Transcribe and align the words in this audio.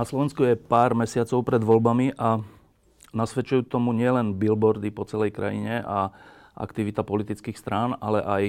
Na 0.00 0.08
Slovensku 0.08 0.48
je 0.48 0.56
pár 0.56 0.96
mesiacov 0.96 1.44
pred 1.44 1.60
voľbami 1.60 2.16
a 2.16 2.40
nasvedčujú 3.12 3.68
tomu 3.68 3.92
nielen 3.92 4.32
billboardy 4.32 4.88
po 4.88 5.04
celej 5.04 5.36
krajine 5.36 5.84
a 5.84 6.08
aktivita 6.56 7.04
politických 7.04 7.60
strán, 7.60 7.92
ale 8.00 8.24
aj 8.24 8.44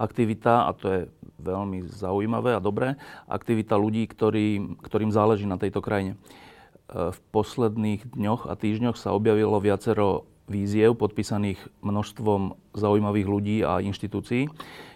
aktivita, 0.00 0.64
a 0.64 0.72
to 0.72 0.84
je 0.88 1.00
veľmi 1.44 1.84
zaujímavé 1.92 2.56
a 2.56 2.64
dobré, 2.64 2.96
aktivita 3.28 3.76
ľudí, 3.76 4.08
ktorý, 4.08 4.80
ktorým 4.80 5.12
záleží 5.12 5.44
na 5.44 5.60
tejto 5.60 5.84
krajine. 5.84 6.16
E, 6.16 7.12
v 7.12 7.18
posledných 7.28 8.16
dňoch 8.16 8.48
a 8.48 8.56
týždňoch 8.56 8.96
sa 8.96 9.12
objavilo 9.12 9.60
viacero 9.60 10.24
víziev 10.48 10.96
podpísaných 10.96 11.60
množstvom 11.84 12.56
zaujímavých 12.72 13.28
ľudí 13.28 13.56
a 13.68 13.84
inštitúcií. 13.84 14.48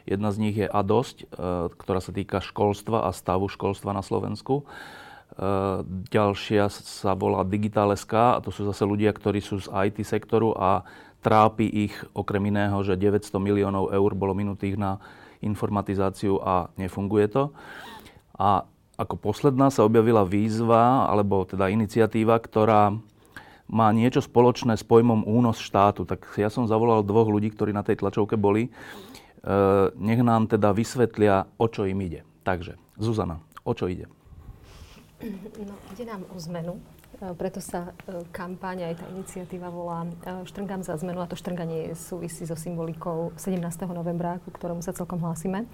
Jedna 0.08 0.32
z 0.32 0.36
nich 0.48 0.56
je 0.56 0.64
ADOSť, 0.64 1.16
e, 1.20 1.24
ktorá 1.76 2.00
sa 2.00 2.16
týka 2.16 2.40
školstva 2.40 3.04
a 3.04 3.12
stavu 3.12 3.52
školstva 3.52 3.92
na 3.92 4.00
Slovensku. 4.00 4.64
E, 5.40 5.48
ďalšia 6.12 6.68
sa 6.68 7.16
volá 7.16 7.40
Digital.sk 7.48 8.12
a 8.12 8.42
to 8.44 8.52
sú 8.52 8.68
zase 8.68 8.84
ľudia, 8.84 9.08
ktorí 9.16 9.40
sú 9.40 9.64
z 9.64 9.72
IT 9.72 10.04
sektoru 10.04 10.52
a 10.52 10.84
trápi 11.24 11.64
ich 11.64 11.96
okrem 12.12 12.52
iného, 12.52 12.76
že 12.84 13.00
900 13.00 13.32
miliónov 13.40 13.88
eur 13.88 14.12
bolo 14.12 14.36
minutých 14.36 14.76
na 14.76 15.00
informatizáciu 15.40 16.36
a 16.44 16.68
nefunguje 16.76 17.32
to. 17.32 17.56
A 18.36 18.68
ako 19.00 19.16
posledná 19.16 19.72
sa 19.72 19.88
objavila 19.88 20.28
výzva, 20.28 21.08
alebo 21.08 21.48
teda 21.48 21.72
iniciatíva, 21.72 22.36
ktorá 22.36 22.92
má 23.64 23.88
niečo 23.96 24.20
spoločné 24.20 24.76
s 24.76 24.84
pojmom 24.84 25.24
únos 25.24 25.56
štátu. 25.56 26.04
Tak 26.04 26.36
ja 26.36 26.52
som 26.52 26.68
zavolal 26.68 27.00
dvoch 27.00 27.32
ľudí, 27.32 27.48
ktorí 27.48 27.72
na 27.72 27.80
tej 27.80 28.04
tlačovke 28.04 28.36
boli. 28.36 28.68
E, 28.68 28.70
nech 29.96 30.20
nám 30.20 30.52
teda 30.52 30.76
vysvetlia, 30.76 31.48
o 31.56 31.64
čo 31.64 31.88
im 31.88 31.96
ide. 32.04 32.28
Takže, 32.44 32.76
Zuzana, 33.00 33.40
o 33.64 33.72
čo 33.72 33.88
ide? 33.88 34.04
No, 35.68 35.74
ide 35.92 36.04
nám 36.04 36.24
o 36.32 36.38
zmenu. 36.40 36.80
E, 37.20 37.34
preto 37.36 37.60
sa 37.60 37.92
e, 38.08 38.24
kampáň 38.32 38.92
aj 38.92 38.94
tá 39.00 39.06
iniciatíva 39.12 39.68
volá 39.68 40.08
Štrngám 40.48 40.80
za 40.80 40.96
zmenu 40.96 41.20
a 41.20 41.28
to 41.28 41.36
štrnganie 41.36 41.92
súvisí 41.92 42.48
so 42.48 42.56
symbolikou 42.56 43.36
17. 43.36 43.60
novembra, 43.92 44.40
ku 44.44 44.50
ktorému 44.50 44.80
sa 44.80 44.96
celkom 44.96 45.20
hlásime. 45.20 45.68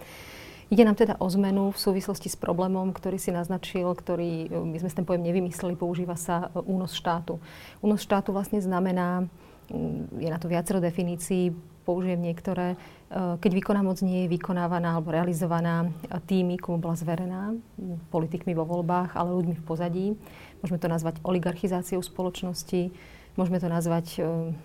Ide 0.66 0.82
nám 0.82 0.98
teda 0.98 1.14
o 1.22 1.26
zmenu 1.30 1.70
v 1.70 1.78
súvislosti 1.78 2.26
s 2.26 2.34
problémom, 2.34 2.90
ktorý 2.90 3.22
si 3.22 3.30
naznačil, 3.30 3.86
ktorý, 3.94 4.50
e, 4.50 4.58
my 4.58 4.76
sme 4.82 4.90
ten 4.90 5.06
pojem 5.06 5.22
nevymysleli, 5.22 5.78
používa 5.78 6.18
sa 6.18 6.50
e, 6.50 6.66
únos 6.66 6.98
štátu. 6.98 7.38
Únos 7.78 8.02
štátu 8.02 8.34
vlastne 8.34 8.58
znamená, 8.58 9.30
je 10.14 10.30
na 10.30 10.38
to 10.38 10.46
viacero 10.46 10.78
definícií, 10.78 11.50
použijem 11.86 12.18
niektoré, 12.18 12.74
e, 12.74 12.76
keď 13.38 13.50
výkonná 13.54 13.86
moc 13.86 14.02
nie 14.02 14.26
je 14.26 14.32
vykonávaná 14.34 14.98
alebo 14.98 15.14
realizovaná 15.14 15.86
tými, 16.26 16.58
komu 16.58 16.82
bola 16.82 16.98
zverená, 16.98 17.54
politikmi 18.10 18.52
vo 18.58 18.66
voľbách, 18.66 19.14
ale 19.14 19.38
ľuďmi 19.38 19.54
v 19.54 19.64
pozadí. 19.64 20.06
Môžeme 20.60 20.82
to 20.82 20.90
nazvať 20.90 21.22
oligarchizáciou 21.22 22.02
spoločnosti, 22.02 22.90
môžeme 23.38 23.62
to 23.62 23.70
nazvať 23.70 24.18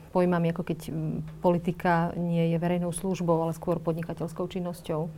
pojmami, 0.10 0.50
ako 0.50 0.64
keď 0.66 0.80
politika 1.46 2.16
nie 2.18 2.50
je 2.50 2.58
verejnou 2.58 2.90
službou, 2.90 3.38
ale 3.46 3.54
skôr 3.54 3.78
podnikateľskou 3.78 4.50
činnosťou. 4.50 5.12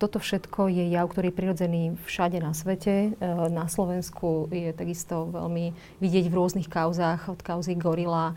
Toto 0.00 0.16
všetko 0.16 0.72
je 0.72 0.88
jav, 0.96 1.12
ktorý 1.12 1.28
je 1.28 1.36
prirodzený 1.36 1.82
všade 2.08 2.40
na 2.40 2.56
svete. 2.56 3.12
E, 3.12 3.28
na 3.52 3.68
Slovensku 3.68 4.48
je 4.48 4.72
takisto 4.72 5.28
veľmi 5.28 5.76
vidieť 6.00 6.24
v 6.24 6.36
rôznych 6.40 6.72
kauzách, 6.72 7.28
od 7.28 7.44
kauzy 7.44 7.76
Gorila 7.76 8.32
e, 8.32 8.34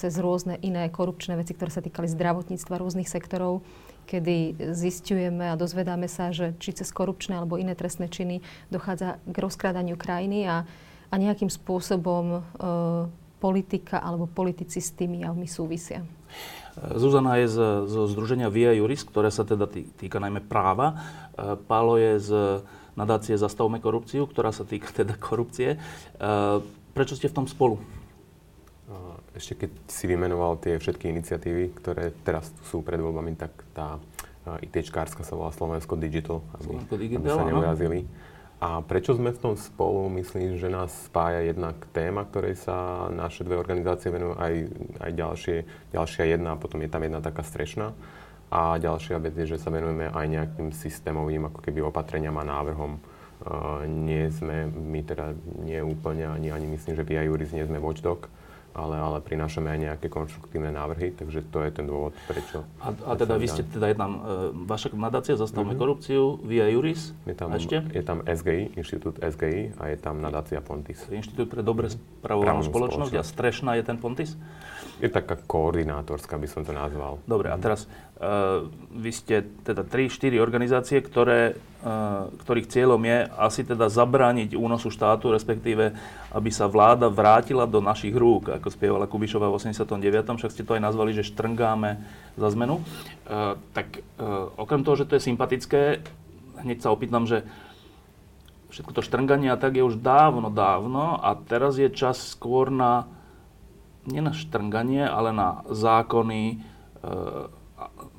cez 0.00 0.16
rôzne 0.16 0.56
iné 0.64 0.88
korupčné 0.88 1.36
veci, 1.36 1.52
ktoré 1.52 1.68
sa 1.68 1.84
týkali 1.84 2.08
zdravotníctva 2.08 2.80
rôznych 2.80 3.12
sektorov 3.12 3.60
kedy 4.08 4.58
zistujeme 4.74 5.54
a 5.54 5.54
dozvedáme 5.54 6.10
sa, 6.10 6.34
že 6.34 6.58
či 6.58 6.74
cez 6.74 6.90
korupčné 6.90 7.38
alebo 7.38 7.62
iné 7.62 7.78
trestné 7.78 8.10
činy 8.10 8.42
dochádza 8.66 9.22
k 9.22 9.36
rozkrádaniu 9.38 9.94
krajiny 9.94 10.50
a, 10.50 10.66
a 11.12 11.14
nejakým 11.14 11.46
spôsobom 11.46 12.24
e, 12.34 12.40
politika 13.38 14.02
alebo 14.02 14.26
politici 14.26 14.82
s 14.82 14.90
tými 14.96 15.22
javmi 15.22 15.46
súvisia. 15.46 16.02
Zuzana 16.96 17.40
je 17.42 17.46
z, 17.50 17.58
zo 17.90 18.06
Združenia 18.06 18.52
Via 18.52 18.70
Juris, 18.76 19.02
ktoré 19.02 19.28
sa 19.34 19.42
teda 19.42 19.66
týka 19.70 20.22
najmä 20.22 20.44
práva. 20.44 20.94
E, 21.34 21.58
Pálo 21.66 21.98
je 21.98 22.12
z 22.22 22.30
nadácie 22.94 23.34
Zastavme 23.34 23.82
korupciu, 23.82 24.26
ktorá 24.26 24.54
sa 24.54 24.62
týka 24.62 24.90
teda 24.94 25.18
korupcie. 25.18 25.74
E, 25.74 25.78
prečo 26.94 27.18
ste 27.18 27.30
v 27.30 27.36
tom 27.42 27.46
spolu? 27.50 27.80
Ešte 29.30 29.54
keď 29.66 29.70
si 29.86 30.04
vymenoval 30.10 30.58
tie 30.58 30.74
všetky 30.74 31.06
iniciatívy, 31.06 31.78
ktoré 31.78 32.10
teraz 32.26 32.50
sú 32.66 32.82
pred 32.82 32.98
voľbami, 32.98 33.38
tak 33.38 33.54
tá 33.70 34.02
ITčkárska 34.58 35.22
sa 35.22 35.38
volá 35.38 35.54
Slovensko 35.54 35.94
Digital, 35.94 36.42
aby, 36.58 36.64
Slovensko 36.66 36.96
Digital, 36.98 37.22
aby 37.22 37.28
sa 37.30 37.46
neujazili. 37.46 38.00
A 38.60 38.84
prečo 38.84 39.16
sme 39.16 39.32
v 39.32 39.40
tom 39.40 39.54
spolu? 39.56 40.12
Myslím, 40.12 40.60
že 40.60 40.68
nás 40.68 40.92
spája 41.08 41.40
jednak 41.40 41.80
téma, 41.96 42.28
ktorej 42.28 42.60
sa 42.60 43.08
naše 43.08 43.40
dve 43.40 43.56
organizácie 43.56 44.12
venujú, 44.12 44.36
aj, 44.36 44.54
aj 45.00 45.10
ďalšie, 45.16 45.56
ďalšia 45.96 46.24
jedna, 46.36 46.52
a 46.52 46.60
potom 46.60 46.84
je 46.84 46.92
tam 46.92 47.00
jedna 47.00 47.24
taká 47.24 47.40
strešná. 47.40 47.96
A 48.52 48.76
ďalšia 48.76 49.16
vec 49.16 49.32
je, 49.32 49.56
že 49.56 49.56
sa 49.56 49.72
venujeme 49.72 50.12
aj 50.12 50.26
nejakým 50.28 50.76
systémovým 50.76 51.48
ako 51.48 51.64
keby 51.64 51.80
opatreniam 51.88 52.36
a 52.36 52.44
návrhom. 52.44 53.00
Uh, 53.40 53.88
nie 53.88 54.28
sme, 54.28 54.68
my 54.68 55.00
teda 55.08 55.32
nie 55.64 55.80
úplne, 55.80 56.28
ani, 56.28 56.52
ani 56.52 56.68
myslím, 56.76 57.00
že 57.00 57.06
vy 57.08 57.16
aj 57.16 57.28
Juris 57.32 57.56
nie 57.56 57.64
sme 57.64 57.80
watchdog, 57.80 58.28
ale, 58.74 58.96
ale 58.96 59.18
prinášame 59.20 59.70
aj 59.70 59.78
nejaké 59.78 60.06
konštruktívne 60.06 60.70
návrhy, 60.70 61.12
takže 61.14 61.42
to 61.50 61.58
je 61.66 61.70
ten 61.74 61.84
dôvod, 61.86 62.14
prečo. 62.30 62.62
A, 62.80 62.94
a 62.94 63.12
teda 63.18 63.34
vy 63.36 63.46
ste 63.50 63.66
teda 63.66 63.90
je 63.90 63.96
tam, 63.98 64.12
e, 64.18 64.20
vaša 64.66 64.88
nadácia 64.94 65.34
Zastavme 65.34 65.74
mm-hmm. 65.74 65.82
korupciu, 65.82 66.22
Via 66.46 66.70
Juris, 66.70 67.12
je 67.26 67.34
tam, 67.34 67.50
ešte? 67.54 67.82
Je 67.90 68.02
tam 68.02 68.22
SGI, 68.22 68.78
Inštitút 68.78 69.18
SGI 69.18 69.74
a 69.78 69.90
je 69.90 69.96
tam 69.98 70.22
nadácia 70.22 70.62
Pontis. 70.62 71.02
Inštitút 71.10 71.50
pre 71.50 71.62
dobre 71.66 71.90
spravovanú 71.90 72.62
spoločnosť, 72.62 73.10
spoločnosť 73.10 73.14
a 73.18 73.22
Strešná 73.24 73.70
je 73.80 73.84
ten 73.86 73.96
Pontis? 73.98 74.38
Je 75.00 75.08
taká 75.08 75.40
koordinátorská, 75.40 76.36
by 76.36 76.44
som 76.44 76.60
to 76.60 76.76
nazval. 76.76 77.16
Dobre, 77.24 77.48
a 77.48 77.56
teraz 77.56 77.88
uh, 78.20 78.68
vy 78.92 79.10
ste 79.10 79.48
teda 79.64 79.80
3-4 79.80 80.36
organizácie, 80.36 81.00
ktoré, 81.00 81.56
uh, 81.80 82.28
ktorých 82.44 82.68
cieľom 82.68 83.00
je 83.00 83.18
asi 83.40 83.64
teda 83.64 83.88
zabrániť 83.88 84.52
únosu 84.52 84.92
štátu, 84.92 85.32
respektíve 85.32 85.96
aby 86.36 86.50
sa 86.52 86.68
vláda 86.68 87.08
vrátila 87.08 87.64
do 87.64 87.80
našich 87.80 88.12
rúk, 88.12 88.52
ako 88.60 88.68
spievala 88.68 89.08
Kubišová 89.08 89.48
v 89.48 89.56
89. 89.56 90.36
Však 90.36 90.52
ste 90.52 90.68
to 90.68 90.76
aj 90.76 90.84
nazvali, 90.84 91.16
že 91.16 91.24
štrngáme 91.24 91.96
za 92.36 92.48
zmenu. 92.52 92.84
Uh, 93.24 93.56
tak 93.72 94.04
uh, 94.20 94.52
okrem 94.60 94.84
toho, 94.84 95.00
že 95.00 95.08
to 95.08 95.16
je 95.16 95.24
sympatické, 95.24 96.04
hneď 96.60 96.84
sa 96.84 96.92
opýtam, 96.92 97.24
že 97.24 97.48
všetko 98.70 98.92
to 98.94 99.02
štrnganie 99.02 99.50
a 99.50 99.58
tak 99.58 99.80
je 99.80 99.82
už 99.82 99.98
dávno, 99.98 100.48
dávno 100.52 101.18
a 101.18 101.34
teraz 101.34 101.80
je 101.80 101.90
čas 101.90 102.20
skôr 102.36 102.70
na 102.70 103.08
nie 104.08 104.22
na 104.24 104.32
štrnganie, 104.32 105.04
ale 105.04 105.32
na 105.32 105.64
zákony, 105.68 106.42
e, 106.52 106.56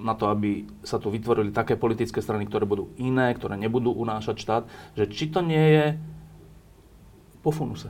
na 0.01 0.13
to, 0.17 0.29
aby 0.29 0.65
sa 0.81 0.97
tu 0.97 1.13
vytvorili 1.13 1.53
také 1.53 1.77
politické 1.77 2.21
strany, 2.21 2.49
ktoré 2.49 2.65
budú 2.65 2.89
iné, 2.97 3.33
ktoré 3.33 3.57
nebudú 3.57 3.93
unášať 3.93 4.35
štát, 4.41 4.63
že 4.97 5.05
či 5.09 5.29
to 5.29 5.45
nie 5.45 5.65
je 5.77 5.85
po 7.41 7.53
funuse. 7.53 7.89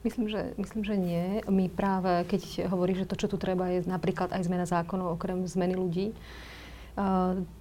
Myslím 0.00 0.32
že, 0.32 0.56
myslím, 0.56 0.80
že 0.80 0.96
nie. 0.96 1.26
My 1.44 1.68
práve, 1.68 2.24
keď 2.24 2.72
hovorí, 2.72 2.96
že 2.96 3.04
to, 3.04 3.20
čo 3.20 3.28
tu 3.28 3.36
treba, 3.36 3.68
je 3.68 3.84
napríklad 3.84 4.32
aj 4.32 4.48
zmena 4.48 4.64
zákonov, 4.64 5.20
okrem 5.20 5.44
zmeny 5.44 5.76
ľudí, 5.76 6.16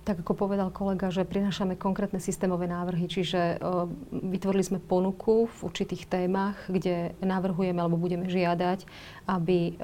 tak 0.04 0.26
ako 0.26 0.34
povedal 0.34 0.74
kolega, 0.74 1.14
že 1.14 1.22
prinášame 1.22 1.78
konkrétne 1.78 2.18
systémové 2.18 2.66
návrhy, 2.66 3.06
čiže 3.06 3.62
vytvorili 4.10 4.64
sme 4.66 4.80
ponuku 4.82 5.46
v 5.48 5.60
určitých 5.64 6.10
témach, 6.10 6.58
kde 6.66 7.14
navrhujeme 7.22 7.78
alebo 7.78 7.96
budeme 7.96 8.26
žiadať, 8.26 8.90
aby 9.30 9.78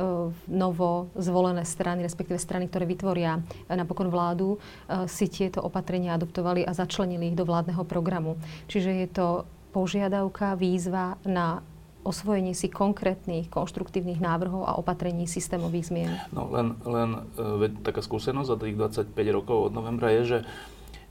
novo 0.49 1.13
zvolené 1.15 1.61
strany, 1.61 2.01
respektíve 2.01 2.41
strany, 2.41 2.65
ktoré 2.65 2.89
vytvoria 2.89 3.39
napokon 3.69 4.09
vládu, 4.09 4.57
si 5.05 5.29
tieto 5.29 5.61
opatrenia 5.61 6.17
adoptovali 6.17 6.65
a 6.65 6.73
začlenili 6.73 7.31
ich 7.31 7.39
do 7.39 7.45
vládneho 7.45 7.85
programu. 7.85 8.41
Čiže 8.65 8.91
je 8.91 9.07
to 9.13 9.27
požiadavka, 9.75 10.57
výzva 10.57 11.19
na 11.27 11.61
osvojenie 12.05 12.53
si 12.53 12.69
konkrétnych 12.69 13.49
konštruktívnych 13.49 14.21
návrhov 14.21 14.69
a 14.69 14.77
opatrení 14.77 15.25
systémových 15.25 15.89
zmien? 15.89 16.13
No 16.29 16.47
len, 16.53 16.77
len 16.85 17.25
e, 17.35 17.73
taká 17.81 18.05
skúsenosť 18.05 18.47
za 18.47 18.57
tých 18.61 18.77
25 18.77 19.11
rokov 19.33 19.57
od 19.67 19.73
novembra 19.73 20.13
je, 20.21 20.23
že 20.23 20.39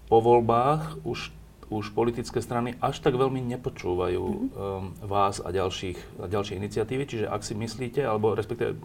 po 0.06 0.23
voľbách 0.23 1.02
už, 1.02 1.35
už 1.75 1.85
politické 1.91 2.38
strany 2.38 2.79
až 2.79 3.02
tak 3.02 3.19
veľmi 3.19 3.43
nepočúvajú 3.43 4.25
mm-hmm. 4.25 4.49
um, 4.55 4.94
vás 5.02 5.43
a, 5.43 5.50
ďalších, 5.50 6.23
a 6.23 6.31
ďalšie 6.31 6.55
iniciatívy. 6.62 7.02
Čiže 7.11 7.26
ak 7.26 7.43
si 7.43 7.58
myslíte, 7.58 8.00
alebo 8.06 8.38
respektíve 8.38 8.79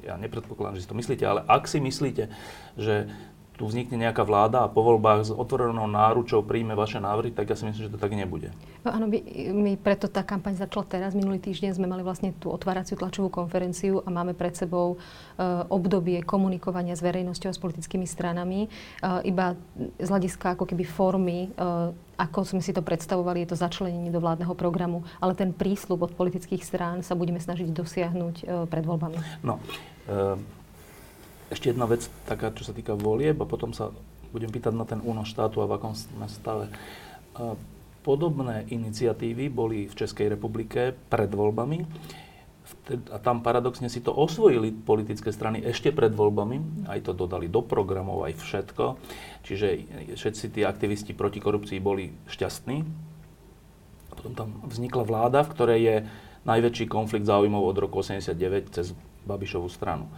ja 0.00 0.16
nepredpokladám, 0.16 0.80
že 0.80 0.88
si 0.88 0.90
to 0.90 0.96
myslíte, 0.96 1.24
ale 1.28 1.44
ak 1.44 1.68
si 1.68 1.78
myslíte, 1.82 2.32
že 2.80 3.12
tu 3.60 3.68
vznikne 3.68 4.00
nejaká 4.00 4.24
vláda 4.24 4.64
a 4.64 4.72
po 4.72 4.80
voľbách 4.80 5.28
s 5.28 5.30
otvorenou 5.36 5.84
náručou 5.84 6.40
príjme 6.40 6.72
vaše 6.72 6.96
návrhy, 6.96 7.28
tak 7.28 7.52
ja 7.52 7.60
si 7.60 7.68
myslím, 7.68 7.84
že 7.84 7.92
to 7.92 8.00
tak 8.00 8.16
nebude. 8.16 8.56
No, 8.80 8.96
áno, 8.96 9.04
my, 9.04 9.20
my 9.52 9.76
preto 9.76 10.08
tá 10.08 10.24
kampaň 10.24 10.56
začala 10.56 10.88
teraz. 10.88 11.12
Minulý 11.12 11.36
týždeň 11.44 11.76
sme 11.76 11.84
mali 11.84 12.00
vlastne 12.00 12.32
tú 12.32 12.48
otváraciu 12.48 12.96
tlačovú 12.96 13.28
konferenciu 13.28 14.00
a 14.00 14.08
máme 14.08 14.32
pred 14.32 14.56
sebou 14.56 14.96
uh, 14.96 15.68
obdobie 15.68 16.24
komunikovania 16.24 16.96
s 16.96 17.04
verejnosťou 17.04 17.52
a 17.52 17.54
s 17.54 17.60
politickými 17.60 18.08
stranami. 18.08 18.72
Uh, 19.04 19.20
iba 19.28 19.52
z 20.00 20.08
hľadiska 20.08 20.56
ako 20.56 20.64
keby 20.64 20.88
formy 20.88 21.52
uh, 21.60 21.92
ako 22.20 22.44
sme 22.44 22.60
si 22.60 22.76
to 22.76 22.84
predstavovali, 22.84 23.44
je 23.44 23.56
to 23.56 23.56
začlenenie 23.56 24.12
do 24.12 24.20
vládneho 24.20 24.52
programu, 24.52 25.08
ale 25.24 25.32
ten 25.32 25.56
prísľub 25.56 26.04
od 26.04 26.12
politických 26.12 26.60
strán 26.60 27.00
sa 27.00 27.16
budeme 27.16 27.40
snažiť 27.40 27.72
dosiahnuť 27.72 28.36
uh, 28.44 28.64
pred 28.68 28.84
voľbami. 28.84 29.16
No, 29.40 29.56
uh, 30.08 30.36
ešte 31.50 31.74
jedna 31.74 31.84
vec, 31.90 32.06
taká, 32.24 32.54
čo 32.54 32.64
sa 32.64 32.72
týka 32.72 32.94
volieb, 32.94 33.36
a 33.42 33.46
potom 33.46 33.74
sa 33.74 33.90
budem 34.30 34.48
pýtať 34.48 34.72
na 34.72 34.86
ten 34.86 35.02
únos 35.02 35.26
štátu 35.26 35.58
a 35.60 35.66
v 35.66 35.74
akom 35.74 35.92
sme 35.98 36.30
stave. 36.30 36.70
Podobné 38.00 38.64
iniciatívy 38.70 39.52
boli 39.52 39.90
v 39.90 39.94
Českej 39.94 40.32
republike 40.32 40.96
pred 41.10 41.28
voľbami 41.28 41.84
a 43.10 43.18
tam 43.18 43.42
paradoxne 43.42 43.90
si 43.90 44.00
to 44.00 44.14
osvojili 44.14 44.70
politické 44.70 45.34
strany 45.34 45.58
ešte 45.60 45.90
pred 45.90 46.14
voľbami, 46.14 46.86
aj 46.86 47.10
to 47.10 47.12
dodali 47.12 47.50
do 47.50 47.60
programov, 47.66 48.24
aj 48.24 48.38
všetko. 48.38 48.84
Čiže 49.42 49.66
všetci 50.14 50.44
tí 50.54 50.60
aktivisti 50.62 51.12
proti 51.12 51.42
korupcii 51.42 51.82
boli 51.82 52.14
šťastní. 52.30 52.78
A 54.10 54.12
potom 54.14 54.32
tam 54.38 54.48
vznikla 54.64 55.02
vláda, 55.02 55.42
v 55.42 55.52
ktorej 55.52 55.80
je 55.82 55.96
najväčší 56.46 56.86
konflikt 56.88 57.26
záujmov 57.26 57.62
od 57.62 57.76
roku 57.78 58.00
89 58.00 58.70
cez 58.72 58.94
Babišovú 59.26 59.68
stranu. 59.68 60.08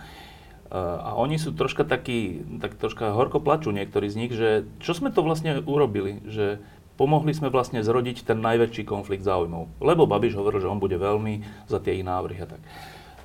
A 0.73 1.13
oni 1.21 1.37
sú 1.37 1.53
troška 1.53 1.85
takí, 1.85 2.49
tak 2.65 2.81
troška 2.81 3.13
horko 3.13 3.45
plačú 3.45 3.77
niektorí 3.77 4.09
z 4.09 4.17
nich, 4.17 4.33
že 4.33 4.65
čo 4.81 4.97
sme 4.97 5.13
to 5.13 5.21
vlastne 5.21 5.61
urobili, 5.69 6.25
že 6.25 6.65
pomohli 6.97 7.37
sme 7.37 7.53
vlastne 7.53 7.85
zrodiť 7.85 8.25
ten 8.25 8.41
najväčší 8.41 8.89
konflikt 8.89 9.21
záujmov. 9.21 9.69
Lebo 9.85 10.09
Babiš 10.09 10.33
hovoril, 10.41 10.65
že 10.65 10.73
on 10.73 10.81
bude 10.81 10.97
veľmi 10.97 11.45
za 11.69 11.77
tie 11.77 12.01
ich 12.01 12.07
návrhy 12.09 12.41
a 12.41 12.49
tak. 12.49 12.61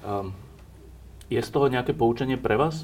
Um, 0.03 0.35
je 1.31 1.39
z 1.39 1.49
toho 1.51 1.71
nejaké 1.71 1.95
poučenie 1.95 2.35
pre 2.35 2.59
vás? 2.59 2.83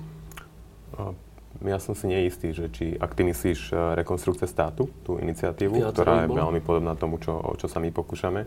Ja 1.63 1.80
som 1.80 1.95
si 1.95 2.12
neistý, 2.12 2.51
že 2.51 2.68
či, 2.71 2.95
ak 3.00 3.15
ty 3.15 3.24
myslíš 3.24 3.71
e, 3.71 3.75
rekonstrukcie 4.04 4.50
státu, 4.51 4.92
tú 5.07 5.15
iniciatívu, 5.15 5.80
Viac 5.80 5.95
ktorá 5.95 6.27
je 6.27 6.36
veľmi 6.36 6.60
podobná 6.60 6.92
tomu, 7.00 7.21
čo, 7.24 7.39
o 7.39 7.56
čo 7.56 7.71
sa 7.71 7.80
my 7.80 7.88
pokúšame, 7.94 8.44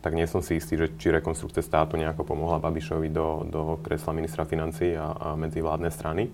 tak 0.00 0.16
nie 0.16 0.24
som 0.24 0.40
si 0.40 0.56
istý, 0.56 0.80
že 0.80 0.96
či 0.96 1.12
rekonstrukcia 1.12 1.60
státu 1.60 2.00
nejako 2.00 2.24
pomohla 2.24 2.60
Babišovi 2.60 3.12
do, 3.12 3.44
do 3.44 3.62
kresla 3.84 4.16
ministra 4.16 4.48
financí 4.48 4.96
a, 4.96 5.12
a 5.12 5.28
medzivládne 5.36 5.92
strany. 5.92 6.32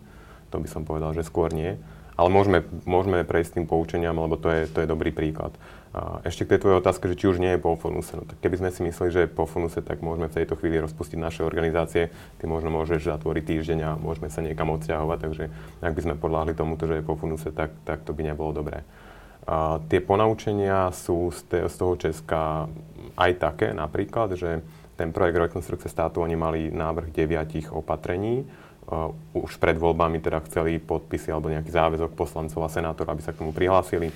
To 0.55 0.63
by 0.63 0.69
som 0.71 0.87
povedal, 0.87 1.11
že 1.11 1.27
skôr 1.27 1.51
nie. 1.51 1.75
Ale 2.17 2.33
môžeme, 2.33 2.65
môžeme 2.89 3.29
prejsť 3.29 3.61
tým 3.61 3.67
poučeniam, 3.69 4.17
lebo 4.17 4.41
to 4.41 4.49
je, 4.49 4.65
to 4.73 4.81
je 4.81 4.89
dobrý 4.89 5.13
príklad. 5.13 5.53
A 5.93 6.25
ešte 6.25 6.49
k 6.49 6.57
tej 6.57 6.61
tvojej 6.65 6.81
otázke, 6.81 7.09
že 7.13 7.17
či 7.17 7.29
už 7.29 7.41
nie 7.41 7.57
je 7.57 7.61
po 7.61 7.77
Fonuse. 7.77 8.17
No, 8.17 8.25
tak 8.25 8.41
keby 8.41 8.57
sme 8.57 8.71
si 8.73 8.81
mysleli, 8.85 9.11
že 9.13 9.21
je 9.25 9.33
po 9.33 9.45
Fonuse, 9.45 9.85
tak 9.85 10.01
môžeme 10.01 10.29
v 10.29 10.37
tejto 10.41 10.57
chvíli 10.57 10.81
rozpustiť 10.81 11.17
naše 11.21 11.45
organizácie. 11.45 12.09
Ty 12.41 12.45
možno 12.49 12.73
môžeš 12.73 13.05
zatvoriť 13.05 13.45
týždeň 13.45 13.79
a 13.85 13.91
môžeme 14.01 14.33
sa 14.33 14.41
niekam 14.41 14.73
odsťahovať. 14.73 15.19
Takže 15.29 15.45
ak 15.85 15.93
by 15.93 16.01
sme 16.05 16.15
podľahli 16.17 16.53
tomuto, 16.57 16.89
že 16.89 17.01
je 17.01 17.05
po 17.05 17.21
Fonuse, 17.21 17.53
tak, 17.53 17.73
tak 17.85 18.05
to 18.05 18.17
by 18.17 18.25
nebolo 18.25 18.53
dobré. 18.53 18.81
Tie 19.87 20.01
ponaučenia 20.03 20.91
sú 20.91 21.31
z, 21.31 21.41
te, 21.47 21.59
z 21.71 21.75
toho 21.79 21.95
Česka 21.95 22.67
aj 23.15 23.33
také, 23.39 23.71
napríklad, 23.71 24.35
že 24.35 24.59
ten 24.99 25.15
projekt 25.15 25.39
rekonstrukcie 25.39 25.87
státu, 25.87 26.25
oni 26.25 26.35
mali 26.35 26.61
návrh 26.73 27.15
deviatich 27.15 27.71
opatrení. 27.71 28.43
Uh, 28.87 29.11
už 29.35 29.59
pred 29.59 29.75
voľbami 29.75 30.23
teda 30.23 30.39
chceli 30.47 30.79
podpisy 30.79 31.35
alebo 31.35 31.51
nejaký 31.51 31.75
záväzok 31.75 32.15
poslancov 32.15 32.63
a 32.63 32.71
senátorov, 32.71 33.19
aby 33.19 33.23
sa 33.23 33.35
k 33.35 33.43
tomu 33.43 33.51
prihlásili. 33.51 34.15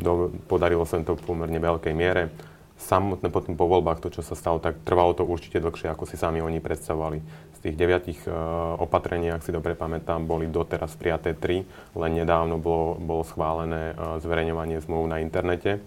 Do, 0.00 0.32
podarilo 0.48 0.88
sa 0.88 0.96
to 1.04 1.12
v 1.12 1.24
pomerne 1.28 1.60
veľkej 1.60 1.92
miere. 1.92 2.32
Samotné 2.78 3.26
potom 3.34 3.58
po 3.58 3.66
voľbách, 3.66 3.98
to, 3.98 4.08
čo 4.14 4.22
sa 4.22 4.38
stalo, 4.38 4.62
tak 4.62 4.78
trvalo 4.86 5.10
to 5.10 5.26
určite 5.26 5.58
dlhšie, 5.58 5.90
ako 5.90 6.06
si 6.06 6.14
sami 6.14 6.38
oni 6.38 6.62
predstavovali 6.62 7.18
z 7.58 7.66
tých 7.66 7.74
deviatich 7.74 8.22
uh, 8.30 8.78
opatrení, 8.78 9.34
ak 9.34 9.42
si 9.42 9.50
dobre 9.50 9.74
pamätám, 9.74 10.22
boli 10.30 10.46
doteraz 10.46 10.94
prijaté 10.94 11.34
tri. 11.34 11.66
Len 11.98 12.12
nedávno 12.14 12.54
bolo, 12.62 12.94
bolo 12.94 13.26
schválené 13.26 13.98
uh, 13.98 14.22
zverejňovanie 14.22 14.78
zmluv 14.78 15.10
na 15.10 15.18
internete. 15.18 15.82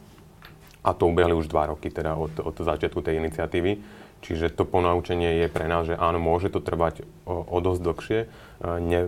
A 0.84 0.92
to 0.92 1.08
ubehli 1.08 1.32
už 1.32 1.48
dva 1.48 1.72
roky 1.72 1.88
teda 1.88 2.20
od, 2.20 2.44
od 2.44 2.60
začiatku 2.60 3.00
tej 3.00 3.24
iniciatívy. 3.24 3.80
Čiže 4.22 4.52
to 4.52 4.68
ponaučenie 4.68 5.42
je 5.42 5.48
pre 5.48 5.72
nás, 5.72 5.88
že 5.88 5.96
áno, 5.96 6.20
môže 6.20 6.52
to 6.52 6.60
trvať 6.60 7.08
o, 7.24 7.40
o 7.40 7.58
dosť 7.64 7.82
dlhšie. 7.88 8.20
Uh, 8.60 8.84
ne, 8.84 9.08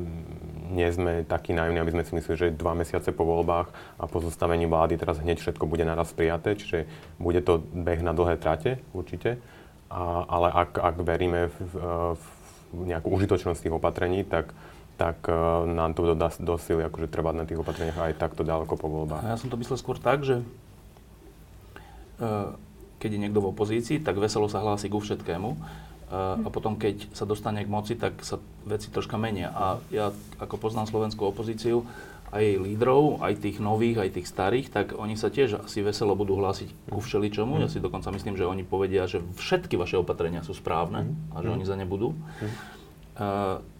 nie 0.72 0.88
sme 0.92 1.28
takí 1.28 1.52
naivní, 1.52 1.80
aby 1.84 1.92
sme 1.92 2.04
si 2.08 2.16
mysleli, 2.16 2.38
že 2.40 2.56
dva 2.56 2.72
mesiace 2.78 3.12
po 3.12 3.28
voľbách 3.28 3.68
a 4.00 4.04
po 4.08 4.24
zostavení 4.24 4.64
vlády 4.64 4.96
teraz 4.96 5.20
hneď 5.20 5.44
všetko 5.44 5.68
bude 5.68 5.84
naraz 5.84 6.16
prijaté. 6.16 6.56
Čiže 6.56 6.88
bude 7.20 7.44
to 7.44 7.60
beh 7.60 8.00
na 8.00 8.16
dlhé 8.16 8.40
trate 8.40 8.80
určite. 8.96 9.42
A, 9.92 10.26
ale 10.26 10.48
ak, 10.50 10.80
ak 10.80 10.96
veríme 11.04 11.52
v, 11.52 11.76
v 12.74 12.82
nejakú 12.90 13.12
užitočnosť 13.14 13.70
tých 13.70 13.76
opatrení, 13.78 14.26
tak, 14.26 14.56
tak 14.98 15.22
uh, 15.30 15.68
nám 15.70 15.94
to 15.94 16.16
dodá 16.16 16.34
do 16.42 16.58
sily, 16.58 16.82
akože 16.88 17.12
trvať 17.12 17.36
na 17.38 17.46
tých 17.46 17.62
opatreniach 17.62 18.10
aj 18.10 18.18
takto 18.18 18.42
ďaleko 18.42 18.74
po 18.74 18.88
voľbách. 18.90 19.22
Ja 19.22 19.38
som 19.38 19.54
to 19.54 19.60
myslel 19.62 19.78
skôr 19.78 20.02
tak, 20.02 20.26
že 20.26 20.42
uh, 22.18 22.58
keď 22.98 23.10
je 23.14 23.20
niekto 23.20 23.44
v 23.44 23.52
opozícii, 23.54 24.02
tak 24.02 24.18
veselo 24.18 24.50
sa 24.50 24.64
hlási 24.64 24.90
ku 24.90 24.98
všetkému. 24.98 25.60
A 26.14 26.50
potom, 26.54 26.78
keď 26.78 27.10
sa 27.10 27.26
dostane 27.26 27.66
k 27.66 27.74
moci, 27.74 27.98
tak 27.98 28.22
sa 28.22 28.38
veci 28.70 28.94
troška 28.94 29.18
menia. 29.18 29.50
A 29.50 29.82
ja, 29.90 30.14
ako 30.38 30.62
poznám 30.62 30.86
slovenskú 30.86 31.26
opozíciu, 31.26 31.90
aj 32.30 32.42
jej 32.42 32.58
lídrov, 32.58 33.22
aj 33.22 33.42
tých 33.42 33.58
nových, 33.62 33.98
aj 33.98 34.10
tých 34.18 34.30
starých, 34.30 34.68
tak 34.70 34.86
oni 34.94 35.18
sa 35.18 35.34
tiež 35.34 35.66
asi 35.66 35.86
veselo 35.86 36.18
budú 36.18 36.38
hlásiť 36.38 36.90
ku 36.90 37.02
všeličomu. 37.02 37.62
Ja 37.62 37.70
si 37.70 37.82
dokonca 37.82 38.14
myslím, 38.14 38.38
že 38.38 38.46
oni 38.46 38.62
povedia, 38.66 39.10
že 39.10 39.26
všetky 39.38 39.78
vaše 39.78 39.98
opatrenia 40.02 40.46
sú 40.46 40.54
správne 40.54 41.14
a 41.34 41.42
že 41.42 41.50
oni 41.50 41.66
za 41.66 41.78
ne 41.78 41.86
budú. 41.86 42.14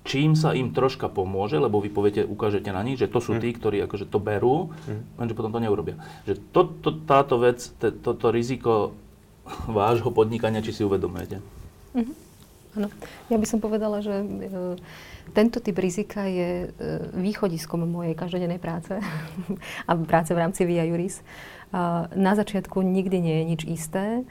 Čím 0.06 0.38
sa 0.38 0.54
im 0.54 0.70
troška 0.70 1.10
pomôže, 1.10 1.58
lebo 1.58 1.82
vy 1.82 1.90
poviete, 1.90 2.22
ukážete 2.26 2.70
na 2.70 2.86
nich, 2.86 3.02
že 3.02 3.10
to 3.10 3.18
sú 3.18 3.42
tí, 3.42 3.54
ktorí 3.58 3.82
akože 3.90 4.06
to 4.06 4.22
berú, 4.22 4.70
lenže 5.18 5.34
potom 5.34 5.50
to 5.50 5.58
neurobia. 5.58 5.98
Že 6.30 6.34
to, 6.54 6.62
to, 6.82 6.90
táto 7.10 7.42
vec, 7.42 7.62
toto 7.78 8.14
to, 8.14 8.28
riziko 8.30 8.94
vášho 9.66 10.14
podnikania, 10.14 10.62
či 10.62 10.78
si 10.78 10.86
uvedomujete? 10.86 11.42
Mm-hmm. 11.94 12.16
Áno. 12.74 12.90
Ja 13.30 13.38
by 13.38 13.46
som 13.46 13.62
povedala, 13.62 14.02
že 14.02 14.14
e, 14.14 14.26
tento 15.38 15.62
typ 15.62 15.78
rizika 15.78 16.26
je 16.26 16.68
e, 16.68 16.88
východiskom 17.14 17.86
mojej 17.86 18.18
každodennej 18.18 18.58
práce 18.58 18.98
a 19.90 19.92
práce 20.04 20.34
v 20.34 20.42
rámci 20.42 20.66
Via 20.66 20.86
Juris. 20.86 21.22
Na 22.14 22.38
začiatku 22.38 22.86
nikdy 22.86 23.18
nie 23.18 23.36
je 23.42 23.46
nič 23.50 23.62
isté. 23.66 24.22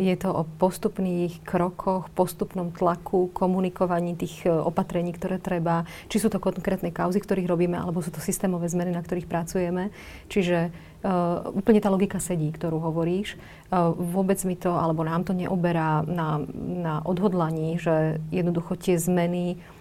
Je 0.00 0.16
to 0.16 0.32
o 0.32 0.48
postupných 0.56 1.44
krokoch, 1.44 2.08
postupnom 2.16 2.72
tlaku, 2.72 3.28
komunikovaní 3.36 4.16
tých 4.16 4.48
e, 4.48 4.56
opatrení, 4.56 5.12
ktoré 5.12 5.36
treba. 5.36 5.84
Či 6.08 6.16
sú 6.16 6.28
to 6.32 6.40
konkrétne 6.40 6.88
kauzy, 6.88 7.20
ktorých 7.20 7.44
robíme, 7.44 7.76
alebo 7.76 8.00
sú 8.00 8.08
to 8.08 8.24
systémové 8.24 8.72
zmeny, 8.72 8.96
na 8.96 9.04
ktorých 9.04 9.28
pracujeme. 9.28 9.92
Čiže 10.32 10.72
Uh, 11.00 11.56
úplne 11.56 11.80
tá 11.80 11.88
logika 11.88 12.20
sedí, 12.20 12.52
ktorú 12.52 12.76
hovoríš. 12.76 13.40
Uh, 13.72 13.88
vôbec 13.96 14.36
mi 14.44 14.52
to, 14.52 14.76
alebo 14.76 15.00
nám 15.00 15.24
to 15.24 15.32
neoberá 15.32 16.04
na, 16.04 16.44
na 16.60 17.00
odhodlaní, 17.08 17.80
že 17.80 18.20
jednoducho 18.28 18.76
tie 18.76 19.00
zmeny 19.00 19.56
Mm, 19.56 19.79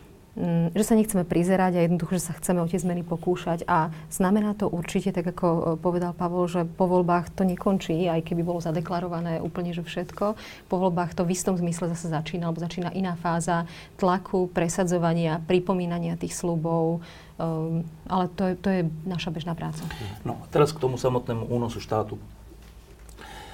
že 0.72 0.84
sa 0.88 0.96
nechceme 0.96 1.27
prizerať 1.27 1.75
a 1.75 1.84
jednoducho, 1.84 2.15
že 2.15 2.31
sa 2.31 2.34
chceme 2.39 2.63
o 2.63 2.69
tie 2.72 2.79
zmeny 2.79 3.03
pokúšať. 3.03 3.67
A 3.67 3.91
znamená 4.08 4.55
to 4.55 4.72
určite, 4.72 5.12
tak 5.12 5.27
ako 5.27 5.48
e, 5.48 5.62
povedal 5.75 6.15
Pavol, 6.15 6.48
že 6.48 6.63
po 6.63 6.88
voľbách 6.88 7.36
to 7.36 7.43
nekončí, 7.43 8.08
aj 8.08 8.24
keby 8.24 8.48
bolo 8.48 8.63
zadeklarované 8.63 9.43
úplne, 9.43 9.75
že 9.75 9.84
všetko. 9.84 10.39
Po 10.72 10.75
voľbách 10.79 11.12
to 11.12 11.27
v 11.27 11.36
istom 11.36 11.60
zmysle 11.60 11.91
zase 11.91 12.08
začína, 12.08 12.48
alebo 12.48 12.63
začína 12.63 12.96
iná 12.96 13.19
fáza 13.19 13.67
tlaku, 14.00 14.48
presadzovania, 14.48 15.43
pripomínania 15.43 16.15
tých 16.15 16.31
slubov. 16.31 17.03
Um, 17.36 17.84
ale 18.08 18.31
to 18.31 18.51
je, 18.51 18.53
to 18.60 18.67
je 18.72 18.81
naša 19.03 19.36
bežná 19.36 19.55
práca. 19.60 19.84
No 20.24 20.39
a 20.39 20.46
teraz 20.51 20.72
k 20.72 20.79
tomu 20.79 20.96
samotnému 20.96 21.51
únosu 21.51 21.84
štátu. 21.84 22.15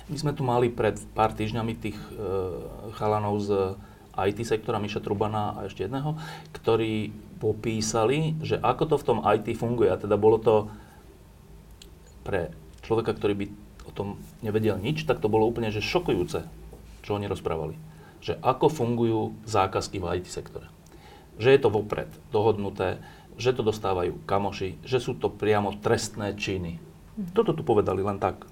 My 0.05 0.17
sme 0.21 0.37
tu 0.37 0.45
mali 0.45 0.69
pred 0.69 1.01
pár 1.17 1.33
týždňami 1.33 1.73
tých 1.81 1.97
uh, 1.97 2.93
chalanov 2.97 3.41
z 3.41 3.73
IT 4.15 4.48
sektora, 4.48 4.79
Miša 4.79 5.03
Trubana 5.03 5.60
a 5.60 5.67
ešte 5.67 5.86
jedného, 5.86 6.15
ktorí 6.55 7.12
popísali, 7.38 8.34
že 8.39 8.55
ako 8.57 8.84
to 8.89 8.95
v 8.95 9.07
tom 9.07 9.19
IT 9.22 9.48
funguje. 9.60 9.91
A 9.91 10.00
teda 10.00 10.15
bolo 10.15 10.39
to 10.39 10.72
pre 12.25 12.50
človeka, 12.81 13.13
ktorý 13.13 13.34
by 13.38 13.45
o 13.86 13.91
tom 13.93 14.07
nevedel 14.41 14.81
nič, 14.81 15.05
tak 15.05 15.22
to 15.22 15.29
bolo 15.29 15.45
úplne 15.45 15.69
že 15.69 15.84
šokujúce, 15.84 16.48
čo 17.05 17.12
oni 17.13 17.29
rozprávali. 17.29 17.77
Že 18.25 18.41
ako 18.41 18.65
fungujú 18.72 19.22
zákazky 19.45 20.01
v 20.01 20.07
IT 20.17 20.27
sektore. 20.31 20.72
Že 21.38 21.50
je 21.53 21.60
to 21.62 21.69
vopred 21.69 22.10
dohodnuté, 22.34 22.98
že 23.36 23.51
to 23.51 23.62
dostávajú 23.62 24.24
kamoši, 24.24 24.79
že 24.88 24.98
sú 25.03 25.13
to 25.13 25.27
priamo 25.27 25.75
trestné 25.84 26.34
činy. 26.34 26.79
Mhm. 27.19 27.36
Toto 27.36 27.53
tu 27.53 27.62
povedali 27.62 28.01
len 28.01 28.17
tak. 28.17 28.48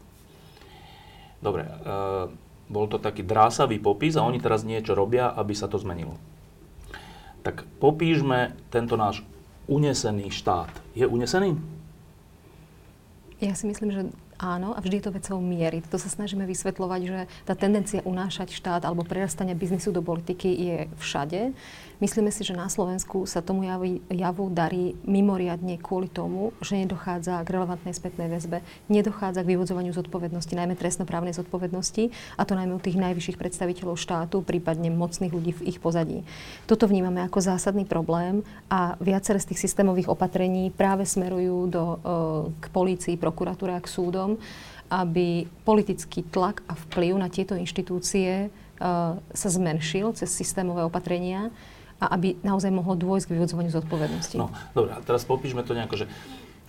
Dobre, 1.43 1.67
uh, 1.67 2.32
bol 2.74 2.89
to 2.89 2.98
taký 2.98 3.22
drásavý 3.22 3.77
popis 3.77 4.18
a 4.18 4.25
oni 4.25 4.42
teraz 4.42 4.65
niečo 4.65 4.98
robia, 4.98 5.30
aby 5.30 5.53
sa 5.53 5.70
to 5.70 5.77
zmenilo. 5.77 6.18
Tak 7.46 7.70
popíšme 7.77 8.58
tento 8.74 8.98
náš 8.98 9.22
unesený 9.70 10.34
štát 10.34 10.74
je 10.98 11.06
unesený? 11.06 11.53
Ja 13.38 13.53
si 13.53 13.70
myslím, 13.70 13.94
že 13.94 14.01
áno 14.43 14.75
a 14.75 14.83
vždy 14.83 15.00
je 15.00 15.05
to 15.07 15.15
vecou 15.15 15.38
miery. 15.39 15.79
To 15.88 15.95
sa 15.95 16.12
snažíme 16.12 16.43
vysvetľovať, 16.43 17.01
že 17.07 17.19
tá 17.47 17.55
tendencia 17.55 18.03
unášať 18.03 18.51
štát 18.51 18.83
alebo 18.83 19.07
prerastania 19.07 19.55
biznisu 19.55 19.95
do 19.95 20.03
politiky 20.03 20.51
je 20.51 20.77
všade. 21.00 21.55
Myslíme 22.03 22.35
si, 22.35 22.43
že 22.43 22.51
na 22.51 22.67
Slovensku 22.67 23.23
sa 23.23 23.39
tomu 23.39 23.63
javu, 23.63 24.03
javu 24.12 24.51
darí 24.51 25.00
mimoriadne 25.07 25.79
kvôli 25.79 26.12
tomu, 26.12 26.51
že 26.59 26.75
nedochádza 26.75 27.39
k 27.47 27.53
relevantnej 27.55 27.95
spätnej 27.95 28.27
väzbe, 28.27 28.59
nedochádza 28.91 29.39
k 29.39 29.55
vyvodzovaniu 29.55 29.95
zodpovednosti, 29.95 30.51
najmä 30.51 30.75
trestnoprávnej 30.75 31.31
zodpovednosti, 31.31 32.12
a 32.35 32.43
to 32.43 32.59
najmä 32.59 32.75
u 32.75 32.83
tých 32.83 33.00
najvyšších 33.00 33.39
predstaviteľov 33.39 33.95
štátu, 33.95 34.43
prípadne 34.43 34.91
mocných 34.91 35.31
ľudí 35.31 35.55
v 35.55 35.71
ich 35.71 35.79
pozadí. 35.79 36.27
Toto 36.67 36.91
vnímame 36.91 37.23
ako 37.23 37.39
zásadný 37.39 37.88
problém 37.88 38.43
a 38.67 39.00
viaceré 39.00 39.39
z 39.39 39.55
tých 39.55 39.63
systémových 39.63 40.12
opatrení 40.12 40.75
práve 40.75 41.07
smerujú 41.07 41.71
do, 41.71 41.83
e, 41.88 41.97
k 42.59 42.65
polícii, 42.73 43.15
prokuratúre 43.15 43.79
a 43.79 43.83
k 43.83 43.88
súdom, 43.88 44.32
aby 44.93 45.49
politický 45.65 46.21
tlak 46.29 46.61
a 46.69 46.77
vplyv 46.77 47.17
na 47.17 47.27
tieto 47.31 47.57
inštitúcie 47.57 48.49
uh, 48.49 49.17
sa 49.17 49.49
zmenšil 49.49 50.13
cez 50.13 50.29
systémové 50.29 50.85
opatrenia 50.85 51.49
a 51.97 52.13
aby 52.13 52.35
naozaj 52.43 52.69
mohlo 52.69 52.93
dôjsť 52.99 53.31
k 53.31 53.35
vyvodzovaniu 53.39 53.71
zodpovednosti. 53.71 54.35
No, 54.35 54.51
dobre, 54.75 54.91
a 54.93 54.99
teraz 55.01 55.23
popíšme 55.23 55.63
to 55.63 55.73
nejako, 55.73 56.03
že 56.03 56.05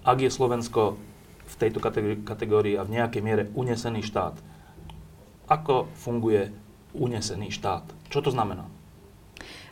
ak 0.06 0.18
je 0.23 0.30
Slovensko 0.30 0.97
v 1.44 1.54
tejto 1.59 1.83
kategórii 2.25 2.78
a 2.78 2.87
v 2.87 2.94
nejakej 2.97 3.23
miere 3.25 3.44
unesený 3.52 4.06
štát, 4.06 4.37
ako 5.50 5.92
funguje 5.99 6.49
unesený 6.97 7.52
štát? 7.52 7.85
Čo 8.09 8.25
to 8.25 8.30
znamená? 8.33 8.64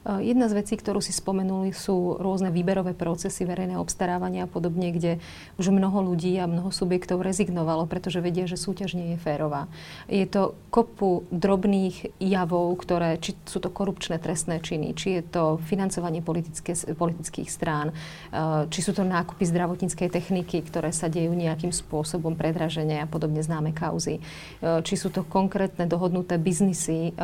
Eh, 0.03 0.35
jedna 0.35 0.51
z 0.51 0.59
vecí, 0.59 0.75
ktorú 0.75 0.99
si 0.99 1.15
spomenuli, 1.15 1.71
sú 1.71 2.19
rôzne 2.19 2.51
výberové 2.51 2.91
procesy, 2.91 3.47
verejné 3.47 3.79
obstarávania 3.79 4.45
a 4.45 4.51
podobne, 4.51 4.91
kde 4.91 5.23
už 5.63 5.71
mnoho 5.71 6.03
ľudí 6.03 6.35
a 6.43 6.51
mnoho 6.51 6.75
subjektov 6.75 7.23
rezignovalo, 7.23 7.87
pretože 7.87 8.19
vedia, 8.19 8.51
že 8.51 8.59
súťaž 8.59 8.99
nie 8.99 9.15
je 9.15 9.23
férová. 9.23 9.71
Je 10.11 10.27
to 10.27 10.59
kopu 10.75 11.23
drobných 11.31 12.19
javov, 12.19 12.83
ktoré, 12.83 13.15
či 13.23 13.39
sú 13.47 13.63
to 13.63 13.71
korupčné 13.71 14.19
trestné 14.19 14.59
činy, 14.59 14.91
či 14.99 15.23
je 15.23 15.23
to 15.23 15.63
financovanie 15.63 16.19
politických 16.19 17.47
strán, 17.47 17.95
eh, 17.95 18.67
či 18.75 18.83
sú 18.83 18.91
to 18.91 19.07
nákupy 19.07 19.47
zdravotníckej 19.47 20.11
techniky, 20.11 20.67
ktoré 20.67 20.91
sa 20.91 21.07
dejú 21.07 21.31
nejakým 21.31 21.71
spôsobom 21.71 22.35
predraženia 22.35 23.07
a 23.07 23.11
podobne 23.11 23.39
známe 23.39 23.71
kauzy, 23.71 24.19
eh, 24.19 24.83
či 24.83 24.99
sú 24.99 25.15
to 25.15 25.23
konkrétne 25.23 25.87
dohodnuté 25.87 26.43
biznisy 26.43 27.15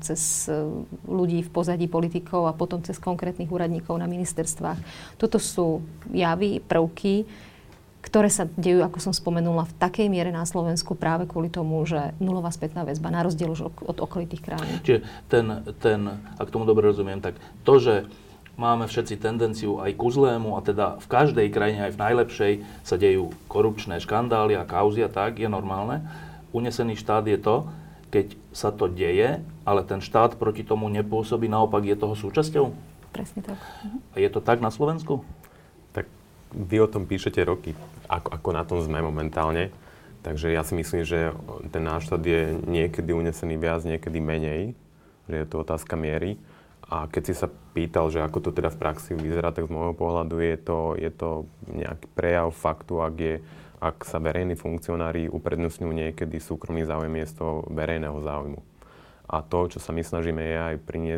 cez 0.00 0.48
ľudí 1.04 1.44
v 1.44 1.50
pozadí 1.50 1.86
politiky 1.86 2.07
politikov 2.08 2.48
a 2.48 2.56
potom 2.56 2.80
cez 2.80 2.96
konkrétnych 2.96 3.52
úradníkov 3.52 4.00
na 4.00 4.08
ministerstvách. 4.08 4.80
Toto 5.20 5.36
sú 5.36 5.84
javy, 6.08 6.64
prvky, 6.64 7.28
ktoré 8.00 8.32
sa 8.32 8.48
dejú, 8.56 8.80
ako 8.80 8.96
som 9.04 9.12
spomenula, 9.12 9.68
v 9.68 9.76
takej 9.76 10.08
miere 10.08 10.32
na 10.32 10.48
Slovensku 10.48 10.96
práve 10.96 11.28
kvôli 11.28 11.52
tomu, 11.52 11.84
že 11.84 12.16
nulová 12.16 12.48
spätná 12.48 12.88
väzba, 12.88 13.12
na 13.12 13.20
rozdiel 13.20 13.52
už 13.52 13.68
od 13.84 13.98
okolitých 14.00 14.40
krajín. 14.40 14.80
Čiže 14.80 15.04
ten, 15.28 15.46
ten, 15.76 16.00
ak 16.40 16.48
tomu 16.48 16.64
dobre 16.64 16.88
rozumiem, 16.88 17.20
tak 17.20 17.36
to, 17.68 17.76
že 17.76 17.94
máme 18.56 18.88
všetci 18.88 19.20
tendenciu 19.20 19.84
aj 19.84 19.92
ku 20.00 20.08
zlému 20.08 20.56
a 20.56 20.64
teda 20.64 20.96
v 21.04 21.06
každej 21.12 21.46
krajine, 21.52 21.84
aj 21.84 21.92
v 21.92 22.02
najlepšej, 22.08 22.52
sa 22.80 22.96
dejú 22.96 23.36
korupčné 23.52 24.00
škandály 24.00 24.56
a 24.56 24.64
kauzy 24.64 25.04
a 25.04 25.12
tak, 25.12 25.36
je 25.36 25.50
normálne. 25.50 26.00
Unesený 26.56 26.96
štát 26.96 27.28
je 27.28 27.36
to, 27.36 27.68
keď 28.08 28.36
sa 28.56 28.72
to 28.72 28.88
deje, 28.88 29.44
ale 29.68 29.80
ten 29.84 30.00
štát 30.00 30.40
proti 30.40 30.64
tomu 30.64 30.88
nepôsobí, 30.88 31.46
naopak 31.46 31.84
je 31.84 31.96
toho 31.96 32.16
súčasťou? 32.16 32.72
Presne 33.12 33.40
tak. 33.44 33.58
A 34.12 34.16
je 34.20 34.28
to 34.32 34.40
tak 34.40 34.60
na 34.64 34.72
Slovensku? 34.72 35.24
Tak 35.92 36.08
vy 36.52 36.76
o 36.84 36.88
tom 36.88 37.04
píšete 37.04 37.40
roky, 37.44 37.72
ako, 38.08 38.28
ako 38.32 38.48
na 38.52 38.62
tom 38.64 38.78
sme 38.80 39.00
momentálne. 39.04 39.72
Takže 40.24 40.50
ja 40.50 40.66
si 40.66 40.74
myslím, 40.74 41.06
že 41.06 41.32
ten 41.70 41.84
náš 41.84 42.10
štát 42.10 42.20
je 42.24 42.58
niekedy 42.66 43.14
unesený 43.14 43.56
viac, 43.56 43.86
niekedy 43.86 44.18
menej. 44.18 44.74
Že 45.30 45.34
je 45.44 45.46
to 45.48 45.56
otázka 45.62 45.94
miery. 45.94 46.40
A 46.88 47.04
keď 47.04 47.22
si 47.28 47.34
sa 47.36 47.52
pýtal, 47.76 48.08
že 48.08 48.24
ako 48.24 48.48
to 48.48 48.50
teda 48.50 48.72
v 48.72 48.80
praxi 48.80 49.12
vyzerá, 49.12 49.52
tak 49.52 49.68
z 49.68 49.72
môjho 49.72 49.92
pohľadu 49.92 50.40
je 50.40 50.56
to, 50.56 50.78
je 50.96 51.12
to 51.12 51.44
nejaký 51.68 52.06
prejav 52.16 52.48
faktu, 52.56 53.04
ak 53.04 53.14
je 53.20 53.34
ak 53.78 54.02
sa 54.02 54.18
verejní 54.18 54.58
funkcionári 54.58 55.30
uprednostňujú 55.30 55.92
niekedy 55.94 56.42
súkromný 56.42 56.82
záujem 56.82 57.10
miesto 57.14 57.62
verejného 57.70 58.18
záujmu. 58.18 58.60
A 59.28 59.44
to, 59.44 59.68
čo 59.68 59.76
sa 59.76 59.92
my 59.92 60.00
snažíme, 60.00 60.40
je 60.40 60.56
aj 60.56 60.76
pri 60.88 60.98
ne, 61.04 61.16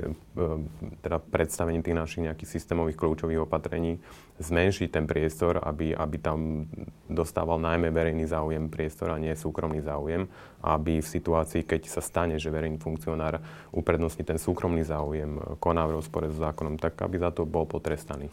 teda 0.99 1.23
predstavení 1.23 1.79
tých 1.79 1.95
našich 1.95 2.27
nejakých 2.27 2.59
systémových 2.59 2.99
kľúčových 2.99 3.47
opatrení 3.47 4.03
zmenšiť 4.43 4.91
ten 4.91 5.07
priestor, 5.07 5.63
aby, 5.63 5.95
aby 5.95 6.19
tam 6.19 6.67
dostával 7.07 7.63
najmä 7.63 7.95
verejný 7.95 8.27
záujem 8.27 8.67
priestor 8.67 9.15
a 9.15 9.23
nie 9.23 9.31
súkromný 9.39 9.79
záujem. 9.87 10.27
Aby 10.59 10.99
v 10.99 11.07
situácii, 11.07 11.63
keď 11.63 11.87
sa 11.87 12.03
stane, 12.03 12.35
že 12.43 12.51
verejný 12.51 12.83
funkcionár 12.83 13.39
uprednostní 13.71 14.27
ten 14.27 14.43
súkromný 14.43 14.83
záujem, 14.83 15.39
koná 15.63 15.87
v 15.87 16.03
rozpore 16.03 16.35
s 16.35 16.43
zákonom, 16.43 16.83
tak 16.83 16.99
aby 16.99 17.15
za 17.15 17.31
to 17.31 17.47
bol 17.47 17.63
potrestaný. 17.63 18.27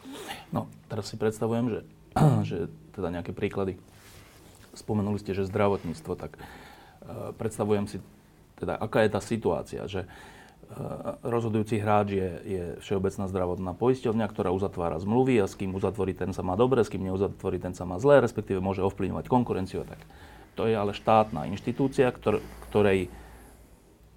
No, 0.49 0.73
teraz 0.89 1.05
si 1.05 1.21
predstavujem, 1.21 1.69
že, 1.69 1.79
že 2.49 2.57
teda 2.97 3.13
nejaké 3.13 3.29
príklady 3.29 3.77
spomenuli 4.77 5.17
ste, 5.17 5.33
že 5.33 5.49
zdravotníctvo, 5.49 6.13
tak 6.13 6.37
uh, 6.37 7.33
predstavujem 7.35 7.89
si, 7.89 7.97
teda 8.61 8.77
aká 8.77 9.01
je 9.03 9.09
tá 9.11 9.21
situácia, 9.21 9.81
že 9.89 10.05
uh, 10.05 11.17
rozhodujúci 11.25 11.81
hráč 11.81 12.07
je, 12.13 12.29
je 12.45 12.63
Všeobecná 12.85 13.25
zdravotná 13.25 13.71
poisťovňa, 13.73 14.25
ktorá 14.29 14.53
uzatvára 14.53 15.01
zmluvy 15.01 15.41
a 15.41 15.49
s 15.49 15.57
kým 15.57 15.73
uzatvorí, 15.73 16.13
ten 16.13 16.31
sa 16.31 16.45
má 16.45 16.53
dobre, 16.53 16.85
s 16.85 16.93
kým 16.93 17.01
neuzatvorí, 17.09 17.57
ten 17.57 17.73
sa 17.73 17.89
má 17.89 17.97
zlé, 17.97 18.21
respektíve 18.21 18.61
môže 18.61 18.85
ovplyvňovať 18.85 19.25
konkurenciu 19.25 19.81
a 19.81 19.89
tak. 19.89 20.01
To 20.57 20.65
je 20.65 20.73
ale 20.73 20.93
štátna 20.93 21.45
inštitúcia, 21.49 22.09
ktor, 22.09 22.41
ktorej, 22.69 23.13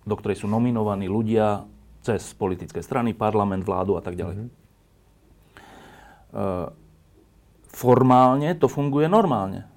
do 0.09 0.15
ktorej 0.17 0.41
sú 0.41 0.49
nominovaní 0.49 1.05
ľudia 1.05 1.69
cez 2.01 2.33
politické 2.33 2.81
strany, 2.81 3.13
parlament, 3.13 3.61
vládu 3.61 4.01
a 4.01 4.03
tak 4.03 4.17
ďalej. 4.17 4.37
Mm-hmm. 4.41 4.59
Formálne 7.71 8.51
to 8.59 8.67
funguje 8.67 9.07
normálne 9.07 9.70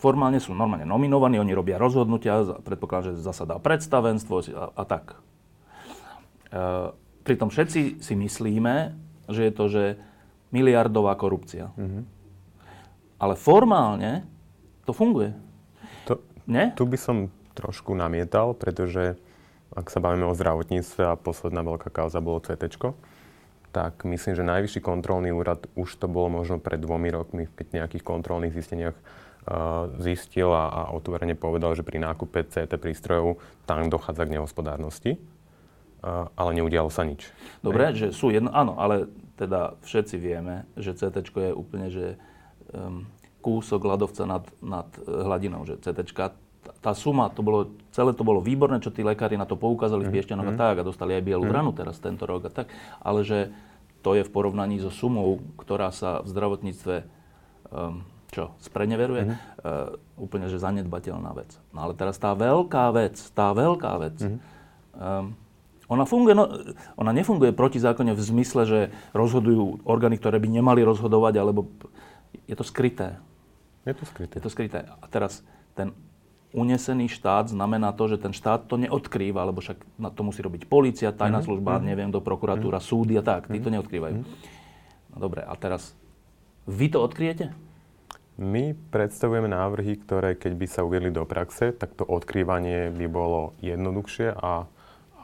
formálne 0.00 0.40
sú 0.40 0.56
normálne 0.56 0.88
nominovaní, 0.88 1.36
oni 1.36 1.52
robia 1.52 1.76
rozhodnutia, 1.76 2.40
predpokladám, 2.64 3.12
že 3.12 3.20
zasadá 3.20 3.60
predstavenstvo 3.60 4.34
a, 4.56 4.64
a 4.72 4.82
tak. 4.88 5.20
E, 6.48 6.62
pritom 7.22 7.52
všetci 7.52 8.00
si 8.00 8.14
myslíme, 8.16 8.96
že 9.28 9.44
je 9.44 9.52
to, 9.52 9.64
že 9.68 9.84
miliardová 10.50 11.14
korupcia. 11.20 11.70
Mm-hmm. 11.76 12.02
Ale 13.20 13.36
formálne 13.36 14.24
to 14.88 14.96
funguje. 14.96 15.36
To, 16.08 16.18
Nie? 16.48 16.72
Tu 16.74 16.82
by 16.88 16.98
som 16.98 17.30
trošku 17.52 17.92
namietal, 17.92 18.56
pretože 18.56 19.20
ak 19.70 19.86
sa 19.86 20.02
bavíme 20.02 20.26
o 20.26 20.34
zdravotníctve 20.34 21.02
a 21.06 21.20
posledná 21.20 21.62
veľká 21.62 21.94
kauza 21.94 22.18
bolo 22.18 22.42
CT, 22.42 22.66
tak 23.70 24.02
myslím, 24.02 24.34
že 24.34 24.42
najvyšší 24.42 24.80
kontrolný 24.82 25.30
úrad 25.30 25.70
už 25.78 25.94
to 25.94 26.10
bolo 26.10 26.42
možno 26.42 26.58
pred 26.58 26.82
dvomi 26.82 27.06
rokmi, 27.14 27.46
keď 27.54 27.84
nejakých 27.84 28.02
kontrolných 28.02 28.56
zisteniach 28.56 28.98
zistil 29.98 30.52
a, 30.52 30.68
a 30.68 30.82
otvorene 30.92 31.34
povedal, 31.34 31.72
že 31.74 31.86
pri 31.86 31.98
nákupe 31.98 32.46
CT 32.46 32.70
prístrojov 32.76 33.40
tam 33.64 33.88
dochádza 33.88 34.28
k 34.28 34.34
nehospodárnosti, 34.36 35.12
ale 36.36 36.50
neudialo 36.56 36.92
sa 36.92 37.04
nič. 37.04 37.28
Dobre, 37.64 37.92
že 37.96 38.12
sú 38.12 38.30
jedno, 38.30 38.52
áno, 38.52 38.76
ale 38.76 39.08
teda 39.40 39.80
všetci 39.80 40.16
vieme, 40.20 40.68
že 40.76 40.92
CT 40.92 41.24
je 41.24 41.52
úplne, 41.56 41.88
že 41.88 42.20
um, 42.72 43.08
kúsok 43.40 43.80
ľadovca 43.80 44.28
nad, 44.28 44.44
nad 44.60 44.88
e, 45.00 45.08
hladinou, 45.08 45.64
že 45.64 45.80
CT 45.80 46.12
tá 46.84 46.92
suma, 46.92 47.32
to 47.32 47.40
bolo, 47.40 47.72
celé 47.88 48.12
to 48.12 48.20
bolo 48.20 48.44
výborné, 48.44 48.84
čo 48.84 48.92
tí 48.92 49.00
lekári 49.00 49.40
na 49.40 49.48
to 49.48 49.56
poukázali 49.56 50.04
mm. 50.04 50.08
v 50.08 50.10
mhm, 50.12 50.16
Piešťanoch 50.16 50.46
mm. 50.46 50.52
a 50.52 50.56
mhm. 50.56 50.60
tak 50.60 50.74
a 50.76 50.86
dostali 50.86 51.12
aj 51.16 51.24
bielú 51.24 51.48
mm. 51.48 51.56
ranu 51.56 51.70
teraz 51.72 51.96
tento 51.96 52.28
rok 52.28 52.48
a 52.48 52.50
tak, 52.52 52.68
ale 53.00 53.24
že 53.24 53.48
to 54.04 54.16
je 54.16 54.24
v 54.24 54.32
porovnaní 54.32 54.80
so 54.80 54.92
sumou, 54.92 55.40
ktorá 55.60 55.92
sa 55.92 56.24
v 56.24 56.28
zdravotníctve 56.32 56.94
um, 57.72 58.04
čo, 58.30 58.54
spreneveruje, 58.62 59.26
mm-hmm. 59.26 59.38
uh, 59.66 60.22
úplne, 60.22 60.46
že 60.46 60.62
zanedbateľná 60.62 61.30
vec. 61.34 61.58
No 61.74 61.84
ale 61.84 61.98
teraz 61.98 62.16
tá 62.16 62.32
veľká 62.32 62.94
vec, 62.94 63.18
tá 63.34 63.50
veľká 63.50 63.92
vec, 63.98 64.16
mm-hmm. 64.22 64.38
um, 64.96 65.34
ona, 65.90 66.06
funguje, 66.06 66.38
no, 66.38 66.46
ona 66.94 67.10
nefunguje 67.10 67.50
protizákonne 67.50 68.14
v 68.14 68.22
zmysle, 68.22 68.62
že 68.62 68.80
rozhodujú 69.10 69.82
orgány, 69.82 70.22
ktoré 70.22 70.38
by 70.38 70.46
nemali 70.46 70.86
rozhodovať, 70.86 71.34
alebo 71.42 71.66
je 72.46 72.54
to 72.54 72.62
skryté. 72.62 73.18
Je 73.82 73.94
to 73.98 74.06
skryté. 74.06 74.38
Je 74.38 74.42
to 74.46 74.52
skryté. 74.54 74.78
A 74.86 75.04
teraz 75.10 75.42
ten 75.74 75.90
unesený 76.54 77.10
štát 77.10 77.50
znamená 77.50 77.90
to, 77.94 78.10
že 78.10 78.22
ten 78.22 78.30
štát 78.30 78.66
to 78.70 78.78
neodkrýva, 78.78 79.46
lebo 79.46 79.62
však 79.62 79.82
na 79.98 80.10
to 80.14 80.22
musí 80.22 80.42
robiť 80.42 80.66
policia, 80.70 81.10
tajná 81.10 81.42
mm-hmm. 81.42 81.46
služba, 81.46 81.72
mm-hmm. 81.78 81.88
neviem, 81.90 82.10
do 82.10 82.22
prokuratúra, 82.22 82.78
mm-hmm. 82.78 82.94
súdy 82.94 83.14
a 83.18 83.22
tak. 83.26 83.50
Tí 83.50 83.58
to 83.58 83.70
mhm. 83.70 83.74
neodkrývajú. 83.78 84.16
Mm-hmm. 84.22 84.58
No 85.10 85.16
dobre, 85.18 85.42
a 85.42 85.54
teraz 85.58 85.94
vy 86.70 86.86
to 86.86 87.02
odkryjete? 87.02 87.50
My 88.40 88.72
predstavujeme 88.72 89.52
návrhy, 89.52 90.00
ktoré 90.00 90.32
keď 90.32 90.52
by 90.56 90.66
sa 90.66 90.80
uviedli 90.80 91.12
do 91.12 91.28
praxe, 91.28 91.76
tak 91.76 91.92
to 91.92 92.08
odkrývanie 92.08 92.88
by 92.88 93.04
bolo 93.04 93.52
jednoduchšie 93.60 94.32
a, 94.32 94.64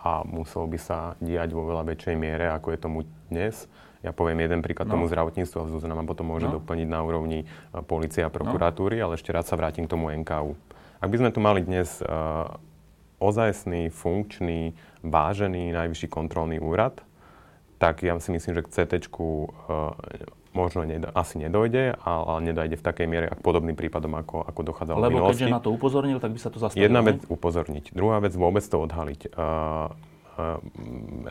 a 0.05 0.11
muselo 0.29 0.69
by 0.69 0.77
sa 0.77 1.17
diať 1.25 1.57
vo 1.57 1.65
veľa 1.65 1.97
väčšej 1.97 2.13
miere, 2.13 2.53
ako 2.53 2.77
je 2.77 2.79
tomu 2.79 2.99
dnes. 3.33 3.73
Ja 4.05 4.13
poviem 4.13 4.45
jeden 4.45 4.61
príklad 4.61 4.93
no. 4.93 5.01
tomu 5.01 5.09
zdravotníctvu 5.09 5.57
a 5.57 5.65
Zuzana 5.73 5.97
ma 5.97 6.05
potom 6.05 6.29
môže 6.29 6.45
no. 6.45 6.61
doplniť 6.61 6.89
na 6.93 7.01
úrovni 7.01 7.49
policie 7.89 8.21
a 8.21 8.29
prokuratúry, 8.29 9.01
no. 9.01 9.09
ale 9.09 9.13
ešte 9.17 9.33
raz 9.33 9.49
sa 9.49 9.57
vrátim 9.57 9.89
k 9.89 9.97
tomu 9.97 10.13
NKU. 10.13 10.53
Ak 11.01 11.09
by 11.09 11.17
sme 11.17 11.33
tu 11.33 11.41
mali 11.41 11.65
dnes 11.65 12.05
uh, 12.05 12.53
ozajstný, 13.17 13.89
funkčný, 13.97 14.77
vážený 15.01 15.73
najvyšší 15.73 16.13
kontrolný 16.13 16.61
úrad, 16.61 17.01
tak 17.81 18.05
ja 18.05 18.13
si 18.21 18.29
myslím, 18.29 18.61
že 18.61 18.65
k 18.65 18.73
CT 18.77 19.09
uh, 19.09 19.41
možno 20.57 20.89
nedo, 20.89 21.13
asi 21.13 21.37
nedojde, 21.37 22.01
ale 22.01 22.41
nedojde 22.41 22.81
v 22.81 22.85
takej 22.85 23.07
miere 23.07 23.27
k 23.29 23.41
podobným 23.45 23.77
prípadom, 23.77 24.17
ako, 24.17 24.41
ako 24.49 24.61
dochádzalo 24.65 24.99
Lebo 25.05 25.05
v 25.05 25.13
minulosti. 25.21 25.45
keďže 25.45 25.53
na 25.53 25.61
to 25.61 25.71
upozornil, 25.77 26.17
tak 26.17 26.33
by 26.33 26.41
sa 26.41 26.49
to 26.49 26.57
zastavilo. 26.57 26.81
Jedna 26.89 27.01
vec 27.05 27.21
upozorniť, 27.29 27.85
druhá 27.93 28.17
vec 28.25 28.33
vôbec 28.33 28.65
to 28.65 28.81
odhaliť. 28.81 29.21
Uh, 29.37 29.93
uh, 30.41 30.57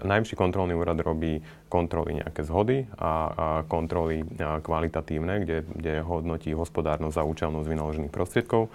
Najvyšší 0.05 0.35
kontrolný 0.37 0.77
úrad 0.77 1.01
robí 1.01 1.41
kontroly 1.65 2.21
nejaké 2.21 2.45
zhody 2.45 2.85
a, 3.01 3.11
a 3.33 3.47
kontroly 3.65 4.21
a 4.37 4.61
kvalitatívne, 4.61 5.41
kde, 5.41 5.57
kde 5.65 5.93
hodnotí 6.05 6.53
hospodárnosť 6.53 7.17
a 7.17 7.25
účelnosť 7.25 7.65
vynaložených 7.65 8.13
prostriedkov. 8.13 8.69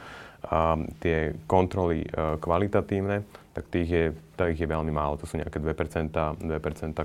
A 0.51 0.75
tie 0.99 1.37
kontroly 1.47 2.03
uh, 2.11 2.41
kvalitatívne, 2.43 3.23
tak 3.55 3.69
tých 3.71 3.89
je, 3.89 4.05
tých 4.35 4.59
je 4.59 4.69
veľmi 4.69 4.91
málo, 4.91 5.21
to 5.21 5.29
sú 5.29 5.37
nejaké 5.37 5.61
2%, 5.61 6.11
2% 6.11 6.49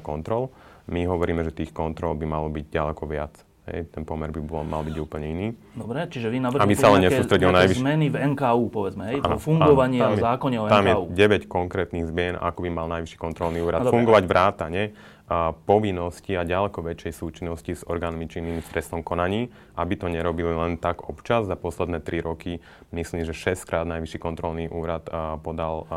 kontrol. 0.01 0.49
My 0.85 1.01
hovoríme, 1.09 1.41
že 1.41 1.51
tých 1.53 1.73
kontrol 1.73 2.13
by 2.13 2.25
malo 2.29 2.47
byť 2.53 2.65
ďaleko 2.69 3.03
viac. 3.09 3.33
Hej, 3.65 3.89
ten 3.89 4.05
pomer 4.05 4.29
by 4.29 4.41
bol, 4.45 4.61
mal 4.61 4.85
byť 4.85 4.93
úplne 5.01 5.25
iný. 5.25 5.47
Dobre, 5.73 6.05
čiže 6.05 6.29
vy 6.29 6.37
navrhujete 6.37 6.85
nejaké, 7.01 7.25
nejaké 7.25 7.49
najvyš... 7.49 7.77
zmeny 7.81 8.05
v 8.13 8.17
NKU, 8.37 8.69
povedzme, 8.69 9.03
hej, 9.09 9.25
ano, 9.25 9.41
fungovaní 9.41 9.97
a 10.05 10.13
zákone 10.13 10.61
o 10.61 10.69
NKU. 10.69 10.73
Tam 10.77 10.85
je 10.85 10.95
9 11.17 11.49
konkrétnych 11.49 12.05
zmien, 12.05 12.37
ako 12.37 12.61
by 12.61 12.69
mal 12.69 12.85
najvyšší 12.93 13.17
kontrolný 13.17 13.65
úrad 13.65 13.81
no, 13.81 13.89
fungovať 13.89 14.23
vrátane 14.29 14.93
a 15.25 15.57
povinnosti 15.57 16.37
a 16.37 16.45
ďaleko 16.45 16.85
väčšej 16.85 17.13
súčinnosti 17.17 17.73
s 17.73 17.81
orgánmi 17.89 18.29
činnými 18.29 18.61
v 18.61 18.69
trestnom 18.69 19.01
konaní, 19.01 19.49
aby 19.73 19.97
to 19.97 20.13
nerobili 20.13 20.53
len 20.53 20.77
tak 20.77 21.09
občas. 21.09 21.49
Za 21.49 21.57
posledné 21.57 22.05
3 22.05 22.21
roky 22.21 22.61
myslím, 22.93 23.25
že 23.25 23.33
6 23.33 23.65
krát 23.65 23.89
najvyšší 23.89 24.21
kontrolný 24.21 24.69
úrad 24.69 25.09
podal 25.41 25.89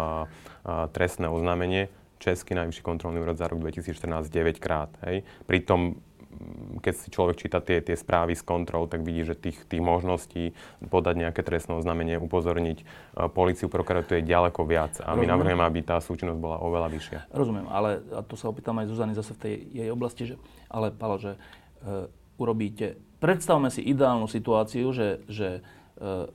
trestné 0.97 1.29
oznámenie 1.29 1.93
Český 2.19 2.59
najvyšší 2.59 2.83
kontrolný 2.83 3.23
úrad 3.23 3.39
za 3.39 3.47
rok 3.47 3.63
2014 3.63 4.27
9 4.27 4.59
krát. 4.59 4.91
Hej. 5.07 5.23
Pritom 5.47 5.95
mm, 5.95 6.83
keď 6.83 6.95
si 6.99 7.09
človek 7.15 7.39
číta 7.39 7.63
tie, 7.63 7.79
tie 7.79 7.95
správy 7.95 8.35
z 8.35 8.43
kontrol, 8.43 8.91
tak 8.91 9.07
vidí, 9.07 9.23
že 9.23 9.39
tých, 9.39 9.63
tých 9.71 9.79
možností 9.79 10.55
podať 10.83 11.15
nejaké 11.15 11.47
trestné 11.47 11.79
oznámenie, 11.79 12.19
upozorniť 12.19 12.79
uh, 12.83 13.31
policiu, 13.31 13.71
prokuratúru 13.71 14.19
je 14.19 14.27
ďaleko 14.27 14.67
viac. 14.67 14.99
A 15.03 15.15
my 15.15 15.31
navrhujeme, 15.31 15.63
aby 15.63 15.81
tá 15.87 16.03
súčinnosť 16.03 16.39
bola 16.43 16.59
oveľa 16.59 16.89
vyššia. 16.91 17.19
Rozumiem, 17.31 17.67
ale 17.71 18.03
a 18.11 18.21
to 18.27 18.35
sa 18.35 18.51
opýtam 18.51 18.83
aj 18.83 18.91
Zuzany 18.91 19.15
zase 19.15 19.33
v 19.39 19.41
tej 19.41 19.55
jej 19.73 19.89
oblasti, 19.95 20.23
že, 20.27 20.35
ale 20.67 20.91
Palo, 20.91 21.23
že 21.23 21.39
uh, 21.39 22.11
urobíte, 22.35 22.99
predstavme 23.23 23.71
si 23.71 23.87
ideálnu 23.87 24.27
situáciu, 24.27 24.91
že, 24.91 25.23
že 25.31 25.63
uh, 26.03 26.27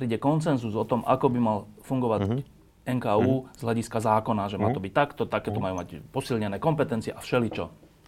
príde 0.00 0.16
koncenzus 0.16 0.72
o 0.72 0.84
tom, 0.88 1.04
ako 1.04 1.28
by 1.28 1.38
mal 1.44 1.58
fungovať 1.84 2.20
uh-huh 2.24 2.59
NKU 2.88 3.44
mm. 3.44 3.46
z 3.56 3.62
hľadiska 3.62 3.98
zákona, 4.00 4.48
že 4.48 4.56
má 4.56 4.72
to 4.72 4.80
mhm. 4.80 4.86
byť 4.88 4.94
takto, 4.96 5.22
takéto 5.28 5.60
mm. 5.60 5.64
majú 5.64 5.74
mať 5.80 5.88
posilnené 6.10 6.56
kompetencie 6.56 7.12
a 7.12 7.20
všeličo. 7.20 7.64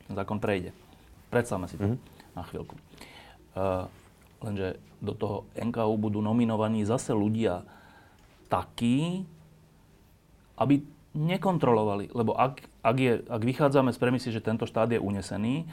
Ten 0.09 0.15
zákon 0.17 0.41
prejde. 0.41 0.73
Predstavme 1.29 1.69
si 1.69 1.77
to 1.77 1.95
mm. 1.95 1.99
na 2.37 2.43
chvíľku. 2.49 2.75
Uh, 3.53 3.87
lenže 4.41 4.81
do 5.05 5.13
toho 5.13 5.37
NKU 5.55 5.95
budú 5.99 6.25
nominovaní 6.25 6.87
zase 6.89 7.13
ľudia 7.13 7.67
takí, 8.49 9.25
aby 10.57 10.85
nekontrolovali. 11.13 12.13
Lebo 12.13 12.33
ak, 12.33 12.65
ak, 12.81 12.97
je, 12.97 13.13
ak 13.29 13.43
vychádzame 13.45 13.93
z 13.93 13.99
premisy, 14.01 14.29
že 14.33 14.45
tento 14.45 14.65
štát 14.65 14.89
je 14.93 15.01
unesený 15.01 15.69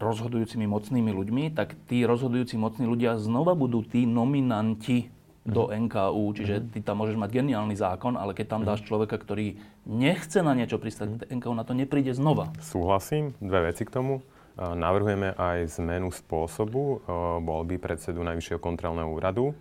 rozhodujúcimi 0.00 0.64
mocnými 0.64 1.12
ľuďmi, 1.12 1.44
tak 1.52 1.76
tí 1.84 2.08
rozhodujúci 2.08 2.56
mocní 2.56 2.88
ľudia 2.88 3.20
znova 3.20 3.52
budú 3.52 3.84
tí 3.84 4.08
nominanti 4.08 5.12
do 5.48 5.72
NKU, 5.72 6.36
čiže 6.36 6.68
ty 6.68 6.84
tam 6.84 7.00
môžeš 7.00 7.16
mať 7.16 7.40
geniálny 7.40 7.72
zákon, 7.72 8.20
ale 8.20 8.36
keď 8.36 8.46
tam 8.46 8.62
dáš 8.68 8.84
človeka, 8.84 9.16
ktorý 9.16 9.56
nechce 9.88 10.44
na 10.44 10.52
niečo 10.52 10.76
pristať, 10.76 11.24
NKU 11.32 11.56
na 11.56 11.64
to 11.64 11.72
nepríde 11.72 12.12
znova. 12.12 12.52
Súhlasím, 12.60 13.32
dve 13.40 13.72
veci 13.72 13.88
k 13.88 13.94
tomu. 13.94 14.20
Navrhujeme 14.60 15.32
aj 15.40 15.80
zmenu 15.80 16.12
spôsobu 16.12 17.00
voľby 17.40 17.80
predsedu 17.80 18.20
Najvyššieho 18.20 18.60
kontrolného 18.60 19.08
úradu. 19.08 19.56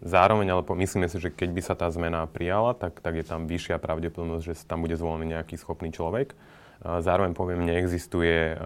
Zároveň, 0.00 0.48
ale 0.56 0.64
myslíme 0.64 1.12
si, 1.12 1.20
že 1.20 1.28
keď 1.28 1.48
by 1.52 1.60
sa 1.60 1.74
tá 1.76 1.84
zmena 1.92 2.24
prijala, 2.24 2.72
tak, 2.72 3.04
tak 3.04 3.20
je 3.20 3.24
tam 3.28 3.44
vyššia 3.44 3.76
pravdepodobnosť, 3.76 4.44
že 4.48 4.56
tam 4.64 4.80
bude 4.80 4.96
zvolený 4.96 5.36
nejaký 5.36 5.60
schopný 5.60 5.92
človek. 5.92 6.32
Zároveň 6.80 7.36
poviem, 7.36 7.68
neexistuje 7.68 8.56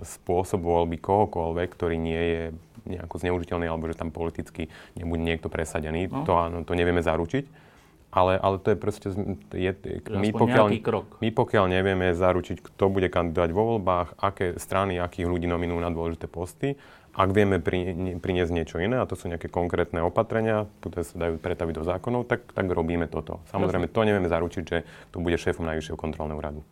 spôsob 0.00 0.64
voľby 0.64 0.96
kohokoľvek, 0.96 1.68
ktorý 1.68 1.96
nie 2.00 2.22
je 2.22 2.42
nejako 2.88 3.20
zneužiteľný 3.20 3.68
alebo 3.68 3.84
že 3.92 4.00
tam 4.00 4.08
politicky 4.08 4.72
nebude 4.96 5.20
niekto 5.20 5.52
presadený. 5.52 6.08
No. 6.08 6.24
To 6.24 6.40
áno, 6.40 6.64
to 6.64 6.72
nevieme 6.72 7.04
zaručiť. 7.04 7.68
Ale, 8.10 8.34
ale 8.42 8.58
to 8.58 8.74
je 8.74 8.78
proste... 8.80 9.06
Je, 9.54 9.70
my, 10.10 10.34
pokiaľ, 10.34 10.66
krok. 10.82 11.06
my 11.22 11.30
pokiaľ 11.30 11.64
nevieme 11.70 12.10
zaručiť, 12.10 12.58
kto 12.58 12.90
bude 12.90 13.06
kandidovať 13.06 13.50
vo 13.54 13.76
voľbách, 13.76 14.18
aké 14.18 14.58
strany, 14.58 14.98
akých 14.98 15.30
ľudí 15.30 15.46
nominujú 15.46 15.78
na 15.78 15.94
dôležité 15.94 16.26
posty, 16.26 16.74
ak 17.14 17.30
vieme 17.30 17.62
pri, 17.62 17.94
priniesť 18.18 18.50
niečo 18.50 18.76
iné, 18.82 18.98
a 18.98 19.06
to 19.06 19.14
sú 19.14 19.30
nejaké 19.30 19.46
konkrétne 19.46 20.02
opatrenia, 20.02 20.66
ktoré 20.82 21.06
sa 21.06 21.14
dajú 21.22 21.38
pretaviť 21.38 21.74
do 21.78 21.84
zákonov, 21.86 22.26
tak, 22.26 22.50
tak 22.50 22.66
robíme 22.66 23.06
toto. 23.06 23.42
Samozrejme, 23.54 23.86
to 23.90 24.02
nevieme 24.02 24.26
zaručiť, 24.26 24.62
že 24.66 24.78
tu 25.14 25.22
bude 25.22 25.38
šéfom 25.38 25.62
Najvyššieho 25.66 25.98
kontrolného 25.98 26.38
úradu. 26.38 26.62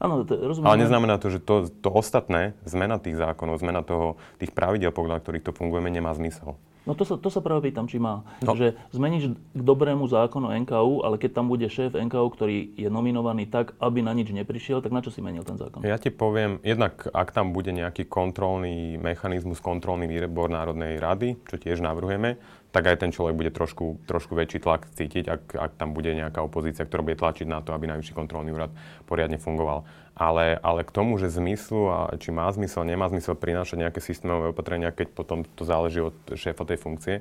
Áno, 0.00 0.24
to, 0.24 0.32
rozumiem. 0.32 0.66
Ale 0.66 0.80
neznamená 0.80 1.20
to, 1.20 1.28
že 1.28 1.44
to, 1.44 1.68
to 1.68 1.92
ostatné, 1.92 2.56
zmena 2.64 2.96
tých 2.96 3.20
zákonov, 3.20 3.60
zmena 3.60 3.84
toho, 3.84 4.16
tých 4.40 4.56
pravidel, 4.56 4.96
podľa 4.96 5.20
ktorých 5.20 5.44
to 5.44 5.52
fungujeme, 5.52 5.92
nemá 5.92 6.16
zmysel. 6.16 6.56
No 6.88 6.96
to 6.96 7.04
sa, 7.04 7.20
to 7.20 7.28
sa 7.28 7.44
práve 7.44 7.68
pýtam, 7.68 7.84
či 7.84 8.00
má. 8.00 8.24
No. 8.40 8.56
Že 8.56 8.72
zmeníš 8.96 9.36
k 9.36 9.60
dobrému 9.60 10.08
zákonu 10.08 10.48
NKU, 10.64 11.04
ale 11.04 11.20
keď 11.20 11.30
tam 11.36 11.52
bude 11.52 11.68
šéf 11.68 11.92
NKU, 11.92 12.26
ktorý 12.32 12.72
je 12.72 12.88
nominovaný 12.88 13.44
tak, 13.52 13.76
aby 13.78 14.00
na 14.00 14.16
nič 14.16 14.32
neprišiel, 14.32 14.80
tak 14.80 14.88
na 14.88 15.04
čo 15.04 15.12
si 15.12 15.20
menil 15.20 15.44
ten 15.44 15.60
zákon? 15.60 15.84
Ja 15.84 16.00
ti 16.00 16.08
poviem, 16.08 16.56
jednak 16.64 17.04
ak 17.12 17.36
tam 17.36 17.52
bude 17.52 17.70
nejaký 17.76 18.08
kontrolný 18.08 18.96
mechanizmus, 18.96 19.60
kontrolný 19.60 20.08
výbor 20.08 20.48
Národnej 20.48 20.96
rady, 20.96 21.36
čo 21.52 21.60
tiež 21.60 21.84
navrhujeme, 21.84 22.40
tak 22.70 22.86
aj 22.86 23.02
ten 23.02 23.10
človek 23.10 23.34
bude 23.34 23.50
trošku, 23.50 23.98
trošku 24.06 24.38
väčší 24.38 24.62
tlak 24.62 24.86
cítiť, 24.94 25.24
ak, 25.26 25.42
ak 25.58 25.72
tam 25.74 25.90
bude 25.90 26.14
nejaká 26.14 26.38
opozícia, 26.38 26.86
ktorá 26.86 27.02
bude 27.02 27.18
tlačiť 27.18 27.46
na 27.50 27.58
to, 27.62 27.74
aby 27.74 27.90
najvyšší 27.90 28.14
kontrolný 28.14 28.54
úrad 28.54 28.70
poriadne 29.10 29.42
fungoval. 29.42 29.82
Ale, 30.14 30.54
ale 30.62 30.86
k 30.86 30.94
tomu, 30.94 31.18
že 31.18 31.32
zmyslu 31.32 31.90
a 31.90 31.98
či 32.14 32.30
má 32.30 32.46
zmysel, 32.52 32.86
nemá 32.86 33.10
zmysel 33.10 33.34
prinášať 33.34 33.88
nejaké 33.88 34.00
systémové 34.04 34.54
opatrenia, 34.54 34.94
keď 34.94 35.08
potom 35.10 35.42
to 35.42 35.66
záleží 35.66 35.98
od 35.98 36.14
šéfa 36.30 36.62
tej 36.62 36.78
funkcie, 36.78 37.14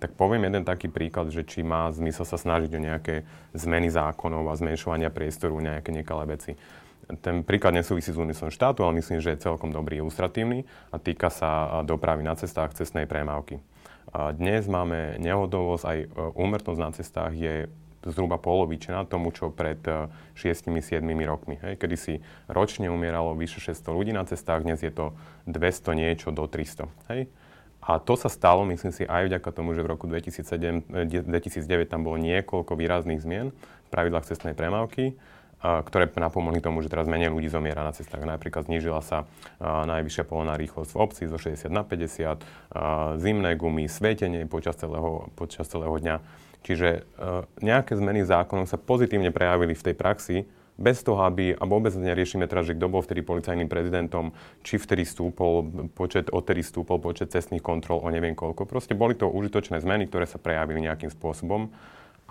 tak 0.00 0.16
poviem 0.16 0.48
jeden 0.48 0.64
taký 0.64 0.88
príklad, 0.88 1.28
že 1.28 1.44
či 1.44 1.60
má 1.60 1.92
zmysel 1.92 2.24
sa 2.24 2.40
snažiť 2.40 2.72
o 2.72 2.80
nejaké 2.80 3.28
zmeny 3.52 3.92
zákonov 3.92 4.48
a 4.48 4.56
zmenšovania 4.56 5.12
priestoru, 5.12 5.60
nejaké 5.60 5.92
nekalé 5.92 6.24
veci. 6.36 6.56
Ten 7.20 7.42
príklad 7.44 7.76
nesúvisí 7.76 8.14
s 8.14 8.20
úmyslom 8.20 8.48
štátu, 8.48 8.86
ale 8.86 9.02
myslím, 9.02 9.20
že 9.20 9.34
je 9.34 9.44
celkom 9.44 9.74
dobrý, 9.74 10.00
ilustratívny 10.00 10.64
a 10.94 10.96
týka 10.96 11.28
sa 11.28 11.82
dopravy 11.84 12.24
na 12.24 12.38
cestách 12.38 12.72
cestnej 12.72 13.04
premávky. 13.04 13.60
Dnes 14.10 14.66
máme 14.66 15.22
nehodovosť, 15.22 15.84
aj 15.86 15.98
e, 16.02 16.06
úmrtnosť 16.34 16.80
na 16.82 16.90
cestách 16.90 17.32
je 17.38 17.54
zhruba 18.02 18.40
polovičná 18.40 19.04
tomu, 19.06 19.30
čo 19.30 19.52
pred 19.54 19.78
6-7 20.34 20.98
e, 20.98 21.26
rokmi. 21.28 21.62
Hej. 21.62 21.78
Kedy 21.78 21.96
si 21.96 22.14
ročne 22.50 22.90
umieralo 22.90 23.38
vyše 23.38 23.62
600 23.62 23.86
ľudí 23.94 24.10
na 24.10 24.26
cestách, 24.26 24.66
dnes 24.66 24.82
je 24.82 24.90
to 24.90 25.14
200 25.46 25.94
niečo 25.94 26.28
do 26.34 26.50
300. 26.50 26.90
Hej. 27.12 27.30
A 27.80 27.96
to 27.96 28.12
sa 28.18 28.28
stalo, 28.28 28.66
myslím 28.68 28.92
si, 28.92 29.08
aj 29.08 29.30
vďaka 29.30 29.48
tomu, 29.56 29.72
že 29.72 29.80
v 29.80 29.88
roku 29.94 30.04
2007, 30.10 30.90
2009 30.90 31.64
e, 31.64 31.86
tam 31.86 32.02
bolo 32.02 32.18
niekoľko 32.18 32.74
výrazných 32.74 33.22
zmien 33.22 33.54
v 33.54 33.88
pravidlách 33.94 34.26
cestnej 34.26 34.58
premávky 34.58 35.14
ktoré 35.60 36.08
napomohli 36.16 36.64
tomu, 36.64 36.80
že 36.80 36.88
teraz 36.88 37.04
menej 37.04 37.28
ľudí 37.28 37.52
zomiera 37.52 37.84
na 37.84 37.92
cestách. 37.92 38.24
Napríklad 38.24 38.64
znížila 38.64 39.04
sa 39.04 39.28
najvyššia 39.60 40.24
povolná 40.24 40.56
rýchlosť 40.56 40.90
v 40.96 40.98
obci 40.98 41.22
zo 41.28 41.36
60 41.36 41.68
na 41.68 41.84
50, 41.84 43.20
zimné 43.20 43.52
gumy, 43.60 43.84
svietenie 43.84 44.48
počas 44.48 44.80
celého, 44.80 45.28
počas 45.36 45.68
celého 45.68 45.92
dňa. 45.92 46.16
Čiže 46.64 47.04
nejaké 47.60 47.92
zmeny 47.92 48.24
zákonov 48.24 48.72
sa 48.72 48.80
pozitívne 48.80 49.28
prejavili 49.32 49.76
v 49.76 49.84
tej 49.92 49.94
praxi, 49.96 50.36
bez 50.80 51.04
toho, 51.04 51.20
aby, 51.28 51.52
a 51.52 51.68
vôbec 51.68 51.92
neriešime 51.92 52.48
teraz, 52.48 52.64
že 52.64 52.72
kto 52.72 52.88
bol 52.88 53.04
vtedy 53.04 53.20
policajným 53.20 53.68
prezidentom, 53.68 54.32
či 54.64 54.80
vtedy 54.80 55.04
stúpol 55.04 55.68
počet, 55.92 56.32
odtedy 56.32 56.64
stúpol 56.64 56.96
počet 56.96 57.28
cestných 57.28 57.60
kontrol 57.60 58.00
o 58.00 58.08
neviem 58.08 58.32
koľko. 58.32 58.64
Proste 58.64 58.96
boli 58.96 59.12
to 59.12 59.28
užitočné 59.28 59.76
zmeny, 59.84 60.08
ktoré 60.08 60.24
sa 60.24 60.40
prejavili 60.40 60.88
nejakým 60.88 61.12
spôsobom 61.12 61.68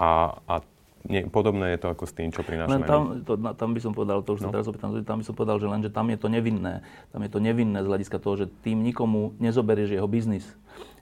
a, 0.02 0.42
a 0.50 0.65
nie, 1.08 1.24
podobné 1.32 1.76
je 1.76 1.80
to 1.80 1.88
ako 1.96 2.04
s 2.04 2.14
tým, 2.14 2.30
čo 2.36 2.44
prinášame. 2.44 2.76
Len 2.76 2.84
tam, 2.84 3.24
to, 3.24 3.40
tam 3.56 3.70
by 3.72 3.80
som 3.80 3.96
povedal, 3.96 4.20
to 4.20 4.36
už 4.36 4.44
no. 4.44 4.52
sa 4.52 4.60
teraz 4.60 4.68
opýtam, 4.68 4.92
tam 5.08 5.18
by 5.24 5.26
som 5.26 5.36
povedal, 5.38 5.58
že 5.64 5.68
len, 5.72 5.80
že 5.80 5.92
tam 5.92 6.12
je 6.12 6.20
to 6.20 6.28
nevinné. 6.28 6.84
Tam 7.16 7.24
je 7.24 7.32
to 7.32 7.40
nevinné 7.40 7.80
z 7.80 7.88
hľadiska 7.88 8.20
toho, 8.20 8.36
že 8.36 8.46
tým 8.66 8.84
nikomu 8.84 9.32
nezoberieš 9.40 9.96
jeho 9.96 10.10
biznis. 10.12 10.44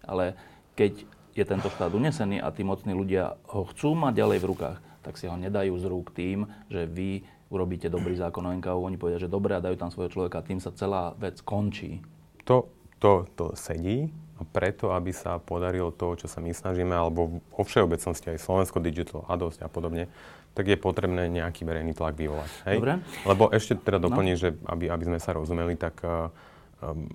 Ale 0.05 0.37
keď 0.77 1.01
je 1.33 1.43
tento 1.45 1.69
štát 1.73 1.89
unesený 1.93 2.37
a 2.37 2.53
tí 2.53 2.61
mocní 2.61 2.93
ľudia 2.93 3.41
ho 3.49 3.65
chcú 3.73 3.97
mať 3.97 4.13
ďalej 4.21 4.37
v 4.41 4.49
rukách, 4.53 4.77
tak 5.01 5.17
si 5.17 5.25
ho 5.25 5.33
nedajú 5.33 5.73
z 5.77 5.85
rúk 5.89 6.13
tým, 6.13 6.45
že 6.69 6.85
vy 6.85 7.25
urobíte 7.47 7.87
dobrý 7.87 8.13
zákon 8.19 8.43
o 8.43 8.51
NKU, 8.53 8.83
oni 8.83 8.99
povedia, 8.99 9.23
že 9.23 9.31
dobre 9.31 9.55
a 9.55 9.63
dajú 9.63 9.79
tam 9.79 9.89
svojho 9.89 10.11
človeka, 10.11 10.43
tým 10.43 10.59
sa 10.59 10.75
celá 10.75 11.15
vec 11.15 11.39
končí. 11.41 12.03
To, 12.43 12.67
to, 12.99 13.23
to 13.39 13.55
sedí 13.55 14.11
a 14.11 14.26
preto, 14.53 14.93
aby 14.93 15.09
sa 15.13 15.41
podarilo 15.41 15.89
to, 15.89 16.13
čo 16.17 16.27
sa 16.29 16.43
my 16.43 16.53
snažíme, 16.53 16.93
alebo 16.93 17.41
vo 17.41 17.63
všeobecnosti 17.63 18.33
aj 18.33 18.43
Slovensko 18.43 18.77
Digital 18.83 19.25
a 19.25 19.33
dosť 19.37 19.65
a 19.65 19.69
podobne, 19.69 20.11
tak 20.53 20.69
je 20.69 20.77
potrebné 20.77 21.29
nejaký 21.29 21.65
verejný 21.65 21.93
tlak 21.93 22.17
vyvolať. 22.17 22.51
Hej? 22.65 22.77
Dobre. 22.81 22.93
Lebo 23.29 23.43
ešte 23.53 23.77
teda 23.77 24.01
doplním, 24.01 24.37
no. 24.37 24.41
že 24.41 24.49
aby, 24.65 24.89
aby 24.89 25.03
sme 25.05 25.19
sa 25.21 25.37
rozumeli, 25.37 25.77
tak 25.77 26.01
uh, 26.01 26.33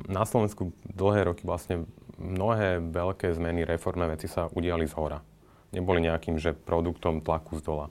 na 0.07 0.23
Slovensku 0.23 0.71
dlhé 0.87 1.31
roky 1.31 1.43
vlastne 1.43 1.87
mnohé 2.19 2.79
veľké 2.79 3.35
zmeny, 3.35 3.67
reformné 3.67 4.15
veci 4.15 4.31
sa 4.31 4.47
udiali 4.51 4.87
z 4.87 4.95
hora. 4.95 5.19
Neboli 5.75 6.05
nejakým, 6.05 6.39
že 6.39 6.55
produktom 6.55 7.19
tlaku 7.19 7.59
z 7.59 7.63
dola 7.67 7.87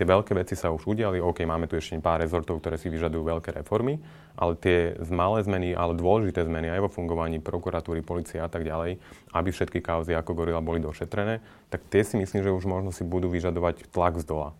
tie 0.00 0.08
veľké 0.08 0.32
veci 0.32 0.56
sa 0.56 0.72
už 0.72 0.88
udiali, 0.88 1.20
OK, 1.20 1.44
máme 1.44 1.68
tu 1.68 1.76
ešte 1.76 2.00
pár 2.00 2.24
rezortov, 2.24 2.64
ktoré 2.64 2.80
si 2.80 2.88
vyžadujú 2.88 3.20
veľké 3.20 3.52
reformy, 3.60 4.00
ale 4.32 4.56
tie 4.56 4.96
malé 5.12 5.44
zmeny, 5.44 5.76
ale 5.76 5.92
dôležité 5.92 6.48
zmeny 6.48 6.72
aj 6.72 6.88
vo 6.88 6.90
fungovaní 6.90 7.36
prokuratúry, 7.36 8.00
policie 8.00 8.40
a 8.40 8.48
tak 8.48 8.64
ďalej, 8.64 8.96
aby 9.36 9.48
všetky 9.52 9.84
kauzy 9.84 10.16
ako 10.16 10.32
Gorila 10.32 10.64
boli 10.64 10.80
došetrené, 10.80 11.44
tak 11.68 11.84
tie 11.92 12.00
si 12.00 12.16
myslím, 12.16 12.40
že 12.40 12.48
už 12.48 12.64
možno 12.64 12.96
si 12.96 13.04
budú 13.04 13.28
vyžadovať 13.28 13.92
tlak 13.92 14.16
z 14.16 14.24
dola. 14.24 14.56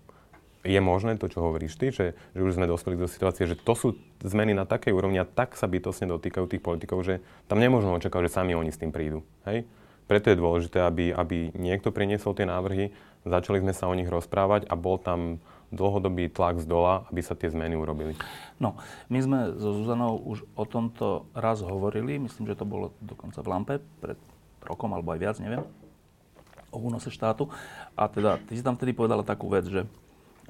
Je 0.60 0.76
možné 0.76 1.16
to, 1.16 1.24
čo 1.32 1.40
hovoríš 1.40 1.80
ty, 1.80 1.88
že, 1.88 2.12
že 2.36 2.44
už 2.44 2.60
sme 2.60 2.68
dospeli 2.68 3.00
do 3.00 3.08
situácie, 3.08 3.48
že 3.48 3.56
to 3.56 3.72
sú 3.72 3.96
zmeny 4.20 4.52
na 4.52 4.68
takej 4.68 4.92
úrovni 4.92 5.16
a 5.16 5.24
tak 5.24 5.56
sa 5.56 5.64
bytosne 5.64 6.04
dotýkajú 6.12 6.44
tých 6.52 6.60
politikov, 6.60 7.00
že 7.00 7.24
tam 7.48 7.64
nemôžno 7.64 7.96
očakávať, 7.96 8.28
že 8.28 8.36
sami 8.36 8.52
oni 8.52 8.68
s 8.68 8.76
tým 8.76 8.92
prídu. 8.92 9.24
Hej? 9.48 9.64
Preto 10.04 10.28
je 10.28 10.42
dôležité, 10.42 10.82
aby, 10.82 11.14
aby 11.14 11.54
niekto 11.54 11.94
priniesol 11.94 12.34
tie 12.34 12.42
návrhy, 12.42 12.90
Začali 13.20 13.60
sme 13.60 13.76
sa 13.76 13.84
o 13.84 13.94
nich 13.96 14.08
rozprávať 14.08 14.64
a 14.70 14.74
bol 14.80 14.96
tam 14.96 15.44
dlhodobý 15.70 16.32
tlak 16.32 16.58
z 16.58 16.66
dola, 16.66 17.06
aby 17.12 17.22
sa 17.22 17.38
tie 17.38 17.52
zmeny 17.52 17.78
urobili. 17.78 18.18
No, 18.58 18.80
my 19.06 19.18
sme 19.22 19.38
so 19.54 19.70
Zuzanou 19.76 20.18
už 20.18 20.42
o 20.58 20.64
tomto 20.66 21.30
raz 21.36 21.62
hovorili, 21.62 22.18
myslím, 22.18 22.50
že 22.50 22.58
to 22.58 22.66
bolo 22.66 22.90
dokonca 22.98 23.38
v 23.44 23.48
Lampe 23.48 23.74
pred 24.02 24.18
rokom 24.66 24.90
alebo 24.92 25.14
aj 25.14 25.20
viac, 25.22 25.36
neviem, 25.38 25.62
o 26.74 26.78
únose 26.82 27.12
štátu. 27.12 27.48
A 27.94 28.10
teda, 28.10 28.42
ty 28.50 28.58
si 28.58 28.66
tam 28.66 28.74
vtedy 28.74 28.96
povedala 28.96 29.22
takú 29.22 29.46
vec, 29.46 29.68
že, 29.68 29.86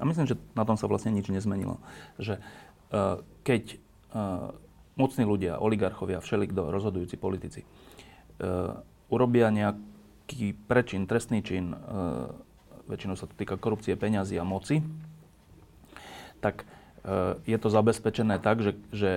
a 0.01 0.03
myslím, 0.07 0.25
že 0.25 0.39
na 0.57 0.65
tom 0.65 0.75
sa 0.75 0.89
vlastne 0.89 1.13
nič 1.13 1.29
nezmenilo, 1.29 1.77
že 2.17 2.41
uh, 2.89 3.21
keď 3.45 3.77
uh, 4.15 4.57
mocní 4.97 5.27
ľudia, 5.27 5.61
oligarchovia, 5.61 6.23
všelikto, 6.23 6.73
rozhodujúci 6.73 7.15
politici, 7.19 7.61
uh, 8.41 8.81
urobia 9.13 9.53
nejaký 9.53 10.57
prečin, 10.65 11.05
trestný 11.05 11.45
čin, 11.45 11.77
uh, 11.77 12.31
väčšinou 12.87 13.15
sa 13.17 13.29
to 13.29 13.33
týka 13.37 13.57
korupcie, 13.57 13.97
peňazí 13.97 14.37
a 14.37 14.45
moci, 14.45 14.81
tak 16.41 16.65
e, 17.05 17.37
je 17.45 17.57
to 17.61 17.69
zabezpečené 17.69 18.41
tak, 18.41 18.61
že, 18.65 18.71
že 18.89 19.11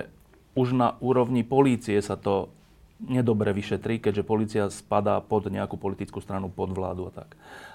už 0.55 0.77
na 0.77 0.95
úrovni 1.03 1.43
polície 1.43 1.99
sa 1.99 2.15
to 2.15 2.53
nedobre 3.03 3.51
vyšetrí, 3.51 3.99
keďže 3.99 4.23
policia 4.23 4.65
spadá 4.71 5.19
pod 5.19 5.51
nejakú 5.51 5.75
politickú 5.75 6.23
stranu, 6.23 6.49
pod 6.49 6.71
vládu 6.71 7.11
a 7.11 7.25
tak. 7.25 7.35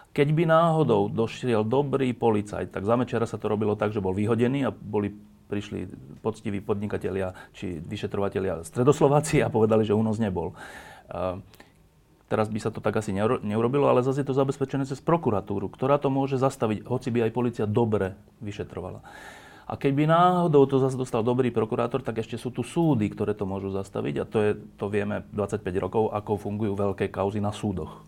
Keď 0.09 0.27
by 0.33 0.43
náhodou 0.49 1.05
došiel 1.11 1.61
dobrý 1.61 2.17
policajt, 2.17 2.73
tak 2.73 2.87
za 2.87 2.97
Mečera 2.97 3.29
sa 3.29 3.37
to 3.37 3.45
robilo 3.45 3.77
tak, 3.77 3.93
že 3.93 4.01
bol 4.01 4.15
vyhodený 4.15 4.65
a 4.65 4.73
boli, 4.73 5.13
prišli 5.51 5.85
poctiví 6.25 6.61
podnikatelia 6.65 7.37
či 7.53 7.77
vyšetrovatelia 7.77 8.65
stredoslováci 8.65 9.41
a 9.45 9.53
povedali, 9.53 9.85
že 9.85 9.93
únos 9.93 10.17
nebol. 10.17 10.53
E, 10.53 11.41
Teraz 12.29 12.45
by 12.45 12.61
sa 12.61 12.69
to 12.69 12.77
tak 12.77 12.93
asi 12.93 13.09
neurobilo, 13.41 13.89
ale 13.89 14.05
zase 14.05 14.21
je 14.21 14.29
to 14.29 14.37
zabezpečené 14.37 14.85
cez 14.85 15.01
prokuratúru, 15.01 15.65
ktorá 15.73 15.97
to 15.97 16.13
môže 16.13 16.37
zastaviť, 16.37 16.85
hoci 16.85 17.09
by 17.09 17.25
aj 17.25 17.31
policia 17.33 17.65
dobre 17.65 18.13
vyšetrovala. 18.45 19.01
A 19.69 19.77
keď 19.77 19.91
by 19.97 20.03
náhodou 20.09 20.65
to 20.65 20.81
zase 20.81 20.97
dostal 20.97 21.21
dobrý 21.21 21.49
prokurátor, 21.53 22.01
tak 22.01 22.21
ešte 22.21 22.37
sú 22.41 22.53
tu 22.53 22.65
súdy, 22.65 23.09
ktoré 23.09 23.33
to 23.37 23.49
môžu 23.49 23.69
zastaviť 23.73 24.15
a 24.21 24.25
to, 24.25 24.37
je, 24.41 24.51
to 24.77 24.85
vieme 24.89 25.25
25 25.33 25.61
rokov, 25.77 26.03
ako 26.09 26.41
fungujú 26.41 26.73
veľké 26.73 27.09
kauzy 27.09 27.37
na 27.37 27.53
súdoch. 27.53 28.01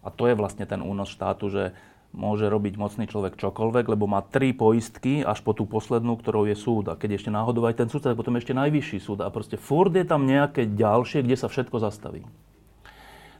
A 0.00 0.08
to 0.08 0.28
je 0.28 0.36
vlastne 0.36 0.64
ten 0.64 0.80
únos 0.80 1.12
štátu, 1.12 1.52
že 1.52 1.76
môže 2.16 2.48
robiť 2.48 2.74
mocný 2.76 3.04
človek 3.06 3.36
čokoľvek, 3.36 3.92
lebo 3.92 4.08
má 4.08 4.24
tri 4.24 4.50
poistky 4.56 5.20
až 5.20 5.40
po 5.44 5.52
tú 5.52 5.64
poslednú, 5.64 6.16
ktorou 6.16 6.48
je 6.48 6.56
súd. 6.56 6.92
A 6.92 6.98
keď 6.98 7.20
ešte 7.20 7.30
náhodou 7.30 7.64
aj 7.68 7.80
ten 7.80 7.88
súd, 7.88 8.04
tak 8.04 8.18
potom 8.18 8.34
ešte 8.36 8.56
najvyšší 8.56 8.98
súd. 9.00 9.22
A 9.22 9.30
proste 9.30 9.60
furt 9.60 9.92
je 9.94 10.04
tam 10.04 10.26
nejaké 10.26 10.66
ďalšie, 10.68 11.22
kde 11.22 11.36
sa 11.38 11.46
všetko 11.46 11.76
zastaví. 11.80 12.26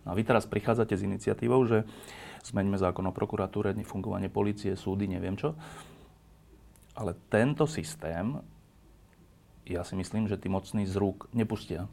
No 0.05 0.13
a 0.13 0.17
vy 0.17 0.25
teraz 0.25 0.49
prichádzate 0.49 0.97
s 0.97 1.05
iniciatívou, 1.05 1.61
že 1.69 1.85
zmeňme 2.49 2.81
zákon 2.81 3.05
o 3.05 3.13
prokuratúre, 3.13 3.77
fungovanie 3.85 4.33
policie, 4.33 4.73
súdy, 4.77 5.05
neviem 5.05 5.37
čo. 5.37 5.53
Ale 6.97 7.17
tento 7.29 7.69
systém, 7.69 8.41
ja 9.69 9.85
si 9.85 9.95
myslím, 9.95 10.27
že 10.27 10.41
tí 10.41 10.49
mocní 10.49 10.89
z 10.89 10.97
rúk 10.97 11.29
nepustia. 11.37 11.87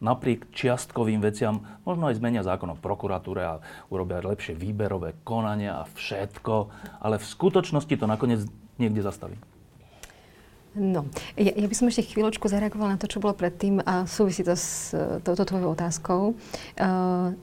Napriek 0.00 0.48
čiastkovým 0.56 1.20
veciam, 1.20 1.60
možno 1.84 2.08
aj 2.08 2.16
zmenia 2.16 2.40
zákon 2.40 2.72
o 2.72 2.80
prokuratúre 2.80 3.44
a 3.44 3.60
urobia 3.92 4.24
lepšie 4.24 4.56
výberové 4.56 5.20
konania 5.28 5.76
a 5.76 5.84
všetko, 5.84 6.54
ale 7.04 7.20
v 7.20 7.28
skutočnosti 7.28 7.94
to 8.00 8.08
nakoniec 8.08 8.48
niekde 8.80 9.04
zastaví. 9.04 9.36
No, 10.70 11.10
ja, 11.34 11.50
ja 11.50 11.66
by 11.66 11.74
som 11.74 11.90
ešte 11.90 12.14
chvíľočku 12.14 12.46
zareagovala 12.46 12.94
na 12.94 13.00
to, 13.02 13.10
čo 13.10 13.18
bolo 13.18 13.34
predtým 13.34 13.82
a 13.82 14.06
súvisí 14.06 14.46
to 14.46 14.54
s 14.54 14.94
e, 14.94 15.18
touto 15.18 15.42
tvojou 15.42 15.74
otázkou. 15.74 16.38
Uh, 16.78 17.34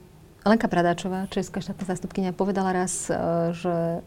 Lenka 0.48 0.64
Pradáčová, 0.64 1.28
česká 1.28 1.60
štátna 1.60 1.84
zástupkynia, 1.92 2.32
povedala 2.32 2.72
raz, 2.72 3.12
uh, 3.12 3.52
že 3.52 4.00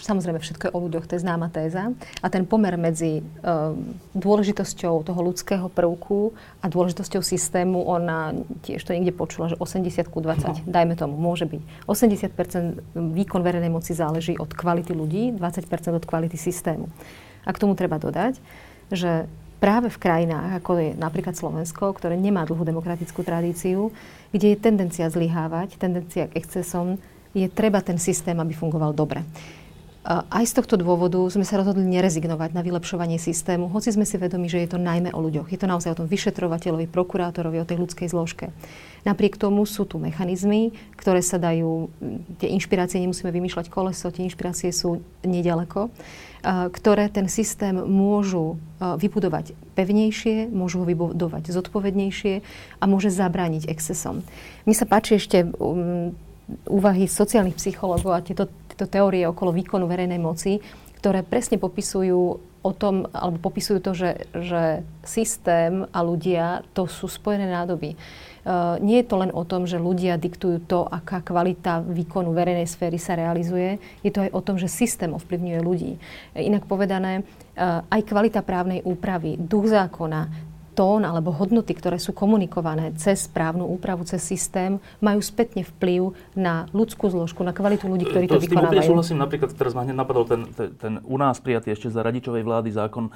samozrejme 0.00 0.36
všetko 0.36 0.68
je 0.68 0.74
o 0.76 0.82
ľuďoch, 0.84 1.08
to 1.08 1.16
je 1.16 1.24
známa 1.24 1.48
téza. 1.48 1.88
A 2.20 2.26
ten 2.28 2.44
pomer 2.44 2.76
medzi 2.76 3.24
uh, 3.24 3.72
dôležitosťou 4.12 5.00
toho 5.00 5.20
ľudského 5.20 5.66
prvku 5.72 6.36
a 6.60 6.68
dôležitosťou 6.68 7.24
systému, 7.24 7.80
ona 7.88 8.36
tiež 8.64 8.84
to 8.84 8.92
niekde 8.92 9.16
počula, 9.16 9.48
že 9.48 9.56
80 9.56 10.12
ku 10.12 10.20
20, 10.20 10.44
no. 10.44 10.52
dajme 10.68 10.94
tomu, 10.96 11.16
môže 11.16 11.48
byť. 11.48 11.88
80 11.88 12.96
výkon 13.16 13.40
verejnej 13.40 13.72
moci 13.72 13.96
záleží 13.96 14.36
od 14.36 14.52
kvality 14.52 14.92
ľudí, 14.92 15.32
20% 15.36 15.96
od 15.96 16.04
kvality 16.04 16.36
systému. 16.36 16.92
A 17.46 17.54
k 17.54 17.60
tomu 17.62 17.78
treba 17.78 18.02
dodať, 18.02 18.42
že 18.90 19.30
práve 19.62 19.88
v 19.88 20.02
krajinách, 20.02 20.60
ako 20.60 20.70
je 20.76 20.88
napríklad 20.98 21.38
Slovensko, 21.38 21.96
ktoré 21.96 22.18
nemá 22.18 22.44
dlhú 22.44 22.66
demokratickú 22.66 23.24
tradíciu, 23.24 23.94
kde 24.34 24.52
je 24.52 24.60
tendencia 24.60 25.06
zlyhávať, 25.08 25.80
tendencia 25.80 26.28
k 26.28 26.36
excesom, 26.36 27.00
je 27.32 27.48
treba 27.48 27.80
ten 27.80 27.96
systém, 27.96 28.36
aby 28.36 28.52
fungoval 28.52 28.92
dobre. 28.92 29.24
Aj 30.06 30.46
z 30.46 30.54
tohto 30.54 30.78
dôvodu 30.78 31.18
sme 31.34 31.42
sa 31.42 31.58
rozhodli 31.58 31.82
nerezignovať 31.82 32.54
na 32.54 32.62
vylepšovanie 32.62 33.18
systému, 33.18 33.66
hoci 33.66 33.90
sme 33.90 34.06
si 34.06 34.14
vedomi, 34.14 34.46
že 34.46 34.62
je 34.62 34.70
to 34.70 34.78
najmä 34.78 35.10
o 35.10 35.18
ľuďoch. 35.18 35.50
Je 35.50 35.58
to 35.58 35.66
naozaj 35.66 35.98
o 35.98 35.98
tom 35.98 36.06
vyšetrovateľovi, 36.06 36.86
prokurátorovi, 36.86 37.58
o 37.58 37.66
tej 37.66 37.82
ľudskej 37.82 38.14
zložke. 38.14 38.54
Napriek 39.02 39.34
tomu 39.34 39.66
sú 39.66 39.82
tu 39.82 39.98
mechanizmy, 39.98 40.70
ktoré 40.94 41.26
sa 41.26 41.42
dajú, 41.42 41.90
tie 42.38 42.54
inšpirácie 42.54 43.02
nemusíme 43.02 43.34
vymýšľať 43.34 43.66
koleso, 43.66 44.14
tie 44.14 44.22
inšpirácie 44.30 44.70
sú 44.70 45.02
nedaleko 45.26 45.90
ktoré 46.44 47.08
ten 47.08 47.26
systém 47.26 47.74
môžu 47.74 48.60
vybudovať 48.80 49.56
pevnejšie, 49.72 50.52
môžu 50.52 50.82
ho 50.82 50.86
vybudovať 50.86 51.52
zodpovednejšie 51.52 52.34
a 52.80 52.84
môže 52.84 53.12
zabrániť 53.12 53.68
excesom. 53.68 54.24
Mne 54.68 54.76
sa 54.76 54.86
páči 54.88 55.20
ešte 55.20 55.44
um, 55.44 56.12
úvahy 56.70 57.10
sociálnych 57.10 57.58
psychológov 57.58 58.12
a 58.14 58.24
tieto, 58.24 58.46
tieto 58.70 58.86
teórie 58.86 59.26
okolo 59.26 59.50
výkonu 59.50 59.90
verejnej 59.90 60.20
moci, 60.20 60.62
ktoré 61.02 61.26
presne 61.26 61.58
popisujú 61.58 62.22
o 62.66 62.72
tom, 62.74 63.06
alebo 63.14 63.38
popisujú 63.38 63.78
to, 63.78 63.92
že, 63.94 64.10
že 64.34 64.82
systém 65.06 65.86
a 65.94 66.02
ľudia 66.02 66.66
to 66.74 66.90
sú 66.90 67.06
spojené 67.06 67.46
nádoby. 67.46 67.94
Uh, 68.46 68.78
nie 68.78 69.02
je 69.02 69.10
to 69.10 69.18
len 69.18 69.34
o 69.34 69.42
tom, 69.42 69.66
že 69.66 69.74
ľudia 69.74 70.14
diktujú 70.14 70.70
to, 70.70 70.86
aká 70.86 71.18
kvalita 71.18 71.82
výkonu 71.82 72.30
verejnej 72.30 72.70
sféry 72.70 72.94
sa 72.94 73.18
realizuje. 73.18 73.82
Je 74.06 74.14
to 74.14 74.22
aj 74.22 74.30
o 74.30 74.38
tom, 74.38 74.54
že 74.54 74.70
systém 74.70 75.10
ovplyvňuje 75.10 75.60
ľudí. 75.66 75.98
Inak 76.38 76.70
povedané, 76.70 77.26
uh, 77.58 77.82
aj 77.90 78.06
kvalita 78.06 78.46
právnej 78.46 78.86
úpravy, 78.86 79.34
duch 79.34 79.66
zákona, 79.66 80.54
tón 80.76 81.08
alebo 81.08 81.32
hodnoty, 81.32 81.72
ktoré 81.72 81.96
sú 81.96 82.12
komunikované 82.12 82.92
cez 83.00 83.24
právnu 83.24 83.64
úpravu, 83.64 84.04
cez 84.04 84.20
systém, 84.20 84.76
majú 85.00 85.24
spätne 85.24 85.64
vplyv 85.64 86.12
na 86.36 86.68
ľudskú 86.76 87.08
zložku, 87.08 87.40
na 87.40 87.56
kvalitu 87.56 87.88
ľudí, 87.88 88.04
ktorí 88.04 88.28
to, 88.28 88.36
to 88.36 88.44
vykonávajú. 88.44 88.84
To 88.84 88.92
súhlasím. 88.92 89.18
Napríklad 89.24 89.56
teraz 89.56 89.72
ma 89.72 89.88
hneď 89.88 89.96
napadol 89.96 90.28
ten, 90.28 90.44
ten, 90.52 90.68
ten 90.76 90.92
u 91.00 91.16
nás 91.16 91.40
prijatý 91.40 91.72
ešte 91.72 91.88
za 91.88 92.04
radičovej 92.04 92.44
vlády 92.44 92.68
zákon, 92.76 93.08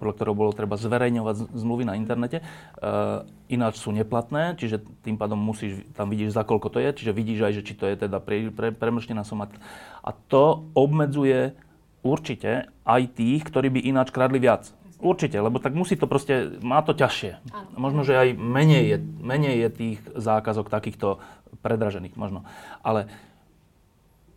podľa 0.00 0.14
ktorého 0.16 0.32
bolo 0.32 0.56
treba 0.56 0.80
zverejňovať 0.80 1.52
zmluvy 1.52 1.84
na 1.84 2.00
internete. 2.00 2.40
Uh, 2.80 3.28
ináč 3.52 3.76
sú 3.76 3.92
neplatné, 3.92 4.56
čiže 4.56 4.80
tým 5.04 5.20
pádom 5.20 5.36
musíš, 5.36 5.84
tam 5.92 6.08
vidíš 6.08 6.32
za 6.32 6.48
koľko 6.48 6.72
to 6.72 6.80
je, 6.80 6.96
čiže 6.96 7.12
vidíš 7.12 7.40
aj, 7.44 7.52
že 7.60 7.62
či 7.68 7.74
to 7.76 7.84
je 7.84 8.08
teda 8.08 8.24
pre, 8.24 8.48
pre, 8.48 8.72
premrštená 8.72 9.20
suma. 9.20 9.52
A 10.00 10.16
to 10.16 10.64
obmedzuje 10.72 11.52
určite 12.00 12.72
aj 12.88 13.02
tých, 13.12 13.44
ktorí 13.44 13.68
by 13.68 13.80
ináč 13.84 14.08
kradli 14.08 14.40
viac. 14.40 14.72
Určite, 15.00 15.40
lebo 15.40 15.56
tak 15.56 15.72
musí 15.72 15.96
to 15.96 16.04
proste, 16.04 16.60
má 16.60 16.84
to 16.84 16.92
ťažšie. 16.92 17.40
Možno, 17.80 18.04
že 18.04 18.20
aj 18.20 18.36
menej 18.36 18.84
je, 18.84 18.98
menej 19.00 19.56
je 19.64 19.68
tých 19.72 19.98
zákazok 20.12 20.68
takýchto 20.68 21.24
predražených, 21.64 22.20
možno. 22.20 22.44
Ale 22.84 23.08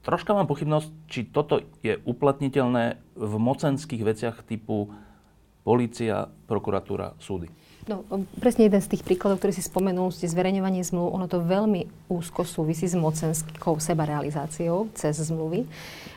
troška 0.08 0.32
mám 0.32 0.48
pochybnosť, 0.48 0.90
či 1.12 1.28
toto 1.28 1.60
je 1.84 2.00
uplatniteľné 2.08 3.00
v 3.20 3.34
mocenských 3.40 4.04
veciach 4.08 4.48
typu 4.48 4.92
policia, 5.68 6.32
prokuratúra, 6.48 7.16
súdy. 7.20 7.52
No, 7.84 8.08
presne 8.40 8.72
jeden 8.72 8.80
z 8.80 8.96
tých 8.96 9.04
príkladov, 9.04 9.44
ktorý 9.44 9.52
si 9.52 9.60
spomenul, 9.60 10.16
ste 10.16 10.32
zverejňovanie 10.32 10.88
zmluv, 10.88 11.12
ono 11.12 11.28
to 11.28 11.44
veľmi 11.44 12.08
úzko 12.08 12.48
súvisí 12.48 12.88
s 12.88 12.96
mocenskou 12.96 13.76
sebarealizáciou 13.76 14.88
cez 14.96 15.20
zmluvy. 15.20 15.68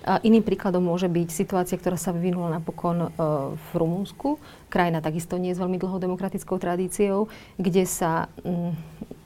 A 0.06 0.22
iným 0.22 0.46
príkladom 0.46 0.86
môže 0.86 1.10
byť 1.10 1.28
situácia, 1.34 1.74
ktorá 1.74 1.98
sa 1.98 2.14
vyvinula 2.14 2.54
napokon 2.54 2.98
e, 3.02 3.08
v 3.50 3.70
Rumunsku. 3.74 4.38
Krajina 4.70 5.02
takisto 5.02 5.34
nie 5.34 5.50
je 5.50 5.58
s 5.58 5.62
veľmi 5.62 5.82
dlhou 5.82 5.98
demokratickou 5.98 6.54
tradíciou, 6.62 7.26
kde 7.58 7.82
sa 7.82 8.30
m, 8.46 8.70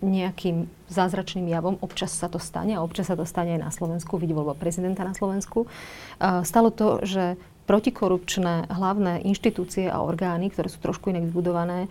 nejakým 0.00 0.64
zázračným 0.88 1.44
javom, 1.53 1.76
občas 1.85 2.16
sa 2.16 2.33
to 2.33 2.40
stane 2.40 2.72
a 2.72 2.81
občas 2.81 3.12
sa 3.12 3.20
to 3.20 3.29
stane 3.29 3.61
aj 3.61 3.68
na 3.68 3.68
Slovensku, 3.68 4.16
vidí 4.16 4.33
voľba 4.33 4.57
prezidenta 4.57 5.05
na 5.05 5.12
Slovensku, 5.12 5.68
e, 5.68 6.40
stalo 6.48 6.72
to, 6.72 7.05
že 7.05 7.37
protikorupčné 7.71 8.67
hlavné 8.67 9.23
inštitúcie 9.23 9.87
a 9.87 10.03
orgány, 10.03 10.51
ktoré 10.51 10.67
sú 10.67 10.83
trošku 10.83 11.15
inak 11.15 11.31
vybudované, 11.31 11.87
e, 11.87 11.89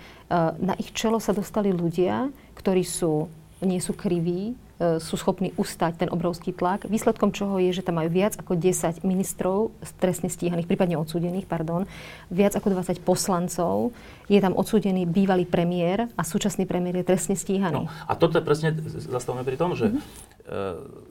na 0.59 0.75
ich 0.75 0.91
čelo 0.91 1.23
sa 1.23 1.31
dostali 1.31 1.71
ľudia, 1.71 2.27
ktorí 2.59 2.83
sú, 2.83 3.31
nie 3.63 3.79
sú 3.79 3.95
kriví, 3.95 4.59
sú 4.79 5.19
schopní 5.19 5.51
ustať 5.59 6.07
ten 6.07 6.09
obrovský 6.09 6.55
tlak. 6.55 6.87
Výsledkom 6.87 7.35
čoho 7.35 7.59
je, 7.59 7.75
že 7.75 7.83
tam 7.83 7.99
majú 7.99 8.07
viac 8.07 8.39
ako 8.39 8.55
10 8.55 9.03
ministrov 9.03 9.75
trestne 9.99 10.31
stíhaných, 10.31 10.71
prípadne 10.71 10.95
odsúdených, 10.95 11.51
pardon, 11.51 11.83
viac 12.31 12.55
ako 12.55 12.71
20 12.71 13.03
poslancov. 13.03 13.91
Je 14.31 14.39
tam 14.39 14.55
odsúdený 14.55 15.03
bývalý 15.03 15.43
premiér 15.43 16.07
a 16.15 16.23
súčasný 16.23 16.63
premiér 16.63 17.03
je 17.03 17.11
trestne 17.11 17.35
stíhaný. 17.35 17.75
No, 17.75 17.91
a 17.91 18.13
toto 18.15 18.39
je 18.39 18.43
presne, 18.47 18.71
zastavme 19.03 19.43
pri 19.43 19.59
tom, 19.59 19.75
že 19.75 19.91
mm-hmm. 19.91 19.99
e, 19.99 20.07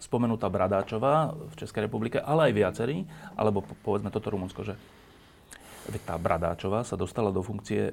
spomenutá 0.00 0.48
Bradáčová 0.48 1.36
v 1.36 1.54
Českej 1.60 1.92
republike, 1.92 2.16
ale 2.24 2.48
aj 2.48 2.52
viacerí, 2.56 2.96
alebo 3.36 3.68
povedzme 3.84 4.08
toto 4.08 4.32
Rumunsko, 4.32 4.64
že 4.64 4.80
tá 6.08 6.16
Bradáčová 6.16 6.88
sa 6.88 6.96
dostala 6.96 7.28
do 7.28 7.44
funkcie 7.44 7.92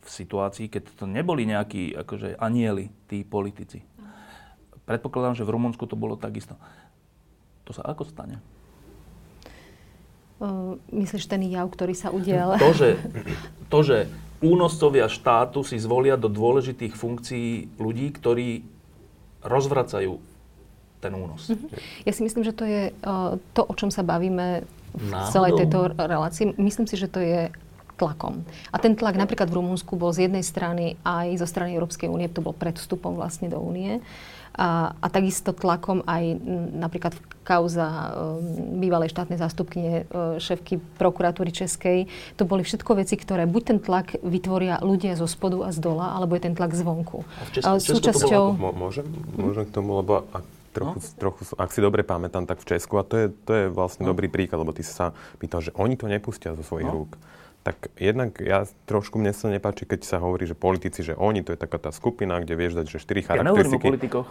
v 0.00 0.08
situácii, 0.08 0.68
keď 0.72 0.82
to 0.96 1.04
neboli 1.08 1.48
nejakí 1.48 1.96
akože 1.96 2.36
anieli, 2.40 2.92
tí 3.08 3.24
politici. 3.24 3.84
Predpokladám, 4.90 5.38
že 5.38 5.46
v 5.46 5.54
Rumunsku 5.54 5.86
to 5.86 5.94
bolo 5.94 6.18
takisto. 6.18 6.58
To 7.62 7.70
sa 7.70 7.86
ako 7.86 8.02
stane? 8.10 8.42
Uh, 10.42 10.82
myslíš 10.90 11.30
ten 11.30 11.46
jav, 11.46 11.70
ktorý 11.70 11.94
sa 11.94 12.10
udial? 12.10 12.58
To, 12.58 12.74
že, 12.74 12.98
to, 13.70 13.78
že 13.86 13.98
únoscovia 14.42 15.06
štátu 15.06 15.62
si 15.62 15.78
zvolia 15.78 16.18
do 16.18 16.26
dôležitých 16.26 16.98
funkcií 16.98 17.70
ľudí, 17.78 18.10
ktorí 18.10 18.66
rozvracajú 19.46 20.18
ten 20.98 21.12
únos. 21.14 21.54
Uh-huh. 21.54 21.70
Ja 22.02 22.10
si 22.10 22.26
myslím, 22.26 22.42
že 22.42 22.50
to 22.50 22.66
je 22.66 22.90
uh, 22.90 23.38
to, 23.54 23.62
o 23.62 23.74
čom 23.78 23.94
sa 23.94 24.02
bavíme 24.02 24.66
v 24.90 25.12
celej 25.30 25.54
tejto 25.54 25.94
relácii. 25.94 26.58
Myslím 26.58 26.90
si, 26.90 26.98
že 26.98 27.06
to 27.06 27.22
je 27.22 27.54
tlakom. 27.94 28.42
A 28.74 28.80
ten 28.82 28.96
tlak 28.98 29.14
napríklad 29.14 29.52
v 29.52 29.60
Rumunsku 29.60 29.94
bol 29.94 30.10
z 30.10 30.26
jednej 30.26 30.42
strany 30.42 30.96
aj 31.06 31.38
zo 31.38 31.46
strany 31.46 31.76
Európskej 31.76 32.08
únie, 32.08 32.32
to 32.32 32.42
bol 32.42 32.56
pred 32.56 32.74
vstupom 32.74 33.14
vlastne 33.14 33.52
do 33.52 33.60
únie. 33.60 34.00
A, 34.60 34.92
a 34.92 35.06
takisto 35.08 35.56
tlakom 35.56 36.04
aj 36.04 36.36
napríklad 36.76 37.16
kauza 37.40 37.88
um, 37.88 38.76
bývalej 38.76 39.08
štátnej 39.08 39.40
zástupkyne 39.40 40.04
uh, 40.12 40.36
šéfky 40.36 40.76
prokuratúry 41.00 41.48
Českej. 41.48 42.12
To 42.36 42.44
boli 42.44 42.60
všetko 42.60 43.00
veci, 43.00 43.16
ktoré 43.16 43.48
buď 43.48 43.62
ten 43.64 43.78
tlak 43.80 44.20
vytvoria 44.20 44.76
ľudia 44.84 45.16
zo 45.16 45.24
spodu 45.24 45.64
a 45.64 45.72
z 45.72 45.80
dola, 45.80 46.12
alebo 46.12 46.36
je 46.36 46.44
ten 46.44 46.52
tlak 46.52 46.76
zvonku. 46.76 47.24
A 47.24 47.40
v 47.48 47.50
Česku, 47.56 47.96
Súčasťou... 47.96 48.44
to 48.52 48.60
bolo, 48.60 48.76
môžem, 48.76 49.08
môžem 49.32 49.64
k 49.64 49.72
tomu, 49.72 49.96
lebo 49.96 50.28
ak, 50.28 50.44
trochu, 50.76 50.98
no? 51.00 51.16
trochu, 51.16 51.40
ak 51.56 51.70
si 51.72 51.80
dobre 51.80 52.04
pamätám, 52.04 52.44
tak 52.44 52.60
v 52.60 52.76
Česku, 52.76 53.00
a 53.00 53.04
to 53.08 53.16
je, 53.16 53.26
to 53.48 53.52
je 53.56 53.64
vlastne 53.72 54.04
no. 54.04 54.12
dobrý 54.12 54.28
príklad, 54.28 54.60
lebo 54.60 54.76
ty 54.76 54.84
sa 54.84 55.16
pýtal, 55.40 55.64
že 55.64 55.72
oni 55.72 55.96
to 55.96 56.04
nepustia 56.04 56.52
zo 56.52 56.60
svojich 56.60 56.86
no. 56.86 56.94
rúk. 56.94 57.16
Tak 57.60 57.92
jednak 58.00 58.40
ja 58.40 58.64
trošku 58.88 59.20
mne 59.20 59.36
sa 59.36 59.52
nepáči, 59.52 59.84
keď 59.84 60.00
sa 60.08 60.16
hovorí, 60.16 60.48
že 60.48 60.56
politici, 60.56 61.04
že 61.04 61.12
oni, 61.12 61.44
to 61.44 61.52
je 61.52 61.60
taká 61.60 61.76
tá 61.76 61.92
skupina, 61.92 62.40
kde 62.40 62.56
vieš 62.56 62.80
dať, 62.80 62.86
že 62.88 62.98
štyri 62.98 63.20
charakteristiky. 63.20 63.76
Ja 63.76 63.84
o 63.84 63.90
politikoch. 63.92 64.28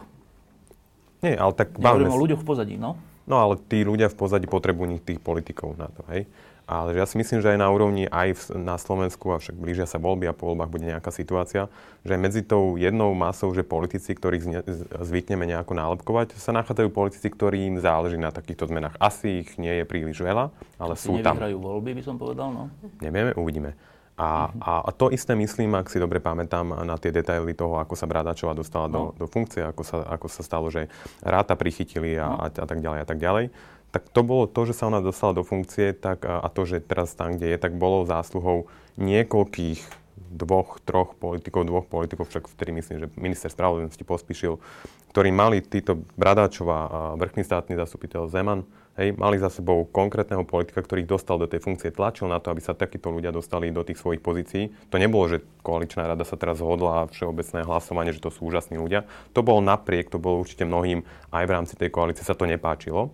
Nie, 1.21 1.35
ale 1.37 1.53
tak 1.53 1.77
bavíme... 1.77 2.09
o 2.09 2.17
ľuďoch 2.17 2.41
v 2.41 2.47
pozadí, 2.47 2.75
no. 2.79 2.97
No 3.29 3.37
ale 3.37 3.61
tí 3.69 3.85
ľudia 3.85 4.09
v 4.09 4.17
pozadí 4.17 4.49
potrebujú 4.49 4.97
tých 4.97 5.21
politikov 5.21 5.77
na 5.77 5.93
to, 5.93 6.01
hej. 6.09 6.25
Ale 6.69 6.93
ja 6.93 7.09
si 7.09 7.17
myslím, 7.17 7.41
že 7.41 7.49
aj 7.49 7.57
na 7.57 7.65
úrovni, 7.73 8.05
aj 8.05 8.29
v, 8.37 8.61
na 8.61 8.77
Slovensku, 8.77 9.33
a 9.33 9.41
však 9.41 9.57
blížia 9.57 9.89
sa 9.89 9.97
voľby 9.97 10.29
a 10.29 10.37
po 10.37 10.53
voľbách 10.53 10.69
bude 10.69 10.85
nejaká 10.85 11.09
situácia, 11.09 11.65
že 12.05 12.13
medzi 12.13 12.45
tou 12.45 12.77
jednou 12.77 13.09
masou, 13.17 13.49
že 13.57 13.65
politici, 13.65 14.13
ktorých 14.13 14.43
zne, 14.45 14.61
zvykneme 15.01 15.49
nejako 15.49 15.73
nálepkovať, 15.73 16.37
sa 16.37 16.53
nachádzajú 16.53 16.93
politici, 16.93 17.25
ktorým 17.25 17.81
záleží 17.81 18.21
na 18.21 18.29
takýchto 18.29 18.69
zmenách. 18.69 18.93
Asi 19.01 19.41
ich 19.41 19.57
nie 19.57 19.81
je 19.81 19.85
príliš 19.89 20.21
veľa, 20.21 20.53
ale 20.77 20.93
Asi 20.93 21.09
sú 21.09 21.17
tam. 21.25 21.41
voľby, 21.41 21.97
by 21.97 22.03
som 22.05 22.21
povedal, 22.21 22.53
no. 22.53 22.69
Nevieme, 23.01 23.33
uvidíme. 23.33 23.73
A, 24.19 24.51
a, 24.59 24.71
a 24.83 24.89
to 24.91 25.09
isté 25.15 25.31
myslím, 25.31 25.79
ak 25.79 25.87
si 25.87 25.95
dobre 25.95 26.19
pamätám 26.19 26.83
na 26.83 26.99
tie 26.99 27.07
detaily 27.07 27.55
toho, 27.55 27.79
ako 27.79 27.95
sa 27.95 28.03
Bradačová 28.03 28.51
dostala 28.51 28.91
no. 28.91 29.15
do, 29.15 29.25
do 29.25 29.25
funkcie, 29.31 29.63
ako 29.63 29.81
sa, 29.81 30.03
ako 30.11 30.27
sa 30.27 30.43
stalo, 30.43 30.67
že 30.67 30.91
ráta 31.23 31.55
prichytili 31.55 32.19
a, 32.19 32.27
no. 32.27 32.35
a, 32.43 32.45
a 32.51 32.65
tak 32.67 32.83
ďalej 32.83 32.99
a 32.99 33.07
tak 33.07 33.17
ďalej. 33.17 33.47
Tak 33.89 34.13
to 34.13 34.21
bolo 34.21 34.45
to, 34.45 34.69
že 34.69 34.77
sa 34.77 34.85
ona 34.85 35.01
dostala 35.01 35.33
do 35.33 35.41
funkcie 35.41 35.97
tak, 35.97 36.21
a, 36.21 36.45
to, 36.53 36.61
že 36.65 36.85
teraz 36.85 37.17
tam, 37.17 37.33
kde 37.37 37.53
je, 37.53 37.57
tak 37.57 37.73
bolo 37.73 38.05
zásluhou 38.05 38.69
niekoľkých 39.01 39.81
dvoch, 40.29 40.77
troch 40.85 41.17
politikov, 41.17 41.65
dvoch 41.65 41.87
politikov, 41.89 42.29
však 42.29 42.53
vtedy 42.53 42.77
myslím, 42.77 42.97
že 43.01 43.07
minister 43.17 43.49
spravodlivosti 43.49 44.05
pospíšil, 44.05 44.61
ktorí 45.09 45.33
mali 45.33 45.65
títo 45.65 46.05
Bradáčová 46.13 47.15
vrchný 47.17 47.41
státny 47.41 47.73
zastupiteľ 47.73 48.29
Zeman, 48.29 48.61
hej, 48.99 49.17
mali 49.17 49.41
za 49.41 49.49
sebou 49.49 49.89
konkrétneho 49.89 50.45
politika, 50.45 50.85
ktorý 50.85 51.07
dostal 51.07 51.41
do 51.41 51.49
tej 51.49 51.65
funkcie, 51.65 51.89
tlačil 51.89 52.29
na 52.29 52.37
to, 52.37 52.53
aby 52.53 52.61
sa 52.61 52.77
takíto 52.77 53.09
ľudia 53.09 53.33
dostali 53.33 53.73
do 53.73 53.81
tých 53.81 53.97
svojich 53.97 54.21
pozícií. 54.21 54.69
To 54.93 55.01
nebolo, 55.01 55.25
že 55.25 55.41
koaličná 55.65 56.05
rada 56.05 56.27
sa 56.27 56.37
teraz 56.37 56.61
zhodla 56.61 57.07
a 57.07 57.09
všeobecné 57.09 57.65
hlasovanie, 57.65 58.13
že 58.13 58.21
to 58.21 58.29
sú 58.29 58.53
úžasní 58.53 58.77
ľudia. 58.77 59.09
To 59.33 59.41
bolo 59.41 59.65
napriek, 59.65 60.13
to 60.13 60.21
bolo 60.21 60.45
určite 60.45 60.67
mnohým 60.67 61.01
aj 61.33 61.43
v 61.47 61.53
rámci 61.57 61.73
tej 61.73 61.89
koalície 61.89 62.21
sa 62.21 62.37
to 62.37 62.45
nepáčilo. 62.45 63.09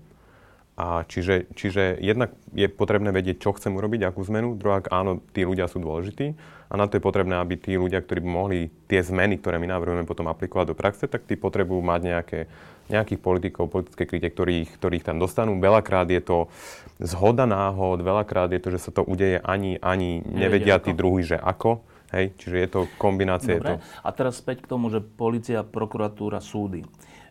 A 0.75 1.07
čiže, 1.07 1.47
čiže 1.55 1.95
jednak 2.03 2.35
je 2.51 2.67
potrebné 2.67 3.15
vedieť, 3.15 3.39
čo 3.39 3.55
chcem 3.55 3.71
urobiť, 3.71 4.11
akú 4.11 4.27
zmenu. 4.27 4.59
Druhá, 4.59 4.83
áno, 4.91 5.23
tí 5.31 5.47
ľudia 5.47 5.71
sú 5.71 5.79
dôležití. 5.79 6.35
A 6.67 6.73
na 6.75 6.91
to 6.91 6.99
je 6.99 7.05
potrebné, 7.05 7.39
aby 7.39 7.55
tí 7.55 7.79
ľudia, 7.79 8.03
ktorí 8.03 8.19
by 8.19 8.29
mohli 8.29 8.57
tie 8.91 8.99
zmeny, 8.99 9.39
ktoré 9.39 9.55
my 9.55 9.71
navrhujeme 9.71 10.03
potom 10.03 10.27
aplikovať 10.27 10.65
do 10.67 10.75
praxe, 10.75 11.07
tak 11.07 11.23
tí 11.23 11.39
potrebujú 11.39 11.79
mať 11.79 12.01
nejaké 12.03 12.39
nejakých 12.85 13.17
politikov, 13.17 13.73
politické 13.73 14.05
krytie, 14.05 14.29
ktorých, 14.29 14.77
ktorých 14.77 15.05
tam 15.09 15.17
dostanú. 15.17 15.57
Veľakrát 15.57 16.05
je 16.05 16.21
to 16.21 16.53
zhoda 17.01 17.49
náhod, 17.49 18.05
veľakrát 18.05 18.53
je 18.53 18.61
to, 18.61 18.69
že 18.69 18.89
sa 18.89 18.91
to 18.93 19.01
udeje 19.01 19.41
ani, 19.41 19.81
ani 19.81 20.21
nevedia, 20.21 20.77
tí 20.77 20.93
druhí, 20.93 21.25
že 21.25 21.37
ako. 21.41 21.81
Hej, 22.13 22.37
čiže 22.37 22.57
je 22.61 22.69
to 22.69 22.81
kombinácia. 23.01 23.57
Dobre. 23.57 23.81
Je 23.81 23.81
to... 23.81 24.05
A 24.05 24.09
teraz 24.13 24.37
späť 24.37 24.61
k 24.61 24.69
tomu, 24.69 24.93
že 24.93 25.01
policia, 25.01 25.65
prokuratúra, 25.65 26.37
súdy. 26.37 26.85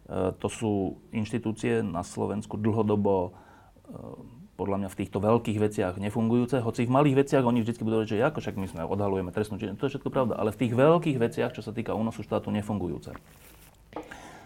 E, 0.08 0.32
to 0.36 0.48
sú 0.52 1.02
inštitúcie 1.14 1.80
na 1.84 2.04
Slovensku 2.04 2.60
dlhodobo 2.60 3.14
e, 3.26 3.30
podľa 4.54 4.86
mňa 4.86 4.88
v 4.94 4.98
týchto 5.02 5.18
veľkých 5.18 5.58
veciach 5.58 5.94
nefungujúce, 5.98 6.62
hoci 6.62 6.86
v 6.86 6.94
malých 6.94 7.26
veciach 7.26 7.42
oni 7.42 7.66
vždy 7.66 7.74
budú 7.82 8.06
že 8.06 8.22
ako 8.22 8.38
však 8.38 8.54
my 8.54 8.66
sme 8.70 8.82
odhalujeme 8.86 9.34
trestnú 9.34 9.58
činnosť, 9.58 9.82
to 9.82 9.86
je 9.90 9.92
všetko 9.98 10.14
pravda, 10.14 10.38
ale 10.38 10.54
v 10.54 10.60
tých 10.62 10.72
veľkých 10.78 11.18
veciach, 11.18 11.50
čo 11.58 11.62
sa 11.66 11.74
týka 11.74 11.90
únosu 11.98 12.22
štátu, 12.22 12.54
nefungujúce 12.54 13.18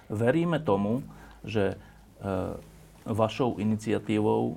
veríme 0.08 0.58
tomu, 0.58 1.04
že 1.44 1.76
e, 1.76 1.76
vašou 3.04 3.60
iniciatívou 3.60 4.42
e, 4.52 4.56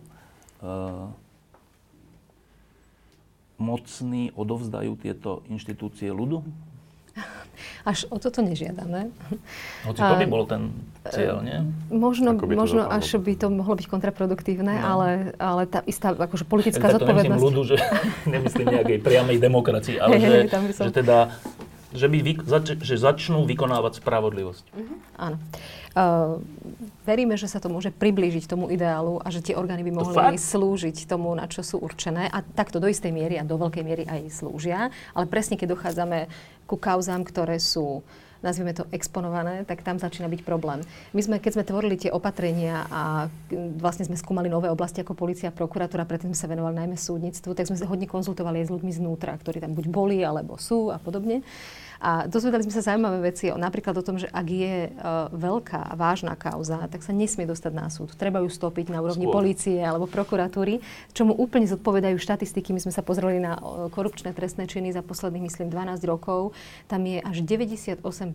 mocní 3.62 4.34
odovzdajú 4.34 4.92
tieto 4.98 5.46
inštitúcie 5.52 6.10
ľudu? 6.10 6.42
Až 7.84 8.06
o 8.12 8.18
toto 8.22 8.42
nežiadame. 8.46 9.10
Hoci 9.88 10.02
to 10.02 10.16
by 10.16 10.28
bol 10.30 10.44
ten 10.46 10.72
cieľ, 11.10 11.42
nie? 11.42 11.58
Možno, 11.90 12.38
možno 12.38 12.86
až 12.86 13.18
by 13.18 13.34
to 13.34 13.50
mohlo 13.50 13.74
byť 13.74 13.88
kontraproduktívne, 13.90 14.78
no. 14.78 14.86
ale, 14.86 15.10
ale 15.42 15.66
tá 15.66 15.82
istá 15.90 16.14
akože 16.14 16.46
politická 16.46 16.94
ja, 16.94 17.02
zodpovednosť... 17.02 17.42
To 17.42 17.48
ľudu, 17.50 17.62
že 17.74 17.76
nemyslím 18.38 18.68
nejakej 18.70 19.00
priamej 19.02 19.38
demokracii, 19.42 19.98
ale 19.98 20.22
hey, 20.22 20.46
že, 20.46 20.74
som... 20.78 20.86
že 20.86 20.94
teda 20.94 21.34
že, 21.92 22.08
by 22.08 22.18
vyk- 22.24 22.48
zač- 22.48 22.80
že 22.80 22.96
začnú 22.96 23.44
vykonávať 23.44 24.00
spravodlivosť. 24.00 24.66
Uh-huh. 24.72 24.98
Áno. 25.20 25.38
Uh, 25.92 26.40
veríme, 27.04 27.36
že 27.36 27.52
sa 27.52 27.60
to 27.60 27.68
môže 27.68 27.92
priblížiť 27.92 28.48
tomu 28.48 28.72
ideálu 28.72 29.20
a 29.20 29.28
že 29.28 29.44
tie 29.44 29.60
orgány 29.60 29.84
by 29.84 29.92
mohli 29.92 30.40
slúžiť 30.40 31.04
tomu, 31.04 31.36
na 31.36 31.52
čo 31.52 31.68
sú 31.68 31.84
určené. 31.84 32.32
A 32.32 32.40
takto 32.40 32.80
do 32.80 32.88
istej 32.88 33.12
miery 33.12 33.36
a 33.36 33.44
do 33.44 33.60
veľkej 33.60 33.84
miery 33.84 34.04
aj 34.08 34.32
slúžia. 34.32 34.88
Ale 35.12 35.28
presne 35.28 35.60
keď 35.60 35.76
dochádzame 35.76 36.32
ku 36.72 36.80
kauzám, 36.80 37.28
ktoré 37.28 37.60
sú 37.60 38.00
nazvime 38.42 38.74
to 38.74 38.90
exponované, 38.90 39.64
tak 39.66 39.86
tam 39.86 40.02
začína 40.02 40.28
byť 40.28 40.42
problém. 40.42 40.82
My 41.14 41.22
sme, 41.22 41.38
keď 41.38 41.62
sme 41.62 41.64
tvorili 41.66 41.96
tie 41.98 42.14
opatrenia 42.14 42.86
a 42.90 43.32
vlastne 43.78 44.06
sme 44.06 44.18
skúmali 44.18 44.50
nové 44.50 44.68
oblasti 44.70 45.02
ako 45.02 45.14
policia 45.18 45.50
a 45.50 45.56
prokuratúra, 45.56 46.06
predtým 46.06 46.34
sme 46.34 46.42
sa 46.42 46.50
venovali 46.50 46.76
najmä 46.82 46.98
súdnictvu, 46.98 47.54
tak 47.54 47.70
sme 47.70 47.78
sa 47.78 47.90
hodne 47.90 48.10
konzultovali 48.10 48.66
aj 48.66 48.68
s 48.70 48.74
ľuďmi 48.74 48.92
znútra, 48.98 49.38
ktorí 49.38 49.62
tam 49.62 49.78
buď 49.78 49.86
boli, 49.90 50.20
alebo 50.26 50.58
sú 50.58 50.90
a 50.90 50.98
podobne. 50.98 51.46
A 52.02 52.26
dozvedali 52.26 52.66
sme 52.66 52.74
sa 52.74 52.82
zaujímavé 52.82 53.30
veci, 53.30 53.54
napríklad 53.54 53.94
o 53.94 54.02
tom, 54.02 54.18
že 54.18 54.26
ak 54.34 54.48
je 54.50 54.90
uh, 54.90 55.30
veľká 55.30 55.86
a 55.86 55.94
vážna 55.94 56.34
kauza, 56.34 56.90
tak 56.90 57.06
sa 57.06 57.14
nesmie 57.14 57.46
dostať 57.46 57.74
na 57.78 57.94
súd. 57.94 58.18
Treba 58.18 58.42
ju 58.42 58.50
stopiť 58.50 58.90
na 58.90 59.06
úrovni 59.06 59.30
Skôr. 59.30 59.38
polície 59.38 59.78
alebo 59.78 60.10
prokuratúry, 60.10 60.82
čomu 61.14 61.38
úplne 61.38 61.70
zodpovedajú 61.70 62.18
štatistiky. 62.18 62.74
My 62.74 62.82
sme 62.82 62.90
sa 62.90 63.06
pozreli 63.06 63.38
na 63.38 63.54
uh, 63.62 63.86
korupčné 63.94 64.34
trestné 64.34 64.66
činy 64.66 64.90
za 64.90 65.06
posledných, 65.06 65.46
myslím, 65.46 65.70
12 65.70 66.02
rokov. 66.10 66.58
Tam 66.90 67.06
je 67.06 67.22
až 67.22 67.46
98% 67.46 68.02
na 68.02 68.31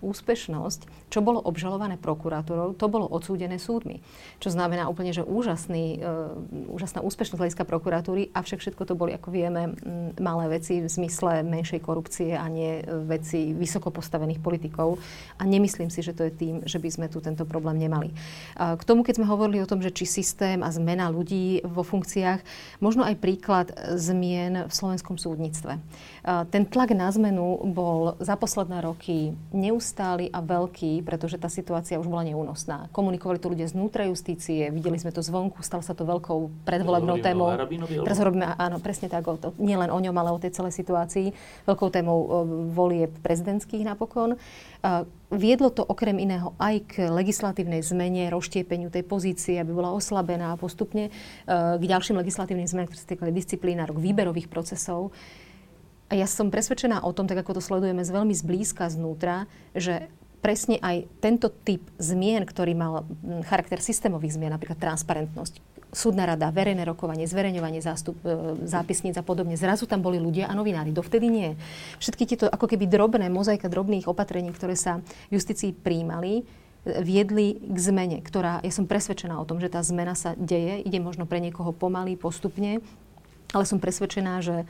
úspešnosť, 0.00 1.10
čo 1.12 1.20
bolo 1.20 1.38
obžalované 1.38 2.00
prokurátorov, 2.00 2.74
to 2.74 2.88
bolo 2.88 3.06
odsúdené 3.06 3.60
súdmi. 3.60 4.00
Čo 4.40 4.50
znamená 4.50 4.88
úplne, 4.88 5.12
že 5.12 5.22
úžasný, 5.22 6.00
uh, 6.00 6.72
úžasná 6.72 7.04
úspešnosť 7.04 7.40
hľadiska 7.40 7.64
prokuratúry, 7.68 8.32
avšak 8.32 8.64
všetko 8.64 8.82
to 8.88 8.94
boli, 8.96 9.12
ako 9.14 9.28
vieme, 9.30 9.76
malé 10.16 10.58
veci 10.58 10.80
v 10.80 10.88
zmysle 10.88 11.44
menšej 11.44 11.80
korupcie 11.84 12.32
a 12.34 12.48
nie 12.48 12.80
veci 13.04 13.52
vysoko 13.52 13.92
postavených 13.92 14.40
politikov. 14.40 14.96
A 15.36 15.44
nemyslím 15.44 15.92
si, 15.92 16.00
že 16.00 16.16
to 16.16 16.24
je 16.24 16.32
tým, 16.32 16.54
že 16.64 16.80
by 16.80 16.88
sme 16.88 17.06
tu 17.12 17.20
tento 17.20 17.44
problém 17.44 17.76
nemali. 17.76 18.14
K 18.56 18.82
tomu, 18.86 19.04
keď 19.04 19.20
sme 19.20 19.28
hovorili 19.28 19.60
o 19.60 19.68
tom, 19.68 19.82
že 19.84 19.92
či 19.92 20.06
systém 20.08 20.62
a 20.62 20.70
zmena 20.72 21.10
ľudí 21.12 21.60
vo 21.66 21.84
funkciách, 21.84 22.40
možno 22.80 23.04
aj 23.04 23.20
príklad 23.20 23.74
zmien 23.98 24.64
v 24.64 24.72
slovenskom 24.72 25.18
súdnictve. 25.20 25.76
Ten 26.24 26.62
tlak 26.64 26.94
na 26.94 27.10
zmenu 27.12 27.60
bol 27.74 28.16
za 28.22 28.38
posledné 28.38 28.80
roky 28.80 29.33
neustály 29.52 30.30
a 30.32 30.42
veľký, 30.42 31.04
pretože 31.06 31.38
tá 31.38 31.50
situácia 31.52 32.00
už 32.00 32.10
bola 32.10 32.26
neúnosná. 32.26 32.90
Komunikovali 32.90 33.38
to 33.38 33.52
ľudia 33.52 33.68
znútra 33.70 34.06
justície, 34.08 34.70
videli 34.72 34.98
sme 34.98 35.14
to 35.14 35.22
zvonku, 35.22 35.62
stalo 35.62 35.84
sa 35.84 35.92
to 35.92 36.02
veľkou 36.02 36.66
predvolebnou 36.66 37.22
témou. 37.22 37.52
Teraz 38.02 38.18
hovoríme, 38.18 38.56
áno, 38.56 38.82
presne 38.82 39.12
tak, 39.12 39.26
o 39.28 39.38
to, 39.38 39.52
nielen 39.60 39.92
o 39.92 39.98
ňom, 39.98 40.16
ale 40.16 40.30
o 40.34 40.38
tej 40.42 40.54
celej 40.54 40.74
situácii. 40.74 41.30
Veľkou 41.66 41.88
témou 41.90 42.46
volie 42.72 43.10
prezidentských 43.10 43.84
napokon. 43.84 44.40
Viedlo 45.34 45.72
to 45.74 45.82
okrem 45.82 46.20
iného 46.22 46.54
aj 46.62 46.74
k 46.86 46.92
legislatívnej 47.10 47.82
zmene, 47.82 48.30
rozštiepeniu 48.30 48.92
tej 48.92 49.02
pozície, 49.02 49.58
aby 49.58 49.74
bola 49.74 49.90
oslabená 49.90 50.54
postupne 50.54 51.10
k 51.48 51.82
ďalším 51.82 52.20
legislatívnym 52.22 52.68
zmenám, 52.70 52.92
ktoré 52.92 53.00
sa 53.02 53.10
týkali 53.10 53.30
disciplínárok, 53.34 53.98
výberových 53.98 54.46
procesov. 54.46 55.10
A 56.08 56.18
ja 56.18 56.28
som 56.28 56.52
presvedčená 56.52 57.00
o 57.00 57.10
tom, 57.16 57.24
tak 57.24 57.40
ako 57.40 57.58
to 57.58 57.62
sledujeme 57.64 58.04
z 58.04 58.12
veľmi 58.12 58.34
zblízka 58.36 58.92
znútra, 58.92 59.48
že 59.72 60.06
presne 60.44 60.76
aj 60.84 61.08
tento 61.24 61.48
typ 61.48 61.80
zmien, 61.96 62.44
ktorý 62.44 62.76
mal 62.76 63.08
charakter 63.48 63.80
systémových 63.80 64.36
zmien, 64.36 64.52
napríklad 64.52 64.76
transparentnosť, 64.76 65.64
súdna 65.96 66.28
rada, 66.28 66.52
verejné 66.52 66.84
rokovanie, 66.84 67.24
zverejňovanie 67.24 67.80
zástup, 67.80 68.20
e, 68.20 68.60
zápisníc 68.68 69.16
a 69.16 69.24
podobne. 69.24 69.56
Zrazu 69.56 69.88
tam 69.88 70.04
boli 70.04 70.20
ľudia 70.20 70.50
a 70.50 70.52
novinári. 70.52 70.92
Dovtedy 70.92 71.32
nie. 71.32 71.56
Všetky 71.96 72.28
tieto 72.28 72.46
ako 72.52 72.68
keby 72.68 72.84
drobné, 72.84 73.32
mozaika 73.32 73.72
drobných 73.72 74.04
opatrení, 74.04 74.52
ktoré 74.52 74.76
sa 74.76 75.00
v 75.32 75.40
justícii 75.40 75.72
príjmali, 75.72 76.44
viedli 76.84 77.56
k 77.64 77.78
zmene, 77.80 78.20
ktorá, 78.20 78.60
ja 78.60 78.68
som 78.68 78.84
presvedčená 78.84 79.40
o 79.40 79.48
tom, 79.48 79.56
že 79.56 79.72
tá 79.72 79.80
zmena 79.80 80.12
sa 80.12 80.36
deje, 80.36 80.84
ide 80.84 81.00
možno 81.00 81.24
pre 81.24 81.40
niekoho 81.40 81.72
pomaly, 81.72 82.20
postupne, 82.20 82.84
ale 83.56 83.64
som 83.64 83.80
presvedčená, 83.80 84.44
že 84.44 84.68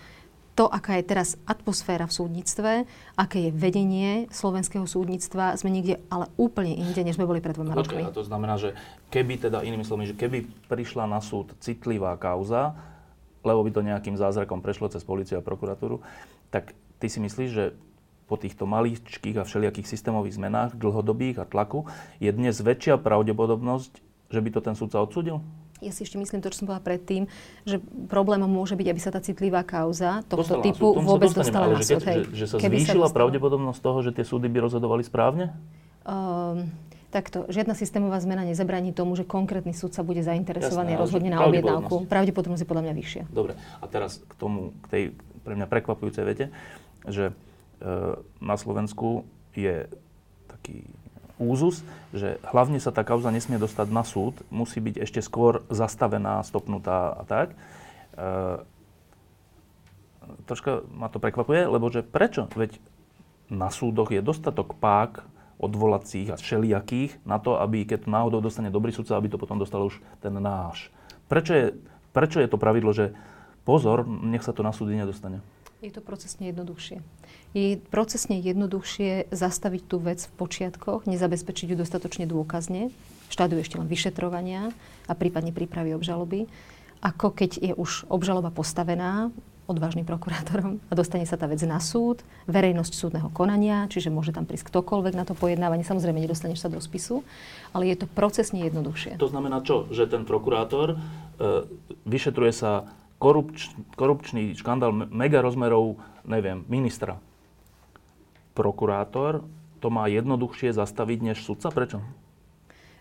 to, 0.55 0.71
aká 0.71 1.03
je 1.03 1.05
teraz 1.05 1.35
atmosféra 1.51 2.07
v 2.07 2.15
súdnictve, 2.15 2.73
aké 3.19 3.51
je 3.51 3.51
vedenie 3.51 4.31
slovenského 4.31 4.87
súdnictva, 4.87 5.59
sme 5.59 5.75
niekde 5.75 5.99
ale 6.09 6.31
úplne 6.39 6.79
inde, 6.79 7.03
než 7.03 7.19
sme 7.19 7.27
boli 7.27 7.43
pred 7.43 7.59
dvoma 7.59 7.75
rokmi. 7.75 8.07
A 8.07 8.15
to 8.15 8.23
znamená, 8.23 8.55
že 8.55 8.79
keby 9.11 9.43
teda, 9.51 9.67
inými 9.67 9.83
slovami, 9.83 10.15
že 10.15 10.17
keby 10.17 10.47
prišla 10.71 11.11
na 11.11 11.19
súd 11.19 11.59
citlivá 11.59 12.15
kauza, 12.15 12.79
lebo 13.43 13.61
by 13.67 13.71
to 13.75 13.83
nejakým 13.83 14.17
zázrakom 14.17 14.63
prešlo 14.63 14.89
cez 14.89 15.03
policiu 15.03 15.43
a 15.43 15.45
prokuratúru, 15.45 16.01
tak 16.49 16.73
ty 17.03 17.11
si 17.11 17.19
myslíš, 17.19 17.51
že 17.51 17.75
po 18.25 18.41
týchto 18.41 18.65
maličkých 18.65 19.37
a 19.37 19.45
všelijakých 19.45 19.85
systémových 19.85 20.41
zmenách, 20.41 20.81
dlhodobých 20.81 21.43
a 21.43 21.45
tlaku, 21.45 21.85
je 22.23 22.33
dnes 22.33 22.57
väčšia 22.57 22.97
pravdepodobnosť, 22.97 23.93
že 24.33 24.41
by 24.41 24.49
to 24.49 24.61
ten 24.65 24.73
súdca 24.79 25.03
odsúdil? 25.05 25.45
Ja 25.85 25.93
si 25.93 26.09
ešte 26.09 26.17
myslím 26.17 26.41
to, 26.41 26.49
čo 26.49 26.65
som 26.65 26.67
povedala 26.67 26.85
predtým, 26.85 27.29
že 27.69 27.79
problémom 28.09 28.49
môže 28.49 28.75
byť, 28.75 28.87
aby 28.89 29.01
sa 29.01 29.13
tá 29.13 29.21
citlivá 29.21 29.63
kauza 29.63 30.25
tohto 30.27 30.59
dostala 30.59 30.65
typu 30.65 30.97
súd, 30.97 31.05
vôbec 31.05 31.31
dostala 31.31 31.67
na 31.69 31.81
súd. 31.85 32.01
Že, 32.01 32.33
že 32.33 32.45
sa 32.49 32.57
Keby 32.57 32.77
zvýšila 32.81 33.09
sa 33.09 33.15
pravdepodobnosť 33.15 33.81
toho, 33.85 33.99
že 34.01 34.11
tie 34.17 34.25
súdy 34.25 34.49
by 34.49 34.59
rozhodovali 34.65 35.05
správne? 35.05 35.53
Um, 36.09 36.73
Takto, 37.15 37.47
žiadna 37.47 37.79
systémová 37.79 38.19
zmena 38.19 38.43
nezabráni 38.43 38.91
tomu, 38.91 39.15
že 39.15 39.23
konkrétny 39.23 39.71
súd 39.71 39.95
sa 39.95 40.03
bude 40.03 40.19
zainteresovaný 40.27 40.99
Jasné, 40.99 41.03
rozhodne 41.07 41.31
na 41.31 41.47
objednávku. 41.47 42.11
Pravdepodobnosť 42.11 42.67
je 42.67 42.71
podľa 42.75 42.85
mňa 42.91 42.95
vyššia. 42.99 43.23
Dobre, 43.31 43.55
a 43.55 43.87
teraz 43.87 44.19
k 44.27 44.35
tomu, 44.35 44.75
k 44.83 44.87
tej 44.91 45.03
pre 45.47 45.55
mňa 45.55 45.71
prekvapujúcej 45.71 46.27
vete, 46.27 46.51
že 47.07 47.31
e, 47.31 47.35
na 48.43 48.57
Slovensku 48.59 49.23
je 49.55 49.87
taký 50.51 50.91
úzus, 51.39 51.83
že 52.15 52.39
hlavne 52.47 52.79
sa 52.79 52.95
tá 52.95 53.03
kauza 53.03 53.31
nesmie 53.35 53.59
dostať 53.59 53.89
na 53.91 54.07
súd, 54.07 54.39
musí 54.55 54.79
byť 54.79 55.03
ešte 55.03 55.21
skôr 55.21 55.67
zastavená, 55.71 56.43
stopnutá 56.47 57.11
a 57.19 57.23
tak. 57.27 57.49
E, 57.53 57.57
troška 60.47 60.87
ma 60.95 61.11
to 61.11 61.19
prekvapuje, 61.19 61.67
lebo 61.67 61.91
že 61.91 62.07
prečo? 62.07 62.47
Veď 62.55 62.79
na 63.51 63.69
súdoch 63.69 64.15
je 64.15 64.23
dostatok 64.25 64.79
pák 64.79 65.27
odvolacích 65.59 66.35
a 66.35 66.41
všelijakých 66.41 67.23
na 67.23 67.39
to, 67.39 67.59
aby 67.59 67.87
keď 67.87 68.11
náhodou 68.11 68.43
dostane 68.43 68.75
dobrý 68.75 68.91
sudca, 68.91 69.17
aby 69.17 69.31
to 69.31 69.41
potom 69.41 69.59
dostal 69.59 69.87
už 69.87 70.03
ten 70.19 70.35
náš. 70.35 70.91
Prečo 71.31 71.53
je, 71.55 71.67
prečo 72.11 72.39
je 72.43 72.51
to 72.51 72.61
pravidlo, 72.61 72.91
že 72.91 73.15
pozor, 73.63 74.05
nech 74.05 74.43
sa 74.45 74.53
to 74.53 74.67
na 74.67 74.75
súdy 74.75 74.99
nedostane? 74.99 75.41
Je 75.85 75.93
to 75.93 76.01
procesne 76.01 76.49
jednoduchšie. 76.49 77.05
Je 77.53 77.77
procesne 77.93 78.41
jednoduchšie 78.41 79.29
zastaviť 79.29 79.83
tú 79.85 80.01
vec 80.01 80.25
v 80.25 80.33
počiatkoch, 80.41 81.05
nezabezpečiť 81.05 81.77
ju 81.77 81.77
dostatočne 81.77 82.25
dôkazne, 82.25 82.89
štádiu 83.29 83.61
ešte 83.61 83.77
len 83.77 83.85
vyšetrovania 83.85 84.73
a 85.05 85.13
prípadne 85.13 85.53
prípravy 85.53 85.93
obžaloby, 85.93 86.49
ako 87.05 87.37
keď 87.37 87.51
je 87.61 87.73
už 87.77 88.09
obžaloba 88.09 88.49
postavená 88.49 89.29
odvážnym 89.69 90.09
prokurátorom 90.09 90.81
a 90.89 90.93
dostane 90.97 91.29
sa 91.29 91.37
tá 91.37 91.45
vec 91.45 91.61
na 91.69 91.81
súd, 91.81 92.25
verejnosť 92.49 92.93
súdneho 92.97 93.29
konania, 93.29 93.85
čiže 93.93 94.09
môže 94.09 94.33
tam 94.33 94.49
prísť 94.49 94.73
ktokoľvek 94.73 95.13
na 95.13 95.29
to 95.29 95.37
pojednávanie. 95.37 95.85
Samozrejme, 95.85 96.17
nedostaneš 96.17 96.65
sa 96.65 96.73
do 96.73 96.81
spisu, 96.81 97.25
ale 97.77 97.93
je 97.93 98.05
to 98.05 98.07
procesne 98.09 98.65
jednoduchšie. 98.65 99.21
To 99.21 99.29
znamená 99.29 99.61
čo? 99.61 99.85
Že 99.89 100.09
ten 100.09 100.23
prokurátor 100.25 100.97
e, 100.97 100.97
vyšetruje 102.09 102.53
sa 102.57 102.89
korupč, 103.25 103.73
korupčný 103.97 104.53
škandál 104.53 104.93
mega 104.93 105.41
rozmerov, 105.41 105.97
neviem, 106.29 106.61
ministra. 106.69 107.17
Prokurátor 108.53 109.49
to 109.81 109.89
má 109.89 110.05
jednoduchšie 110.13 110.77
zastaviť 110.77 111.33
než 111.33 111.41
sudca? 111.41 111.73
Prečo? 111.73 112.05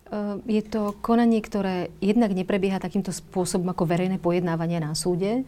Ehm, 0.07 0.39
je 0.47 0.63
to 0.63 0.95
konanie, 1.03 1.43
ktoré 1.43 1.91
jednak 1.99 2.31
neprebieha 2.31 2.79
takýmto 2.79 3.11
spôsobom 3.11 3.67
ako 3.75 3.83
verejné 3.83 4.15
pojednávanie 4.23 4.79
na 4.79 4.95
súde. 4.95 5.43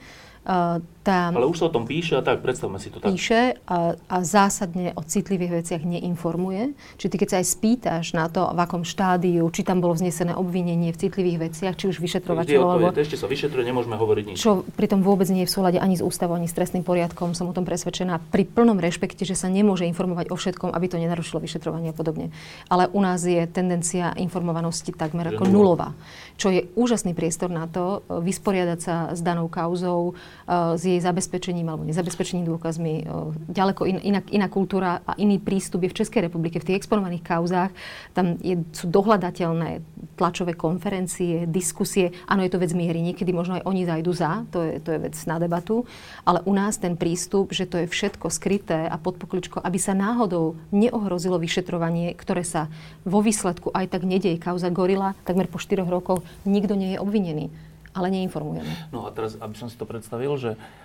Tam 1.05 1.37
Ale 1.37 1.45
už 1.45 1.61
sa 1.61 1.65
o 1.69 1.71
tom 1.71 1.85
píše 1.85 2.17
a 2.17 2.25
tak, 2.25 2.41
predstavme 2.41 2.81
si 2.81 2.89
to 2.89 2.97
tak. 2.97 3.13
Píše 3.13 3.61
a, 3.69 3.93
a 3.93 4.17
zásadne 4.25 4.97
o 4.97 5.05
citlivých 5.05 5.61
veciach 5.61 5.85
neinformuje. 5.85 6.73
Čiže 6.97 7.09
ty 7.13 7.17
keď 7.21 7.29
sa 7.29 7.37
aj 7.37 7.47
spýtaš 7.47 8.05
na 8.17 8.25
to, 8.25 8.41
v 8.49 8.59
akom 8.65 8.81
štádiu, 8.81 9.45
či 9.53 9.61
tam 9.61 9.85
bolo 9.85 9.93
vznesené 9.93 10.33
obvinenie 10.33 10.89
v 10.89 10.97
citlivých 10.97 11.37
veciach, 11.45 11.77
či 11.77 11.93
už 11.93 12.01
vyšetrovateľ 12.01 12.57
alebo... 12.57 12.89
Ešte 12.97 13.21
sa 13.21 13.29
vyšetruje, 13.29 13.61
nemôžeme 13.69 13.93
hovoriť 13.93 14.23
nič. 14.33 14.35
Čo 14.41 14.65
pritom 14.73 15.05
vôbec 15.05 15.29
nie 15.29 15.45
je 15.45 15.49
v 15.49 15.53
súlade 15.53 15.77
ani 15.77 15.93
s 15.93 16.01
ústavou, 16.01 16.33
ani 16.33 16.49
s 16.49 16.57
trestným 16.57 16.81
poriadkom, 16.81 17.37
som 17.37 17.45
o 17.45 17.53
tom 17.53 17.69
presvedčená. 17.69 18.17
Pri 18.33 18.49
plnom 18.49 18.81
rešpekte, 18.81 19.29
že 19.29 19.37
sa 19.37 19.45
nemôže 19.45 19.85
informovať 19.85 20.33
o 20.33 20.35
všetkom, 20.35 20.73
aby 20.73 20.85
to 20.89 20.97
nenarušilo 20.97 21.37
vyšetrovanie 21.37 21.93
a 21.93 21.95
podobne. 21.95 22.33
Ale 22.65 22.89
u 22.89 22.97
nás 22.97 23.21
je 23.21 23.45
tendencia 23.45 24.17
informovanosti 24.17 24.89
takmer 24.89 25.37
ako 25.37 25.45
nulová. 25.45 25.93
Čo 26.41 26.49
je 26.49 26.65
úžasný 26.73 27.13
priestor 27.13 27.53
na 27.53 27.69
to 27.69 28.01
e, 28.07 28.19
vysporiadať 28.25 28.79
sa 28.79 28.95
s 29.13 29.21
danou 29.21 29.47
kauzou, 29.47 30.11
e, 30.11 30.75
s 30.75 30.83
jej 30.95 31.03
zabezpečením 31.03 31.67
alebo 31.67 31.83
nezabezpečením 31.83 32.47
dôkazmi. 32.47 33.05
Ďaleko 33.51 33.85
in, 33.85 33.97
iná, 34.01 34.21
iná 34.31 34.47
kultúra 34.47 35.03
a 35.03 35.13
iný 35.19 35.37
prístup 35.37 35.83
je 35.83 35.91
v 35.91 35.97
Českej 36.01 36.31
republike. 36.31 36.57
V 36.57 36.67
tých 36.71 36.79
exponovaných 36.81 37.23
kauzách 37.27 37.71
tam 38.15 38.39
je, 38.39 38.63
sú 38.71 38.87
dohľadateľné 38.87 39.83
tlačové 40.15 40.55
konferencie, 40.55 41.43
diskusie. 41.45 42.15
Áno, 42.25 42.41
je 42.41 42.51
to 42.51 42.61
vec 42.61 42.71
miery. 42.71 43.03
Niekedy 43.03 43.35
možno 43.35 43.59
aj 43.59 43.67
oni 43.67 43.83
zajdu 43.83 44.11
za, 44.15 44.47
to 44.49 44.63
je, 44.63 44.79
to 44.79 44.95
je 44.95 44.99
vec 45.11 45.15
na 45.27 45.37
debatu. 45.37 45.83
Ale 46.23 46.39
u 46.47 46.53
nás 46.55 46.79
ten 46.79 46.95
prístup, 46.95 47.51
že 47.51 47.67
to 47.67 47.83
je 47.83 47.91
všetko 47.91 48.31
skryté 48.31 48.87
a 48.87 48.95
pod 48.95 49.19
pokličko, 49.19 49.59
aby 49.59 49.77
sa 49.77 49.91
náhodou 49.91 50.55
neohrozilo 50.71 51.35
vyšetrovanie, 51.35 52.15
ktoré 52.15 52.47
sa 52.47 52.71
vo 53.03 53.19
výsledku 53.19 53.75
aj 53.75 53.91
tak 53.91 54.07
nedieje. 54.07 54.39
Kauza 54.39 54.71
Gorila 54.71 55.13
takmer 55.27 55.51
po 55.51 55.59
4 55.59 55.83
rokoch 55.83 56.23
nikto 56.47 56.73
nie 56.73 56.95
je 56.95 57.01
obvinený 57.03 57.47
ale 57.95 58.11
neinformujeme. 58.11 58.91
No 58.91 59.07
a 59.07 59.09
teraz, 59.15 59.39
aby 59.39 59.55
som 59.55 59.71
si 59.71 59.79
to 59.79 59.87
predstavil, 59.87 60.35
že 60.35 60.59
uh, 60.59 60.84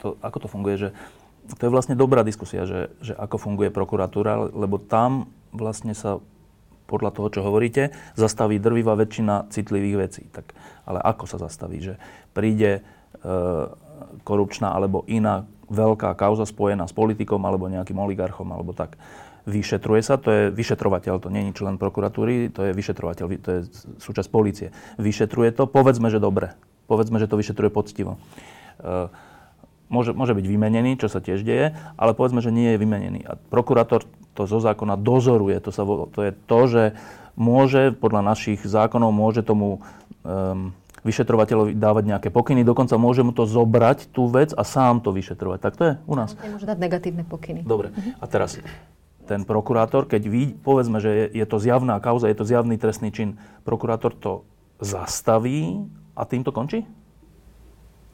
to, 0.00 0.06
ako 0.24 0.38
to 0.40 0.48
funguje, 0.48 0.76
že 0.76 0.88
to 1.58 1.66
je 1.66 1.74
vlastne 1.74 1.98
dobrá 1.98 2.22
diskusia, 2.22 2.62
že, 2.68 2.94
že 3.02 3.12
ako 3.16 3.36
funguje 3.36 3.74
prokuratúra, 3.74 4.54
lebo 4.54 4.78
tam 4.78 5.26
vlastne 5.50 5.98
sa 5.98 6.22
podľa 6.90 7.14
toho, 7.14 7.28
čo 7.30 7.46
hovoríte, 7.46 7.94
zastaví 8.18 8.58
drvivá 8.58 8.98
väčšina 8.98 9.50
citlivých 9.54 9.96
vecí. 9.98 10.22
Tak, 10.34 10.50
ale 10.90 10.98
ako 10.98 11.24
sa 11.30 11.38
zastaví? 11.38 11.78
Že 11.78 11.94
príde 12.34 12.70
e, 12.78 13.30
korupčná 14.26 14.74
alebo 14.74 15.06
iná 15.06 15.46
veľká 15.70 16.18
kauza 16.18 16.50
spojená 16.50 16.90
s 16.90 16.94
politikom 16.94 17.38
alebo 17.46 17.70
nejakým 17.70 17.94
oligarchom 17.94 18.50
alebo 18.50 18.74
tak. 18.74 18.98
Vyšetruje 19.46 20.02
sa, 20.04 20.20
to 20.20 20.28
je 20.30 20.42
vyšetrovateľ, 20.52 21.22
to 21.22 21.32
nie 21.32 21.48
je 21.48 21.56
člen 21.56 21.80
prokuratúry, 21.80 22.52
to 22.52 22.70
je 22.70 22.76
vyšetrovateľ, 22.76 23.24
to 23.40 23.50
je 23.50 23.60
súčasť 24.02 24.28
policie. 24.28 24.68
Vyšetruje 25.00 25.56
to, 25.56 25.64
povedzme, 25.64 26.12
že 26.12 26.20
dobre. 26.20 26.52
Povedzme, 26.90 27.22
že 27.22 27.30
to 27.30 27.38
vyšetruje 27.38 27.70
poctivo. 27.70 28.18
Uh, 28.82 29.06
môže, 29.86 30.10
môže 30.10 30.34
byť 30.34 30.46
vymenený, 30.46 30.98
čo 30.98 31.06
sa 31.06 31.22
tiež 31.22 31.46
deje, 31.46 31.78
ale 31.94 32.10
povedzme, 32.18 32.42
že 32.42 32.50
nie 32.50 32.74
je 32.74 32.80
vymenený. 32.82 33.20
A 33.30 33.38
prokurátor 33.38 34.02
to 34.34 34.50
zo 34.50 34.58
zákona 34.58 34.98
dozoruje. 34.98 35.58
To, 35.62 35.70
sa, 35.70 35.86
to 35.86 36.20
je 36.26 36.32
to, 36.34 36.60
že 36.66 36.82
môže, 37.38 37.94
podľa 37.94 38.26
našich 38.26 38.62
zákonov, 38.66 39.14
môže 39.14 39.46
tomu 39.46 39.82
um, 40.26 40.74
vyšetrovateľovi 41.02 41.74
dávať 41.76 42.04
nejaké 42.06 42.28
pokyny, 42.28 42.62
dokonca 42.62 42.94
môže 43.00 43.24
mu 43.26 43.32
to 43.32 43.48
zobrať 43.48 44.12
tú 44.12 44.28
vec 44.30 44.52
a 44.52 44.62
sám 44.62 45.00
to 45.00 45.10
vyšetrovať. 45.10 45.58
Tak 45.58 45.74
to 45.76 45.82
je 45.84 45.92
u 46.06 46.14
nás. 46.14 46.36
Môže 46.36 46.68
dať 46.68 46.78
negatívne 46.78 47.24
pokyny. 47.26 47.66
Dobre. 47.66 47.94
A 48.20 48.24
teraz 48.28 48.60
ten 49.24 49.46
prokurátor, 49.46 50.10
keď 50.10 50.22
ví, 50.26 50.58
povedzme, 50.58 50.98
že 50.98 51.10
je, 51.10 51.26
je 51.38 51.46
to 51.46 51.62
zjavná 51.62 52.02
kauza, 52.02 52.26
je 52.26 52.36
to 52.36 52.44
zjavný 52.44 52.76
trestný 52.76 53.14
čin, 53.14 53.38
prokurátor 53.62 54.10
to 54.10 54.32
zastaví 54.82 55.86
a 56.20 56.28
tým 56.28 56.44
to 56.44 56.52
končí? 56.52 56.84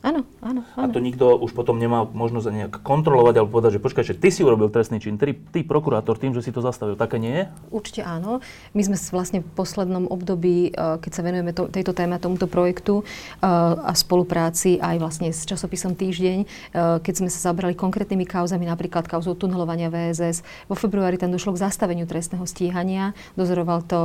Áno, 0.07 0.23
áno, 0.39 0.63
áno. 0.79 0.87
A 0.87 0.95
to 0.95 1.03
nikto 1.03 1.35
už 1.35 1.51
potom 1.51 1.83
nemá 1.83 2.07
možnosť 2.07 2.47
nejak 2.55 2.75
kontrolovať 2.87 3.43
alebo 3.43 3.59
povedať, 3.59 3.81
že 3.81 3.83
počkaj, 3.83 4.05
že 4.07 4.15
ty 4.15 4.31
si 4.31 4.47
urobil 4.47 4.71
trestný 4.71 5.03
čin, 5.03 5.19
ty, 5.19 5.35
ty 5.35 5.67
prokurátor 5.67 6.15
tým, 6.15 6.31
že 6.31 6.47
si 6.47 6.55
to 6.55 6.63
zastavil. 6.63 6.95
Také 6.95 7.19
nie 7.19 7.43
je? 7.43 7.45
Určite 7.75 8.07
áno. 8.07 8.39
My 8.71 8.87
sme 8.87 8.95
vlastne 9.11 9.43
v 9.43 9.51
poslednom 9.59 10.07
období, 10.07 10.71
eh, 10.71 11.03
keď 11.03 11.11
sa 11.11 11.27
venujeme 11.27 11.51
to, 11.51 11.67
tejto 11.67 11.91
téme 11.91 12.15
a 12.15 12.23
tomuto 12.23 12.47
projektu 12.47 13.03
eh, 13.03 13.51
a 13.75 13.91
spolupráci 13.99 14.79
aj 14.79 15.03
vlastne 15.03 15.35
s 15.35 15.43
časopisom 15.43 15.99
Týždeň, 15.99 16.39
eh, 16.45 17.03
keď 17.03 17.27
sme 17.27 17.31
sa 17.33 17.51
zabrali 17.51 17.75
konkrétnymi 17.75 18.31
kauzami, 18.31 18.63
napríklad 18.63 19.11
kauzou 19.11 19.35
tunelovania 19.35 19.91
VSS, 19.91 20.47
vo 20.71 20.79
februári 20.79 21.19
tam 21.19 21.35
došlo 21.35 21.59
k 21.59 21.67
zastaveniu 21.67 22.07
trestného 22.07 22.47
stíhania. 22.47 23.11
Dozoroval 23.35 23.83
to 23.83 23.99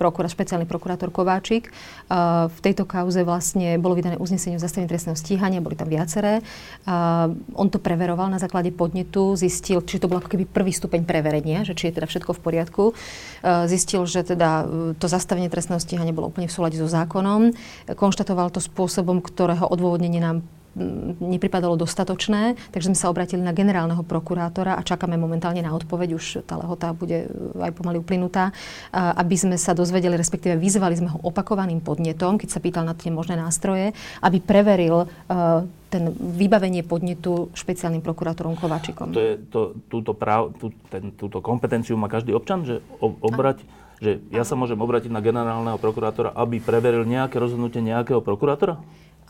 prokura, 0.00 0.32
špeciálny 0.32 0.64
prokurátor 0.64 1.12
Kováčik. 1.12 1.68
V 2.48 2.58
tejto 2.64 2.88
kauze 2.88 3.20
vlastne 3.20 3.76
bolo 3.76 3.92
vydané 3.92 4.16
uznesenie 4.16 4.56
o 4.56 4.64
zastavení 4.64 4.88
trestného 4.88 5.12
stíhania, 5.12 5.60
boli 5.60 5.76
tam 5.76 5.92
viaceré. 5.92 6.40
On 7.52 7.68
to 7.68 7.76
preveroval 7.76 8.32
na 8.32 8.40
základe 8.40 8.72
podnetu, 8.72 9.36
zistil, 9.36 9.84
či 9.84 10.00
to 10.00 10.08
bol 10.08 10.24
ako 10.24 10.32
keby 10.32 10.48
prvý 10.48 10.72
stupeň 10.72 11.04
preverenia, 11.04 11.68
že 11.68 11.76
či 11.76 11.92
je 11.92 12.00
teda 12.00 12.08
všetko 12.08 12.32
v 12.32 12.40
poriadku. 12.40 12.84
Zistil, 13.68 14.08
že 14.08 14.24
teda 14.24 14.64
e, 14.64 14.64
to 14.96 15.06
zastavenie 15.10 15.52
trestného 15.52 15.82
stíhania 15.82 16.14
bolo 16.14 16.30
úplne 16.30 16.48
v 16.48 16.54
súlade 16.54 16.78
so 16.78 16.86
zákonom. 16.86 17.52
Konštatoval 17.92 18.54
to 18.54 18.62
spôsobom, 18.62 19.20
ktorého 19.20 19.66
odôvodnenie 19.68 20.22
nám 20.22 20.46
nepripadalo 21.20 21.74
dostatočné, 21.74 22.54
takže 22.70 22.94
sme 22.94 22.98
sa 22.98 23.10
obratili 23.10 23.42
na 23.42 23.50
generálneho 23.50 24.06
prokurátora 24.06 24.78
a 24.78 24.86
čakáme 24.86 25.18
momentálne 25.18 25.60
na 25.66 25.74
odpoveď, 25.74 26.08
už 26.14 26.46
tá 26.46 26.54
lehota 26.54 26.94
bude 26.94 27.26
e, 27.26 27.28
aj 27.58 27.74
pomaly 27.74 27.98
uplynutá, 27.98 28.54
aby 28.94 29.34
sme 29.34 29.56
sa 29.58 29.74
dozvedeli, 29.74 30.14
respektíve 30.14 30.54
vyzvali 30.54 30.94
sme 30.94 31.10
ho 31.10 31.18
opakovaným 31.26 31.82
podnetom, 31.82 32.38
keď 32.38 32.48
sa 32.54 32.62
pýtal 32.62 32.86
na 32.86 32.94
tie 32.94 33.10
možné 33.10 33.34
nástroje, 33.34 33.90
aby 34.22 34.38
preveril 34.38 35.04
e, 35.04 35.06
ten 35.90 36.14
vybavenie 36.14 36.86
podnetu 36.86 37.50
špeciálnym 37.50 37.98
prokurátorom 37.98 38.54
Kovačikom. 38.54 39.10
To 39.10 39.20
je, 39.20 39.34
to, 39.50 39.60
túto, 39.90 40.14
práv, 40.14 40.54
tú, 40.54 40.70
ten, 40.86 41.10
túto 41.18 41.42
kompetenciu 41.42 41.98
má 41.98 42.06
každý 42.06 42.30
občan, 42.30 42.62
že 42.62 42.78
obrať, 43.02 43.66
že 43.98 44.22
ja 44.30 44.46
sa 44.46 44.54
môžem 44.54 44.78
obratiť 44.78 45.10
na 45.10 45.18
generálneho 45.18 45.82
prokurátora, 45.82 46.30
aby 46.38 46.62
preveril 46.62 47.02
nejaké 47.02 47.42
rozhodnutie 47.42 47.82
nejakého 47.82 48.22
prokurátora? 48.22 48.78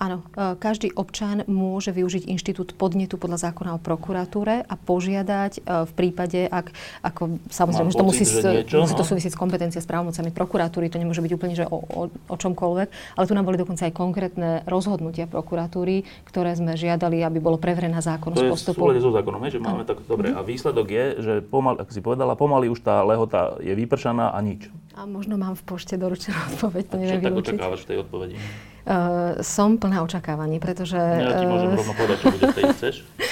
Áno, 0.01 0.25
e, 0.33 0.57
každý 0.57 0.89
občan 0.97 1.45
môže 1.45 1.93
využiť 1.93 2.25
inštitút 2.33 2.73
podnetu 2.73 3.21
podľa 3.21 3.53
zákona 3.53 3.77
o 3.77 3.81
prokuratúre 3.85 4.65
a 4.65 4.75
požiadať 4.81 5.61
e, 5.61 5.85
v 5.85 5.93
prípade, 5.93 6.49
ak, 6.49 6.73
ako 7.05 7.37
samozrejme, 7.53 7.93
že 7.93 8.01
to 8.01 8.09
musí, 8.09 8.25
že 8.25 8.65
niečo, 8.65 8.81
musí 8.81 8.97
to 8.97 9.05
no. 9.05 9.11
súvisieť 9.13 9.37
s 9.37 9.39
kompetenciou 9.39 9.85
s 9.85 9.85
právomocami 9.85 10.33
prokuratúry, 10.33 10.89
to 10.89 10.97
nemôže 10.97 11.21
byť 11.21 11.33
úplne 11.37 11.53
že 11.53 11.69
o, 11.69 11.85
o, 11.85 12.03
o 12.09 12.37
čomkoľvek, 12.41 12.89
ale 13.21 13.25
tu 13.29 13.33
nám 13.37 13.45
boli 13.45 13.61
dokonca 13.61 13.85
aj 13.85 13.93
konkrétne 13.93 14.65
rozhodnutia 14.65 15.29
prokuratúry, 15.29 16.09
ktoré 16.25 16.57
sme 16.57 16.81
žiadali, 16.81 17.21
aby 17.21 17.37
bolo 17.37 17.61
preverená 17.61 18.01
zákon 18.01 18.33
z 18.33 18.49
postupu. 18.49 18.89
To 18.89 18.97
je 18.97 19.05
so 19.05 19.13
zákonom, 19.13 19.45
že 19.53 19.61
máme 19.61 19.85
tak 19.85 20.01
dobre. 20.09 20.33
A 20.33 20.41
výsledok 20.41 20.89
je, 20.89 21.05
že 21.21 21.33
pomaly, 21.45 21.77
ako 21.85 21.91
si 21.93 22.01
povedala, 22.01 22.41
pomaly 22.41 22.73
už 22.73 22.81
tá 22.81 23.05
lehota 23.05 23.61
je 23.61 23.77
vypršaná 23.77 24.33
a 24.33 24.41
nič. 24.41 24.73
A 24.97 25.05
možno 25.05 25.37
mám 25.37 25.53
v 25.61 25.63
pošte 25.69 26.01
doručenú 26.01 26.41
odpoveď, 26.57 26.85
to 26.89 26.97
neviem 26.97 27.21
Čo 27.21 27.29
tak 27.29 27.41
očakávaš 27.45 27.81
v 27.85 27.89
tej 27.93 27.97
odpovedi? 28.01 28.37
Uh, 28.81 29.37
som 29.45 29.77
plná 29.77 30.01
očakávaní, 30.01 30.57
pretože... 30.57 30.97
Ja 30.97 31.37
ti 31.37 31.45
môžem 31.45 31.71
uh, 31.73 31.77
rovno 31.77 31.95
povedať, 31.95 32.17
čo 32.17 32.27
bude 32.33 32.47
v 32.49 32.55
tej, 32.57 32.65
chceš? 32.75 32.95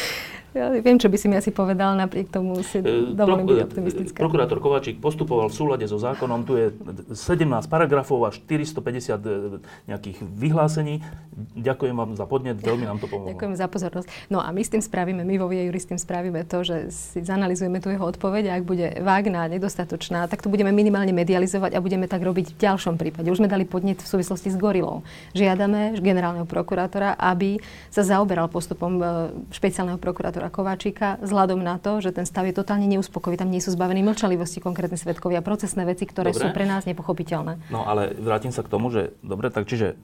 Ja 0.57 0.73
viem, 0.73 0.97
čo 0.97 1.13
by 1.13 1.17
si 1.21 1.29
mi 1.29 1.37
asi 1.37 1.53
povedal, 1.53 1.93
napriek 1.93 2.33
tomu 2.33 2.57
si 2.65 2.81
e, 2.81 3.13
dovolím 3.13 3.45
byť 3.45 3.61
optimistická. 3.69 4.17
Prokurátor 4.17 4.65
Kovačík 4.65 4.97
postupoval 4.97 5.53
v 5.53 5.55
súlade 5.55 5.85
so 5.85 6.01
zákonom. 6.01 6.49
Tu 6.49 6.53
je 6.57 6.67
17 7.13 7.69
paragrafov 7.69 8.25
a 8.25 8.33
450 8.33 8.81
e, 8.81 9.61
nejakých 9.93 10.25
vyhlásení. 10.25 11.05
Ďakujem 11.53 11.93
vám 11.93 12.11
za 12.17 12.25
podnet, 12.25 12.57
veľmi 12.57 12.89
nám 12.89 12.97
to 12.97 13.07
pomohlo. 13.13 13.37
Ďakujem 13.37 13.55
za 13.61 13.69
pozornosť. 13.69 14.09
No 14.33 14.41
a 14.41 14.49
my 14.49 14.65
s 14.65 14.73
tým 14.73 14.81
spravíme, 14.81 15.21
my 15.21 15.37
vo 15.37 15.53
Vie 15.53 15.69
s 15.69 15.85
tým 15.85 16.01
spravíme 16.01 16.49
to, 16.49 16.65
že 16.65 16.93
si 16.93 17.21
zanalizujeme 17.21 17.85
tu 17.85 17.93
jeho 17.93 18.09
odpoveď 18.09 18.49
a 18.49 18.57
ak 18.57 18.65
bude 18.65 18.87
vágná, 19.05 19.53
nedostatočná, 19.53 20.33
tak 20.33 20.41
to 20.41 20.49
budeme 20.49 20.73
minimálne 20.73 21.13
medializovať 21.13 21.77
a 21.77 21.85
budeme 21.85 22.09
tak 22.09 22.25
robiť 22.25 22.57
v 22.57 22.59
ďalšom 22.59 22.97
prípade. 22.97 23.29
Už 23.29 23.45
sme 23.45 23.53
dali 23.53 23.69
podnet 23.69 24.01
v 24.01 24.09
súvislosti 24.09 24.49
s 24.49 24.57
gorilou. 24.57 25.05
Žiadame 25.37 26.01
generálneho 26.01 26.49
prokurátora, 26.49 27.21
aby 27.21 27.61
sa 27.93 28.01
zaoberal 28.01 28.49
postupom 28.49 28.97
e, 28.97 29.05
špeciálneho 29.53 30.01
prokurátora 30.01 30.38
prokurátora 30.39 30.55
Kováčika 30.55 31.09
vzhľadom 31.19 31.61
na 31.61 31.83
to, 31.83 31.99
že 31.99 32.15
ten 32.15 32.23
stav 32.23 32.47
je 32.47 32.55
totálne 32.55 32.87
neuspokojivý. 32.87 33.43
Tam 33.43 33.51
nie 33.51 33.59
sú 33.59 33.75
zbavení 33.75 34.07
mlčalivosti 34.07 34.63
konkrétne 34.63 34.95
svetkovia, 34.95 35.43
procesné 35.43 35.83
veci, 35.83 36.07
ktoré 36.07 36.31
dobre. 36.31 36.43
sú 36.43 36.47
pre 36.55 36.65
nás 36.65 36.87
nepochopiteľné. 36.87 37.59
No 37.75 37.83
ale 37.83 38.15
vrátim 38.15 38.55
sa 38.55 38.63
k 38.63 38.71
tomu, 38.71 38.95
že 38.95 39.19
dobre, 39.27 39.51
tak 39.51 39.67
čiže 39.67 39.99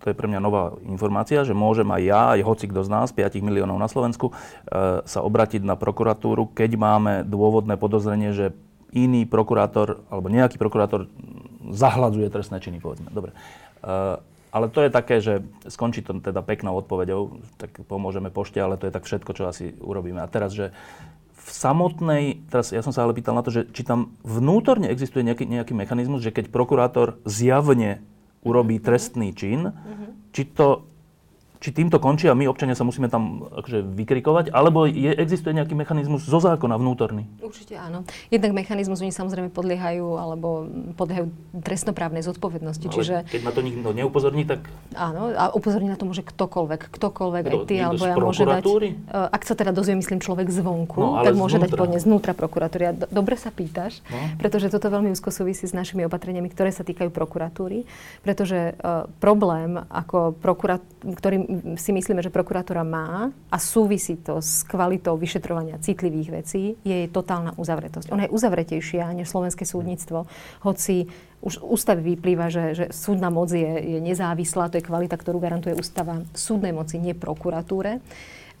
to 0.00 0.08
je 0.08 0.16
pre 0.16 0.32
mňa 0.32 0.40
nová 0.40 0.72
informácia, 0.88 1.44
že 1.44 1.52
môžem 1.52 1.84
aj 1.92 2.02
ja, 2.08 2.22
aj 2.32 2.40
hoci 2.40 2.64
kto 2.72 2.80
z 2.80 2.88
nás, 2.88 3.12
5 3.12 3.44
miliónov 3.44 3.76
na 3.76 3.84
Slovensku, 3.84 4.32
e, 4.32 5.04
sa 5.04 5.20
obratiť 5.20 5.60
na 5.60 5.76
prokuratúru, 5.76 6.56
keď 6.56 6.80
máme 6.80 7.12
dôvodné 7.28 7.76
podozrenie, 7.76 8.32
že 8.32 8.56
iný 8.96 9.28
prokurátor 9.28 10.00
alebo 10.08 10.32
nejaký 10.32 10.56
prokurátor 10.56 11.04
zahladzuje 11.68 12.32
trestné 12.32 12.64
činy, 12.64 12.80
povedzme. 12.80 13.12
Dobre. 13.12 13.36
E, 13.36 14.24
ale 14.50 14.66
to 14.68 14.82
je 14.82 14.90
také, 14.90 15.22
že 15.22 15.46
skončí 15.70 16.02
to 16.02 16.18
teda 16.18 16.42
peknou 16.42 16.74
odpoveďou, 16.82 17.38
tak 17.58 17.70
pomôžeme 17.86 18.34
pošte, 18.34 18.58
ale 18.58 18.74
to 18.74 18.90
je 18.90 18.94
tak 18.94 19.06
všetko, 19.06 19.30
čo 19.34 19.46
asi 19.46 19.74
urobíme. 19.78 20.18
A 20.18 20.30
teraz, 20.30 20.50
že 20.54 20.74
v 21.40 21.50
samotnej, 21.50 22.44
teraz 22.50 22.74
ja 22.74 22.82
som 22.84 22.92
sa 22.92 23.06
ale 23.06 23.16
pýtal 23.16 23.38
na 23.38 23.46
to, 23.46 23.54
že 23.54 23.70
či 23.70 23.86
tam 23.86 24.14
vnútorne 24.26 24.90
existuje 24.90 25.24
nejaký, 25.24 25.48
nejaký 25.48 25.72
mechanizmus, 25.72 26.20
že 26.20 26.34
keď 26.34 26.52
prokurátor 26.52 27.22
zjavne 27.24 28.02
urobí 28.44 28.82
trestný 28.82 29.32
čin, 29.32 29.72
mm-hmm. 29.72 30.34
či 30.34 30.42
to 30.50 30.89
či 31.60 31.76
týmto 31.76 32.00
končí 32.00 32.24
a 32.24 32.32
my 32.32 32.48
občania 32.48 32.72
sa 32.72 32.88
musíme 32.88 33.12
tam 33.12 33.44
akože 33.52 33.84
vykrikovať, 33.84 34.48
alebo 34.48 34.88
je, 34.88 35.12
existuje 35.12 35.52
nejaký 35.52 35.76
mechanizmus 35.76 36.24
zo 36.24 36.40
zákona 36.40 36.80
vnútorný? 36.80 37.28
Určite 37.44 37.76
áno. 37.76 38.08
Jednak 38.32 38.56
mechanizmus, 38.56 39.04
oni 39.04 39.12
samozrejme 39.12 39.52
podliehajú 39.52 40.16
alebo 40.16 40.64
podliehajú 40.96 41.28
trestnoprávnej 41.60 42.24
zodpovednosti. 42.24 42.88
No, 42.88 42.92
čiže... 42.96 43.28
Keď 43.28 43.44
na 43.44 43.52
to 43.52 43.60
nikto 43.60 43.92
neupozorní, 43.92 44.48
tak... 44.48 44.72
Áno, 44.96 45.36
a 45.36 45.52
upozorní 45.52 45.92
na 45.92 46.00
to 46.00 46.08
môže 46.08 46.24
ktokoľvek, 46.24 46.88
ktokoľvek, 46.96 47.44
Kto, 47.44 47.52
aj 47.52 47.66
ty, 47.68 47.74
alebo 47.76 48.04
ja 48.08 48.16
môže 48.16 48.44
dať... 48.48 48.62
Eh, 48.64 49.36
ak 49.36 49.42
sa 49.44 49.52
teda 49.52 49.76
dozvie, 49.76 50.00
myslím, 50.00 50.24
človek 50.24 50.48
zvonku, 50.48 50.96
no, 50.96 51.20
tak 51.20 51.36
môže 51.36 51.60
znútra. 51.60 51.68
dať 51.68 51.70
podne 51.76 51.98
znútra 52.00 52.32
prokuratúry. 52.32 52.84
A 52.88 52.92
dobre 53.12 53.36
sa 53.36 53.52
pýtaš, 53.52 54.00
no. 54.08 54.40
pretože 54.40 54.72
toto 54.72 54.88
veľmi 54.88 55.12
úzko 55.12 55.28
súvisí 55.28 55.68
s 55.68 55.76
našimi 55.76 56.08
opatreniami, 56.08 56.48
ktoré 56.48 56.72
sa 56.72 56.88
týkajú 56.88 57.12
prokuratúry, 57.12 57.84
pretože 58.24 58.72
uh, 58.80 59.04
problém 59.20 59.76
ako 59.92 60.32
prokurat, 60.40 60.80
ktorým 61.04 61.49
si 61.76 61.90
myslíme, 61.90 62.22
že 62.22 62.30
prokuratúra 62.32 62.86
má 62.86 63.34
a 63.50 63.58
súvisí 63.58 64.16
to 64.20 64.38
s 64.38 64.62
kvalitou 64.64 65.18
vyšetrovania 65.18 65.82
citlivých 65.82 66.30
vecí, 66.30 66.78
je 66.86 66.94
jej 67.04 67.10
totálna 67.10 67.54
uzavretosť. 67.58 68.14
Ona 68.14 68.26
je 68.26 68.34
uzavretejšia 68.34 69.10
než 69.12 69.28
slovenské 69.28 69.66
súdnictvo, 69.66 70.30
hoci 70.62 71.10
už 71.40 71.64
ústavy 71.64 72.14
vyplýva, 72.14 72.52
že, 72.52 72.64
že 72.76 72.84
súdna 72.92 73.32
moc 73.32 73.48
je, 73.48 73.64
je 73.64 73.98
nezávislá, 73.98 74.68
to 74.68 74.76
je 74.76 74.84
kvalita, 74.84 75.16
ktorú 75.16 75.40
garantuje 75.40 75.72
ústava 75.72 76.20
súdnej 76.36 76.70
moci, 76.76 77.00
nie 77.00 77.16
prokuratúre. 77.16 77.98
A, 77.98 78.02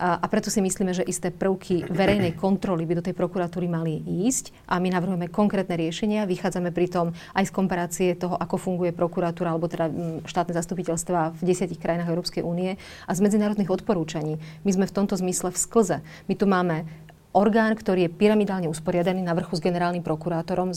a 0.00 0.24
preto 0.32 0.48
si 0.48 0.64
myslíme, 0.64 0.96
že 0.96 1.04
isté 1.04 1.28
prvky 1.28 1.84
verejnej 1.92 2.32
kontroly 2.32 2.88
by 2.88 2.96
do 2.96 3.04
tej 3.04 3.12
prokuratúry 3.12 3.68
mali 3.68 4.00
ísť 4.24 4.64
a 4.64 4.80
my 4.80 4.88
navrhujeme 4.88 5.28
konkrétne 5.28 5.76
riešenia. 5.76 6.24
Vychádzame 6.24 6.72
pritom 6.72 7.12
aj 7.36 7.44
z 7.44 7.52
komparácie 7.52 8.08
toho, 8.16 8.32
ako 8.40 8.56
funguje 8.56 8.96
prokuratúra 8.96 9.52
alebo 9.52 9.68
teda 9.68 9.92
štátne 10.24 10.56
zastupiteľstva 10.56 11.36
v 11.36 11.42
desiatich 11.44 11.76
krajinách 11.76 12.08
Európskej 12.08 12.40
únie 12.40 12.80
a 13.04 13.12
z 13.12 13.20
medzinárodných 13.20 13.68
odporúčaní. 13.68 14.40
My 14.64 14.70
sme 14.72 14.88
v 14.88 14.96
tomto 14.96 15.20
zmysle 15.20 15.52
v 15.52 15.58
sklze. 15.60 15.96
My 16.24 16.34
tu 16.34 16.48
máme 16.48 16.88
orgán, 17.36 17.76
ktorý 17.78 18.08
je 18.08 18.14
pyramidálne 18.16 18.66
usporiadaný 18.66 19.22
na 19.22 19.36
vrchu 19.36 19.54
s 19.54 19.62
generálnym 19.62 20.02
prokurátorom, 20.02 20.74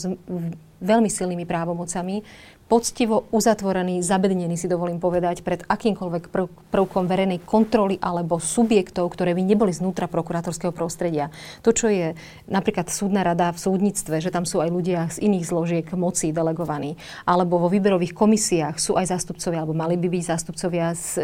veľmi 0.82 1.10
silnými 1.10 1.44
právomocami, 1.44 2.24
poctivo 2.64 3.28
uzatvorený, 3.28 4.00
zabednený 4.00 4.56
si 4.56 4.66
dovolím 4.72 4.96
povedať, 4.96 5.44
pred 5.44 5.60
akýmkoľvek 5.68 6.24
prv, 6.32 6.48
prvkom 6.72 7.04
verejnej 7.04 7.44
kontroly 7.44 8.00
alebo 8.00 8.40
subjektov, 8.40 9.12
ktoré 9.12 9.36
by 9.36 9.44
neboli 9.44 9.70
znútra 9.70 10.08
prokurátorského 10.08 10.72
prostredia. 10.72 11.28
To, 11.60 11.76
čo 11.76 11.92
je 11.92 12.16
napríklad 12.48 12.88
súdna 12.88 13.20
rada 13.20 13.52
v 13.52 13.60
súdnictve, 13.60 14.16
že 14.24 14.32
tam 14.32 14.48
sú 14.48 14.64
aj 14.64 14.70
ľudia 14.72 15.12
z 15.12 15.28
iných 15.28 15.44
zložiek 15.44 15.86
moci 15.92 16.32
delegovaní, 16.32 16.96
alebo 17.28 17.60
vo 17.60 17.68
výberových 17.68 18.16
komisiách 18.16 18.80
sú 18.80 18.96
aj 18.96 19.12
zástupcovia, 19.12 19.60
alebo 19.60 19.76
mali 19.76 20.00
by 20.00 20.08
byť 20.08 20.24
zástupcovia 20.24 20.96
z, 20.96 21.20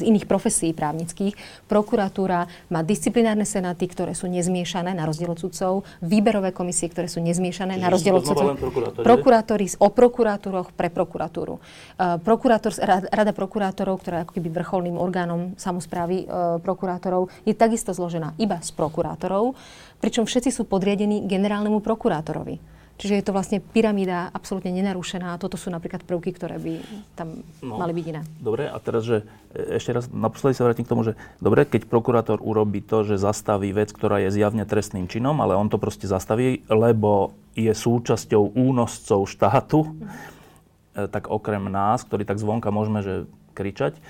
z 0.00 0.02
iných 0.02 0.24
profesí 0.24 0.72
právnických. 0.72 1.36
Prokuratúra 1.68 2.48
má 2.72 2.80
disciplinárne 2.80 3.44
senáty, 3.44 3.84
ktoré 3.84 4.16
sú 4.16 4.32
nezmiešané 4.32 4.96
na 4.96 5.04
rozdiel 5.04 5.36
od 5.36 5.38
sudcov, 5.44 5.84
výberové 6.00 6.56
komisie, 6.56 6.88
ktoré 6.88 7.04
sú 7.04 7.20
nezmiešané 7.20 7.76
Čiže 7.76 7.84
na 7.84 7.92
rozdiel 7.92 8.16
od 8.16 8.24
sudcov. 8.24 8.63
Prokurátori 9.04 9.66
o 9.80 9.88
prokuratúroch 9.90 10.68
pre 10.72 10.88
prokuratúru. 10.92 11.58
Uh, 11.58 12.20
prokurátor, 12.20 12.72
Rada 13.10 13.32
prokurátorov, 13.32 14.00
ktorá 14.02 14.20
je 14.20 14.24
ako 14.28 14.34
keby 14.36 14.48
vrcholným 14.52 14.96
orgánom 15.00 15.56
samozprávy 15.56 16.24
uh, 16.24 16.60
prokurátorov, 16.60 17.32
je 17.48 17.54
takisto 17.56 17.96
zložená 17.96 18.36
iba 18.36 18.60
z 18.60 18.70
prokurátorov, 18.76 19.56
pričom 20.02 20.28
všetci 20.28 20.50
sú 20.52 20.62
podriadení 20.68 21.24
generálnemu 21.24 21.80
prokurátorovi. 21.80 22.73
Čiže 22.94 23.14
je 23.18 23.24
to 23.26 23.34
vlastne 23.34 23.58
pyramída 23.58 24.30
absolútne 24.30 24.70
nenarušená. 24.70 25.34
Toto 25.42 25.58
sú 25.58 25.66
napríklad 25.68 26.06
prvky, 26.06 26.30
ktoré 26.30 26.62
by 26.62 26.74
tam 27.18 27.42
no, 27.58 27.74
mali 27.82 27.90
byť 27.90 28.06
iné. 28.06 28.22
Dobre, 28.38 28.70
a 28.70 28.78
teraz, 28.78 29.02
že 29.02 29.26
e, 29.50 29.82
ešte 29.82 29.90
raz 29.90 30.06
naposledy 30.14 30.54
sa 30.54 30.62
vrátim 30.62 30.86
k 30.86 30.92
tomu, 30.94 31.02
že 31.02 31.18
dobre, 31.42 31.66
keď 31.66 31.90
prokurátor 31.90 32.38
urobí 32.38 32.86
to, 32.86 33.02
že 33.02 33.18
zastaví 33.18 33.74
vec, 33.74 33.90
ktorá 33.90 34.22
je 34.22 34.30
zjavne 34.30 34.62
trestným 34.62 35.10
činom, 35.10 35.42
ale 35.42 35.58
on 35.58 35.66
to 35.66 35.82
proste 35.82 36.06
zastaví, 36.06 36.62
lebo 36.70 37.34
je 37.58 37.70
súčasťou 37.74 38.54
únoscov 38.54 39.26
štátu, 39.26 39.90
mm 39.90 40.34
tak 40.94 41.26
okrem 41.26 41.66
nás, 41.66 42.06
ktorí 42.06 42.22
tak 42.22 42.38
zvonka 42.38 42.70
môžeme 42.70 43.02
že 43.02 43.14
kričať, 43.52 43.98
e, 43.98 44.00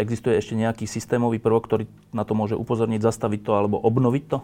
existuje 0.00 0.40
ešte 0.40 0.56
nejaký 0.56 0.88
systémový 0.88 1.36
prvok, 1.36 1.68
ktorý 1.68 1.84
na 2.16 2.24
to 2.24 2.32
môže 2.32 2.56
upozorniť, 2.56 3.04
zastaviť 3.04 3.40
to 3.44 3.52
alebo 3.52 3.76
obnoviť 3.76 4.24
to? 4.32 4.38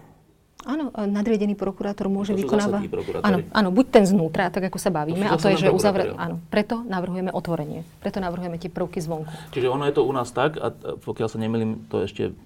Áno, 0.68 0.92
nadriedený 0.92 1.56
prokurátor 1.56 2.12
môže 2.12 2.36
vykonávať... 2.36 2.92
Áno, 3.24 3.38
áno, 3.48 3.68
buď 3.72 3.86
ten 3.88 4.04
znútra, 4.04 4.52
tak 4.52 4.68
ako 4.68 4.76
sa 4.76 4.92
bavíme, 4.92 5.24
a 5.24 5.40
to 5.40 5.48
je, 5.52 5.68
že 5.68 5.72
uzavre... 5.72 6.12
Áno, 6.16 6.36
preto 6.52 6.84
navrhujeme 6.84 7.32
otvorenie. 7.32 7.86
Preto 8.04 8.20
navrhujeme 8.20 8.60
tie 8.60 8.68
prvky 8.68 9.00
zvonku. 9.00 9.32
Čiže 9.56 9.72
ono 9.72 9.88
je 9.88 9.94
to 9.96 10.04
u 10.04 10.12
nás 10.12 10.28
tak, 10.30 10.60
a 10.60 10.68
pokiaľ 11.00 11.28
sa 11.32 11.38
nemýlim, 11.40 11.88
to 11.88 12.04
ešte 12.04 12.36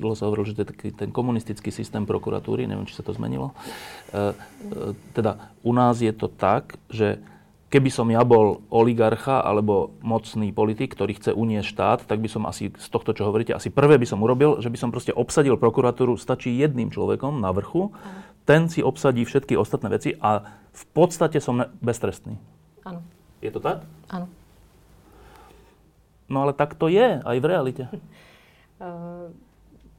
dlho 0.00 0.16
sa 0.16 0.24
hovorilo, 0.30 0.48
že 0.48 0.56
to 0.56 0.62
je 0.64 0.70
taký 0.72 0.88
ten 0.94 1.10
komunistický 1.12 1.68
systém 1.68 2.08
prokuratúry, 2.08 2.64
neviem, 2.64 2.88
či 2.88 2.96
sa 2.96 3.04
to 3.04 3.12
zmenilo. 3.12 3.52
E, 3.52 3.54
e, 4.16 4.96
teda 5.12 5.52
u 5.60 5.72
nás 5.76 6.00
je 6.00 6.14
to 6.14 6.30
tak, 6.30 6.80
že 6.88 7.20
Keby 7.70 7.86
som 7.86 8.10
ja 8.10 8.26
bol 8.26 8.66
oligarcha 8.66 9.46
alebo 9.46 9.94
mocný 10.02 10.50
politik, 10.50 10.90
ktorý 10.90 11.14
chce 11.14 11.30
uniesť 11.30 11.70
štát, 11.70 11.98
tak 12.02 12.18
by 12.18 12.26
som 12.26 12.42
asi 12.50 12.74
z 12.74 12.88
tohto, 12.90 13.14
čo 13.14 13.30
hovoríte, 13.30 13.54
asi 13.54 13.70
prvé 13.70 13.94
by 13.94 14.06
som 14.10 14.18
urobil, 14.18 14.58
že 14.58 14.74
by 14.74 14.78
som 14.78 14.90
proste 14.90 15.14
obsadil 15.14 15.54
prokuratúru, 15.54 16.18
stačí 16.18 16.50
jedným 16.58 16.90
človekom 16.90 17.38
na 17.38 17.54
vrchu, 17.54 17.94
ten 18.42 18.66
si 18.66 18.82
obsadí 18.82 19.22
všetky 19.22 19.54
ostatné 19.54 19.86
veci 19.94 20.18
a 20.18 20.42
v 20.74 20.84
podstate 20.90 21.38
som 21.38 21.62
beztrestný. 21.78 22.34
Áno. 22.82 23.06
Je 23.38 23.54
to 23.54 23.62
tak? 23.62 23.86
Áno. 24.10 24.26
No 26.26 26.42
ale 26.42 26.58
tak 26.58 26.74
to 26.74 26.90
je 26.90 27.22
aj 27.22 27.36
v 27.38 27.46
realite. 27.46 27.86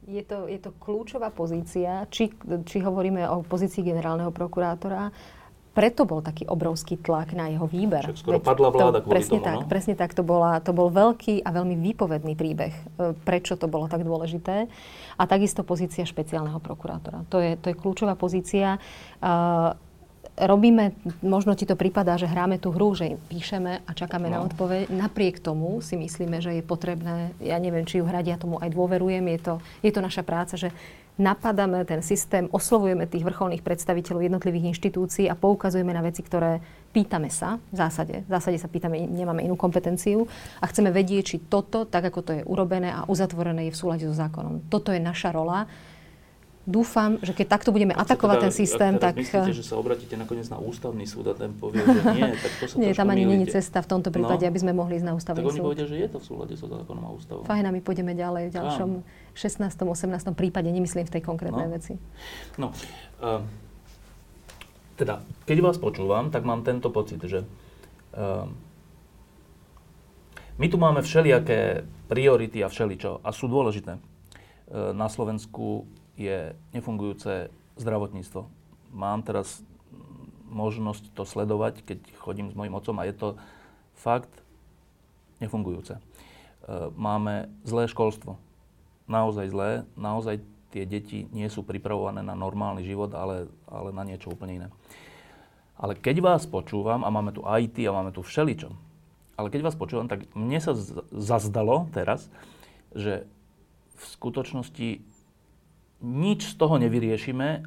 je 0.06 0.22
to, 0.26 0.50
je 0.50 0.58
to 0.58 0.70
kľúčová 0.76 1.30
pozícia, 1.30 2.04
či, 2.10 2.34
či 2.66 2.76
hovoríme 2.82 3.22
o 3.30 3.46
pozícii 3.46 3.86
generálneho 3.86 4.34
prokurátora, 4.34 5.14
preto 5.72 6.04
bol 6.04 6.20
taký 6.20 6.44
obrovský 6.44 7.00
tlak 7.00 7.32
na 7.32 7.48
jeho 7.48 7.64
výber. 7.64 8.04
Však 8.04 8.20
skoro 8.20 8.36
Veď 8.38 8.44
padla 8.44 8.68
vláda 8.68 9.00
to, 9.00 9.08
presne 9.08 9.40
tomu, 9.40 9.46
tak, 9.48 9.56
no? 9.56 9.68
Presne 9.68 9.94
tak, 9.96 10.10
to, 10.12 10.22
bola, 10.22 10.60
to 10.60 10.76
bol 10.76 10.92
veľký 10.92 11.40
a 11.40 11.48
veľmi 11.48 11.76
výpovedný 11.80 12.36
príbeh, 12.36 12.74
e, 12.76 13.16
prečo 13.24 13.56
to 13.56 13.72
bolo 13.72 13.88
tak 13.88 14.04
dôležité. 14.04 14.68
A 15.16 15.22
takisto 15.24 15.64
pozícia 15.64 16.04
špeciálneho 16.04 16.60
prokurátora. 16.60 17.24
To 17.32 17.40
je, 17.40 17.56
to 17.56 17.72
je 17.72 17.76
kľúčová 17.76 18.16
pozícia. 18.16 18.80
Uh, 19.20 19.76
robíme, 20.36 20.96
možno 21.20 21.52
ti 21.52 21.68
to 21.68 21.76
prípada, 21.76 22.16
že 22.16 22.30
hráme 22.30 22.56
tú 22.56 22.72
hru, 22.72 22.96
že 22.96 23.20
píšeme 23.28 23.84
a 23.84 23.90
čakáme 23.92 24.32
no. 24.32 24.32
na 24.32 24.38
odpoveď. 24.48 24.88
Napriek 24.88 25.38
tomu 25.42 25.84
si 25.84 26.00
myslíme, 26.00 26.40
že 26.40 26.56
je 26.60 26.64
potrebné, 26.64 27.36
ja 27.42 27.60
neviem, 27.60 27.84
či 27.84 28.00
ju 28.00 28.04
hrať, 28.08 28.24
ja 28.24 28.36
tomu 28.40 28.56
aj 28.58 28.72
dôverujem, 28.72 29.24
je 29.36 29.40
to, 29.40 29.54
je 29.84 29.90
to 29.92 30.00
naša 30.00 30.22
práca, 30.24 30.56
že 30.56 30.72
napadáme 31.22 31.86
ten 31.86 32.02
systém, 32.02 32.50
oslovujeme 32.50 33.06
tých 33.06 33.22
vrcholných 33.22 33.62
predstaviteľov 33.62 34.26
jednotlivých 34.26 34.74
inštitúcií 34.74 35.30
a 35.30 35.38
poukazujeme 35.38 35.94
na 35.94 36.02
veci, 36.02 36.26
ktoré 36.26 36.58
pýtame 36.90 37.30
sa, 37.30 37.62
v 37.70 37.76
zásade, 37.78 38.26
v 38.26 38.30
zásade 38.30 38.58
sa 38.58 38.66
pýtame, 38.66 39.06
nemáme 39.06 39.46
inú 39.46 39.54
kompetenciu 39.54 40.26
a 40.58 40.66
chceme 40.66 40.90
vedieť, 40.90 41.22
či 41.24 41.36
toto, 41.46 41.86
tak 41.86 42.10
ako 42.10 42.20
to 42.20 42.32
je 42.36 42.42
urobené 42.42 42.90
a 42.90 43.06
uzatvorené, 43.06 43.70
je 43.70 43.72
v 43.72 43.80
súlade 43.80 44.04
so 44.04 44.12
zákonom. 44.12 44.66
Toto 44.66 44.90
je 44.90 44.98
naša 44.98 45.30
rola 45.30 45.70
dúfam, 46.62 47.18
že 47.18 47.34
keď 47.34 47.58
takto 47.58 47.74
budeme 47.74 47.90
atakovať 47.90 48.38
teda, 48.38 48.44
ten 48.46 48.52
systém, 48.54 48.92
tak... 48.94 49.18
myslíte, 49.18 49.50
že 49.50 49.66
sa 49.66 49.74
obratíte 49.74 50.14
nakoniec 50.14 50.46
na 50.46 50.62
ústavný 50.62 51.02
súd 51.10 51.26
a 51.30 51.34
ten 51.34 51.50
povie, 51.58 51.82
že 51.82 52.00
nie, 52.14 52.30
tak 52.38 52.52
to 52.62 52.64
sa 52.70 52.74
Nie, 52.80 52.90
tam 52.94 53.10
ani 53.10 53.26
nie 53.26 53.42
je 53.42 53.58
cesta 53.58 53.82
v 53.82 53.88
tomto 53.90 54.14
prípade, 54.14 54.46
no, 54.46 54.50
aby 54.54 54.58
sme 54.62 54.72
mohli 54.72 55.02
ísť 55.02 55.06
na 55.06 55.14
ústavný 55.18 55.42
súd. 55.42 55.50
Tak 55.50 55.58
oni 55.58 55.66
povedia, 55.66 55.86
že 55.90 55.96
je 55.98 56.08
to 56.08 56.18
v 56.22 56.24
súlade 56.24 56.54
so 56.54 56.66
zákonom 56.70 57.02
a 57.02 57.10
ústavou. 57.10 57.42
Fajn, 57.42 57.64
a 57.66 57.70
my 57.74 57.80
pôjdeme 57.82 58.12
ďalej 58.14 58.44
v 58.50 58.52
ďalšom 58.54 58.90
Áno. 59.02 59.21
16. 59.34 59.72
18. 59.72 60.36
prípade, 60.36 60.68
nemyslím 60.68 61.08
v 61.08 61.12
tej 61.18 61.22
konkrétnej 61.24 61.68
no. 61.68 61.72
veci. 61.72 61.94
No, 62.60 62.68
uh, 63.24 63.40
teda, 64.96 65.24
keď 65.48 65.58
vás 65.64 65.76
počúvam, 65.80 66.28
tak 66.28 66.44
mám 66.44 66.62
tento 66.62 66.92
pocit, 66.92 67.20
že 67.24 67.42
uh, 67.42 68.44
my 70.60 70.66
tu 70.68 70.76
máme 70.76 71.00
všelijaké 71.00 71.88
priority 72.12 72.60
a 72.60 72.68
všeličo 72.68 73.24
a 73.24 73.28
sú 73.32 73.48
dôležité. 73.48 73.96
Uh, 73.96 74.92
na 74.92 75.08
Slovensku 75.08 75.88
je 76.14 76.52
nefungujúce 76.76 77.48
zdravotníctvo. 77.80 78.44
Mám 78.92 79.24
teraz 79.24 79.64
možnosť 80.52 81.16
to 81.16 81.24
sledovať, 81.24 81.80
keď 81.80 81.98
chodím 82.20 82.52
s 82.52 82.56
mojim 82.56 82.76
otcom 82.76 83.00
a 83.00 83.08
je 83.08 83.16
to 83.16 83.28
fakt 83.96 84.28
nefungujúce. 85.40 85.96
Máme 86.94 87.48
zlé 87.64 87.88
školstvo. 87.88 88.36
Naozaj 89.10 89.46
zlé. 89.50 89.70
Naozaj 89.98 90.42
tie 90.72 90.88
deti 90.88 91.28
nie 91.30 91.46
sú 91.52 91.60
pripravované 91.62 92.24
na 92.24 92.32
normálny 92.32 92.82
život, 92.82 93.12
ale, 93.12 93.52
ale 93.68 93.92
na 93.92 94.02
niečo 94.08 94.32
úplne 94.32 94.64
iné. 94.64 94.68
Ale 95.76 95.98
keď 95.98 96.24
vás 96.24 96.42
počúvam, 96.48 97.04
a 97.04 97.12
máme 97.12 97.36
tu 97.36 97.44
IT 97.44 97.76
a 97.84 97.92
máme 97.92 98.14
tu 98.14 98.24
všeličo, 98.24 98.72
ale 99.36 99.48
keď 99.52 99.68
vás 99.68 99.76
počúvam, 99.76 100.08
tak 100.08 100.24
mne 100.32 100.58
sa 100.62 100.72
zazdalo 101.12 101.90
teraz, 101.92 102.32
že 102.96 103.28
v 103.96 104.04
skutočnosti 104.16 104.88
nič 106.02 106.40
z 106.42 106.54
toho 106.58 106.80
nevyriešime, 106.80 107.62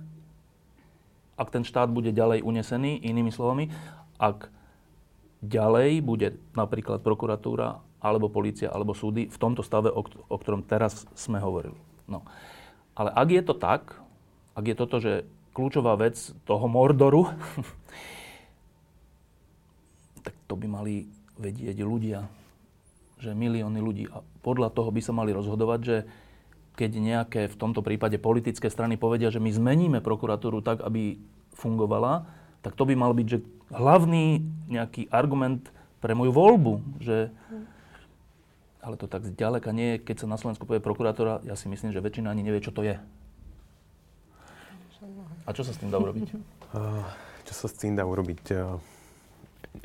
ak 1.36 1.52
ten 1.52 1.68
štát 1.68 1.92
bude 1.92 2.16
ďalej 2.16 2.42
unesený, 2.42 3.00
inými 3.04 3.32
slovami, 3.32 3.70
ak 4.16 4.48
ďalej 5.44 6.02
bude 6.02 6.40
napríklad 6.56 7.04
prokuratúra 7.04 7.85
alebo 8.06 8.30
policia 8.30 8.70
alebo 8.70 8.93
súdy 8.93 9.26
v 9.26 9.38
tomto 9.41 9.66
stave, 9.66 9.89
o, 9.89 10.06
o 10.06 10.38
ktorom 10.38 10.62
teraz 10.62 11.10
sme 11.18 11.41
hovorili. 11.41 11.74
No. 12.06 12.22
Ale 12.93 13.10
ak 13.10 13.28
je 13.34 13.41
to 13.41 13.58
tak, 13.58 13.97
ak 14.53 14.66
je 14.70 14.76
toto, 14.78 15.01
že 15.01 15.26
kľúčová 15.58 15.97
vec 15.97 16.14
toho 16.45 16.70
Mordoru, 16.70 17.26
tak 20.26 20.38
to 20.45 20.53
by 20.53 20.70
mali 20.70 21.10
vedieť 21.41 21.82
ľudia, 21.82 22.30
že 23.18 23.34
milióny 23.34 23.82
ľudí. 23.82 24.06
A 24.14 24.22
podľa 24.45 24.70
toho 24.70 24.93
by 24.93 25.01
sa 25.01 25.18
mali 25.18 25.34
rozhodovať, 25.34 25.80
že 25.82 25.97
keď 26.76 26.91
nejaké 26.99 27.41
v 27.47 27.56
tomto 27.56 27.80
prípade 27.80 28.20
politické 28.20 28.68
strany 28.68 28.99
povedia, 28.99 29.32
že 29.32 29.39
my 29.39 29.47
zmeníme 29.47 30.03
prokuratúru 30.03 30.60
tak, 30.60 30.84
aby 30.84 31.16
fungovala, 31.56 32.28
tak 32.60 32.76
to 32.76 32.84
by 32.84 32.99
mal 32.99 33.16
byť 33.16 33.28
že 33.32 33.39
hlavný 33.72 34.43
nejaký 34.68 35.08
argument 35.08 35.72
pre 36.03 36.12
moju 36.14 36.36
voľbu. 36.36 36.74
Že... 36.99 37.32
Ale 38.86 39.02
to 39.02 39.10
tak 39.10 39.26
zďaleka 39.26 39.74
nie 39.74 39.98
je, 39.98 40.06
keď 40.06 40.16
sa 40.24 40.28
na 40.30 40.38
Slovensku 40.38 40.70
povie 40.70 40.78
prokurátora, 40.78 41.42
ja 41.42 41.58
si 41.58 41.66
myslím, 41.66 41.90
že 41.90 42.06
väčšina 42.06 42.30
ani 42.30 42.46
nevie, 42.46 42.62
čo 42.62 42.70
to 42.70 42.86
je. 42.86 43.02
A 45.46 45.50
čo 45.54 45.66
sa 45.66 45.74
s 45.74 45.82
tým 45.82 45.90
dá 45.90 45.98
urobiť? 45.98 46.30
Čo 47.46 47.54
sa 47.54 47.68
s 47.70 47.78
tým 47.78 47.94
dá 47.94 48.02
urobiť? 48.10 48.58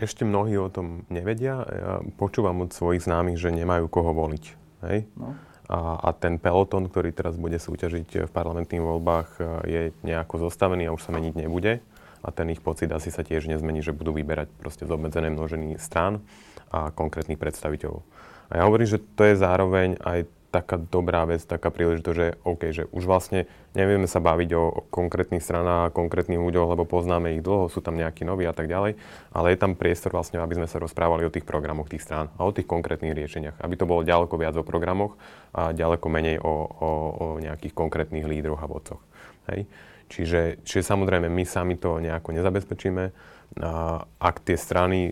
Ešte 0.01 0.25
mnohí 0.25 0.57
o 0.57 0.73
tom 0.73 1.05
nevedia. 1.13 1.61
Ja 1.69 2.01
počúvam 2.17 2.65
od 2.65 2.73
svojich 2.73 3.05
známych, 3.05 3.37
že 3.37 3.53
nemajú 3.53 3.85
koho 3.85 4.17
voliť. 4.17 4.45
Hej? 4.89 5.05
No 5.13 5.37
a, 5.71 5.79
a 6.03 6.09
ten 6.11 6.43
peloton, 6.43 6.91
ktorý 6.91 7.15
teraz 7.15 7.39
bude 7.39 7.55
súťažiť 7.63 8.27
v 8.27 8.31
parlamentných 8.35 8.83
voľbách, 8.83 9.29
je 9.71 9.95
nejako 10.03 10.51
zostavený 10.51 10.91
a 10.91 10.95
už 10.95 11.07
sa 11.07 11.15
meniť 11.15 11.35
nebude. 11.39 11.79
A 12.21 12.29
ten 12.35 12.51
ich 12.51 12.59
pocit 12.59 12.91
asi 12.91 13.15
sa 13.15 13.23
tiež 13.23 13.47
nezmení, 13.47 13.81
že 13.81 13.95
budú 13.95 14.11
vyberať 14.11 14.51
proste 14.59 14.85
z 14.85 14.93
množený 14.93 15.79
strán 15.79 16.21
a 16.75 16.91
konkrétnych 16.91 17.39
predstaviteľov. 17.39 18.03
A 18.51 18.59
ja 18.59 18.63
hovorím, 18.67 18.91
že 18.91 19.03
to 19.15 19.23
je 19.25 19.39
zároveň 19.39 19.97
aj 20.03 20.27
taká 20.51 20.83
dobrá 20.83 21.23
vec, 21.31 21.47
taká 21.47 21.71
príležitosť, 21.71 22.17
že 22.19 22.35
OK, 22.43 22.63
že 22.75 22.85
už 22.91 23.07
vlastne 23.07 23.47
nevieme 23.79 24.11
sa 24.11 24.19
baviť 24.19 24.51
o, 24.59 24.65
o 24.67 24.81
konkrétnych 24.91 25.39
stranách, 25.39 25.95
konkrétnych 25.95 26.43
ľuďoch, 26.43 26.75
lebo 26.75 26.83
poznáme 26.83 27.39
ich 27.39 27.43
dlho, 27.47 27.71
sú 27.71 27.79
tam 27.79 27.95
nejakí 27.95 28.27
noví 28.27 28.51
a 28.51 28.55
tak 28.55 28.67
ďalej, 28.67 28.99
ale 29.31 29.47
je 29.55 29.59
tam 29.63 29.79
priestor 29.79 30.11
vlastne, 30.11 30.43
aby 30.43 30.59
sme 30.59 30.67
sa 30.67 30.83
rozprávali 30.83 31.23
o 31.23 31.31
tých 31.31 31.47
programoch 31.47 31.87
tých 31.87 32.03
strán 32.03 32.35
a 32.35 32.43
o 32.43 32.51
tých 32.51 32.67
konkrétnych 32.67 33.15
riešeniach, 33.15 33.63
aby 33.63 33.75
to 33.79 33.87
bolo 33.87 34.03
ďaleko 34.03 34.35
viac 34.35 34.59
o 34.59 34.67
programoch 34.67 35.15
a 35.55 35.71
ďaleko 35.71 36.07
menej 36.11 36.43
o, 36.43 36.53
o, 36.67 36.91
o 37.15 37.27
nejakých 37.39 37.73
konkrétnych 37.73 38.27
lídroch 38.27 38.59
a 38.59 38.67
vodcoch. 38.67 39.01
Hej? 39.55 39.71
Čiže, 40.11 40.67
čiže 40.67 40.83
samozrejme 40.83 41.31
my 41.31 41.47
sami 41.47 41.79
to 41.79 42.03
nejako 42.03 42.35
nezabezpečíme, 42.35 43.15
ak 44.21 44.37
tie 44.47 44.55
strany 44.55 45.11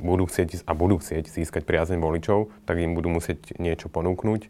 budú 0.00 0.24
chcieť 0.24 0.64
a 0.64 0.72
budú 0.72 0.96
chcieť 0.96 1.28
získať 1.28 1.68
priazeň 1.68 2.00
voličov, 2.00 2.48
tak 2.64 2.80
im 2.80 2.96
budú 2.96 3.12
musieť 3.12 3.60
niečo 3.60 3.92
ponúknuť 3.92 4.48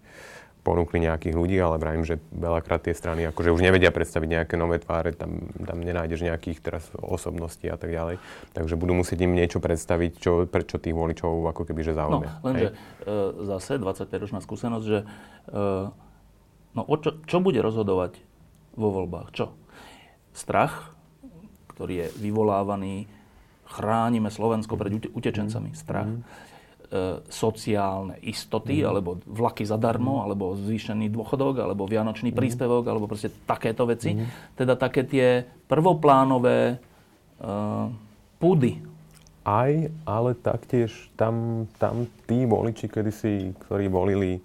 ponúkli 0.65 1.05
nejakých 1.05 1.37
ľudí, 1.37 1.61
ale 1.61 1.77
vravím, 1.77 2.09
že 2.09 2.17
veľakrát 2.33 2.89
tie 2.89 2.97
strany 2.97 3.29
akože 3.29 3.53
už 3.53 3.61
nevedia 3.61 3.93
predstaviť 3.93 4.29
nejaké 4.41 4.55
nové 4.57 4.81
tváre, 4.81 5.13
tam, 5.13 5.53
tam 5.53 5.85
nenájdeš 5.85 6.25
nejakých 6.25 6.59
teraz 6.65 6.89
osobností 6.97 7.69
a 7.69 7.77
tak 7.77 7.93
ďalej. 7.93 8.17
Takže 8.57 8.81
budú 8.81 8.97
musieť 8.97 9.29
im 9.29 9.37
niečo 9.37 9.61
predstaviť, 9.61 10.13
čo, 10.17 10.49
prečo 10.49 10.81
tých 10.81 10.97
voličov 10.97 11.45
ako 11.53 11.69
keby 11.69 11.85
že 11.85 11.93
zaujme. 11.93 12.27
No, 12.27 12.41
lenže 12.49 12.73
e, 12.73 13.15
zase 13.45 13.77
25-ročná 13.77 14.41
skúsenosť, 14.41 14.87
že 14.89 15.05
e, 15.05 15.61
no, 16.73 16.83
o 16.83 16.97
čo, 16.97 17.21
čo 17.29 17.45
bude 17.45 17.61
rozhodovať 17.61 18.17
vo 18.73 18.89
voľbách? 18.89 19.37
Čo? 19.37 19.53
Strach, 20.33 20.97
ktorý 21.77 22.09
je 22.09 22.25
vyvolávaný 22.25 23.05
chránime 23.69 24.29
Slovensko 24.31 24.77
pred 24.77 25.11
utečencami. 25.11 25.73
Strach. 25.75 26.11
Mm-hmm. 26.11 26.53
Sociálne 27.27 28.23
istoty, 28.23 28.85
mm. 28.85 28.87
alebo 28.87 29.19
vlaky 29.27 29.67
zadarmo, 29.67 30.21
mm. 30.21 30.23
alebo 30.23 30.45
zvýšený 30.55 31.11
dôchodok, 31.11 31.59
alebo 31.59 31.91
vianočný 31.91 32.31
mm. 32.31 32.39
príspevok, 32.39 32.87
alebo 32.87 33.11
proste 33.11 33.35
takéto 33.49 33.83
veci. 33.83 34.15
Mm. 34.15 34.31
Teda 34.55 34.79
také 34.79 35.03
tie 35.03 35.43
prvoplánové 35.67 36.59
e, 36.71 36.77
púdy. 38.39 38.79
Aj, 39.43 39.73
ale 40.07 40.31
taktiež 40.39 40.95
tam, 41.19 41.67
tam 41.83 42.07
tí 42.31 42.47
voliči, 42.47 42.87
kedysi, 42.87 43.59
ktorí 43.67 43.91
volili 43.91 44.39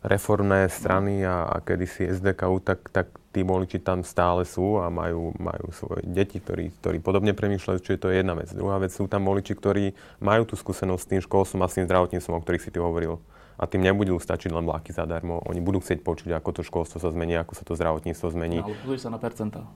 reformné 0.00 0.72
strany 0.72 1.20
a, 1.20 1.52
a 1.52 1.56
kedysi 1.60 2.12
SDKU, 2.16 2.64
tak, 2.64 2.80
tak 2.92 3.12
tí 3.34 3.42
voliči 3.42 3.82
tam 3.82 4.06
stále 4.06 4.46
sú 4.46 4.78
a 4.78 4.86
majú, 4.86 5.34
majú 5.42 5.74
svoje 5.74 6.06
deti, 6.06 6.38
ktorí, 6.38 6.70
ktorí 6.78 7.02
podobne 7.02 7.34
premýšľajú, 7.34 7.78
čiže 7.82 7.98
to 7.98 8.08
je 8.14 8.22
jedna 8.22 8.38
vec. 8.38 8.54
Druhá 8.54 8.78
vec 8.78 8.94
sú 8.94 9.10
tam 9.10 9.26
voliči, 9.26 9.58
ktorí 9.58 9.98
majú 10.22 10.46
tú 10.46 10.54
skúsenosť 10.54 11.02
s 11.02 11.10
tým 11.10 11.20
školstvom 11.26 11.60
a 11.60 11.68
s 11.68 11.82
tým 11.82 11.90
zdravotníctvom, 11.90 12.38
o 12.38 12.42
ktorých 12.46 12.62
si 12.62 12.70
ty 12.70 12.78
hovoril. 12.78 13.18
A 13.58 13.66
tým 13.66 13.82
nebudú 13.82 14.14
stačiť 14.18 14.54
len 14.54 14.62
vláky 14.62 14.94
zadarmo. 14.94 15.42
Oni 15.50 15.58
budú 15.58 15.82
chcieť 15.82 16.06
počuť, 16.06 16.30
ako 16.38 16.50
to 16.54 16.60
školstvo 16.62 17.02
sa 17.02 17.10
zmení, 17.10 17.34
ako 17.34 17.58
sa 17.58 17.66
to 17.66 17.74
zdravotníctvo 17.74 18.26
zmení. 18.30 18.62
No, 18.62 18.70
ale 18.70 18.78
pozri 18.78 18.98
sa 19.02 19.10
na 19.10 19.18
percentá. 19.18 19.66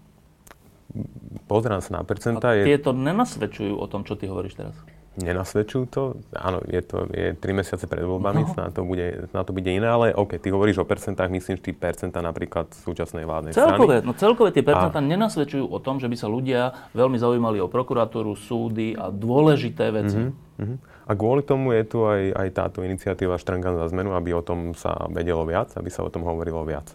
Pozerám 1.51 1.83
sa 1.83 1.99
na 1.99 2.03
percentá. 2.03 2.55
A 2.55 2.63
tieto 2.63 2.91
je... 2.95 2.99
nenasvedčujú 2.99 3.75
o 3.79 3.87
tom, 3.91 4.07
čo 4.07 4.15
ty 4.15 4.27
hovoríš 4.27 4.59
teraz 4.59 4.75
nenasvedčujú 5.19 5.85
to. 5.91 6.03
Áno, 6.35 6.63
je 6.65 6.81
to 6.81 7.11
je 7.11 7.35
3 7.35 7.59
mesiace 7.59 7.85
pred 7.91 8.07
voľbami, 8.07 8.43
no. 8.47 8.55
na 8.55 8.71
to, 8.71 8.87
bude, 8.87 9.29
na 9.35 9.43
to 9.43 9.51
bude 9.51 9.67
iné, 9.67 9.85
ale 9.85 10.15
OK, 10.15 10.39
ty 10.39 10.49
hovoríš 10.55 10.81
o 10.83 10.87
percentách, 10.87 11.29
myslíš 11.29 11.59
ty 11.61 11.75
percentá 11.75 12.23
napríklad 12.23 12.71
súčasnej 12.73 13.27
vládnej 13.27 13.53
celkové, 13.53 14.01
strany? 14.01 14.07
No 14.07 14.13
celkové 14.15 14.49
tie 14.55 14.63
percentá 14.63 15.03
a... 15.03 15.05
nenasvedčujú 15.05 15.67
o 15.67 15.79
tom, 15.83 15.99
že 15.99 16.07
by 16.07 16.17
sa 16.17 16.31
ľudia 16.31 16.73
veľmi 16.95 17.19
zaujímali 17.19 17.59
o 17.59 17.69
prokuratúru, 17.69 18.39
súdy 18.39 18.95
a 18.95 19.11
dôležité 19.11 19.91
veci. 19.91 20.19
Mm-hmm, 20.19 20.63
mm-hmm. 20.63 20.79
A 21.09 21.13
kvôli 21.17 21.41
tomu 21.41 21.73
je 21.73 21.85
tu 21.89 22.05
aj, 22.05 22.37
aj 22.37 22.49
táto 22.53 22.79
iniciatíva 22.85 23.41
Štrngan 23.41 23.81
za 23.81 23.89
zmenu, 23.91 24.13
aby 24.13 24.37
o 24.37 24.45
tom 24.45 24.77
sa 24.77 25.09
vedelo 25.09 25.43
viac, 25.49 25.73
aby 25.75 25.89
sa 25.89 26.05
o 26.05 26.13
tom 26.13 26.23
hovorilo 26.23 26.61
viac. 26.69 26.93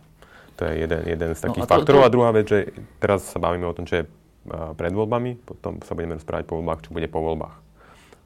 To 0.61 0.69
je 0.69 0.85
jeden, 0.85 1.01
jeden 1.09 1.29
z 1.33 1.39
no 1.41 1.45
takých 1.49 1.63
no 1.63 1.65
a 1.65 1.69
to, 1.69 1.73
faktorov. 1.81 2.01
To... 2.01 2.05
A 2.05 2.13
druhá 2.13 2.29
vec, 2.29 2.45
že 2.45 2.59
teraz 3.01 3.25
sa 3.25 3.41
bavíme 3.41 3.65
o 3.65 3.73
tom, 3.73 3.89
čo 3.89 4.01
je 4.01 4.03
pred 4.77 4.91
voľbami, 4.91 5.39
potom 5.39 5.79
sa 5.81 5.95
budeme 5.95 6.19
rozprávať 6.19 6.45
po 6.45 6.59
voľbách, 6.59 6.85
čo 6.85 6.91
bude 6.91 7.07
po 7.07 7.23
voľbách. 7.23 7.62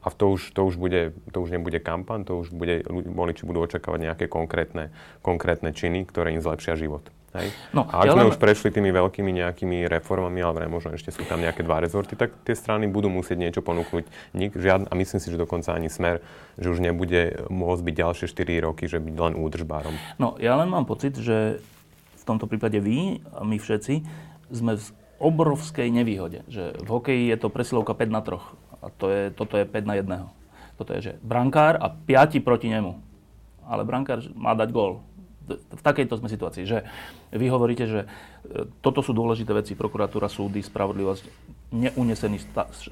A 0.08 0.12
to 0.16 0.32
už, 0.32 0.56
to 0.56 0.64
už, 0.64 0.80
bude, 0.80 1.12
to 1.28 1.38
už 1.44 1.52
nebude 1.52 1.76
kampaň, 1.84 2.24
to 2.24 2.40
už 2.40 2.48
bude, 2.48 2.80
voliči 2.88 3.44
budú 3.44 3.60
očakávať 3.68 4.08
nejaké 4.08 4.24
konkrétne, 4.24 4.88
konkrétne 5.20 5.76
činy, 5.76 6.08
ktoré 6.08 6.32
im 6.32 6.40
zlepšia 6.40 6.80
život. 6.80 7.12
Hej? 7.36 7.52
No, 7.76 7.84
a 7.84 8.00
ak 8.00 8.06
ja 8.08 8.12
sme 8.16 8.24
len... 8.24 8.32
už 8.32 8.40
prešli 8.40 8.72
tými 8.72 8.88
veľkými 8.88 9.28
nejakými 9.36 9.84
reformami, 9.84 10.40
ale 10.40 10.64
možno 10.64 10.96
ešte 10.96 11.12
sú 11.12 11.28
tam 11.28 11.44
nejaké 11.44 11.60
dva 11.60 11.84
rezorty, 11.84 12.16
tak 12.16 12.32
tie 12.40 12.56
strany 12.56 12.88
budú 12.88 13.12
musieť 13.12 13.36
niečo 13.36 13.60
ponúknuť. 13.60 14.08
Nik, 14.32 14.56
žiadn, 14.56 14.88
a 14.88 14.92
myslím 14.96 15.20
si, 15.20 15.28
že 15.28 15.36
dokonca 15.36 15.76
ani 15.76 15.92
smer, 15.92 16.24
že 16.56 16.72
už 16.72 16.80
nebude 16.80 17.44
môcť 17.52 17.82
byť 17.84 17.94
ďalšie 18.00 18.26
4 18.32 18.64
roky, 18.64 18.88
že 18.88 18.96
byť 18.96 19.12
len 19.12 19.36
údržbárom. 19.36 19.92
No, 20.16 20.40
ja 20.40 20.56
len 20.56 20.72
mám 20.72 20.88
pocit, 20.88 21.20
že 21.20 21.60
v 22.16 22.24
tomto 22.24 22.48
prípade 22.48 22.80
vy 22.80 23.20
a 23.36 23.44
my 23.44 23.60
všetci 23.60 24.08
sme 24.48 24.80
v 24.80 24.86
obrovskej 25.20 25.92
nevýhode. 25.92 26.48
Že 26.48 26.80
v 26.80 26.88
hokeji 26.88 27.24
je 27.28 27.36
to 27.36 27.52
presilovka 27.52 27.92
5 27.92 28.08
na 28.08 28.24
3 28.24 28.67
a 28.78 28.86
to 28.94 29.10
je, 29.10 29.22
toto 29.34 29.58
je 29.58 29.66
5 29.66 29.88
na 29.88 29.94
1. 29.98 30.78
Toto 30.78 30.90
je, 30.94 31.00
že 31.10 31.12
brankár 31.20 31.74
a 31.78 31.90
5 31.90 32.38
proti 32.46 32.70
nemu. 32.70 32.98
Ale 33.66 33.82
brankár 33.82 34.22
má 34.38 34.54
dať 34.54 34.70
gól. 34.70 35.02
V 35.48 35.80
takejto 35.80 36.20
sme 36.20 36.28
situácii, 36.28 36.68
že 36.68 36.84
vy 37.32 37.48
hovoríte, 37.48 37.88
že 37.88 38.00
e, 38.04 38.08
toto 38.84 39.00
sú 39.00 39.16
dôležité 39.16 39.56
veci, 39.56 39.72
prokuratúra, 39.72 40.28
súdy, 40.28 40.60
spravodlivosť, 40.60 41.24
neunesený 41.72 42.36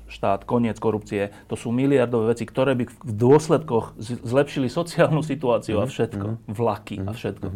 štát, 0.08 0.48
koniec 0.48 0.80
korupcie. 0.80 1.36
To 1.52 1.56
sú 1.56 1.68
miliardové 1.68 2.32
veci, 2.32 2.48
ktoré 2.48 2.72
by 2.72 2.84
v 2.88 3.12
dôsledkoch 3.12 4.00
zlepšili 4.00 4.72
sociálnu 4.72 5.20
situáciu 5.20 5.84
a 5.84 5.86
mhm, 5.86 5.92
všetko. 5.92 6.26
Mm-hmm. 6.26 6.52
Vlaky 6.56 6.96
a 7.04 7.12
mhm, 7.12 7.16
všetko. 7.16 7.46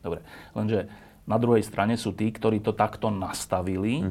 Dobre, 0.00 0.20
lenže 0.54 0.78
na 1.28 1.36
druhej 1.36 1.62
strane 1.66 1.94
sú 1.98 2.14
tí, 2.14 2.30
ktorí 2.30 2.62
to 2.62 2.74
takto 2.74 3.10
nastavili, 3.10 4.02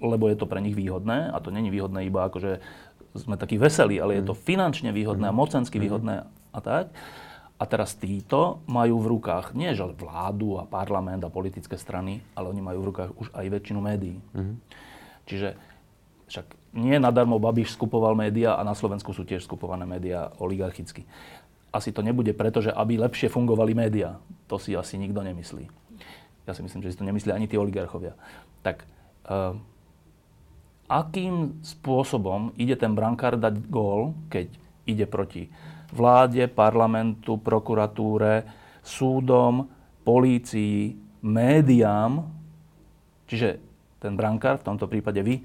lebo 0.00 0.28
je 0.28 0.36
to 0.36 0.48
pre 0.48 0.60
nich 0.60 0.76
výhodné 0.76 1.32
a 1.32 1.36
to 1.40 1.48
není 1.48 1.72
výhodné 1.72 2.04
iba 2.04 2.28
akože 2.28 2.60
sme 3.18 3.40
takí 3.40 3.56
veselí, 3.56 3.98
ale 3.98 4.20
je 4.20 4.24
to 4.28 4.34
mm. 4.36 4.40
finančne 4.44 4.90
výhodné 4.92 5.28
mm. 5.28 5.36
mocensky 5.36 5.76
mm. 5.80 5.82
výhodné 5.82 6.14
a 6.52 6.60
tak. 6.60 6.92
A 7.56 7.64
teraz 7.64 7.96
títo 7.96 8.60
majú 8.68 9.00
v 9.00 9.16
rukách 9.16 9.56
nie 9.56 9.72
že 9.72 9.88
vládu 9.96 10.60
a 10.60 10.68
parlament 10.68 11.24
a 11.24 11.32
politické 11.32 11.80
strany, 11.80 12.20
ale 12.36 12.52
oni 12.52 12.60
majú 12.60 12.84
v 12.84 12.88
rukách 12.92 13.10
už 13.16 13.28
aj 13.32 13.46
väčšinu 13.48 13.80
médií. 13.80 14.20
Mm. 14.36 14.60
Čiže 15.24 15.56
však 16.28 16.46
nie 16.76 17.00
nadarmo 17.00 17.40
Babiš 17.40 17.72
skupoval 17.72 18.12
médiá 18.12 18.60
a 18.60 18.62
na 18.66 18.76
Slovensku 18.76 19.16
sú 19.16 19.24
tiež 19.24 19.48
skupované 19.48 19.88
médiá 19.88 20.36
oligarchicky. 20.36 21.08
Asi 21.72 21.90
to 21.92 22.04
nebude 22.04 22.30
preto, 22.36 22.60
že 22.60 22.72
aby 22.72 23.00
lepšie 23.00 23.32
fungovali 23.32 23.72
médiá. 23.72 24.20
To 24.52 24.60
si 24.60 24.76
asi 24.76 25.00
nikto 25.00 25.24
nemyslí. 25.24 25.64
Ja 26.46 26.52
si 26.54 26.62
myslím, 26.62 26.84
že 26.84 26.94
si 26.94 26.98
to 27.00 27.08
nemyslí 27.08 27.32
ani 27.32 27.48
tí 27.50 27.58
oligarchovia. 27.58 28.14
Tak 28.62 28.86
uh, 29.26 29.58
akým 30.86 31.62
spôsobom 31.62 32.54
ide 32.54 32.78
ten 32.78 32.94
brankár 32.94 33.38
dať 33.38 33.54
gól, 33.70 34.14
keď 34.30 34.46
ide 34.86 35.06
proti 35.06 35.50
vláde, 35.90 36.46
parlamentu, 36.50 37.38
prokuratúre, 37.38 38.46
súdom, 38.82 39.66
polícii, 40.06 40.94
médiám. 41.22 42.22
Čiže 43.26 43.58
ten 43.98 44.14
brankár, 44.14 44.62
v 44.62 44.66
tomto 44.66 44.86
prípade 44.86 45.18
vy, 45.22 45.42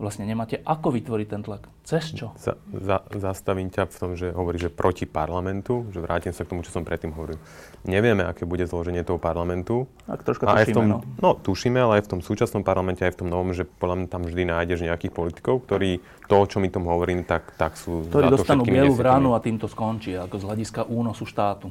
vlastne 0.00 0.24
nemáte 0.24 0.56
ako 0.64 0.96
vytvoriť 0.96 1.26
ten 1.28 1.44
tlak. 1.44 1.68
Cez 1.84 2.16
čo? 2.16 2.32
Za, 2.40 2.56
za, 2.72 3.04
zastavím 3.12 3.68
ťa 3.68 3.84
v 3.84 3.96
tom, 4.00 4.10
že 4.16 4.32
hovorí, 4.32 4.56
že 4.56 4.72
proti 4.72 5.04
parlamentu, 5.04 5.84
že 5.92 6.00
vrátim 6.00 6.32
sa 6.32 6.48
k 6.48 6.56
tomu, 6.56 6.64
čo 6.64 6.72
som 6.72 6.88
predtým 6.88 7.12
hovoril. 7.12 7.36
Nevieme, 7.84 8.24
aké 8.24 8.48
bude 8.48 8.64
zloženie 8.64 9.04
toho 9.04 9.20
parlamentu. 9.20 9.84
Tak 10.08 10.24
troška 10.24 10.48
tušíme, 10.48 10.56
aj 10.56 10.66
v 10.66 10.72
tom, 10.72 10.84
no. 10.88 10.98
no. 11.20 11.30
tušíme, 11.36 11.76
ale 11.76 12.00
aj 12.00 12.08
v 12.08 12.10
tom 12.16 12.20
súčasnom 12.24 12.64
parlamente, 12.64 13.04
aj 13.04 13.12
v 13.12 13.20
tom 13.20 13.28
novom, 13.28 13.52
že 13.52 13.68
podľa 13.68 13.96
mňa 14.00 14.08
tam 14.08 14.22
vždy 14.24 14.42
nájdeš 14.48 14.80
nejakých 14.88 15.12
politikov, 15.12 15.68
ktorí 15.68 16.00
to, 16.26 16.36
čo 16.48 16.56
mi 16.64 16.72
tom 16.72 16.88
hovorím, 16.88 17.28
tak, 17.28 17.52
tak 17.60 17.76
sú 17.76 18.08
Ktorí 18.08 18.24
za 18.24 18.30
to 18.32 18.36
dostanú 18.40 18.62
bielu 18.64 18.96
ránu 18.96 19.36
a 19.36 19.38
tým 19.44 19.60
to 19.60 19.68
skončí, 19.68 20.16
ako 20.16 20.40
z 20.40 20.44
hľadiska 20.48 20.88
únosu 20.88 21.28
štátu. 21.28 21.68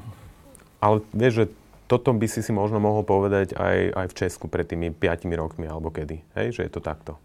Ale 0.77 1.01
vieš, 1.11 1.33
že 1.33 1.45
toto 1.89 2.13
by 2.13 2.29
si 2.29 2.45
si 2.45 2.53
možno 2.53 2.77
mohol 2.77 3.01
povedať 3.01 3.57
aj, 3.57 3.77
aj 3.97 4.05
v 4.13 4.17
Česku 4.21 4.45
pred 4.45 4.69
tými 4.69 4.93
5 4.93 5.25
rokmi 5.33 5.65
alebo 5.65 5.89
kedy. 5.89 6.21
Hej, 6.37 6.61
že 6.61 6.61
je 6.69 6.71
to 6.77 6.85
takto. 6.85 7.17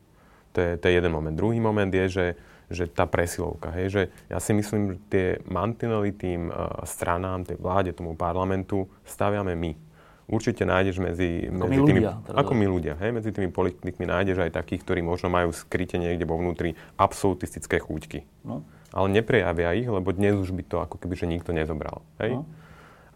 To 0.55 0.59
je, 0.63 0.71
to 0.79 0.85
je 0.87 0.93
jeden 0.95 1.11
moment. 1.11 1.35
Druhý 1.35 1.59
moment 1.59 1.91
je, 1.91 2.07
že, 2.07 2.27
že 2.71 2.87
tá 2.87 3.11
presilovka. 3.11 3.75
Hej, 3.75 3.87
že 3.91 4.03
ja 4.31 4.39
si 4.39 4.55
myslím, 4.55 4.95
že 4.95 4.97
tie 5.11 5.27
mantinely 5.51 6.15
tým 6.15 6.49
uh, 6.49 6.81
stranám, 6.87 7.43
tej 7.43 7.59
vláde, 7.59 7.91
tomu 7.91 8.15
parlamentu 8.15 8.87
staviame 9.03 9.59
my. 9.59 9.75
Určite 10.25 10.65
nájdeš 10.65 11.05
medzi, 11.05 11.53
ako 11.53 11.69
medzi 11.69 11.77
my 11.77 11.85
tými... 11.85 12.01
Ľudia, 12.01 12.15
teda. 12.25 12.37
Ako 12.41 12.53
my 12.57 12.67
ľudia. 12.71 12.95
Hej, 12.97 13.11
medzi 13.13 13.31
tými 13.35 13.51
politikmi 13.53 14.05
nájdeš 14.09 14.41
aj 14.41 14.57
takých, 14.57 14.81
ktorí 14.87 15.01
možno 15.05 15.29
majú 15.29 15.53
skryte 15.53 16.01
niekde 16.01 16.25
vo 16.25 16.41
vnútri 16.41 16.73
absolutistické 16.97 17.77
chúťky. 17.83 18.25
No. 18.41 18.65
Ale 18.95 19.13
neprejavia 19.13 19.77
ich, 19.77 19.91
lebo 19.91 20.15
dnes 20.17 20.39
už 20.39 20.55
by 20.57 20.63
to 20.65 20.77
ako 20.81 20.97
keby, 20.97 21.15
že 21.19 21.27
nikto 21.29 21.53
nezobral. 21.53 22.01
Hej? 22.23 22.41
No 22.41 22.49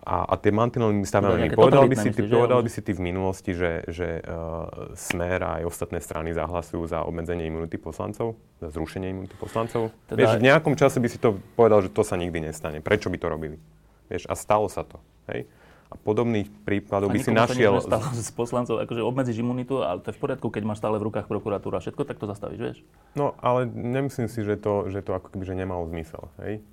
a, 0.09 0.25
a 0.25 0.35
tie 0.41 0.49
mantinely 0.49 0.97
my 0.97 1.05
stavíme 1.05 1.53
Povedal 1.53 1.85
by, 1.85 1.97
si, 2.01 2.09
ty, 2.17 2.25
povedal 2.25 2.65
by 2.65 2.71
si 2.73 2.81
ty 2.81 2.97
v 2.97 3.01
minulosti, 3.05 3.53
že, 3.53 3.85
že 3.93 4.25
uh, 4.25 4.97
Smer 4.97 5.45
a 5.45 5.61
aj 5.61 5.69
ostatné 5.69 6.01
strany 6.01 6.33
zahlasujú 6.33 6.89
za 6.89 7.05
obmedzenie 7.05 7.45
imunity 7.45 7.77
poslancov? 7.77 8.41
Za 8.65 8.73
zrušenie 8.73 9.13
imunity 9.13 9.37
poslancov? 9.37 9.93
Teda... 10.09 10.17
Vieš, 10.17 10.41
v 10.41 10.49
nejakom 10.49 10.73
čase 10.81 10.97
by 10.97 11.09
si 11.13 11.21
to 11.21 11.37
povedal, 11.53 11.85
že 11.85 11.93
to 11.93 12.01
sa 12.01 12.17
nikdy 12.17 12.41
nestane. 12.41 12.81
Prečo 12.81 13.13
by 13.13 13.21
to 13.21 13.29
robili? 13.29 13.61
Vieš, 14.09 14.25
a 14.25 14.35
stalo 14.35 14.73
sa 14.73 14.81
to. 14.81 14.97
Hej? 15.29 15.45
A 15.89 15.95
podobných 16.01 16.49
prípadov 16.65 17.09
a 17.09 17.13
by 17.13 17.19
si 17.21 17.29
našiel... 17.29 17.77
A 17.77 18.01
s 18.17 18.33
poslancov, 18.33 18.81
akože 18.81 19.05
obmedzíš 19.05 19.45
imunitu, 19.45 19.85
ale 19.85 20.01
to 20.01 20.09
je 20.09 20.17
v 20.17 20.21
poriadku, 20.25 20.49
keď 20.49 20.65
máš 20.65 20.81
stále 20.81 20.97
v 20.97 21.05
rukách 21.05 21.29
prokuratúra 21.29 21.85
všetko, 21.85 22.09
tak 22.09 22.17
to 22.17 22.25
zastavíš, 22.25 22.61
vieš? 22.61 22.79
No, 23.13 23.37
ale 23.45 23.69
nemyslím 23.69 24.33
si, 24.33 24.41
že 24.41 24.57
to, 24.57 24.89
že 24.89 25.05
to 25.05 25.13
ako 25.17 25.37
keby 25.37 25.45
že 25.45 25.57
nemalo 25.57 25.85
zmysel, 25.89 26.33
hej? 26.41 26.65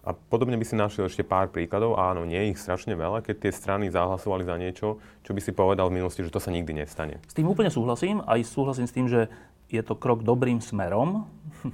A 0.00 0.16
podobne 0.16 0.56
by 0.56 0.64
si 0.64 0.80
našiel 0.80 1.12
ešte 1.12 1.20
pár 1.20 1.52
príkladov, 1.52 2.00
a 2.00 2.08
áno, 2.16 2.24
nie 2.24 2.40
je 2.40 2.56
ich 2.56 2.60
strašne 2.60 2.96
veľa, 2.96 3.20
keď 3.20 3.36
tie 3.48 3.52
strany 3.52 3.92
zahlasovali 3.92 4.48
za 4.48 4.56
niečo, 4.56 4.96
čo 5.20 5.30
by 5.36 5.40
si 5.44 5.52
povedal 5.52 5.92
v 5.92 6.00
minulosti, 6.00 6.24
že 6.24 6.32
to 6.32 6.40
sa 6.40 6.48
nikdy 6.48 6.72
nestane. 6.72 7.20
S 7.28 7.36
tým 7.36 7.44
úplne 7.44 7.68
súhlasím, 7.68 8.24
aj 8.24 8.40
súhlasím 8.48 8.88
s 8.88 8.96
tým, 8.96 9.06
že 9.12 9.28
je 9.68 9.82
to 9.84 9.92
krok 10.00 10.24
dobrým 10.24 10.64
smerom, 10.64 11.28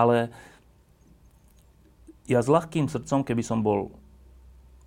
ale 0.00 0.30
ja 2.30 2.38
s 2.38 2.46
ľahkým 2.46 2.86
srdcom, 2.86 3.26
keby 3.26 3.42
som 3.42 3.66
bol 3.66 3.90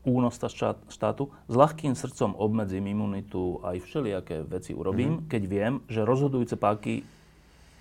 únosta 0.08 0.48
štátu, 0.88 1.32
s 1.48 1.56
ľahkým 1.56 1.96
srdcom 1.96 2.36
obmedzím 2.40 2.88
imunitu 2.88 3.60
aj 3.64 3.84
všelijaké 3.84 4.44
veci 4.48 4.72
urobím, 4.72 5.20
mm-hmm. 5.20 5.30
keď 5.32 5.44
viem, 5.48 5.74
že 5.92 6.08
rozhodujúce 6.08 6.56
páky 6.56 7.04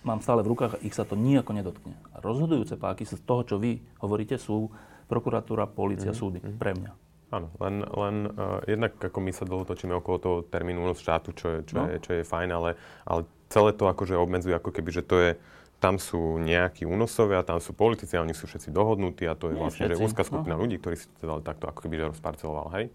mám 0.03 0.23
stále 0.23 0.43
v 0.43 0.55
rukách 0.55 0.79
a 0.79 0.83
ich 0.83 0.95
sa 0.95 1.07
to 1.07 1.19
nejako 1.19 1.55
nedotkne. 1.55 1.95
A 2.15 2.23
rozhodujúce 2.23 2.79
páky 2.79 3.07
z 3.07 3.19
toho, 3.23 3.43
čo 3.47 3.57
vy 3.59 3.83
hovoríte, 4.03 4.39
sú 4.39 4.71
prokuratúra, 5.07 5.67
policia, 5.67 6.15
mm-hmm. 6.15 6.23
súdy. 6.23 6.39
Mhm. 6.43 6.59
Pre 6.59 6.73
mňa. 6.79 6.93
Áno, 7.33 7.49
len, 7.65 7.81
len 7.81 8.17
uh, 8.29 8.61
jednak 8.69 9.01
ako 9.01 9.19
my 9.25 9.33
sa 9.33 9.49
dlho 9.49 9.65
točíme 9.65 9.97
okolo 9.97 10.17
toho 10.21 10.37
termínu 10.45 10.85
únos 10.85 11.01
štátu, 11.01 11.33
čo 11.33 11.47
je, 11.49 11.59
čo, 11.65 11.81
no. 11.81 11.89
je, 11.89 11.97
čo 11.97 12.11
je 12.21 12.29
fajn, 12.29 12.49
ale, 12.53 12.77
ale 13.09 13.25
celé 13.49 13.73
to 13.73 13.89
akože 13.89 14.21
obmedzuje 14.21 14.53
ako 14.53 14.69
keby, 14.69 14.91
že 14.93 15.01
to 15.01 15.17
je, 15.17 15.31
tam 15.81 15.97
sú 15.97 16.37
nejakí 16.37 16.85
únosovia, 16.85 17.41
tam 17.41 17.57
sú 17.57 17.73
politici 17.73 18.21
a 18.21 18.23
oni 18.23 18.37
sú 18.37 18.45
všetci 18.45 18.69
dohodnutí 18.69 19.25
a 19.25 19.33
to 19.33 19.49
je 19.49 19.57
Nie 19.57 19.61
vlastne 19.65 19.89
že 19.89 19.97
úzka 19.97 20.29
skupina 20.29 20.61
no. 20.61 20.63
ľudí, 20.63 20.77
ktorí 20.77 21.01
si 21.01 21.09
to 21.19 21.25
dali 21.25 21.41
takto 21.41 21.73
ako 21.73 21.81
keby 21.89 22.13
rozparceloval, 22.13 22.69
hej. 22.77 22.93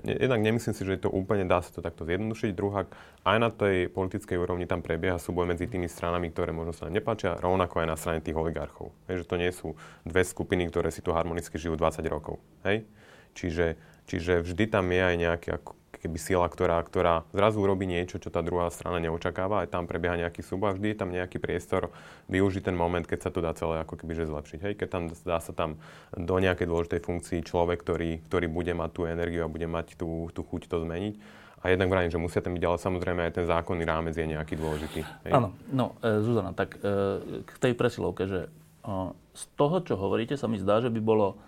Jednak 0.00 0.40
nemyslím 0.40 0.72
si, 0.72 0.88
že 0.88 1.04
to 1.04 1.12
úplne 1.12 1.44
dá 1.44 1.60
sa 1.60 1.68
to 1.68 1.84
takto 1.84 2.08
zjednodušiť. 2.08 2.56
Druhá, 2.56 2.88
aj 3.28 3.36
na 3.36 3.52
tej 3.52 3.92
politickej 3.92 4.40
úrovni 4.40 4.64
tam 4.64 4.80
prebieha 4.80 5.20
súboj 5.20 5.44
medzi 5.44 5.68
tými 5.68 5.84
stranami, 5.84 6.32
ktoré 6.32 6.48
možno 6.48 6.72
sa 6.72 6.88
nepáčia, 6.88 7.36
rovnako 7.36 7.84
aj 7.84 7.86
na 7.92 7.96
strane 8.00 8.24
tých 8.24 8.32
oligarchov. 8.32 8.88
Hej, 9.12 9.24
že 9.24 9.28
to 9.28 9.36
nie 9.36 9.52
sú 9.52 9.76
dve 10.08 10.24
skupiny, 10.24 10.64
ktoré 10.72 10.88
si 10.88 11.04
tu 11.04 11.12
harmonicky 11.12 11.60
žijú 11.60 11.76
20 11.76 12.08
rokov. 12.08 12.40
Hej? 12.64 12.88
Čiže, 13.36 13.76
čiže 14.08 14.40
vždy 14.40 14.64
tam 14.72 14.88
je 14.88 15.02
aj 15.04 15.16
nejaký 15.20 15.48
ako 15.60 15.76
keby 16.02 16.18
sila, 16.18 16.50
ktorá, 16.50 16.82
ktorá 16.82 17.22
zrazu 17.30 17.62
urobí 17.62 17.86
niečo, 17.86 18.18
čo 18.18 18.34
tá 18.34 18.42
druhá 18.42 18.66
strana 18.74 18.98
neočakáva, 18.98 19.62
aj 19.62 19.70
tam 19.70 19.86
prebieha 19.86 20.18
nejaký 20.18 20.42
súboj 20.42 20.74
vždy 20.74 20.92
je 20.92 20.98
tam 20.98 21.14
nejaký 21.14 21.38
priestor 21.38 21.94
využiť 22.26 22.66
ten 22.66 22.74
moment, 22.74 23.06
keď 23.06 23.18
sa 23.22 23.30
to 23.30 23.38
dá 23.38 23.54
celé 23.54 23.78
ako 23.86 24.02
keby 24.02 24.18
že 24.18 24.26
zlepšiť. 24.26 24.58
Hej, 24.66 24.74
keď 24.82 24.88
tam 24.90 25.02
dá 25.08 25.38
sa 25.38 25.54
tam 25.54 25.78
do 26.10 26.36
nejakej 26.42 26.66
dôležitej 26.66 27.00
funkcii 27.06 27.38
človek, 27.46 27.86
ktorý, 27.86 28.18
ktorý 28.26 28.46
bude 28.50 28.74
mať 28.74 28.90
tú 28.90 29.00
energiu 29.06 29.46
a 29.46 29.52
bude 29.52 29.70
mať 29.70 29.94
tú, 29.94 30.26
tú 30.34 30.42
chuť 30.42 30.66
to 30.66 30.82
zmeniť. 30.82 31.14
A 31.62 31.70
jednak 31.70 31.94
vrajím, 31.94 32.10
že 32.10 32.18
musia 32.18 32.42
tam 32.42 32.58
byť, 32.58 32.64
ale 32.66 32.78
samozrejme 32.82 33.20
aj 33.22 33.32
ten 33.38 33.46
zákonný 33.46 33.86
rámec 33.86 34.18
je 34.18 34.26
nejaký 34.26 34.58
dôležitý. 34.58 35.06
Áno, 35.30 35.54
no, 35.70 35.94
e, 36.02 36.18
Zuzana, 36.18 36.50
tak 36.58 36.74
e, 36.82 37.46
k 37.46 37.52
tej 37.62 37.78
presilovke, 37.78 38.26
že 38.26 38.50
e, 38.50 38.98
z 39.14 39.42
toho, 39.54 39.78
čo 39.86 39.94
hovoríte, 39.94 40.34
sa 40.34 40.50
mi 40.50 40.58
zdá, 40.58 40.82
že 40.82 40.90
by 40.90 40.98
bolo 40.98 41.38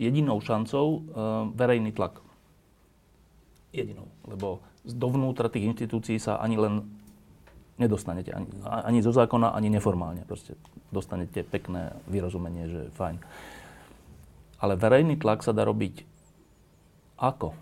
jedinou 0.00 0.40
šancou 0.40 0.86
e, 0.88 0.98
verejný 1.52 1.92
tlak 1.92 2.23
jedinou. 3.74 4.06
Lebo 4.30 4.62
dovnútra 4.86 5.50
tých 5.50 5.66
inštitúcií 5.74 6.22
sa 6.22 6.38
ani 6.38 6.54
len 6.54 6.86
nedostanete. 7.74 8.30
Ani, 8.30 8.46
ani 8.62 8.98
zo 9.02 9.10
zákona, 9.10 9.50
ani 9.50 9.68
neformálne. 9.74 10.22
Proste 10.22 10.54
dostanete 10.94 11.42
pekné 11.42 11.98
vyrozumenie, 12.06 12.70
že 12.70 12.82
fajn. 12.94 13.18
Ale 14.62 14.78
verejný 14.78 15.18
tlak 15.18 15.42
sa 15.42 15.50
dá 15.50 15.66
robiť 15.66 16.06
ako? 17.18 17.52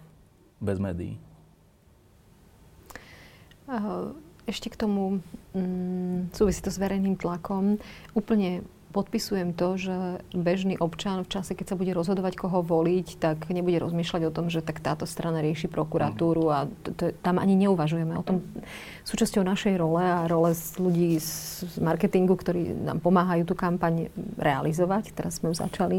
Bez 0.60 0.78
médií. 0.78 1.16
Ešte 4.44 4.68
k 4.68 4.76
tomu 4.76 5.22
mm, 5.54 6.34
súvisí 6.34 6.60
to 6.60 6.68
s 6.68 6.76
verejným 6.76 7.16
tlakom. 7.16 7.78
Úplne 8.12 8.66
podpisujem 8.92 9.56
to, 9.56 9.80
že 9.80 9.96
bežný 10.36 10.76
občan 10.76 11.24
v 11.24 11.32
čase, 11.32 11.56
keď 11.56 11.72
sa 11.72 11.78
bude 11.80 11.96
rozhodovať, 11.96 12.36
koho 12.36 12.60
voliť, 12.60 13.16
tak 13.16 13.48
nebude 13.48 13.80
rozmýšľať 13.80 14.22
o 14.28 14.34
tom, 14.34 14.52
že 14.52 14.60
tak 14.60 14.84
táto 14.84 15.08
strana 15.08 15.40
rieši 15.40 15.72
prokuratúru 15.72 16.44
a 16.52 16.68
to, 16.84 16.92
to, 16.92 17.04
tam 17.24 17.40
ani 17.40 17.56
neuvažujeme 17.56 18.12
o 18.20 18.22
tom. 18.22 18.44
Súčasťou 19.02 19.42
našej 19.42 19.80
role 19.80 20.04
a 20.04 20.28
role 20.28 20.52
z 20.52 20.78
ľudí 20.78 21.10
z 21.18 21.64
marketingu, 21.80 22.36
ktorí 22.36 22.76
nám 22.76 23.00
pomáhajú 23.00 23.48
tú 23.48 23.54
kampaň 23.56 24.12
realizovať, 24.38 25.10
teraz 25.16 25.40
sme 25.40 25.50
ju 25.50 25.56
začali, 25.58 25.98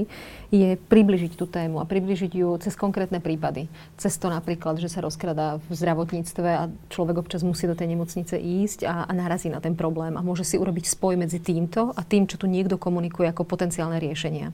je 0.53 0.77
približiť 0.77 1.33
tú 1.33 1.49
tému 1.49 1.81
a 1.81 1.89
približiť 1.89 2.31
ju 2.31 2.55
cez 2.61 2.77
konkrétne 2.77 3.17
prípady. 3.19 3.67
Cez 3.97 4.15
to 4.21 4.29
napríklad, 4.29 4.77
že 4.77 4.87
sa 4.87 5.01
rozkradá 5.01 5.57
v 5.65 5.71
zdravotníctve 5.73 6.49
a 6.53 6.69
človek 6.93 7.25
občas 7.25 7.41
musí 7.41 7.65
do 7.65 7.75
tej 7.75 7.97
nemocnice 7.97 8.37
ísť 8.37 8.85
a, 8.85 9.09
a 9.09 9.11
narazí 9.11 9.49
na 9.49 9.59
ten 9.59 9.73
problém 9.73 10.13
a 10.15 10.21
môže 10.21 10.45
si 10.45 10.55
urobiť 10.61 10.85
spoj 10.85 11.17
medzi 11.17 11.41
týmto 11.41 11.91
a 11.91 12.01
tým, 12.05 12.29
čo 12.29 12.37
tu 12.37 12.45
niekto 12.45 12.79
komunikuje 12.83 13.31
ako 13.31 13.47
potenciálne 13.47 13.95
riešenia. 14.03 14.51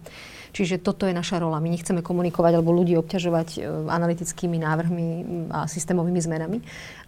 Čiže 0.53 0.81
toto 0.81 1.05
je 1.09 1.13
naša 1.13 1.41
rola. 1.41 1.61
My 1.61 1.69
nechceme 1.69 2.05
komunikovať 2.05 2.57
alebo 2.57 2.73
ľudí 2.73 2.97
obťažovať 2.97 3.47
e, 3.57 3.59
analytickými 3.89 4.57
návrhmi 4.61 5.07
a 5.49 5.65
systémovými 5.69 6.21
zmenami, 6.21 6.57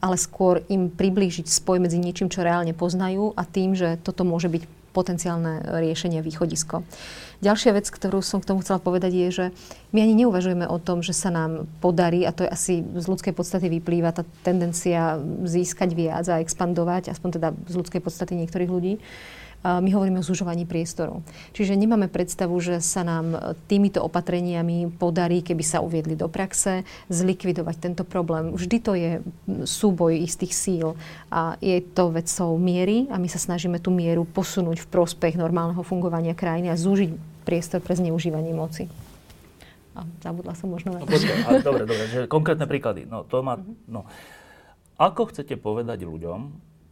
ale 0.02 0.16
skôr 0.18 0.66
im 0.70 0.90
priblížiť 0.90 1.50
spoj 1.50 1.82
medzi 1.82 1.98
niečím, 1.98 2.30
čo 2.30 2.46
reálne 2.46 2.74
poznajú 2.74 3.34
a 3.34 3.46
tým, 3.46 3.74
že 3.74 3.98
toto 4.02 4.26
môže 4.26 4.50
byť 4.50 4.82
potenciálne 4.92 5.64
riešenie, 5.80 6.20
východisko. 6.20 6.84
Ďalšia 7.42 7.74
vec, 7.74 7.88
ktorú 7.88 8.22
som 8.22 8.44
k 8.44 8.54
tomu 8.54 8.62
chcela 8.62 8.78
povedať, 8.78 9.12
je, 9.16 9.28
že 9.32 9.46
my 9.96 10.04
ani 10.04 10.14
neuvažujeme 10.22 10.68
o 10.68 10.78
tom, 10.78 11.02
že 11.02 11.16
sa 11.16 11.34
nám 11.34 11.66
podarí, 11.82 12.22
a 12.28 12.36
to 12.36 12.46
je 12.46 12.54
asi 12.54 12.74
z 12.84 13.06
ľudskej 13.08 13.34
podstaty 13.34 13.72
vyplýva 13.72 14.14
tá 14.14 14.28
tendencia 14.46 15.18
získať 15.48 15.96
viac 15.96 16.28
a 16.30 16.44
expandovať, 16.44 17.10
aspoň 17.10 17.30
teda 17.42 17.50
z 17.66 17.76
ľudskej 17.82 18.02
podstaty 18.04 18.38
niektorých 18.38 18.70
ľudí, 18.70 18.94
my 19.62 19.90
hovoríme 19.94 20.18
o 20.18 20.26
zužovaní 20.26 20.66
priestoru. 20.66 21.22
Čiže 21.54 21.78
nemáme 21.78 22.10
predstavu, 22.10 22.58
že 22.58 22.82
sa 22.82 23.06
nám 23.06 23.54
týmito 23.70 24.02
opatreniami 24.02 24.90
podarí, 24.98 25.46
keby 25.46 25.62
sa 25.62 25.86
uviedli 25.86 26.18
do 26.18 26.26
praxe, 26.26 26.82
zlikvidovať 27.14 27.76
tento 27.78 28.02
problém. 28.02 28.58
Vždy 28.58 28.78
to 28.82 28.92
je 28.98 29.12
súboj 29.70 30.18
istých 30.18 30.54
síl 30.58 30.88
a 31.30 31.62
je 31.62 31.78
to 31.78 32.10
vecou 32.10 32.58
miery 32.58 33.06
a 33.14 33.22
my 33.22 33.30
sa 33.30 33.38
snažíme 33.38 33.78
tú 33.78 33.94
mieru 33.94 34.26
posunúť 34.26 34.82
v 34.82 34.90
prospech 34.90 35.38
normálneho 35.38 35.86
fungovania 35.86 36.34
krajiny 36.34 36.74
a 36.74 36.80
zúžiť 36.80 37.14
priestor 37.46 37.86
pre 37.86 37.94
zneužívanie 37.94 38.58
moci. 38.58 38.90
A 39.94 40.08
zabudla 40.26 40.58
som 40.58 40.74
možno 40.74 40.98
na 40.98 41.06
to. 41.06 41.14
No, 41.14 41.62
dobre, 41.70 41.84
dobre, 41.86 42.06
že 42.10 42.20
konkrétne 42.26 42.66
príklady. 42.66 43.06
No, 43.06 43.30
to 43.30 43.46
má, 43.46 43.62
uh-huh. 43.62 43.78
no. 43.86 44.10
Ako 44.98 45.30
chcete 45.30 45.54
povedať 45.58 46.06
ľuďom 46.06 46.40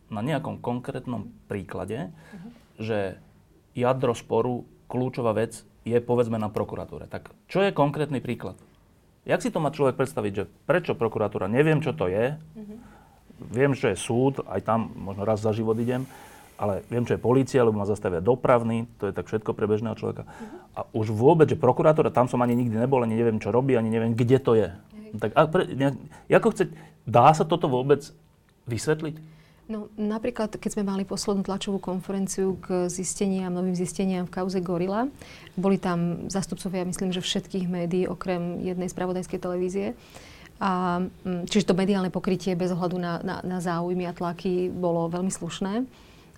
na 0.09 0.21
nejakom 0.21 0.61
konkrétnom 0.61 1.29
príklade, 1.49 2.09
uh-huh 2.09 2.58
že 2.79 3.19
jadro 3.75 4.15
sporu, 4.15 4.65
kľúčová 4.89 5.35
vec 5.37 5.61
je 5.85 5.97
povedzme 6.01 6.39
na 6.41 6.49
prokuratúre. 6.49 7.05
Tak 7.05 7.29
čo 7.45 7.61
je 7.61 7.75
konkrétny 7.75 8.19
príklad? 8.19 8.57
Jak 9.27 9.43
si 9.43 9.53
to 9.53 9.61
má 9.61 9.69
človek 9.69 9.99
predstaviť, 9.99 10.31
že 10.33 10.43
prečo 10.65 10.97
prokuratúra? 10.97 11.45
Neviem, 11.45 11.83
čo 11.83 11.93
to 11.93 12.09
je. 12.09 12.33
Mm-hmm. 12.33 12.77
Viem, 13.53 13.71
čo 13.77 13.91
je 13.93 13.97
súd, 13.99 14.41
aj 14.47 14.65
tam 14.65 14.89
možno 14.95 15.23
raz 15.23 15.39
za 15.39 15.53
život 15.53 15.77
idem, 15.79 16.03
ale 16.59 16.83
viem, 16.91 17.07
čo 17.07 17.15
je 17.15 17.21
polícia, 17.21 17.63
lebo 17.63 17.79
ma 17.79 17.87
zastavia 17.87 18.19
dopravný, 18.19 18.89
to 18.99 19.07
je 19.07 19.13
tak 19.15 19.31
všetko 19.31 19.55
pre 19.55 19.69
bežného 19.69 19.95
človeka. 19.95 20.27
Mm-hmm. 20.27 20.75
A 20.75 20.79
už 20.91 21.13
vôbec, 21.13 21.47
že 21.47 21.59
prokurátora, 21.59 22.11
tam 22.11 22.27
som 22.27 22.41
ani 22.43 22.57
nikdy 22.57 22.75
nebol, 22.75 22.99
ani 23.05 23.15
neviem, 23.15 23.39
čo 23.39 23.53
robí, 23.53 23.77
ani 23.77 23.87
neviem, 23.87 24.17
kde 24.17 24.37
to 24.41 24.57
je. 24.57 24.69
Mm-hmm. 24.71 25.19
Tak 25.23 25.29
a 25.35 25.39
pre, 25.47 25.63
ne, 25.71 25.87
ako 26.27 26.49
chce, 26.51 26.63
dá 27.07 27.31
sa 27.31 27.45
toto 27.47 27.69
vôbec 27.71 28.03
vysvetliť? 28.67 29.38
No, 29.69 29.85
napríklad, 30.01 30.57
keď 30.57 30.69
sme 30.73 30.83
mali 30.89 31.05
poslednú 31.05 31.45
tlačovú 31.45 31.77
konferenciu 31.77 32.57
k 32.57 32.89
zisteniam, 32.89 33.53
novým 33.53 33.77
zisteniam 33.77 34.25
v 34.25 34.33
kauze 34.33 34.57
Gorila, 34.65 35.05
boli 35.53 35.77
tam 35.77 36.25
zastupcovia, 36.25 36.89
myslím, 36.89 37.13
že 37.13 37.21
všetkých 37.21 37.69
médií, 37.69 38.09
okrem 38.09 38.57
jednej 38.65 38.89
spravodajskej 38.89 39.37
televízie. 39.37 39.93
A, 40.57 41.05
mm, 41.05 41.45
čiže 41.45 41.69
to 41.69 41.77
mediálne 41.77 42.09
pokrytie 42.09 42.57
bez 42.57 42.73
ohľadu 42.73 42.97
na, 42.97 43.21
na, 43.21 43.45
na 43.45 43.61
záujmy 43.61 44.09
a 44.09 44.17
tlaky 44.17 44.73
bolo 44.73 45.05
veľmi 45.05 45.29
slušné. 45.29 45.85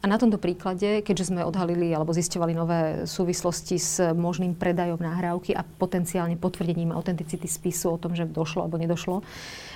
A 0.02 0.10
na 0.10 0.18
tomto 0.18 0.42
príklade, 0.42 1.06
keďže 1.06 1.30
sme 1.30 1.46
odhalili 1.46 1.94
alebo 1.94 2.10
zisťovali 2.10 2.54
nové 2.58 2.82
súvislosti 3.06 3.78
s 3.78 4.02
možným 4.02 4.58
predajom 4.58 4.98
nahrávky 4.98 5.54
a 5.54 5.62
potenciálne 5.62 6.42
potvrdením 6.42 6.90
autenticity 6.90 7.46
spisu 7.46 7.94
o 7.94 8.02
tom, 8.02 8.18
že 8.18 8.26
došlo 8.26 8.66
alebo 8.66 8.82
nedošlo, 8.82 9.22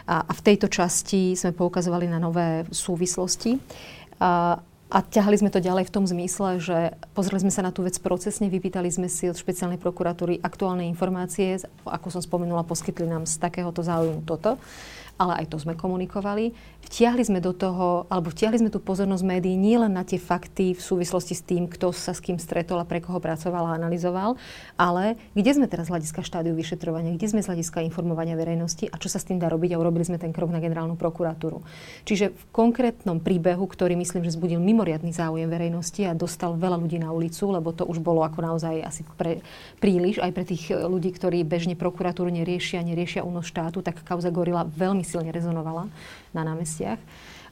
a, 0.10 0.26
a 0.26 0.32
v 0.34 0.42
tejto 0.42 0.66
časti 0.66 1.38
sme 1.38 1.54
poukazovali 1.54 2.10
na 2.10 2.18
nové 2.18 2.66
súvislosti. 2.74 3.62
A, 4.18 4.58
a 4.90 4.98
ťahali 5.02 5.38
sme 5.38 5.54
to 5.54 5.62
ďalej 5.62 5.90
v 5.90 5.94
tom 5.94 6.06
zmysle, 6.10 6.58
že 6.58 6.78
pozreli 7.14 7.46
sme 7.46 7.54
sa 7.54 7.62
na 7.62 7.70
tú 7.70 7.86
vec 7.86 7.98
procesne, 8.02 8.50
vypýtali 8.50 8.90
sme 8.90 9.06
si 9.10 9.30
od 9.30 9.38
špeciálnej 9.38 9.78
prokuratúry 9.78 10.42
aktuálne 10.42 10.90
informácie, 10.90 11.62
ako 11.86 12.14
som 12.14 12.22
spomenula, 12.22 12.66
poskytli 12.66 13.06
nám 13.06 13.30
z 13.30 13.38
takéhoto 13.38 13.86
záujmu 13.86 14.26
toto. 14.26 14.58
Ale 15.16 15.44
aj 15.44 15.56
to 15.56 15.58
sme 15.62 15.80
komunikovali. 15.80 16.52
Vtiahli 16.86 17.24
sme 17.26 17.40
do 17.42 17.56
toho, 17.56 18.06
alebo 18.12 18.30
vtiahli 18.30 18.62
sme 18.62 18.70
tú 18.70 18.84
pozornosť 18.84 19.24
médií 19.26 19.56
nielen 19.58 19.96
na 19.96 20.04
tie 20.04 20.20
fakty 20.20 20.76
v 20.76 20.82
súvislosti 20.82 21.34
s 21.34 21.42
tým, 21.42 21.66
kto 21.72 21.96
sa 21.96 22.12
s 22.12 22.22
kým 22.22 22.38
stretol 22.38 22.78
a 22.78 22.86
pre 22.86 23.00
koho 23.00 23.18
pracoval 23.18 23.72
a 23.72 23.78
analyzoval, 23.80 24.36
ale 24.76 25.16
kde 25.34 25.52
sme 25.56 25.66
teraz 25.72 25.88
z 25.88 25.94
hľadiska 25.96 26.22
štádiu 26.22 26.54
vyšetrovania, 26.54 27.16
kde 27.16 27.32
sme 27.32 27.42
z 27.42 27.50
hľadiska 27.50 27.80
informovania 27.88 28.36
verejnosti 28.36 28.92
a 28.92 29.00
čo 29.00 29.08
sa 29.08 29.18
s 29.18 29.26
tým 29.26 29.40
dá 29.40 29.48
robiť 29.48 29.74
a 29.74 29.82
urobili 29.82 30.04
sme 30.04 30.20
ten 30.20 30.36
krok 30.36 30.52
na 30.52 30.60
generálnu 30.60 31.00
prokuratúru. 31.00 31.64
Čiže 32.04 32.36
v 32.36 32.44
konkrétnom 32.52 33.24
príbehu, 33.24 33.64
ktorý 33.66 33.96
myslím, 33.96 34.28
že 34.28 34.36
zbudil 34.36 34.60
mimoriadný 34.60 35.16
záujem 35.16 35.48
verejnosti 35.48 36.04
a 36.04 36.12
dostal 36.12 36.60
veľa 36.60 36.76
ľudí 36.76 37.00
na 37.00 37.16
ulicu, 37.16 37.48
lebo 37.50 37.72
to 37.72 37.88
už 37.88 38.04
bolo 38.04 38.22
ako 38.28 38.44
naozaj 38.44 38.84
asi 38.84 39.08
pre, 39.16 39.40
príliš 39.80 40.20
aj 40.20 40.32
pre 40.36 40.44
tých 40.44 40.76
ľudí, 40.76 41.16
ktorí 41.16 41.48
bežne 41.48 41.80
prokuratúru 41.80 42.28
neriešia, 42.34 42.84
neriešia 42.84 43.24
únos 43.24 43.48
štátu, 43.48 43.80
tak 43.80 44.04
kauza 44.04 44.34
Gorila 44.34 44.68
veľmi 44.68 45.05
silne 45.06 45.30
rezonovala 45.30 45.88
na 46.34 46.42
námestiach. 46.42 46.98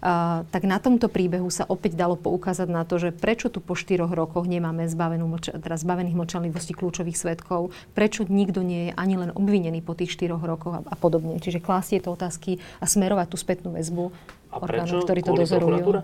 Uh, 0.04 0.44
tak 0.52 0.68
na 0.68 0.84
tomto 0.84 1.08
príbehu 1.08 1.48
sa 1.48 1.64
opäť 1.64 1.96
dalo 1.96 2.20
poukázať 2.20 2.68
na 2.68 2.84
to, 2.84 3.00
že 3.00 3.16
prečo 3.16 3.48
tu 3.48 3.64
po 3.64 3.72
štyroch 3.72 4.12
rokoch 4.12 4.44
nemáme 4.44 4.84
zbavenú, 4.84 5.24
teda 5.40 5.80
zbavených 5.80 6.20
mlčanlivostí 6.20 6.76
kľúčových 6.76 7.16
svetkov, 7.16 7.72
prečo 7.96 8.28
nikto 8.28 8.60
nie 8.68 8.92
je 8.92 9.00
ani 9.00 9.16
len 9.16 9.32
obvinený 9.32 9.80
po 9.80 9.96
tých 9.96 10.12
štyroch 10.12 10.44
rokoch 10.44 10.76
a, 10.76 10.82
a 10.84 10.96
podobne. 11.00 11.40
Čiže 11.40 11.64
klásť 11.64 11.96
tieto 11.96 12.12
otázky 12.12 12.60
a 12.84 12.86
smerovať 12.90 13.32
tú 13.32 13.38
spätnú 13.40 13.80
väzbu 13.80 14.12
orgánov, 14.52 15.08
ktorí 15.08 15.24
to 15.24 15.40
dozorujú. 15.40 16.04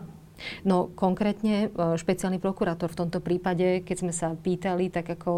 No 0.63 0.91
konkrétne 0.93 1.71
špeciálny 1.73 2.41
prokurátor 2.41 2.91
v 2.91 2.99
tomto 3.05 3.19
prípade, 3.19 3.81
keď 3.83 3.97
sme 3.97 4.13
sa 4.13 4.33
pýtali, 4.35 4.91
tak 4.91 5.07
ako 5.07 5.31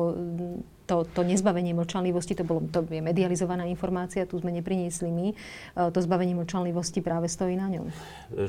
to, 0.91 1.07
to 1.07 1.21
nezbavenie 1.23 1.71
mlčanlivosti, 1.71 2.35
to, 2.35 2.43
bolo, 2.43 2.67
to 2.67 2.83
je 2.83 2.99
medializovaná 2.99 3.63
informácia, 3.71 4.27
tu 4.27 4.35
sme 4.43 4.51
nepriniesli 4.51 5.07
my, 5.07 5.27
e, 5.31 5.35
to 5.87 5.99
zbavenie 6.03 6.35
mlčanlivosti 6.35 6.99
práve 6.99 7.31
stojí 7.31 7.55
na 7.55 7.71
ňom. 7.71 7.87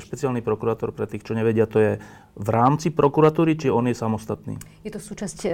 Špeciálny 0.03 0.43
prokurátor, 0.43 0.91
pre 0.91 1.07
tých, 1.07 1.23
čo 1.23 1.31
nevedia, 1.31 1.63
to 1.63 1.79
je 1.79 1.91
v 2.35 2.49
rámci 2.51 2.91
prokuratúry, 2.91 3.55
či 3.55 3.71
on 3.71 3.87
je 3.87 3.95
samostatný? 3.95 4.59
Je 4.83 4.91
to 4.91 4.99
súčasť 4.99 5.39
e, 5.47 5.49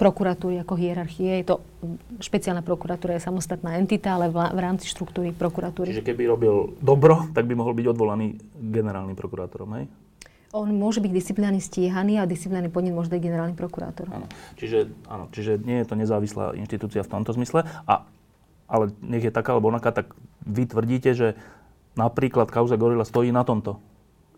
prokuratúry 0.00 0.64
ako 0.64 0.80
hierarchie. 0.80 1.44
Je 1.44 1.46
to 1.52 1.60
špeciálna 2.24 2.64
prokuratúra, 2.64 3.20
je 3.20 3.28
samostatná 3.28 3.76
entita, 3.76 4.16
ale 4.16 4.32
v, 4.32 4.40
v 4.40 4.60
rámci 4.64 4.88
štruktúry 4.88 5.36
prokuratúry. 5.36 5.92
Čiže 5.92 6.08
keby 6.08 6.24
robil 6.24 6.72
dobro, 6.80 7.28
tak 7.36 7.44
by 7.44 7.52
mohol 7.52 7.76
byť 7.76 7.86
odvolaný 7.92 8.40
generálnym 8.56 9.18
prokurátorom, 9.18 9.76
hej? 9.76 9.84
On 10.50 10.66
môže 10.66 10.98
byť 10.98 11.12
disciplinárne 11.14 11.62
stíhaný 11.62 12.18
a 12.18 12.26
disciplinárny 12.26 12.74
podnet 12.74 12.90
môže 12.90 13.06
byť 13.06 13.22
generálny 13.22 13.54
prokurátor. 13.54 14.10
Áno. 14.10 14.26
Čiže, 14.58 14.90
áno, 15.06 15.30
čiže 15.30 15.62
nie 15.62 15.78
je 15.78 15.86
to 15.86 15.94
nezávislá 15.94 16.58
inštitúcia 16.58 17.06
v 17.06 17.10
tomto 17.10 17.30
zmysle. 17.38 17.62
A, 17.86 18.02
ale 18.66 18.90
nech 18.98 19.22
je 19.22 19.30
taká 19.30 19.54
alebo 19.54 19.70
onaká, 19.70 19.94
tak 19.94 20.10
vy 20.42 20.66
tvrdíte, 20.66 21.14
že 21.14 21.38
napríklad 21.94 22.50
kauza 22.50 22.74
Gorila 22.74 23.06
stojí 23.06 23.30
na 23.30 23.46
tomto. 23.46 23.78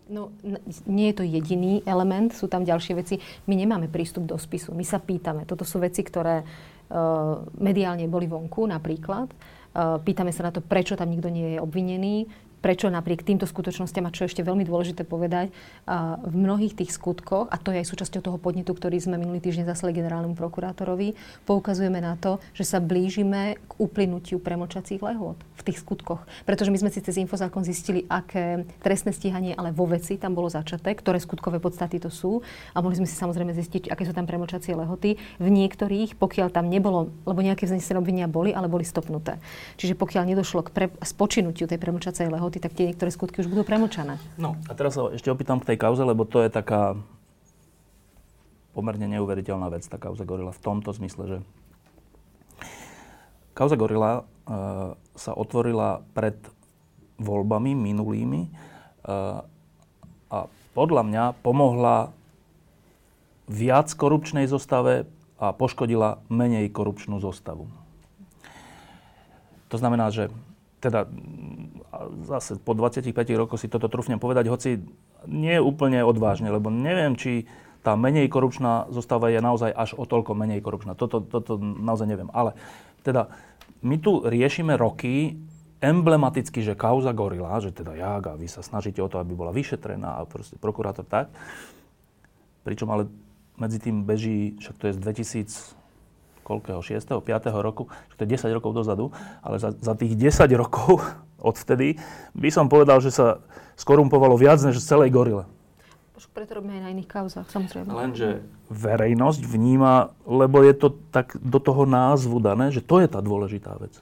No, 0.03 0.35
nie 0.83 1.09
je 1.09 1.15
to 1.15 1.23
jediný 1.23 1.79
element, 1.87 2.35
sú 2.35 2.51
tam 2.51 2.67
ďalšie 2.67 2.93
veci. 2.93 3.15
My 3.47 3.55
nemáme 3.55 3.87
prístup 3.87 4.27
do 4.27 4.35
spisu, 4.35 4.75
my 4.75 4.83
sa 4.83 4.99
pýtame. 4.99 5.47
Toto 5.47 5.63
sú 5.63 5.79
veci, 5.79 6.03
ktoré 6.03 6.43
uh, 6.43 7.41
mediálne 7.57 8.05
boli 8.11 8.27
vonku 8.27 8.67
napríklad. 8.67 9.31
Uh, 9.73 9.97
pýtame 10.03 10.35
sa 10.35 10.45
na 10.45 10.51
to, 10.51 10.59
prečo 10.59 10.99
tam 10.99 11.07
nikto 11.07 11.31
nie 11.31 11.55
je 11.55 11.59
obvinený, 11.63 12.27
prečo 12.63 12.87
napriek 12.87 13.27
týmto 13.27 13.43
skutočnostiam, 13.43 14.07
a 14.07 14.15
čo 14.15 14.23
ešte 14.23 14.39
veľmi 14.39 14.63
dôležité 14.63 15.03
povedať, 15.03 15.51
v 16.23 16.35
mnohých 16.39 16.79
tých 16.79 16.95
skutkoch, 16.95 17.51
a 17.51 17.59
to 17.59 17.75
je 17.75 17.83
aj 17.83 17.91
súčasťou 17.91 18.23
toho 18.23 18.37
podnetu, 18.39 18.71
ktorý 18.71 19.03
sme 19.03 19.19
minulý 19.19 19.43
týždeň 19.43 19.67
zaslali 19.67 19.91
generálnemu 19.91 20.39
prokurátorovi, 20.39 21.19
poukazujeme 21.43 21.99
na 21.99 22.15
to, 22.15 22.39
že 22.55 22.63
sa 22.63 22.79
blížime 22.79 23.59
k 23.59 23.71
uplynutiu 23.83 24.39
premlčacích 24.39 25.03
lehôd 25.03 25.35
v 25.59 25.61
tých 25.67 25.83
skutkoch. 25.83 26.23
Pretože 26.47 26.71
my 26.71 26.79
sme 26.79 26.89
si 26.89 27.03
cez 27.03 27.19
infozákon 27.19 27.67
zistili, 27.67 28.07
aké 28.07 28.63
trestné 28.79 29.11
stíhanie, 29.11 29.51
ale 29.53 29.75
vo 29.75 29.83
veci 29.83 30.15
tam 30.15 30.31
bolo 30.31 30.47
začaté, 30.47 30.95
ktoré 30.95 31.19
skutkové 31.19 31.59
podstaty 31.59 31.99
to 31.99 32.07
sú. 32.07 32.39
A 32.71 32.79
mohli 32.79 32.95
sme 32.95 33.07
si 33.09 33.19
samozrejme 33.19 33.51
zistiť, 33.51 33.91
aké 33.91 34.07
sú 34.07 34.15
tam 34.15 34.23
premlčacie 34.23 34.71
lehoty. 34.71 35.19
V 35.19 35.47
niektorých, 35.47 36.15
pokiaľ 36.15 36.47
tam 36.47 36.71
nebolo, 36.71 37.11
lebo 37.27 37.39
nejaké 37.43 37.67
vznesené 37.67 37.99
obvinenia 37.99 38.31
boli, 38.31 38.55
ale 38.55 38.71
boli 38.71 38.87
stopnuté. 38.87 39.41
Čiže 39.75 39.99
pokiaľ 39.99 40.23
nedošlo 40.31 40.61
k 40.67 40.69
pre, 40.71 40.85
spočinutiu 41.03 41.67
tej 41.67 41.79
premlčacej 41.81 42.29
lehoty, 42.29 42.52
lehoty, 42.53 42.61
tak 42.61 42.77
tie 42.77 42.93
niektoré 42.93 43.09
skutky 43.09 43.41
už 43.41 43.49
budú 43.49 43.65
premlčané. 43.65 44.21
No 44.37 44.53
a 44.69 44.77
teraz 44.77 44.93
sa 44.93 45.09
ešte 45.09 45.33
opýtam 45.33 45.57
k 45.57 45.73
tej 45.73 45.77
kauze, 45.81 46.05
lebo 46.05 46.21
to 46.29 46.45
je 46.45 46.53
taká 46.53 46.93
pomerne 48.77 49.09
neuveriteľná 49.09 49.73
vec, 49.73 49.85
tá 49.89 49.97
kauza 49.97 50.25
Gorila 50.25 50.53
v 50.53 50.61
tomto 50.61 50.93
zmysle, 50.93 51.23
že 51.25 51.37
kauza 53.57 53.73
Gorila 53.77 54.21
e, 54.21 54.53
sa 55.17 55.31
otvorila 55.33 56.05
pred 56.13 56.37
voľbami 57.17 57.73
minulými 57.73 58.41
e, 58.45 58.49
a 60.29 60.37
podľa 60.73 61.03
mňa 61.05 61.23
pomohla 61.45 62.13
viac 63.45 63.93
korupčnej 63.93 64.49
zostave 64.49 65.05
a 65.37 65.53
poškodila 65.53 66.21
menej 66.29 66.69
korupčnú 66.73 67.21
zostavu. 67.21 67.69
To 69.69 69.77
znamená, 69.77 70.09
že 70.09 70.33
teda 70.83 71.07
zase 72.27 72.59
po 72.59 72.75
25 72.75 73.15
rokoch 73.39 73.63
si 73.63 73.71
toto 73.71 73.87
trúfnem 73.87 74.19
povedať, 74.19 74.51
hoci 74.51 74.83
nie 75.23 75.55
úplne 75.63 76.03
odvážne, 76.03 76.51
lebo 76.51 76.67
neviem, 76.67 77.15
či 77.15 77.47
tá 77.83 77.95
menej 77.95 78.27
korupčná 78.27 78.91
zostava 78.91 79.31
je 79.31 79.39
naozaj 79.39 79.71
až 79.71 79.95
o 79.95 80.03
toľko 80.03 80.35
menej 80.35 80.59
korupčná. 80.59 80.95
Toto, 80.95 81.23
toto 81.23 81.59
naozaj 81.59 82.07
neviem. 82.07 82.31
Ale 82.31 82.55
teda 83.03 83.31
my 83.83 83.95
tu 83.99 84.23
riešime 84.23 84.79
roky 84.79 85.35
emblematicky, 85.83 86.63
že 86.63 86.79
kauza 86.79 87.11
Gorila, 87.11 87.59
že 87.59 87.75
teda 87.75 87.91
jak 87.99 88.23
a 88.31 88.39
vy 88.39 88.47
sa 88.47 88.63
snažíte 88.63 89.03
o 89.03 89.11
to, 89.11 89.19
aby 89.19 89.35
bola 89.35 89.51
vyšetrená 89.51 90.23
a 90.23 90.23
proste 90.23 90.55
prokurátor 90.55 91.03
tak. 91.03 91.27
Pričom 92.63 92.87
ale 92.87 93.11
medzi 93.59 93.83
tým 93.83 94.07
beží, 94.07 94.55
však 94.63 94.75
to 94.79 94.87
je 94.87 94.95
z 94.95 94.99
2000, 95.03 95.82
koľkého, 96.43 96.83
6., 96.83 97.23
5. 97.23 97.23
roku, 97.63 97.87
to 98.19 98.27
je 98.27 98.35
10 98.35 98.51
rokov 98.51 98.75
dozadu, 98.75 99.09
ale 99.39 99.57
za, 99.57 99.71
za 99.73 99.95
tých 99.95 100.19
10 100.19 100.45
rokov 100.59 100.99
odvtedy, 101.49 101.97
by 102.35 102.49
som 102.51 102.67
povedal, 102.67 102.99
že 102.99 103.15
sa 103.15 103.41
skorumpovalo 103.79 104.37
viac 104.37 104.61
než 104.61 104.77
z 104.77 104.85
celej 104.85 105.09
gorile. 105.09 105.43
Preto 106.33 106.57
robíme 106.57 106.81
aj 106.81 106.83
na 106.87 106.89
iných 106.97 107.09
kauzách, 107.13 107.47
samozrejme. 107.53 107.93
Lenže 107.93 108.41
verejnosť 108.73 109.41
vníma, 109.45 110.17
lebo 110.25 110.65
je 110.65 110.73
to 110.73 110.97
tak 111.13 111.37
do 111.37 111.61
toho 111.61 111.85
názvu 111.85 112.41
dané, 112.41 112.73
že 112.73 112.81
to 112.81 112.97
je 112.97 113.05
tá 113.05 113.21
dôležitá 113.21 113.77
vec. 113.77 113.93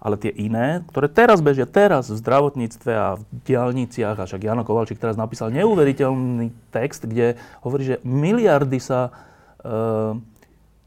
Ale 0.00 0.16
tie 0.16 0.32
iné, 0.32 0.80
ktoré 0.88 1.12
teraz 1.12 1.44
bežia, 1.44 1.68
teraz 1.68 2.08
v 2.08 2.20
zdravotníctve 2.20 2.92
a 2.92 3.20
v 3.20 3.22
diálniciach, 3.44 4.16
a 4.16 4.24
však 4.24 4.48
Jano 4.48 4.64
Kovalčík 4.64 4.96
teraz 4.96 5.20
napísal 5.20 5.52
neuveriteľný 5.52 6.56
text, 6.72 7.04
kde 7.04 7.36
hovorí, 7.60 7.84
že 7.84 7.96
miliardy 8.00 8.80
sa 8.80 9.08
e, 9.08 9.10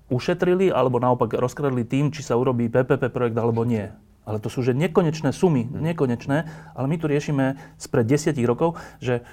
ušetrili 0.08 0.72
alebo 0.72 1.00
naopak 1.00 1.36
rozkradli 1.36 1.84
tým, 1.84 2.12
či 2.16 2.24
sa 2.24 2.40
urobí 2.40 2.72
PPP 2.72 3.12
projekt 3.12 3.36
alebo 3.36 3.68
nie. 3.68 3.92
Ale 4.28 4.44
to 4.44 4.52
sú 4.52 4.60
že 4.60 4.76
nekonečné 4.76 5.32
sumy, 5.32 5.68
hmm. 5.68 5.84
nekonečné, 5.94 6.38
ale 6.76 6.86
my 6.92 6.96
tu 7.00 7.08
riešime 7.08 7.56
spred 7.80 8.08
desiatich 8.08 8.44
rokov, 8.44 8.76
že 9.00 9.24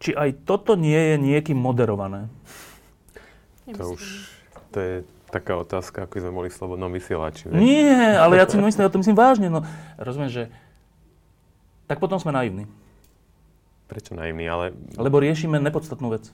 či 0.00 0.12
aj 0.16 0.44
toto 0.48 0.76
nie 0.76 0.96
je 0.96 1.16
niekým 1.20 1.56
moderované. 1.56 2.28
To 3.72 3.96
už, 3.96 4.28
to 4.72 4.78
je 4.80 4.94
taká 5.32 5.56
otázka, 5.56 6.04
ako 6.04 6.20
sme 6.20 6.32
boli 6.32 6.48
v 6.52 6.56
slobodnom 6.56 6.92
vysielači. 6.92 7.48
Ne? 7.48 7.56
Nie, 7.56 8.20
ale 8.20 8.36
ja 8.36 8.44
si 8.44 8.60
myslím, 8.60 8.84
ja 8.84 8.92
to 8.92 9.00
myslím 9.00 9.16
vážne. 9.16 9.48
No, 9.48 9.64
rozumiem, 9.96 10.28
že 10.28 10.42
tak 11.88 12.00
potom 12.00 12.20
sme 12.20 12.32
naivní. 12.32 12.68
Prečo 13.88 14.16
naivní, 14.16 14.48
ale... 14.48 14.72
Lebo 14.96 15.20
riešime 15.20 15.60
nepodstatnú 15.60 16.08
vec. 16.12 16.32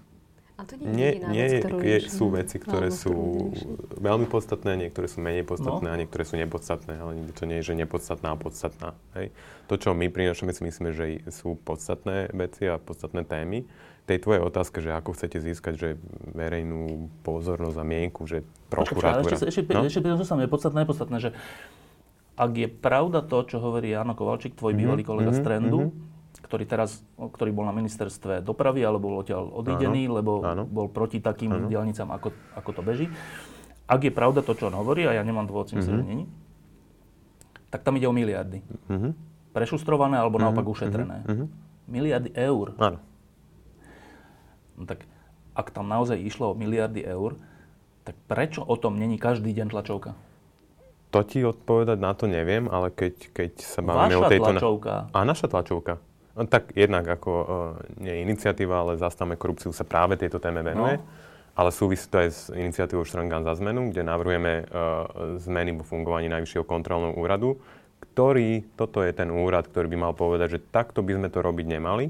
A 0.60 0.68
to 0.68 0.76
nie, 0.76 0.92
nie, 0.92 1.10
nie 1.24 1.46
vec, 1.56 2.04
je, 2.04 2.12
sú 2.12 2.28
veci, 2.28 2.60
ktoré 2.60 2.92
sú 2.92 3.48
veľmi 3.96 4.28
podstatné, 4.28 4.76
niektoré 4.76 5.08
sú 5.08 5.24
menej 5.24 5.48
podstatné 5.48 5.88
no. 5.88 5.94
a 5.96 5.96
niektoré 5.96 6.20
sú 6.28 6.36
nepodstatné, 6.36 7.00
ale 7.00 7.16
to 7.32 7.48
nie 7.48 7.64
je, 7.64 7.72
že 7.72 7.80
nepodstatná 7.80 8.36
a 8.36 8.36
podstatná. 8.36 8.92
Hej. 9.16 9.32
To, 9.72 9.80
čo 9.80 9.96
my 9.96 10.12
prinášame, 10.12 10.52
si 10.52 10.60
myslíme, 10.60 10.92
že 10.92 11.24
sú 11.32 11.56
podstatné 11.64 12.28
veci 12.36 12.68
a 12.68 12.76
podstatné 12.76 13.24
témy. 13.24 13.64
Tej 14.04 14.20
tvojej 14.20 14.44
otázke, 14.44 14.84
že 14.84 14.92
ako 14.92 15.16
chcete 15.16 15.40
získať 15.40 15.74
že 15.80 15.88
verejnú 16.36 17.08
pozornosť 17.24 17.80
a 17.80 17.84
mienku, 17.88 18.28
že 18.28 18.44
prokuratúra... 18.68 19.40
Ešte, 19.40 19.48
ešte, 19.48 19.72
no? 19.72 19.88
ešte, 19.88 20.04
ešte 20.04 20.44
je 20.44 20.50
podstatné, 20.52 20.78
nepodstatné, 20.84 21.16
že 21.24 21.30
ak 22.36 22.52
je 22.52 22.68
pravda 22.68 23.24
to, 23.24 23.48
čo 23.48 23.64
hovorí 23.64 23.96
Jano 23.96 24.12
Kovalčík, 24.12 24.60
tvoj 24.60 24.76
mm-hmm, 24.76 24.80
bývalý 24.84 25.02
kolega 25.08 25.32
mm-hmm, 25.32 25.40
z 25.40 25.48
Trendu, 25.48 25.80
mm-hmm 25.88 26.09
ktorý 26.50 26.66
teraz, 26.66 27.06
ktorý 27.14 27.54
bol 27.54 27.62
na 27.62 27.70
ministerstve 27.70 28.42
dopravy, 28.42 28.82
alebo 28.82 29.06
bol 29.06 29.22
odtiaľ 29.22 29.54
odídený, 29.54 30.10
lebo 30.10 30.42
áno. 30.42 30.66
bol 30.66 30.90
proti 30.90 31.22
takým 31.22 31.54
áno. 31.54 31.70
diálnicám, 31.70 32.10
ako, 32.10 32.34
ako 32.58 32.70
to 32.74 32.82
beží. 32.82 33.06
Ak 33.86 34.02
je 34.02 34.10
pravda 34.10 34.42
to, 34.42 34.58
čo 34.58 34.66
on 34.66 34.74
hovorí, 34.74 35.06
a 35.06 35.14
ja 35.14 35.22
nemám 35.22 35.46
dôvod 35.46 35.70
mm-hmm. 35.70 35.86
že 35.86 35.94
není, 35.94 36.26
tak 37.70 37.86
tam 37.86 37.94
ide 37.94 38.10
o 38.10 38.14
miliardy. 38.14 38.66
Mm-hmm. 38.90 39.12
Prešustrované, 39.54 40.18
alebo 40.18 40.42
mm-hmm. 40.42 40.50
naopak 40.50 40.66
ušetrené. 40.66 41.16
Mm-hmm. 41.22 41.46
Miliardy 41.86 42.30
eur. 42.34 42.74
Áno. 42.82 42.98
No 44.74 44.82
tak 44.90 45.06
ak 45.54 45.70
tam 45.70 45.86
naozaj 45.86 46.18
išlo 46.18 46.50
o 46.50 46.58
miliardy 46.58 47.06
eur, 47.06 47.38
tak 48.02 48.18
prečo 48.26 48.66
o 48.66 48.74
tom 48.74 48.98
není 48.98 49.22
každý 49.22 49.54
deň 49.54 49.70
tlačovka? 49.70 50.18
to 51.10 51.20
ti 51.26 51.42
odpovedať 51.42 51.98
na 51.98 52.14
to 52.14 52.30
neviem, 52.30 52.70
ale 52.70 52.94
keď, 52.94 53.34
keď 53.34 53.52
sa 53.58 53.82
bavíme 53.82 54.14
Vaša 54.14 54.18
o 54.18 54.30
tejto... 54.30 54.50
tlačovka. 54.54 54.94
A 55.10 55.18
naša 55.26 55.46
tlačovka. 55.50 55.94
No, 56.40 56.48
tak 56.48 56.72
jednak 56.72 57.04
ako 57.04 57.32
uh, 57.36 57.46
nie 58.00 58.24
iniciatíva, 58.24 58.80
ale 58.80 58.96
Zastavme 58.96 59.36
korupciu 59.36 59.76
sa 59.76 59.84
práve 59.84 60.16
tejto 60.16 60.40
téme 60.40 60.64
venuje. 60.64 60.96
No. 60.96 61.04
Ale 61.52 61.68
súvisí 61.68 62.08
to 62.08 62.16
aj 62.16 62.28
s 62.32 62.40
iniciatívou 62.48 63.04
Štrangán 63.04 63.44
za 63.44 63.52
zmenu, 63.60 63.92
kde 63.92 64.00
navrhujeme 64.00 64.64
uh, 64.64 65.36
zmeny 65.36 65.76
vo 65.76 65.84
fungovaní 65.84 66.32
Najvyššieho 66.32 66.64
kontrolného 66.64 67.20
úradu, 67.20 67.60
ktorý, 68.00 68.64
toto 68.80 69.04
je 69.04 69.12
ten 69.12 69.28
úrad, 69.28 69.68
ktorý 69.68 69.92
by 69.92 69.98
mal 70.00 70.12
povedať, 70.16 70.56
že 70.56 70.64
takto 70.72 71.04
by 71.04 71.20
sme 71.20 71.28
to 71.28 71.44
robiť 71.44 71.66
nemali, 71.68 72.08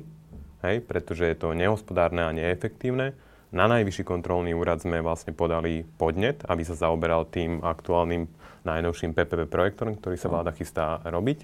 hej, 0.63 0.87
pretože 0.87 1.27
je 1.27 1.35
to 1.35 1.51
nehospodárne 1.51 2.23
a 2.23 2.31
neefektívne 2.31 3.19
na 3.51 3.67
Najvyšší 3.67 4.07
kontrolný 4.07 4.55
úrad 4.55 4.79
sme 4.79 5.03
vlastne 5.03 5.35
podali 5.35 5.83
podnet, 5.99 6.47
aby 6.47 6.63
sa 6.63 6.79
zaoberal 6.79 7.27
tým 7.27 7.59
aktuálnym 7.67 8.31
najnovším 8.63 9.11
PPP 9.11 9.51
projektom, 9.51 9.99
ktorý 9.99 10.15
sa 10.15 10.31
vláda 10.31 10.55
chystá 10.55 11.03
robiť. 11.03 11.43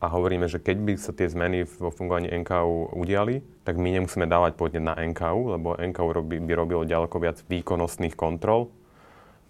A 0.00 0.08
hovoríme, 0.08 0.48
že 0.48 0.56
keď 0.56 0.76
by 0.80 0.92
sa 0.96 1.12
tie 1.12 1.28
zmeny 1.28 1.68
vo 1.68 1.92
fungovaní 1.92 2.32
NKU 2.32 2.96
udiali, 2.96 3.44
tak 3.68 3.76
my 3.76 4.00
nemusíme 4.00 4.24
dávať 4.24 4.56
podnet 4.56 4.80
na 4.80 4.96
NKU, 4.96 5.60
lebo 5.60 5.76
NKU 5.76 6.08
robí, 6.16 6.40
by 6.40 6.52
robilo 6.56 6.88
ďaleko 6.88 7.16
viac 7.20 7.44
výkonnostných 7.44 8.16
kontrol. 8.16 8.72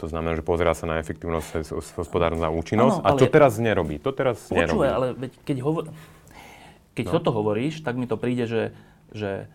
To 0.02 0.10
znamená, 0.10 0.34
že 0.34 0.42
pozerá 0.42 0.74
sa 0.74 0.90
na 0.90 0.98
efektívnosť, 0.98 1.70
hospodárnosť 1.94 2.42
a 2.42 2.50
účinnosť. 2.50 2.98
Ano, 2.98 3.14
a 3.14 3.20
to 3.20 3.30
teraz 3.30 3.62
nerobí. 3.62 4.02
To 4.02 4.10
teraz 4.10 4.50
Počúvaj, 4.50 4.66
nerobí. 4.66 4.86
ale 4.90 5.06
keď, 5.46 5.56
hovor... 5.62 5.82
keď 6.98 7.04
no. 7.06 7.12
toto 7.14 7.30
hovoríš, 7.30 7.86
tak 7.86 7.94
mi 7.94 8.10
to 8.10 8.18
príde, 8.18 8.50
že, 8.50 8.74
že 9.14 9.46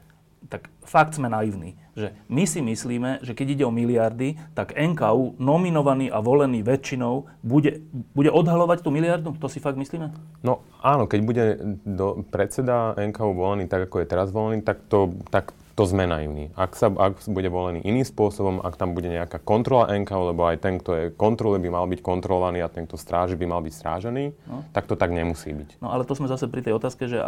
tak 0.49 0.69
fakt 0.85 1.17
sme 1.17 1.29
naivní. 1.29 1.75
Že 1.95 2.11
my 2.27 2.43
si 2.43 2.59
myslíme, 2.59 3.23
že 3.23 3.31
keď 3.31 3.47
ide 3.55 3.63
o 3.65 3.71
miliardy, 3.71 4.35
tak 4.51 4.75
NKU 4.75 5.39
nominovaný 5.39 6.11
a 6.11 6.19
volený 6.19 6.61
väčšinou 6.61 7.31
bude, 7.39 7.81
bude 8.11 8.29
odhalovať 8.29 8.83
tú 8.83 8.91
miliardu? 8.91 9.33
To 9.39 9.47
si 9.47 9.63
fakt 9.63 9.79
myslíme? 9.79 10.11
No 10.43 10.61
áno, 10.83 11.07
keď 11.07 11.19
bude 11.23 11.45
do 11.87 12.27
predseda 12.27 12.93
NKU 12.99 13.31
volený 13.31 13.71
tak, 13.71 13.87
ako 13.87 14.03
je 14.03 14.07
teraz 14.11 14.29
volený, 14.29 14.59
tak 14.61 14.83
to, 14.91 15.15
tak 15.31 15.55
to 15.75 15.83
sme 15.83 16.07
naivní. 16.07 16.55
Ak, 16.55 16.71
sa, 16.79 16.87
ak 16.87 17.27
bude 17.27 17.51
volený 17.51 17.83
iným 17.83 18.07
spôsobom, 18.07 18.63
ak 18.63 18.79
tam 18.79 18.95
bude 18.95 19.11
nejaká 19.11 19.43
kontrola 19.43 19.91
NKU, 19.91 20.31
lebo 20.31 20.47
aj 20.47 20.63
ten, 20.63 20.79
kto 20.79 20.91
je 20.95 21.05
kontrole, 21.11 21.59
by 21.59 21.67
mal 21.67 21.83
byť 21.83 21.99
kontrolovaný 21.99 22.63
a 22.63 22.71
ten, 22.71 22.87
kto 22.87 22.95
stráži, 22.95 23.35
by 23.35 23.43
mal 23.43 23.59
byť 23.59 23.73
strážený, 23.75 24.25
no. 24.47 24.63
tak 24.71 24.87
to 24.87 24.95
tak 24.95 25.11
nemusí 25.11 25.51
byť. 25.51 25.83
No 25.83 25.91
ale 25.91 26.07
to 26.07 26.15
sme 26.15 26.31
zase 26.31 26.47
pri 26.47 26.63
tej 26.63 26.79
otázke, 26.79 27.11
že 27.11 27.19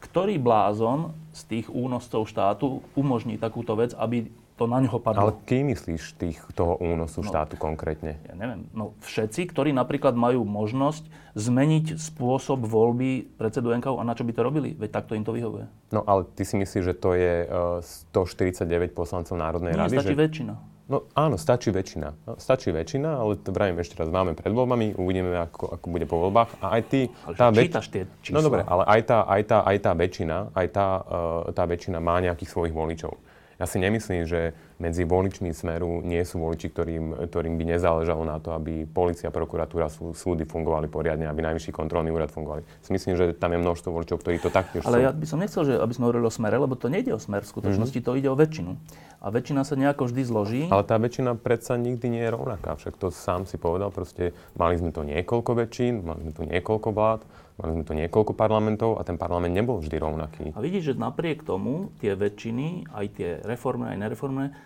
ktorý 0.00 0.40
blázon 0.40 1.12
z 1.30 1.40
tých 1.46 1.66
únoscov 1.68 2.26
štátu 2.26 2.82
umožní 2.96 3.36
takúto 3.36 3.76
vec, 3.76 3.94
aby 3.94 4.32
to 4.60 4.68
na 4.68 4.76
ňoho 4.84 5.00
padlo. 5.00 5.20
Ale 5.24 5.32
kým 5.48 5.72
myslíš 5.72 6.20
tých, 6.20 6.36
toho 6.52 6.76
únosu 6.76 7.24
no, 7.24 7.28
štátu 7.32 7.56
konkrétne? 7.56 8.20
Ja 8.28 8.36
neviem. 8.36 8.68
No 8.76 8.92
všetci, 9.00 9.48
ktorí 9.48 9.72
napríklad 9.72 10.12
majú 10.12 10.44
možnosť 10.44 11.08
zmeniť 11.32 11.96
spôsob 11.96 12.68
voľby 12.68 13.40
predsedu 13.40 13.72
NKU 13.72 13.96
a 13.96 14.04
na 14.04 14.12
čo 14.12 14.28
by 14.28 14.36
to 14.36 14.44
robili? 14.44 14.76
Veď 14.76 15.00
takto 15.00 15.16
im 15.16 15.24
to 15.24 15.32
vyhovuje. 15.32 15.64
No 15.96 16.04
ale 16.04 16.28
ty 16.36 16.44
si 16.44 16.60
myslíš, 16.60 16.92
že 16.92 16.94
to 16.96 17.16
je 17.16 17.48
uh, 17.48 17.80
149 18.12 18.92
poslancov 18.92 19.32
Národnej 19.40 19.72
Nie, 19.72 19.88
rady? 19.88 19.96
stačí 19.96 20.12
že... 20.12 20.20
väčšina. 20.20 20.52
No 20.90 21.06
áno, 21.14 21.38
stačí 21.38 21.70
väčšina. 21.70 22.08
No, 22.26 22.34
stačí 22.34 22.74
väčšina, 22.74 23.22
ale 23.22 23.38
to 23.38 23.54
vravím 23.54 23.78
ešte 23.78 23.94
raz, 23.94 24.10
máme 24.10 24.34
pred 24.34 24.50
voľbami, 24.50 24.98
uvidíme, 24.98 25.38
ako, 25.38 25.78
ako 25.78 25.86
bude 25.86 26.02
po 26.10 26.18
voľbách. 26.18 26.58
A 26.58 26.74
aj 26.74 26.82
ty... 26.90 27.00
Ale 27.30 27.34
tá 27.38 27.46
väč... 27.54 27.70
tie 27.94 28.10
čísla. 28.18 28.34
No 28.34 28.40
dobre, 28.42 28.66
ale 28.66 28.82
aj 28.90 29.00
tá, 29.06 29.18
aj 29.22 29.42
tá, 29.46 29.58
aj 29.62 29.76
tá 29.86 29.92
väčšina, 29.94 30.36
aj 30.50 30.66
tá, 30.74 30.86
uh, 30.98 31.54
tá 31.54 31.62
väčšina 31.62 32.02
má 32.02 32.18
nejakých 32.18 32.50
svojich 32.50 32.74
voličov. 32.74 33.14
Ja 33.60 33.68
si 33.68 33.76
nemyslím, 33.76 34.24
že 34.24 34.56
medzi 34.80 35.04
voličmi 35.04 35.52
Smeru 35.52 36.00
nie 36.00 36.24
sú 36.24 36.40
voliči, 36.40 36.72
ktorým, 36.72 37.28
ktorým 37.28 37.60
by 37.60 37.76
nezáležalo 37.76 38.24
na 38.24 38.40
to, 38.40 38.56
aby 38.56 38.88
policia, 38.88 39.28
prokuratúra, 39.28 39.92
sú, 39.92 40.16
súdy 40.16 40.48
fungovali 40.48 40.88
poriadne, 40.88 41.28
aby 41.28 41.44
najvyšší 41.44 41.68
kontrolný 41.68 42.08
úrad 42.08 42.32
fungovali. 42.32 42.64
Si 42.80 42.88
myslím, 42.96 43.20
že 43.20 43.36
tam 43.36 43.52
je 43.52 43.60
množstvo 43.60 43.92
voličov, 43.92 44.24
ktorí 44.24 44.40
to 44.40 44.48
taktiež 44.48 44.88
Ale 44.88 44.96
sú. 44.96 45.04
ja 45.04 45.10
by 45.12 45.26
som 45.28 45.38
nechcel, 45.44 45.62
že 45.68 45.76
aby 45.76 45.92
sme 45.92 46.08
hovorili 46.08 46.24
o 46.24 46.32
Smere, 46.32 46.56
lebo 46.56 46.72
to 46.72 46.88
nejde 46.88 47.12
o 47.12 47.20
Smer. 47.20 47.44
V 47.44 47.52
skutočnosti 47.52 48.00
mm-hmm. 48.00 48.16
to 48.16 48.18
ide 48.24 48.28
o 48.32 48.36
väčšinu. 48.40 48.72
A 49.20 49.26
väčšina 49.28 49.60
sa 49.68 49.76
nejako 49.76 50.08
vždy 50.08 50.22
zloží. 50.24 50.62
Ale 50.72 50.80
tá 50.88 50.96
väčšina 50.96 51.36
predsa 51.36 51.76
nikdy 51.76 52.06
nie 52.08 52.24
je 52.24 52.32
rovnaká. 52.32 52.80
Však 52.80 52.96
to 52.96 53.12
sám 53.12 53.44
si 53.44 53.60
povedal, 53.60 53.92
proste 53.92 54.32
mali 54.56 54.80
sme 54.80 54.88
to 54.88 55.04
niekoľko 55.04 55.52
väčšín, 55.60 56.00
mali 56.00 56.24
sme 56.24 56.32
tu 56.32 56.42
niekoľko 56.48 56.88
vlád, 56.96 57.20
Mali 57.60 57.76
sme 57.76 57.84
tu 57.84 57.92
niekoľko 57.92 58.32
parlamentov 58.32 58.96
a 58.96 59.04
ten 59.04 59.20
parlament 59.20 59.52
nebol 59.52 59.84
vždy 59.84 60.00
rovnaký. 60.00 60.44
A 60.56 60.64
vidíš, 60.64 60.92
že 60.92 60.94
napriek 60.96 61.44
tomu 61.44 61.92
tie 62.00 62.16
väčšiny, 62.16 62.88
aj 62.88 63.06
tie 63.20 63.28
reformné, 63.44 63.92
aj 63.92 63.98
nereformné, 64.00 64.56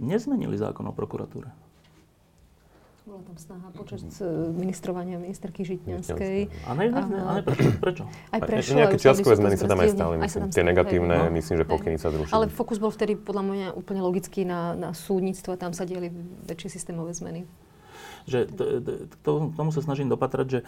nezmenili 0.00 0.56
zákon 0.56 0.88
o 0.88 0.96
prokuratúre. 0.96 1.52
Bola 3.08 3.24
tam 3.24 3.40
snaha 3.40 3.68
počas 3.72 4.04
mm. 4.04 4.52
ministrovania 4.52 5.16
ministerky 5.16 5.64
Žitňanskej. 5.64 6.68
A 6.68 6.76
ne, 6.76 6.92
ne, 6.92 7.02
ne, 7.08 7.20
a 7.24 7.30
ne 7.36 7.42
prečo? 7.44 7.68
prečo? 7.80 8.04
Aj 8.32 8.40
prešlo. 8.40 8.84
Nejaké 8.84 8.96
čiastkové 9.00 9.40
zmeny 9.40 9.56
sa 9.56 9.64
tam 9.64 9.80
aj 9.80 9.90
stali, 9.96 10.14
myslím. 10.20 10.44
Tie 10.52 10.64
negatívne, 10.64 11.16
no. 11.16 11.32
myslím, 11.32 11.56
že 11.56 11.64
pokyny 11.64 11.96
sa 11.96 12.12
zrušili. 12.12 12.36
Ale 12.36 12.52
fokus 12.52 12.76
bol 12.76 12.92
vtedy 12.92 13.16
podľa 13.16 13.44
mňa 13.48 13.68
úplne 13.76 14.04
logický 14.04 14.44
na, 14.44 14.76
na 14.76 14.90
súdnictvo, 14.92 15.56
tam 15.56 15.72
sa 15.72 15.88
dieli 15.88 16.12
väčšie 16.48 16.68
systémové 16.68 17.16
zmeny. 17.16 17.48
Že 18.28 18.44
to, 18.52 18.64
to, 19.24 19.30
k 19.48 19.54
tomu 19.56 19.72
sa 19.72 19.80
snažím 19.80 20.12
dopatrať, 20.12 20.46
že 20.48 20.60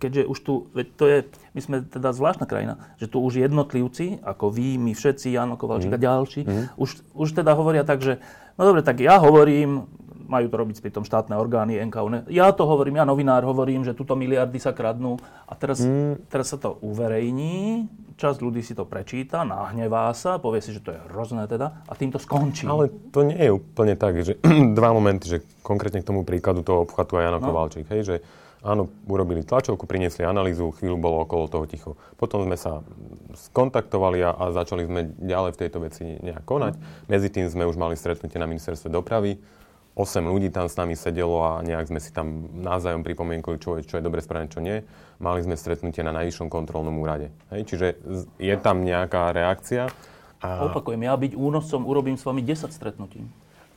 keďže 0.00 0.22
už 0.24 0.38
tu, 0.40 0.52
veď 0.72 0.86
to 0.96 1.04
je, 1.04 1.18
my 1.52 1.60
sme 1.60 1.76
teda 1.84 2.16
zvláštna 2.16 2.48
krajina, 2.48 2.80
že 2.96 3.06
tu 3.06 3.20
už 3.20 3.36
jednotlivci, 3.44 4.24
ako 4.24 4.48
vy, 4.48 4.80
my 4.80 4.96
všetci, 4.96 5.36
Jano 5.36 5.60
Kovalčík 5.60 5.92
mm. 5.92 5.96
a 5.96 6.00
mhm. 6.00 6.06
ďalší, 6.08 6.40
mm. 6.48 6.64
už, 6.80 6.88
už 7.12 7.28
teda 7.36 7.52
hovoria 7.52 7.84
tak, 7.84 8.00
že 8.00 8.18
no 8.56 8.64
dobre, 8.64 8.80
tak 8.80 9.04
ja 9.04 9.20
hovorím, 9.20 9.84
majú 10.30 10.46
to 10.46 10.56
robiť 10.62 10.78
pritom 10.78 11.02
štátne 11.02 11.34
orgány, 11.34 11.82
NKU. 11.90 12.30
Ja 12.30 12.54
to 12.54 12.62
hovorím, 12.62 13.02
ja 13.02 13.04
novinár 13.04 13.42
hovorím, 13.42 13.82
že 13.82 13.98
tuto 13.98 14.14
miliardy 14.14 14.62
sa 14.62 14.70
kradnú 14.70 15.18
a 15.50 15.52
teraz, 15.58 15.82
mm. 15.82 16.30
teraz 16.30 16.54
sa 16.54 16.56
to 16.62 16.78
uverejní, 16.86 17.90
časť 18.14 18.38
ľudí 18.38 18.62
si 18.62 18.78
to 18.78 18.86
prečíta, 18.86 19.42
nahnevá 19.42 20.14
sa, 20.14 20.38
povie 20.38 20.62
si, 20.62 20.70
že 20.70 20.86
to 20.86 20.94
je 20.94 21.00
hrozné 21.10 21.50
teda 21.50 21.82
a 21.82 21.92
tým 21.98 22.14
to 22.14 22.22
skončí. 22.22 22.70
Ale 22.70 22.94
to 23.10 23.26
nie 23.26 23.42
je 23.42 23.50
úplne 23.50 23.98
tak, 23.98 24.22
že 24.22 24.38
dva 24.78 24.94
momenty, 24.94 25.26
že 25.26 25.38
konkrétne 25.66 25.98
k 25.98 26.08
tomu 26.08 26.22
príkladu 26.22 26.62
toho 26.62 26.86
obchvatu 26.86 27.18
aj 27.18 27.24
Jano 27.26 27.40
no. 27.42 27.46
Kovalčík, 27.50 27.90
hej, 27.90 28.02
že 28.06 28.16
Áno, 28.60 28.92
urobili 29.08 29.40
tlačovku, 29.40 29.88
priniesli 29.88 30.20
analýzu, 30.20 30.76
chvíľu 30.76 31.00
bolo 31.00 31.24
okolo 31.24 31.48
toho 31.48 31.64
ticho. 31.64 31.96
Potom 32.20 32.44
sme 32.44 32.60
sa 32.60 32.84
skontaktovali 33.32 34.20
a, 34.20 34.36
a 34.36 34.44
začali 34.52 34.84
sme 34.84 35.00
ďalej 35.16 35.56
v 35.56 35.60
tejto 35.64 35.78
veci 35.80 36.04
nejak 36.20 36.44
konať. 36.44 36.76
Medzi 37.08 37.32
tým 37.32 37.48
sme 37.48 37.64
už 37.64 37.80
mali 37.80 37.96
stretnutie 37.96 38.36
na 38.36 38.44
ministerstve 38.44 38.92
dopravy. 38.92 39.40
8 39.96 40.22
ľudí 40.28 40.52
tam 40.52 40.68
s 40.68 40.76
nami 40.76 40.92
sedelo 40.92 41.40
a 41.40 41.64
nejak 41.64 41.88
sme 41.88 42.00
si 42.04 42.12
tam 42.12 42.52
názajom 42.52 43.00
pripomienkovali, 43.00 43.58
čo 43.58 43.70
je, 43.80 43.82
čo 43.88 43.98
je 43.98 44.04
dobre 44.04 44.20
správne, 44.20 44.52
čo 44.52 44.60
nie. 44.60 44.84
Mali 45.18 45.40
sme 45.40 45.56
stretnutie 45.56 46.04
na 46.04 46.12
najvyššom 46.14 46.52
kontrolnom 46.52 46.94
úrade. 47.00 47.32
Hej? 47.50 47.64
Čiže 47.64 47.86
je 48.36 48.54
tam 48.60 48.84
nejaká 48.84 49.32
reakcia. 49.32 49.88
A... 50.40 50.68
Opakujem, 50.68 51.04
ja 51.04 51.16
byť 51.16 51.32
únoscom 51.32 51.84
urobím 51.88 52.20
s 52.20 52.24
vami 52.24 52.44
10 52.44 52.70
stretnutí. 52.70 53.24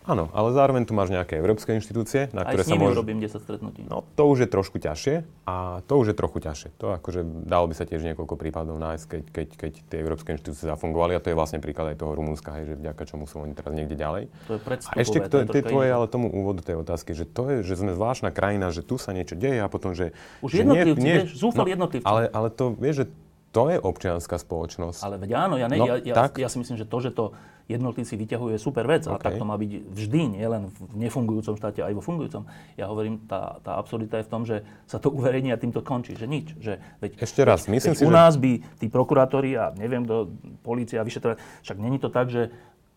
Áno, 0.03 0.27
ale 0.35 0.51
zároveň 0.51 0.83
tu 0.83 0.91
máš 0.91 1.15
nejaké 1.15 1.39
európske 1.39 1.71
inštitúcie, 1.71 2.27
na 2.35 2.43
ktoré 2.43 2.67
sa 2.67 2.75
môže... 2.75 2.99
urobím 2.99 3.23
10 3.23 3.39
stretnutí. 3.39 3.87
No, 3.87 4.03
to 4.19 4.27
už 4.27 4.43
je 4.43 4.49
trošku 4.51 4.75
ťažšie 4.83 5.23
a 5.47 5.79
to 5.87 5.93
už 5.95 6.11
je 6.11 6.15
trochu 6.15 6.43
ťažšie. 6.43 6.69
To 6.83 6.91
akože 6.91 7.23
dalo 7.47 7.71
by 7.71 7.75
sa 7.75 7.87
tiež 7.87 8.03
niekoľko 8.11 8.35
prípadov 8.35 8.75
nájsť, 8.83 9.05
keď, 9.07 9.23
keď, 9.31 9.47
keď 9.55 9.71
tie 9.87 9.97
európske 10.03 10.35
inštitúcie 10.35 10.67
zafungovali 10.67 11.15
a 11.15 11.23
to 11.23 11.31
je 11.31 11.39
vlastne 11.39 11.63
príklad 11.63 11.95
aj 11.95 12.03
toho 12.03 12.19
Rumúnska, 12.19 12.51
hej, 12.59 12.75
že 12.75 12.75
vďaka 12.83 13.03
čomu 13.07 13.23
sú 13.31 13.47
oni 13.47 13.55
teraz 13.55 13.71
niekde 13.71 13.95
ďalej. 13.95 14.23
To 14.51 14.59
je 14.59 14.59
a 14.59 14.93
ešte 14.99 15.17
k 15.23 15.27
to, 15.31 15.37
to 15.47 15.57
je 15.59 15.63
tvoje, 15.63 15.87
ale 15.87 16.05
tomu 16.11 16.27
úvodu 16.27 16.59
tej 16.59 16.83
otázky, 16.83 17.15
že 17.15 17.23
to 17.23 17.47
je, 17.47 17.55
že 17.63 17.79
sme 17.79 17.95
zvláštna 17.95 18.35
krajina, 18.35 18.75
že 18.75 18.83
tu 18.83 18.99
sa 18.99 19.15
niečo 19.15 19.39
deje 19.39 19.63
a 19.63 19.71
potom, 19.71 19.95
že... 19.95 20.11
Už 20.43 20.51
že 20.51 20.67
jednotlivci, 20.67 20.99
nie, 20.99 21.07
nie, 21.07 21.15
vieš, 21.23 21.39
zúfali 21.39 21.71
no, 21.71 21.73
jednotlivci. 21.79 22.07
Ale, 22.07 22.27
ale 22.27 22.47
to, 22.51 22.75
vieš, 22.75 22.95
že 23.03 23.05
to 23.53 23.69
je 23.69 23.77
občianská 23.77 24.35
spoločnosť. 24.41 24.99
Ale 25.05 25.15
veď 25.21 25.31
áno, 25.37 25.55
ja, 25.61 25.69
ne, 25.69 25.77
no, 25.77 25.85
ja, 25.85 25.95
ja, 26.01 26.25
ja 26.25 26.49
si 26.49 26.57
myslím, 26.57 26.75
že 26.75 26.89
to, 26.89 26.97
že 26.99 27.13
to 27.13 27.37
jednotlivci 27.71 28.19
vyťahuje 28.19 28.55
super 28.59 28.83
vec, 28.83 29.07
okay. 29.07 29.15
a 29.15 29.17
tak 29.19 29.39
to 29.39 29.45
má 29.47 29.55
byť 29.55 29.71
vždy, 29.87 30.21
nielen 30.35 30.69
v 30.75 31.07
nefungujúcom 31.07 31.55
štáte, 31.55 31.79
aj 31.79 31.95
vo 31.95 32.03
fungujúcom. 32.03 32.43
Ja 32.75 32.91
hovorím, 32.91 33.23
tá, 33.23 33.63
tá 33.63 33.79
absurdita 33.79 34.19
je 34.19 34.27
v 34.27 34.31
tom, 34.31 34.43
že 34.43 34.67
sa 34.83 34.99
to 34.99 35.07
uverejní 35.09 35.55
a 35.55 35.57
týmto 35.57 35.79
končí, 35.79 36.15
že 36.19 36.27
nič. 36.27 36.55
Že, 36.59 36.83
veď, 36.99 37.11
Ešte 37.23 37.41
raz, 37.47 37.71
myslím 37.71 37.95
veď 37.95 37.99
si, 37.99 38.07
u 38.07 38.11
nás 38.11 38.35
by 38.35 38.51
tí 38.79 38.87
prokurátori 38.91 39.55
a 39.55 39.71
neviem 39.79 40.03
kto, 40.03 40.27
policia, 40.59 41.07
vyšetrovať, 41.07 41.39
však 41.63 41.77
není 41.79 41.97
to 42.03 42.11
tak, 42.11 42.27
že 42.27 42.51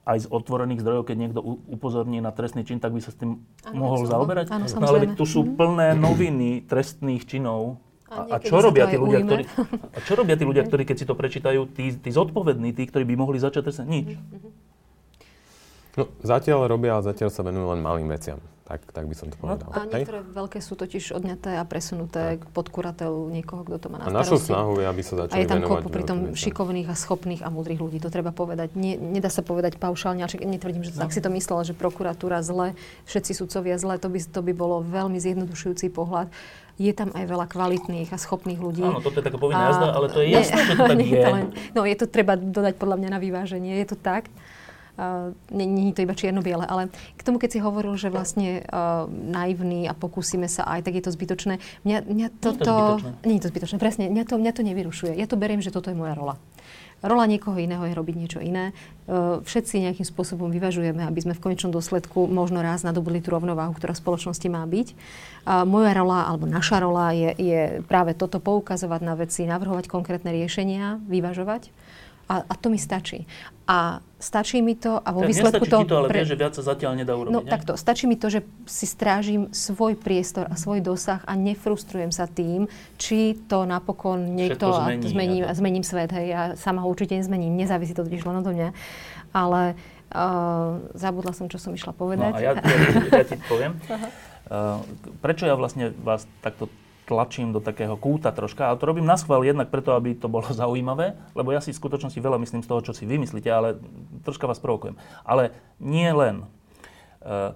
aj 0.06 0.22
z 0.22 0.26
otvorených 0.30 0.86
zdrojov, 0.86 1.02
keď 1.02 1.16
niekto 1.18 1.40
upozorní 1.66 2.22
na 2.22 2.30
trestný 2.30 2.62
čin, 2.62 2.78
tak 2.78 2.94
by 2.94 3.02
sa 3.02 3.10
s 3.10 3.18
tým 3.18 3.42
ano, 3.66 3.74
mohol 3.74 4.06
zaoberať. 4.06 4.54
Áno, 4.54 4.70
no 4.70 4.86
ale 4.86 5.18
tu 5.18 5.26
sú 5.26 5.42
mhm. 5.42 5.50
plné 5.58 5.88
noviny 5.98 6.62
trestných 6.62 7.26
činov, 7.26 7.82
a, 8.16 8.36
a, 8.36 8.36
čo 8.40 8.56
robia 8.58 8.88
tí 8.88 8.96
ľudia, 8.96 9.20
ktorí, 9.20 9.42
a 9.92 9.98
čo 10.00 10.12
robia 10.16 10.36
tí 10.40 10.44
ľudia, 10.48 10.64
ktorí 10.64 10.82
keď 10.88 10.96
si 10.96 11.06
to 11.06 11.12
prečítajú, 11.12 11.68
tí, 11.76 11.92
tí 11.92 12.10
zodpovední, 12.10 12.72
tí, 12.72 12.88
ktorí 12.88 13.04
by 13.04 13.14
mohli 13.20 13.36
začať 13.36 13.68
trestať? 13.68 13.86
Nič. 13.86 14.08
No, 15.96 16.12
zatiaľ 16.20 16.68
robia 16.68 16.96
a 16.96 17.00
zatiaľ 17.00 17.32
sa 17.32 17.40
venujú 17.40 17.72
len 17.72 17.80
malým 17.80 18.08
veciam. 18.12 18.36
Tak, 18.66 18.82
tak 18.90 19.06
by 19.06 19.14
som 19.14 19.30
to 19.30 19.38
povedal. 19.38 19.70
No, 19.70 19.78
a 19.78 19.86
niektoré 19.86 20.26
Hej? 20.26 20.34
veľké 20.34 20.58
sú 20.58 20.74
totiž 20.74 21.14
odňaté 21.14 21.54
a 21.54 21.62
presunuté 21.62 22.34
tak. 22.34 22.50
pod 22.50 22.66
kurateľ 22.66 23.30
niekoho, 23.30 23.62
kto 23.62 23.78
to 23.78 23.86
má 23.94 24.02
na 24.02 24.10
starosti. 24.10 24.18
A 24.18 24.22
našu 24.26 24.36
snahu 24.42 24.72
je, 24.82 24.84
aby 24.90 25.02
sa 25.06 25.14
začali 25.22 25.38
A 25.38 25.38
je 25.38 25.46
tam 25.46 25.62
kopu 25.62 25.86
pritom 25.86 26.18
šikovných 26.34 26.88
a 26.90 26.94
schopných 26.98 27.46
a 27.46 27.48
múdrych 27.54 27.78
ľudí. 27.78 28.02
To 28.02 28.10
treba 28.10 28.34
povedať. 28.34 28.74
Nie, 28.74 28.98
nedá 28.98 29.30
sa 29.30 29.46
povedať 29.46 29.78
paušálne, 29.78 30.26
ale 30.26 30.34
netvrdím, 30.50 30.82
že 30.82 30.98
no. 30.98 31.06
tak 31.06 31.14
si 31.14 31.22
to 31.22 31.30
myslela, 31.30 31.62
že 31.62 31.78
prokuratúra 31.78 32.42
zle, 32.42 32.74
všetci 33.06 33.38
sudcovia 33.38 33.78
zle. 33.78 34.02
To 34.02 34.10
by, 34.10 34.18
to 34.18 34.40
by 34.42 34.50
bolo 34.50 34.82
veľmi 34.82 35.22
zjednodušujúci 35.22 35.86
pohľad 35.94 36.26
je 36.76 36.92
tam 36.92 37.08
aj 37.16 37.24
veľa 37.24 37.46
kvalitných 37.48 38.12
a 38.12 38.18
schopných 38.20 38.60
ľudí. 38.60 38.84
Áno, 38.84 39.00
toto 39.00 39.20
je 39.20 39.24
taká 39.24 39.40
povinná 39.40 39.72
jazda, 39.72 39.96
ale 39.96 40.06
to 40.12 40.20
je 40.20 40.28
jasné, 40.28 40.60
že 40.60 40.74
to 40.76 40.84
tak 40.92 41.00
je. 41.00 41.22
To 41.24 41.30
len, 41.32 41.46
no 41.72 41.80
je 41.88 41.96
to 41.96 42.06
treba 42.08 42.36
dodať 42.36 42.74
podľa 42.76 42.96
mňa 43.00 43.08
na 43.16 43.18
vyváženie, 43.20 43.72
je 43.80 43.88
to 43.88 43.96
tak. 43.96 44.28
Uh, 44.96 45.36
nie, 45.52 45.92
je 45.92 46.00
to 46.00 46.08
iba 46.08 46.16
čierno-biele, 46.16 46.64
ale 46.64 46.88
k 46.88 47.22
tomu, 47.24 47.36
keď 47.36 47.50
si 47.52 47.60
hovoril, 47.60 48.00
že 48.00 48.08
vlastne 48.08 48.64
uh, 48.64 49.04
naivný 49.12 49.84
a 49.84 49.92
pokúsime 49.92 50.48
sa 50.48 50.64
aj, 50.64 50.88
tak 50.88 50.96
je 50.96 51.04
to 51.04 51.12
zbytočné. 51.12 51.60
Mňa, 51.84 51.98
mňa 52.08 52.26
toto... 52.40 52.96
Nie 53.28 53.36
je 53.36 53.44
to 53.44 53.52
zbytočné, 53.52 53.76
presne. 53.76 54.08
Mňa 54.08 54.24
to, 54.24 54.40
mňa 54.40 54.52
to 54.56 54.64
nevyrušuje. 54.64 55.12
Ja 55.20 55.28
to 55.28 55.36
beriem, 55.36 55.60
že 55.60 55.68
toto 55.68 55.92
je 55.92 56.00
moja 56.00 56.16
rola. 56.16 56.40
Rola 57.04 57.28
niekoho 57.28 57.60
iného 57.60 57.84
je 57.84 57.92
robiť 57.92 58.14
niečo 58.16 58.40
iné. 58.40 58.72
Uh, 59.04 59.44
všetci 59.44 59.84
nejakým 59.84 60.06
spôsobom 60.08 60.48
vyvažujeme, 60.48 61.04
aby 61.04 61.20
sme 61.22 61.36
v 61.36 61.42
konečnom 61.44 61.68
dôsledku 61.68 62.24
možno 62.24 62.64
raz 62.64 62.82
nadobudli 62.82 63.20
tú 63.20 63.36
rovnováhu, 63.36 63.76
ktorá 63.76 63.92
v 63.92 64.02
spoločnosti 64.02 64.48
má 64.48 64.64
byť. 64.64 64.88
Uh, 65.44 65.62
moja 65.68 65.92
rola, 65.92 66.24
alebo 66.24 66.48
naša 66.48 66.80
rola 66.80 67.12
je, 67.12 67.30
je 67.36 67.60
práve 67.84 68.16
toto 68.16 68.40
poukazovať 68.40 69.00
na 69.04 69.14
veci, 69.14 69.44
navrhovať 69.44 69.92
konkrétne 69.92 70.32
riešenia, 70.32 70.98
vyvažovať 71.04 71.68
a, 72.26 72.42
a 72.42 72.54
to 72.58 72.68
mi 72.68 72.78
stačí. 72.78 73.22
A 73.66 73.98
stačí 74.18 74.62
mi 74.62 74.78
to 74.78 74.98
a 74.98 75.10
vo 75.10 75.26
tak 75.26 75.30
výsledku 75.30 75.64
to... 75.66 75.82
to, 75.86 75.96
ale 75.98 76.08
pre... 76.10 76.22
vie, 76.22 76.34
že 76.34 76.36
viac 76.38 76.54
sa 76.54 76.62
zatiaľ 76.62 76.98
nedá 76.98 77.14
urobiť. 77.18 77.34
No 77.34 77.42
ne? 77.42 77.50
takto, 77.50 77.74
stačí 77.74 78.06
mi 78.06 78.14
to, 78.14 78.30
že 78.30 78.46
si 78.66 78.86
strážim 78.86 79.50
svoj 79.50 79.98
priestor 79.98 80.46
a 80.46 80.54
svoj 80.54 80.82
dosah 80.82 81.22
a 81.26 81.34
nefrustrujem 81.34 82.14
sa 82.14 82.30
tým, 82.30 82.70
či 82.98 83.34
to 83.50 83.66
napokon 83.66 84.38
niekto... 84.38 84.70
Zmení, 84.70 85.06
zmením, 85.06 85.42
ja 85.46 85.54
to... 85.54 85.58
zmením 85.58 85.84
svet, 85.86 86.10
hej, 86.14 86.26
ja 86.30 86.42
sama 86.54 86.82
ho 86.82 86.88
určite 86.90 87.18
nezmením, 87.18 87.58
nezávisí 87.58 87.94
to 87.94 88.06
totiž 88.06 88.22
len 88.22 88.38
odo 88.42 88.50
mňa. 88.54 88.70
Ale 89.34 89.74
uh, 90.14 90.82
zabudla 90.94 91.34
som, 91.34 91.50
čo 91.50 91.58
som 91.58 91.74
išla 91.74 91.90
povedať. 91.90 92.32
No 92.32 92.38
a 92.38 92.42
ja, 92.42 92.52
ja, 92.54 93.22
ja 93.22 93.24
ti 93.26 93.38
poviem. 93.46 93.74
Uh, 94.46 94.78
prečo 95.26 95.42
ja 95.42 95.58
vlastne 95.58 95.90
vás 96.06 96.22
takto 96.38 96.70
tlačím 97.06 97.54
do 97.54 97.62
takého 97.62 97.94
kúta 97.94 98.34
troška, 98.34 98.66
ale 98.66 98.82
to 98.82 98.90
robím 98.90 99.06
na 99.06 99.14
schvál 99.14 99.46
jednak 99.46 99.70
preto, 99.70 99.94
aby 99.94 100.18
to 100.18 100.26
bolo 100.26 100.50
zaujímavé, 100.62 101.14
lebo 101.32 101.54
ja 101.54 101.62
si 101.62 101.70
v 101.70 101.78
skutočnosti 101.78 102.18
veľa 102.18 102.42
myslím 102.42 102.66
z 102.66 102.68
toho, 102.68 102.82
čo 102.82 102.92
si 102.92 103.06
vymyslíte, 103.06 103.46
ale 103.48 103.78
troška 104.26 104.50
vás 104.50 104.58
provokujem. 104.58 104.98
Ale 105.22 105.54
nie 105.78 106.10
len. 106.10 106.44
E, 107.22 107.54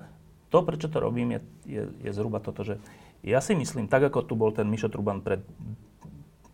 to, 0.49 0.59
prečo 0.63 0.87
to 0.87 1.03
robím, 1.03 1.35
je, 1.37 1.41
je, 1.67 1.83
je 2.07 2.11
zhruba 2.15 2.39
toto, 2.39 2.63
že 2.63 2.79
ja 3.21 3.43
si 3.43 3.53
myslím, 3.59 3.91
tak 3.91 4.07
ako 4.09 4.25
tu 4.25 4.39
bol 4.39 4.55
ten 4.55 4.71
Mišo 4.71 4.89
Truban 4.89 5.21
pred 5.21 5.45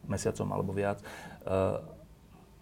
mesiacom 0.08 0.48
alebo 0.50 0.72
viac, 0.72 0.98
e, 0.98 1.06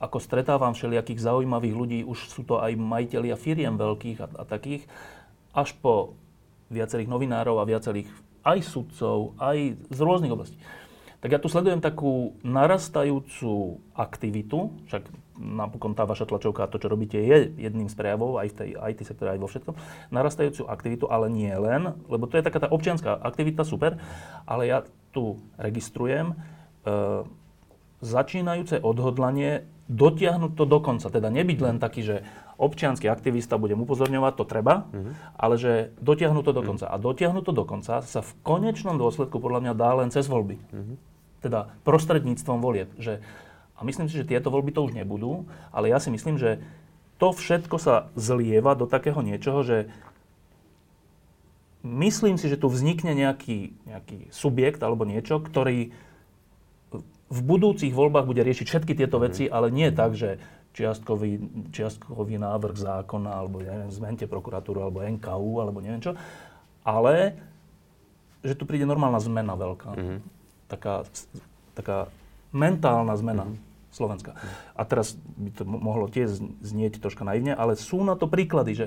ako 0.03 0.19
stretávam 0.19 0.75
všelijakých 0.75 1.23
zaujímavých 1.23 1.75
ľudí, 1.75 1.99
už 2.03 2.29
sú 2.29 2.43
to 2.43 2.59
aj 2.59 2.75
majiteľia 2.75 3.39
firiem 3.39 3.79
veľkých 3.79 4.19
a, 4.21 4.27
a 4.27 4.45
takých, 4.45 4.85
až 5.55 5.73
po 5.79 6.19
viacerých 6.69 7.07
novinárov 7.07 7.63
a 7.63 7.69
viacerých 7.69 8.11
aj 8.45 8.59
sudcov, 8.63 9.35
aj 9.41 9.75
z 9.91 9.99
rôznych 9.99 10.33
oblastí. 10.33 10.61
Tak 11.25 11.33
ja 11.33 11.41
tu 11.41 11.49
sledujem 11.49 11.81
takú 11.81 12.37
narastajúcu 12.45 13.81
aktivitu, 13.97 14.77
však 14.93 15.09
napokon 15.41 15.97
tá 15.97 16.05
vaša 16.05 16.29
tlačovka, 16.29 16.69
to, 16.69 16.77
čo 16.77 16.93
robíte, 16.93 17.17
je 17.17 17.49
jedným 17.57 17.89
z 17.89 17.97
prejavov 17.97 18.37
aj 18.39 18.53
v 18.53 18.57
tej 18.61 18.71
IT 18.77 19.01
sektore, 19.09 19.33
aj 19.33 19.41
vo 19.41 19.49
všetkom, 19.49 19.75
narastajúcu 20.13 20.69
aktivitu, 20.69 21.09
ale 21.09 21.33
nie 21.33 21.51
len, 21.51 21.97
lebo 22.13 22.29
to 22.29 22.37
je 22.37 22.45
taká 22.45 22.61
tá 22.61 22.69
občianská 22.69 23.17
aktivita, 23.25 23.65
super, 23.65 23.97
ale 24.45 24.69
ja 24.69 24.79
tu 25.17 25.41
registrujem 25.57 26.37
e, 26.37 26.37
začínajúce 28.05 28.85
odhodlanie 28.85 29.65
dotiahnuť 29.89 30.53
to 30.57 30.65
do 30.69 30.79
konca. 30.81 31.09
Teda 31.09 31.29
nebyť 31.33 31.59
len 31.61 31.77
taký, 31.81 32.05
že 32.05 32.17
občianský 32.55 33.11
aktivista, 33.11 33.59
budem 33.59 33.83
upozorňovať, 33.83 34.33
to 34.39 34.45
treba, 34.47 34.87
mm-hmm. 34.89 35.13
ale 35.35 35.55
že 35.59 35.73
dotiahnu 35.99 36.41
to 36.47 36.55
do 36.55 36.63
mhm. 36.63 36.69
konca. 36.75 36.87
Mm-hmm. 36.87 37.01
A 37.01 37.05
dotiahnu 37.05 37.41
to 37.43 37.53
do 37.53 37.65
konca 37.67 37.95
sa 38.03 38.21
v 38.23 38.33
konečnom 38.47 38.97
dôsledku 38.99 39.43
podľa 39.43 39.61
mňa 39.69 39.73
dá 39.75 39.91
len 39.99 40.09
cez 40.15 40.31
voľby. 40.31 40.57
Mm-hmm. 40.59 40.97
Teda 41.43 41.75
prostredníctvom 41.83 42.59
volieb. 42.63 42.89
Že, 42.97 43.21
a 43.75 43.81
myslím 43.83 44.07
si, 44.09 44.17
že 44.17 44.29
tieto 44.29 44.49
voľby 44.49 44.71
to 44.73 44.87
už 44.87 44.95
nebudú, 44.95 45.45
ale 45.75 45.91
ja 45.91 45.99
si 45.99 46.09
myslím, 46.09 46.39
že 46.39 46.63
to 47.19 47.31
všetko 47.31 47.77
sa 47.79 48.11
zlieva 48.19 48.75
do 48.75 48.91
takého 48.91 49.19
niečoho, 49.23 49.63
že 49.63 49.91
myslím 51.85 52.41
si, 52.41 52.49
že 52.49 52.59
tu 52.59 52.73
vznikne 52.73 53.13
nejaký, 53.13 53.77
nejaký 53.87 54.19
subjekt 54.33 54.81
alebo 54.81 55.05
niečo, 55.05 55.39
ktorý 55.39 55.93
v 57.35 57.41
budúcich 57.43 57.91
voľbách 57.91 58.29
bude 58.31 58.43
riešiť 58.47 58.67
všetky 58.67 58.93
tieto 58.95 59.19
veci, 59.19 59.51
ale 59.51 59.73
nie 59.73 59.91
tak, 59.91 60.15
že 60.15 60.39
čiastkový, 60.75 61.39
čiastkový 61.71 62.37
návrh 62.37 62.75
zákona, 62.75 63.31
alebo 63.31 63.63
ja 63.63 63.79
neviem, 63.79 63.95
zmente 63.95 64.27
prokuratúru, 64.27 64.83
alebo 64.83 65.07
NKU, 65.07 65.53
alebo 65.63 65.79
neviem 65.79 66.03
čo. 66.03 66.19
Ale 66.83 67.39
že 68.45 68.53
tu 68.53 68.69
príde 68.69 68.85
normálna 68.85 69.23
zmena 69.23 69.57
veľká. 69.57 69.91
Mm-hmm. 69.97 70.19
Taká, 70.69 71.09
taká 71.73 71.99
mentálna 72.53 73.17
zmena 73.17 73.49
mm-hmm. 73.49 73.73
Slovenska. 73.95 74.37
A 74.77 74.83
teraz 74.85 75.17
by 75.17 75.51
to 75.55 75.63
mohlo 75.65 76.11
tiež 76.11 76.43
znieť 76.61 77.01
troška 77.01 77.25
naivne, 77.25 77.57
ale 77.57 77.79
sú 77.79 78.05
na 78.05 78.19
to 78.19 78.29
príklady, 78.29 78.77
že 78.77 78.87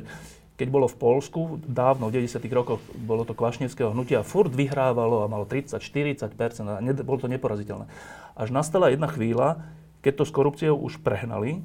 keď 0.57 0.67
bolo 0.73 0.89
v 0.89 0.97
Polsku, 0.97 1.61
dávno, 1.69 2.09
v 2.09 2.25
90. 2.25 2.41
rokoch, 2.49 2.81
bolo 2.97 3.21
to 3.23 3.37
kvašneckého 3.37 3.93
hnutia, 3.93 4.25
furt 4.25 4.49
vyhrávalo 4.49 5.21
a 5.21 5.29
malo 5.29 5.45
30-40% 5.45 6.17
a 6.65 6.81
ne, 6.81 6.97
bolo 6.97 7.21
to 7.21 7.29
neporaziteľné. 7.29 7.85
Až 8.33 8.49
nastala 8.49 8.89
jedna 8.89 9.05
chvíľa, 9.05 9.61
keď 10.01 10.13
to 10.17 10.23
s 10.25 10.33
korupciou 10.33 10.75
už 10.81 10.97
prehnali 11.05 11.61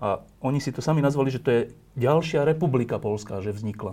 a 0.00 0.24
oni 0.40 0.64
si 0.64 0.72
to 0.72 0.80
sami 0.80 1.04
nazvali, 1.04 1.28
že 1.28 1.44
to 1.44 1.50
je 1.52 1.60
ďalšia 2.00 2.48
republika 2.48 2.96
polská, 2.96 3.44
že 3.44 3.52
vznikla. 3.52 3.92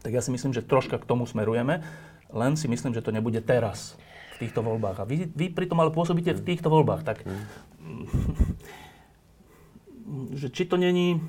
Tak 0.00 0.12
ja 0.12 0.24
si 0.24 0.32
myslím, 0.32 0.56
že 0.56 0.64
troška 0.64 0.96
k 0.96 1.04
tomu 1.04 1.28
smerujeme, 1.28 1.84
len 2.32 2.52
si 2.56 2.64
myslím, 2.68 2.96
že 2.96 3.04
to 3.04 3.12
nebude 3.12 3.44
teraz 3.44 4.00
v 4.40 4.48
týchto 4.48 4.64
voľbách. 4.64 5.04
A 5.04 5.08
vy, 5.08 5.28
vy 5.28 5.52
pritom 5.52 5.76
ale 5.84 5.92
pôsobíte 5.92 6.32
v 6.32 6.44
týchto 6.44 6.72
voľbách, 6.72 7.04
tak 7.04 7.22
že 10.40 10.48
či 10.48 10.64
to 10.64 10.80
není 10.80 11.20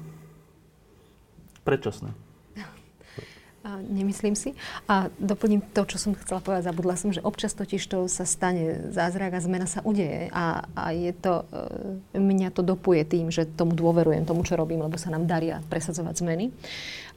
predčasné. 1.67 2.24
Nemyslím 3.89 4.37
si. 4.37 4.53
A 4.85 5.09
doplním 5.17 5.61
to, 5.73 5.89
čo 5.89 5.97
som 5.97 6.13
chcela 6.13 6.37
povedať, 6.37 6.69
zabudla 6.69 6.95
som, 6.95 7.09
že 7.09 7.25
občas 7.25 7.57
totiž 7.57 7.81
to 7.89 8.05
sa 8.05 8.21
stane 8.21 8.93
zázrak 8.93 9.33
a 9.33 9.41
zmena 9.41 9.65
sa 9.65 9.81
udeje. 9.81 10.29
A, 10.29 10.69
a 10.77 10.93
je 10.93 11.09
to, 11.17 11.49
e, 12.13 12.21
mňa 12.21 12.53
to 12.53 12.61
dopuje 12.61 13.01
tým, 13.09 13.33
že 13.33 13.49
tomu 13.49 13.73
dôverujem, 13.73 14.21
tomu, 14.29 14.45
čo 14.45 14.53
robím, 14.53 14.85
lebo 14.85 15.01
sa 15.01 15.09
nám 15.09 15.25
daria 15.25 15.65
presadzovať 15.65 16.13
zmeny. 16.21 16.53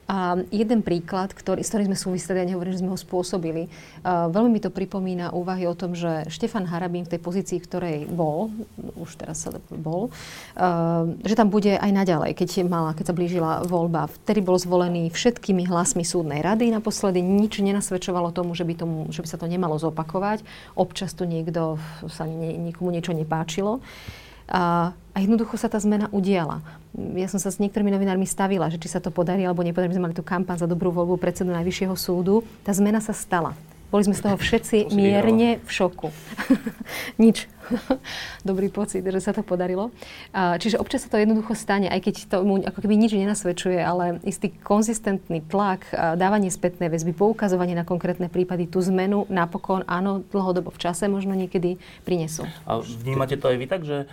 A 0.09 0.41
jeden 0.49 0.81
príklad, 0.81 1.29
ktorý, 1.37 1.61
s 1.61 1.69
ktorým 1.69 1.93
sme 1.93 1.97
súviseli, 2.01 2.41
ja 2.41 2.49
nehovorím, 2.49 2.73
že 2.73 2.81
sme 2.81 2.89
ho 2.89 2.97
spôsobili, 2.97 3.69
uh, 4.01 4.25
veľmi 4.33 4.57
mi 4.57 4.61
to 4.61 4.73
pripomína 4.73 5.37
úvahy 5.37 5.69
o 5.69 5.77
tom, 5.77 5.93
že 5.93 6.25
Štefan 6.33 6.65
Harabín 6.65 7.05
v 7.05 7.13
tej 7.13 7.21
pozícii, 7.21 7.61
ktorej 7.61 8.09
bol, 8.09 8.49
už 8.97 9.21
teraz 9.21 9.45
sa 9.45 9.53
bol, 9.69 10.09
uh, 10.57 11.05
že 11.21 11.37
tam 11.37 11.53
bude 11.53 11.77
aj 11.77 11.91
naďalej, 11.93 12.33
keď, 12.33 12.65
mala, 12.65 12.97
keď 12.97 13.13
sa 13.13 13.17
blížila 13.17 13.51
voľba. 13.69 14.09
Vtedy 14.25 14.41
bol 14.41 14.57
zvolený 14.57 15.13
všetkými 15.13 15.69
hlasmi 15.69 16.01
súdnej 16.01 16.41
rady. 16.41 16.73
Naposledy 16.73 17.21
nič 17.21 17.61
nenasvedčovalo 17.61 18.33
tomu, 18.33 18.57
že 18.57 18.65
by, 18.65 18.73
tomu, 18.81 18.97
že 19.13 19.21
by 19.21 19.29
sa 19.29 19.37
to 19.37 19.45
nemalo 19.45 19.77
zopakovať. 19.77 20.41
Občas 20.73 21.13
tu 21.13 21.29
niekto 21.29 21.77
sa 22.09 22.25
nie, 22.25 22.57
nikomu 22.57 22.89
niečo 22.89 23.13
nepáčilo. 23.13 23.77
A, 24.49 24.91
a 25.13 25.17
jednoducho 25.21 25.55
sa 25.55 25.69
tá 25.69 25.77
zmena 25.77 26.09
udiala. 26.09 26.65
Ja 27.13 27.29
som 27.29 27.37
sa 27.37 27.53
s 27.53 27.61
niektorými 27.61 27.93
novinármi 27.93 28.25
stavila, 28.25 28.67
že 28.73 28.81
či 28.81 28.89
sa 28.89 28.97
to 28.97 29.13
podarí 29.13 29.45
alebo 29.45 29.61
nepodarí. 29.61 29.93
My 29.93 29.95
sme 29.95 30.05
mali 30.09 30.17
tú 30.17 30.25
kampaň 30.25 30.57
za 30.57 30.67
dobrú 30.67 30.89
voľbu 30.89 31.21
predsedu 31.21 31.53
Najvyššieho 31.53 31.93
súdu. 31.93 32.41
Tá 32.65 32.73
zmena 32.73 32.97
sa 32.97 33.13
stala. 33.13 33.53
Boli 33.89 34.05
sme 34.05 34.17
z 34.17 34.25
toho 34.25 34.37
všetci 34.41 34.93
mierne 34.93 35.61
v 35.61 35.69
šoku. 35.69 36.09
Nič. 37.21 37.49
Dobrý 38.49 38.69
pocit, 38.73 39.05
že 39.05 39.21
sa 39.21 39.29
to 39.33 39.45
podarilo. 39.45 39.93
Čiže 40.33 40.81
občas 40.81 41.05
sa 41.05 41.13
to 41.13 41.21
jednoducho 41.21 41.53
stane, 41.53 41.85
aj 41.89 42.01
keď 42.01 42.15
tomu 42.25 42.61
ako 42.65 42.79
keby 42.81 42.97
nič 42.97 43.13
nenasvedčuje, 43.13 43.77
ale 43.77 44.17
istý 44.25 44.49
konzistentný 44.49 45.45
tlak, 45.45 45.85
dávanie 46.17 46.49
spätnej 46.49 46.89
väzby, 46.89 47.13
poukazovanie 47.13 47.77
na 47.77 47.85
konkrétne 47.85 48.25
prípady, 48.25 48.65
tú 48.65 48.81
zmenu 48.81 49.29
napokon, 49.29 49.85
áno, 49.85 50.25
dlhodobo 50.33 50.73
v 50.73 50.81
čase 50.81 51.05
možno 51.05 51.37
niekedy 51.37 51.77
prinesú. 52.05 52.49
A 52.65 52.81
vnímate 52.81 53.37
to 53.37 53.53
aj 53.53 53.57
vy 53.57 53.65
tak, 53.69 53.85
že 53.85 54.09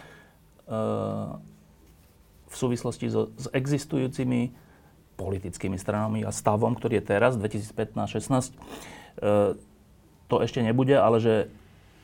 v 2.47 2.55
súvislosti 2.55 3.07
so, 3.11 3.31
s 3.39 3.47
existujúcimi 3.55 4.51
politickými 5.17 5.79
stranami 5.81 6.27
a 6.27 6.31
stavom, 6.35 6.77
ktorý 6.77 7.01
je 7.01 7.05
teraz, 7.07 7.39
2015-16, 7.41 8.53
to 10.27 10.35
ešte 10.43 10.61
nebude, 10.61 10.99
ale 10.99 11.23
že 11.23 11.35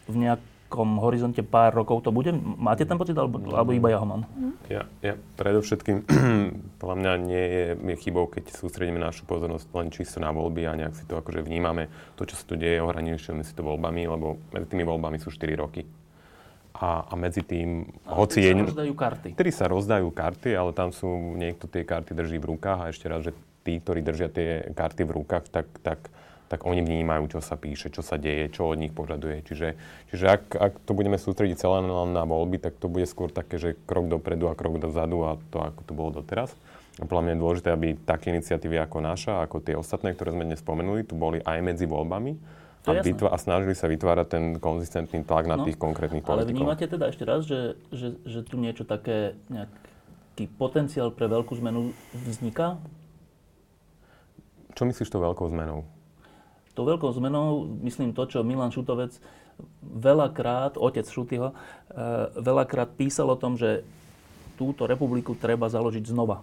v 0.06 0.14
nejak, 0.16 0.40
nejakom 0.72 1.05
horizonte 1.05 1.44
pár 1.44 1.76
rokov 1.76 2.01
to 2.01 2.09
bude? 2.09 2.32
Máte 2.32 2.89
ten 2.89 2.97
pocit, 2.97 3.12
alebo, 3.12 3.36
alebo 3.52 3.76
iba 3.76 3.93
ja 3.93 4.01
ho 4.01 4.09
mám? 4.09 4.24
Ja, 4.72 4.89
ja 5.05 5.20
predovšetkým, 5.36 6.09
podľa 6.80 6.97
mňa 6.97 7.12
nie 7.20 7.44
je, 7.44 7.64
je 7.76 7.97
chybou, 8.01 8.24
keď 8.32 8.56
sústredíme 8.56 8.97
našu 8.97 9.28
pozornosť 9.28 9.68
len 9.76 9.93
čisto 9.93 10.16
na 10.16 10.32
voľby 10.32 10.64
a 10.64 10.72
nejak 10.72 10.97
si 10.97 11.05
to 11.05 11.20
akože 11.20 11.44
vnímame, 11.44 11.93
to, 12.16 12.24
čo 12.24 12.40
sa 12.40 12.44
tu 12.48 12.56
deje, 12.56 12.80
ohraničujeme 12.80 13.44
si 13.44 13.52
to 13.52 13.60
voľbami, 13.60 14.09
lebo 14.09 14.40
medzi 14.48 14.72
tými 14.72 14.89
voľbami 14.89 15.20
sú 15.20 15.28
4 15.28 15.60
roky. 15.60 15.84
A, 16.73 17.05
a 17.05 17.15
medzi 17.20 17.44
tým, 17.44 17.85
a 18.09 18.16
hoci 18.16 18.43
je... 18.43 18.57
sa 18.57 18.65
rozdajú 18.73 18.93
karty. 18.97 19.28
Vtedy 19.36 19.53
sa 19.53 19.66
rozdajú 19.69 20.09
karty, 20.09 20.51
ale 20.57 20.73
tam 20.73 20.89
sú, 20.90 21.36
niekto 21.36 21.69
tie 21.69 21.85
karty 21.85 22.16
drží 22.16 22.40
v 22.40 22.57
rukách 22.57 22.78
a 22.81 22.90
ešte 22.90 23.07
raz, 23.12 23.20
že 23.28 23.36
tí, 23.61 23.77
ktorí 23.78 24.01
držia 24.01 24.32
tie 24.32 24.73
karty 24.73 25.05
v 25.05 25.12
rukách, 25.20 25.53
tak, 25.53 25.69
tak 25.85 26.01
tak 26.53 26.69
oni 26.69 26.85
vnímajú, 26.85 27.32
čo 27.32 27.40
sa 27.40 27.57
píše, 27.57 27.89
čo 27.89 28.05
sa 28.05 28.20
deje, 28.20 28.53
čo 28.53 28.69
od 28.69 28.77
nich 28.77 28.93
požaduje. 28.93 29.40
Čiže, 29.40 29.73
čiže 30.12 30.27
ak, 30.28 30.53
ak 30.53 30.73
to 30.85 30.93
budeme 30.93 31.16
sústrediť 31.16 31.57
celé 31.57 31.81
len 31.81 32.12
na 32.12 32.28
voľby, 32.28 32.61
tak 32.61 32.77
to 32.77 32.93
bude 32.93 33.09
skôr 33.09 33.32
také, 33.32 33.57
že 33.57 33.73
krok 33.89 34.12
dopredu 34.12 34.53
a 34.53 34.59
krok 34.59 34.77
dozadu 34.77 35.24
a 35.24 35.40
to, 35.49 35.65
ako 35.65 35.81
to 35.89 35.97
bolo 35.97 36.20
doteraz. 36.20 36.53
A 37.01 37.09
podľa 37.09 37.24
mňa 37.24 37.32
je 37.32 37.40
dôležité, 37.40 37.69
aby 37.73 37.89
také 37.97 38.36
iniciatívy 38.36 38.85
ako 38.85 39.01
naša, 39.01 39.40
ako 39.40 39.65
tie 39.65 39.73
ostatné, 39.81 40.12
ktoré 40.12 40.36
sme 40.36 40.44
dnes 40.44 40.61
spomenuli, 40.61 41.09
tu 41.09 41.16
boli 41.16 41.40
aj 41.40 41.57
medzi 41.65 41.89
voľbami 41.89 42.61
a, 42.83 42.93
vytv- 42.99 43.31
a 43.31 43.37
snažili 43.39 43.75
sa 43.79 43.87
vytvárať 43.87 44.27
ten 44.27 44.45
konzistentný 44.59 45.23
tlak 45.23 45.47
na 45.47 45.61
no, 45.61 45.65
tých 45.67 45.79
konkrétnych 45.79 46.27
politikov. 46.27 46.47
Ale 46.47 46.51
vnímate 46.51 46.87
teda 46.91 47.11
ešte 47.11 47.25
raz, 47.27 47.47
že, 47.47 47.79
že, 47.95 48.19
že 48.27 48.41
tu 48.43 48.59
niečo 48.59 48.83
také, 48.83 49.39
nejaký 49.51 50.51
potenciál 50.59 51.15
pre 51.15 51.31
veľkú 51.31 51.55
zmenu 51.63 51.95
vzniká? 52.15 52.83
Čo 54.73 54.89
myslíš 54.89 55.13
to 55.13 55.23
veľkou 55.23 55.47
zmenou? 55.53 55.87
tou 56.73 56.89
veľkou 56.89 57.13
zmenou, 57.13 57.69
myslím 57.85 58.17
to, 58.17 58.25
čo 58.25 58.45
Milan 58.45 58.73
Šutovec 58.73 59.13
veľakrát, 59.85 60.81
otec 60.81 61.05
Šutyho, 61.05 61.53
eh, 61.53 62.33
veľakrát 62.41 62.97
písal 62.97 63.29
o 63.29 63.37
tom, 63.37 63.61
že 63.61 63.85
túto 64.57 64.89
republiku 64.89 65.37
treba 65.37 65.69
založiť 65.69 66.05
znova. 66.09 66.41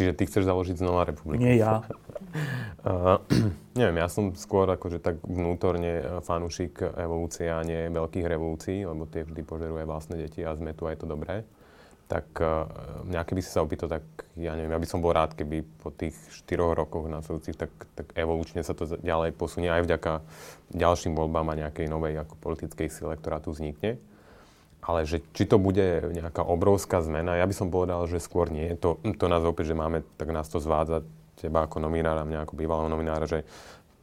Čiže 0.00 0.16
ty 0.16 0.24
chceš 0.24 0.48
založiť 0.48 0.80
znova 0.80 1.04
republiku? 1.04 1.44
Nie 1.44 1.60
ja. 1.60 1.84
uh, 2.88 3.20
neviem, 3.78 4.00
ja 4.00 4.08
som 4.08 4.32
skôr 4.32 4.64
akože 4.64 4.96
tak 4.96 5.20
vnútorne 5.20 5.92
eh, 6.00 6.04
fanúšik 6.24 6.80
evolúcie 6.96 7.52
a 7.52 7.60
nie 7.60 7.92
veľkých 7.92 8.24
revolúcií, 8.24 8.88
lebo 8.88 9.04
tie 9.04 9.28
vždy 9.28 9.44
požeruje 9.44 9.84
vlastné 9.84 10.24
deti 10.24 10.40
a 10.40 10.56
sme 10.56 10.72
tu 10.72 10.88
aj 10.88 11.04
to 11.04 11.06
dobré 11.06 11.44
tak 12.10 12.26
uh, 12.42 12.66
mňa 13.06 13.22
keby 13.22 13.38
si 13.38 13.54
sa 13.54 13.62
opýtal, 13.62 13.86
tak 13.86 14.02
ja 14.34 14.58
neviem, 14.58 14.74
ja 14.74 14.82
by 14.82 14.88
som 14.90 14.98
bol 14.98 15.14
rád, 15.14 15.38
keby 15.38 15.62
po 15.78 15.94
tých 15.94 16.18
4 16.42 16.58
rokoch 16.74 17.06
nasledujúcich, 17.06 17.54
tak, 17.54 17.70
tak 17.94 18.10
evolučne 18.18 18.66
sa 18.66 18.74
to 18.74 18.98
ďalej 18.98 19.30
posunie 19.38 19.70
aj 19.70 19.86
vďaka 19.86 20.12
ďalším 20.74 21.14
voľbám 21.14 21.54
a 21.54 21.60
nejakej 21.62 21.86
novej 21.86 22.18
ako 22.26 22.34
politickej 22.42 22.90
sile, 22.90 23.14
ktorá 23.14 23.38
tu 23.38 23.54
vznikne. 23.54 24.02
Ale 24.80 25.04
že 25.04 25.20
či 25.36 25.44
to 25.44 25.60
bude 25.60 26.08
nejaká 26.12 26.40
obrovská 26.40 27.04
zmena, 27.04 27.36
ja 27.36 27.44
by 27.44 27.54
som 27.54 27.68
povedal, 27.68 28.08
že 28.08 28.16
skôr 28.16 28.48
nie. 28.48 28.72
To, 28.80 28.96
to 29.04 29.26
nás 29.28 29.44
opäť, 29.44 29.72
že 29.72 29.76
máme, 29.76 30.00
tak 30.16 30.32
nás 30.32 30.48
to 30.48 30.56
zvádza 30.56 31.04
teba 31.36 31.68
ako 31.68 31.84
nominára, 31.84 32.24
mňa 32.24 32.48
ako 32.48 32.54
bývalého 32.56 32.88
nominára, 32.88 33.28
že 33.28 33.44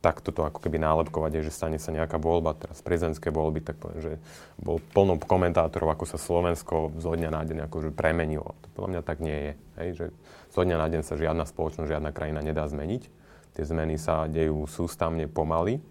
takto 0.02 0.30
to 0.30 0.46
ako 0.46 0.62
keby 0.62 0.78
nálepkovať, 0.78 1.32
je, 1.42 1.46
že 1.50 1.56
stane 1.58 1.78
sa 1.82 1.90
nejaká 1.90 2.22
voľba, 2.22 2.54
teraz 2.54 2.86
prezidentské 2.86 3.34
voľby, 3.34 3.66
tak 3.66 3.82
poviem, 3.82 4.00
že 4.00 4.14
bol 4.62 4.78
plno 4.94 5.18
komentátorov, 5.18 5.90
ako 5.90 6.06
sa 6.06 6.22
Slovensko 6.22 6.94
zo 7.02 7.12
dňa 7.18 7.30
na 7.34 7.42
deň 7.42 7.58
akože 7.68 7.90
premenilo. 7.92 8.54
To 8.62 8.68
podľa 8.78 8.90
mňa 8.94 9.02
tak 9.02 9.18
nie 9.20 9.38
je. 9.38 9.52
Hej, 9.82 9.90
že 9.98 10.06
zo 10.54 10.62
dňa 10.62 10.78
na 10.78 10.88
deň 10.88 11.02
sa 11.02 11.18
žiadna 11.18 11.44
spoločnosť, 11.50 11.90
žiadna 11.90 12.14
krajina 12.14 12.46
nedá 12.46 12.70
zmeniť. 12.70 13.04
Tie 13.58 13.64
zmeny 13.66 13.98
sa 13.98 14.30
dejú 14.30 14.70
sústavne 14.70 15.26
pomaly 15.26 15.82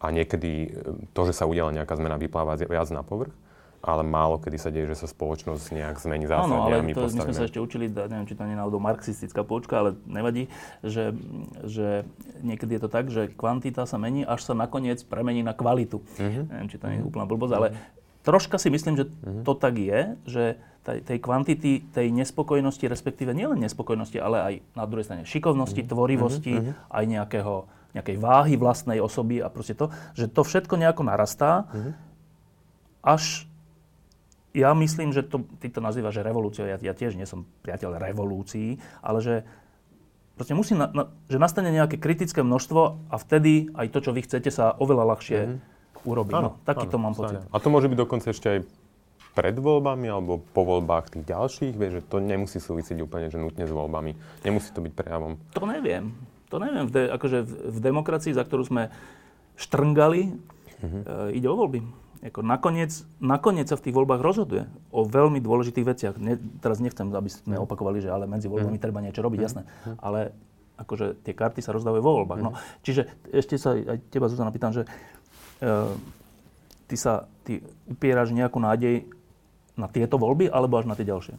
a 0.00 0.08
niekedy 0.08 0.72
to, 1.12 1.20
že 1.28 1.36
sa 1.36 1.44
udiala 1.44 1.76
nejaká 1.76 1.92
zmena, 2.00 2.16
vypláva 2.16 2.56
viac 2.56 2.88
na 2.88 3.04
povrch 3.04 3.32
ale 3.86 4.02
málo 4.02 4.42
kedy 4.42 4.58
sa 4.58 4.74
deje, 4.74 4.90
že 4.90 5.06
sa 5.06 5.06
spoločnosť 5.06 5.70
nejak 5.70 5.96
zmení 6.02 6.26
zásadne 6.26 6.58
Áno, 6.58 6.66
ale 6.66 6.82
my 6.82 6.92
to, 6.92 7.06
my 7.06 7.22
sme 7.30 7.34
sa 7.38 7.46
ešte 7.46 7.62
učili, 7.62 7.86
neviem, 7.86 8.26
či 8.26 8.34
to 8.34 8.42
nie 8.42 8.58
náhodou 8.58 8.82
marxistická 8.82 9.46
poučka, 9.46 9.78
ale 9.78 9.90
nevadí, 10.10 10.50
že, 10.82 11.14
že 11.62 12.02
niekedy 12.42 12.76
je 12.76 12.82
to 12.82 12.90
tak, 12.90 13.06
že 13.08 13.30
kvantita 13.30 13.86
sa 13.86 13.96
mení, 13.96 14.26
až 14.26 14.42
sa 14.42 14.58
nakoniec 14.58 14.98
premení 15.06 15.46
na 15.46 15.54
kvalitu. 15.54 16.02
Uh-huh. 16.02 16.42
Neviem, 16.50 16.68
či 16.68 16.76
to 16.82 16.90
nie 16.90 16.98
je 16.98 17.06
úplná 17.06 17.30
blbosť, 17.30 17.54
ale 17.54 17.68
troška 18.26 18.58
si 18.58 18.74
myslím, 18.74 18.98
že 18.98 19.04
uh-huh. 19.06 19.46
to 19.46 19.52
tak 19.54 19.78
je, 19.78 20.18
že 20.26 20.44
tej, 20.82 20.98
tej 21.02 21.18
kvantity, 21.22 21.72
tej 21.94 22.10
nespokojnosti, 22.10 22.86
respektíve 22.90 23.30
nielen 23.30 23.62
nespokojnosti, 23.62 24.18
ale 24.18 24.36
aj 24.42 24.54
na 24.74 24.84
druhej 24.90 25.06
strane 25.06 25.22
šikovnosti, 25.22 25.82
uh-huh. 25.82 25.92
tvorivosti, 25.94 26.54
uh-huh. 26.58 26.74
aj 26.90 27.04
nejakého, 27.06 27.54
nejakej 27.94 28.16
váhy 28.18 28.54
vlastnej 28.58 28.98
osoby 28.98 29.38
a 29.42 29.46
proste 29.46 29.78
to, 29.78 29.94
že 30.18 30.26
to 30.26 30.42
všetko 30.42 30.74
nejako 30.74 31.06
narastá, 31.06 31.70
uh-huh. 31.70 31.94
až 33.06 33.45
ja 34.56 34.72
myslím, 34.72 35.12
že 35.12 35.20
to, 35.20 35.44
ty 35.60 35.68
to 35.68 35.84
nazývaš, 35.84 36.16
že 36.16 36.24
revolúciou, 36.24 36.64
ja, 36.64 36.80
ja 36.80 36.96
tiež 36.96 37.20
nie 37.20 37.28
som 37.28 37.44
priateľ 37.60 38.00
revolúcií, 38.00 38.80
ale 39.04 39.20
že 39.20 39.34
proste 40.40 40.56
musí, 40.56 40.72
na, 40.72 40.88
na, 40.88 41.12
že 41.28 41.36
nastane 41.36 41.68
nejaké 41.68 42.00
kritické 42.00 42.40
množstvo 42.40 43.12
a 43.12 43.16
vtedy 43.20 43.68
aj 43.76 43.92
to, 43.92 43.98
čo 44.00 44.10
vy 44.16 44.24
chcete, 44.24 44.48
sa 44.48 44.72
oveľa 44.72 45.04
ľahšie 45.12 45.38
mm-hmm. 45.44 46.08
urobí. 46.08 46.32
no, 46.32 46.56
taký 46.64 46.88
to 46.88 46.96
mám 46.96 47.12
pocit. 47.12 47.44
A 47.52 47.56
to 47.60 47.68
môže 47.68 47.92
byť 47.92 47.98
dokonca 48.00 48.32
ešte 48.32 48.48
aj 48.48 48.58
pred 49.36 49.56
voľbami 49.60 50.08
alebo 50.08 50.40
po 50.40 50.64
voľbách 50.64 51.12
tých 51.12 51.28
ďalších, 51.28 51.76
vieš, 51.76 52.00
že 52.00 52.02
to 52.08 52.16
nemusí 52.24 52.56
súvisieť 52.56 53.04
úplne, 53.04 53.28
že 53.28 53.36
nutne 53.36 53.68
s 53.68 53.72
voľbami. 53.72 54.16
Nemusí 54.48 54.72
to 54.72 54.80
byť 54.80 54.92
prejavom. 54.96 55.36
To 55.52 55.68
neviem. 55.68 56.16
To 56.48 56.56
neviem. 56.56 56.88
V 56.88 56.92
de, 56.96 57.02
akože 57.12 57.44
v, 57.44 57.52
v 57.76 57.78
demokracii, 57.84 58.32
za 58.32 58.48
ktorú 58.48 58.64
sme 58.64 58.88
štrngali, 59.60 60.32
mm-hmm. 60.32 61.02
e, 61.04 61.36
ide 61.36 61.48
o 61.52 61.56
voľby. 61.56 62.05
Jako 62.22 62.40
nakoniec, 62.42 63.04
nakoniec 63.20 63.68
sa 63.68 63.76
v 63.76 63.84
tých 63.88 63.96
voľbách 63.96 64.24
rozhoduje 64.24 64.64
o 64.88 65.04
veľmi 65.04 65.38
dôležitých 65.38 65.86
veciach. 65.86 66.14
Ne, 66.16 66.40
teraz 66.64 66.80
nechcem, 66.80 67.06
aby 67.12 67.28
sme 67.28 67.60
opakovali, 67.60 68.00
že 68.00 68.08
ale 68.08 68.24
medzi 68.24 68.48
voľbami 68.48 68.80
mm. 68.80 68.82
treba 68.82 69.04
niečo 69.04 69.20
robiť, 69.20 69.38
mm. 69.38 69.44
jasné. 69.44 69.62
Mm. 69.84 69.96
Ale 70.00 70.20
akože 70.80 71.20
tie 71.24 71.32
karty 71.36 71.60
sa 71.60 71.76
rozdávajú 71.76 72.02
vo 72.04 72.16
voľbách. 72.22 72.40
No, 72.40 72.56
čiže 72.84 73.08
ešte 73.32 73.56
sa 73.56 73.76
aj 73.76 74.12
teba, 74.12 74.28
Zuzana, 74.28 74.52
pýtam, 74.52 74.72
že 74.72 74.84
uh, 74.84 75.92
ty 76.88 76.96
sa 76.96 77.28
ty 77.44 77.64
upieraš 77.88 78.32
nejakú 78.32 78.60
nádej 78.60 79.08
na 79.76 79.88
tieto 79.88 80.16
voľby, 80.16 80.48
alebo 80.48 80.80
až 80.80 80.88
na 80.88 80.96
tie 80.96 81.08
ďalšie? 81.08 81.36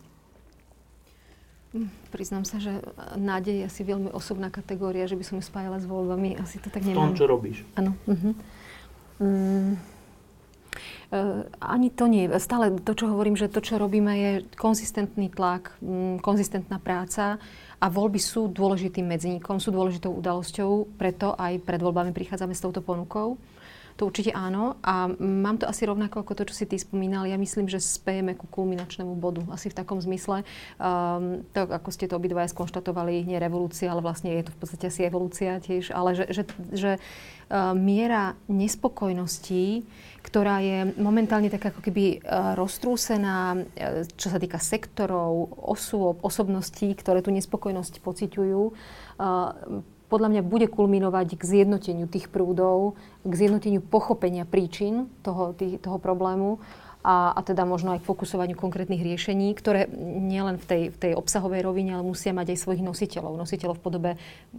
Hm, 1.78 1.90
priznám 2.10 2.46
sa, 2.48 2.58
že 2.58 2.80
nádej 3.18 3.62
je 3.62 3.68
asi 3.70 3.82
veľmi 3.84 4.10
osobná 4.14 4.50
kategória, 4.50 5.10
že 5.10 5.18
by 5.20 5.24
som 5.26 5.36
ju 5.38 5.44
spájala 5.44 5.78
s 5.78 5.86
voľbami. 5.86 6.38
Asi 6.40 6.58
to 6.58 6.72
tak 6.72 6.86
nemám. 6.86 7.12
V 7.12 7.18
tom, 7.18 7.20
čo 7.20 7.26
robíš. 7.28 7.58
Áno. 7.76 7.92
Uh-huh. 8.08 8.34
Mm. 9.20 9.97
Uh, 11.08 11.48
ani 11.64 11.88
to 11.88 12.04
nie. 12.12 12.28
Stále 12.36 12.84
to, 12.84 12.92
čo 12.92 13.08
hovorím, 13.08 13.40
že 13.40 13.48
to, 13.48 13.64
čo 13.64 13.80
robíme, 13.80 14.12
je 14.12 14.32
konzistentný 14.60 15.32
tlak, 15.32 15.72
um, 15.80 16.20
konzistentná 16.20 16.84
práca 16.84 17.40
a 17.80 17.86
voľby 17.88 18.20
sú 18.20 18.52
dôležitým 18.52 19.08
medzníkom, 19.08 19.64
sú 19.64 19.72
dôležitou 19.72 20.12
udalosťou, 20.12 21.00
preto 21.00 21.32
aj 21.40 21.64
pred 21.64 21.80
voľbami 21.80 22.12
prichádzame 22.12 22.52
s 22.52 22.60
touto 22.60 22.84
ponukou. 22.84 23.40
To 23.98 24.06
určite 24.06 24.30
áno. 24.30 24.78
A 24.86 25.10
mám 25.18 25.58
to 25.58 25.66
asi 25.66 25.90
rovnako 25.90 26.22
ako 26.22 26.34
to, 26.38 26.44
čo 26.54 26.64
si 26.64 26.66
ty 26.70 26.78
spomínal. 26.78 27.26
Ja 27.26 27.38
myslím, 27.38 27.66
že 27.66 27.82
spejeme 27.82 28.38
ku 28.38 28.46
kulminačnému 28.46 29.18
bodu. 29.18 29.42
Asi 29.50 29.74
v 29.74 29.78
takom 29.78 29.98
zmysle. 29.98 30.46
Um, 30.78 31.42
tak 31.50 31.74
ako 31.74 31.90
ste 31.90 32.06
to 32.06 32.22
obidvaja 32.22 32.54
skonštatovali, 32.54 33.26
nie 33.26 33.42
revolúcia, 33.42 33.90
ale 33.90 34.06
vlastne 34.06 34.38
je 34.38 34.46
to 34.46 34.54
v 34.54 34.60
podstate 34.62 34.86
asi 34.94 35.10
evolúcia 35.10 35.58
tiež. 35.58 35.90
Ale 35.90 36.14
že, 36.14 36.26
že, 36.30 36.44
že 36.70 36.92
uh, 37.02 37.74
miera 37.74 38.38
nespokojností 38.46 39.90
ktorá 40.28 40.60
je 40.60 40.92
momentálne 41.00 41.48
tak 41.48 41.72
ako 41.72 41.80
keby 41.80 42.06
e, 42.12 42.18
roztrúsená, 42.60 43.64
čo 44.20 44.28
sa 44.28 44.36
týka 44.36 44.60
sektorov, 44.60 45.56
osôb, 45.56 46.20
osobností, 46.20 46.92
ktoré 47.00 47.24
tú 47.24 47.32
nespokojnosť 47.32 48.04
pociťujú. 48.04 48.62
Podľa 50.08 50.30
mňa 50.32 50.42
bude 50.44 50.68
kulminovať 50.72 51.36
k 51.36 51.44
zjednoteniu 51.44 52.08
tých 52.08 52.32
prúdov, 52.32 52.96
k 53.28 53.34
zjednoteniu 53.36 53.84
pochopenia 53.84 54.48
príčin 54.48 55.12
toho, 55.22 55.52
tých, 55.52 55.84
toho 55.84 56.00
problému 56.00 56.64
a, 57.08 57.32
a 57.32 57.40
teda 57.40 57.64
možno 57.64 57.96
aj 57.96 58.04
k 58.04 58.10
fokusovaniu 58.10 58.60
konkrétnych 58.60 59.00
riešení, 59.00 59.56
ktoré 59.56 59.88
nielen 60.02 60.60
v 60.60 60.66
tej, 60.66 60.84
v 60.92 60.98
tej 60.98 61.12
obsahovej 61.16 61.64
rovine, 61.64 61.96
ale 61.96 62.04
musia 62.04 62.36
mať 62.36 62.52
aj 62.52 62.60
svojich 62.60 62.84
nositeľov. 62.84 63.40
Nositeľov 63.40 63.80
v 63.80 63.84
podobe 63.84 64.12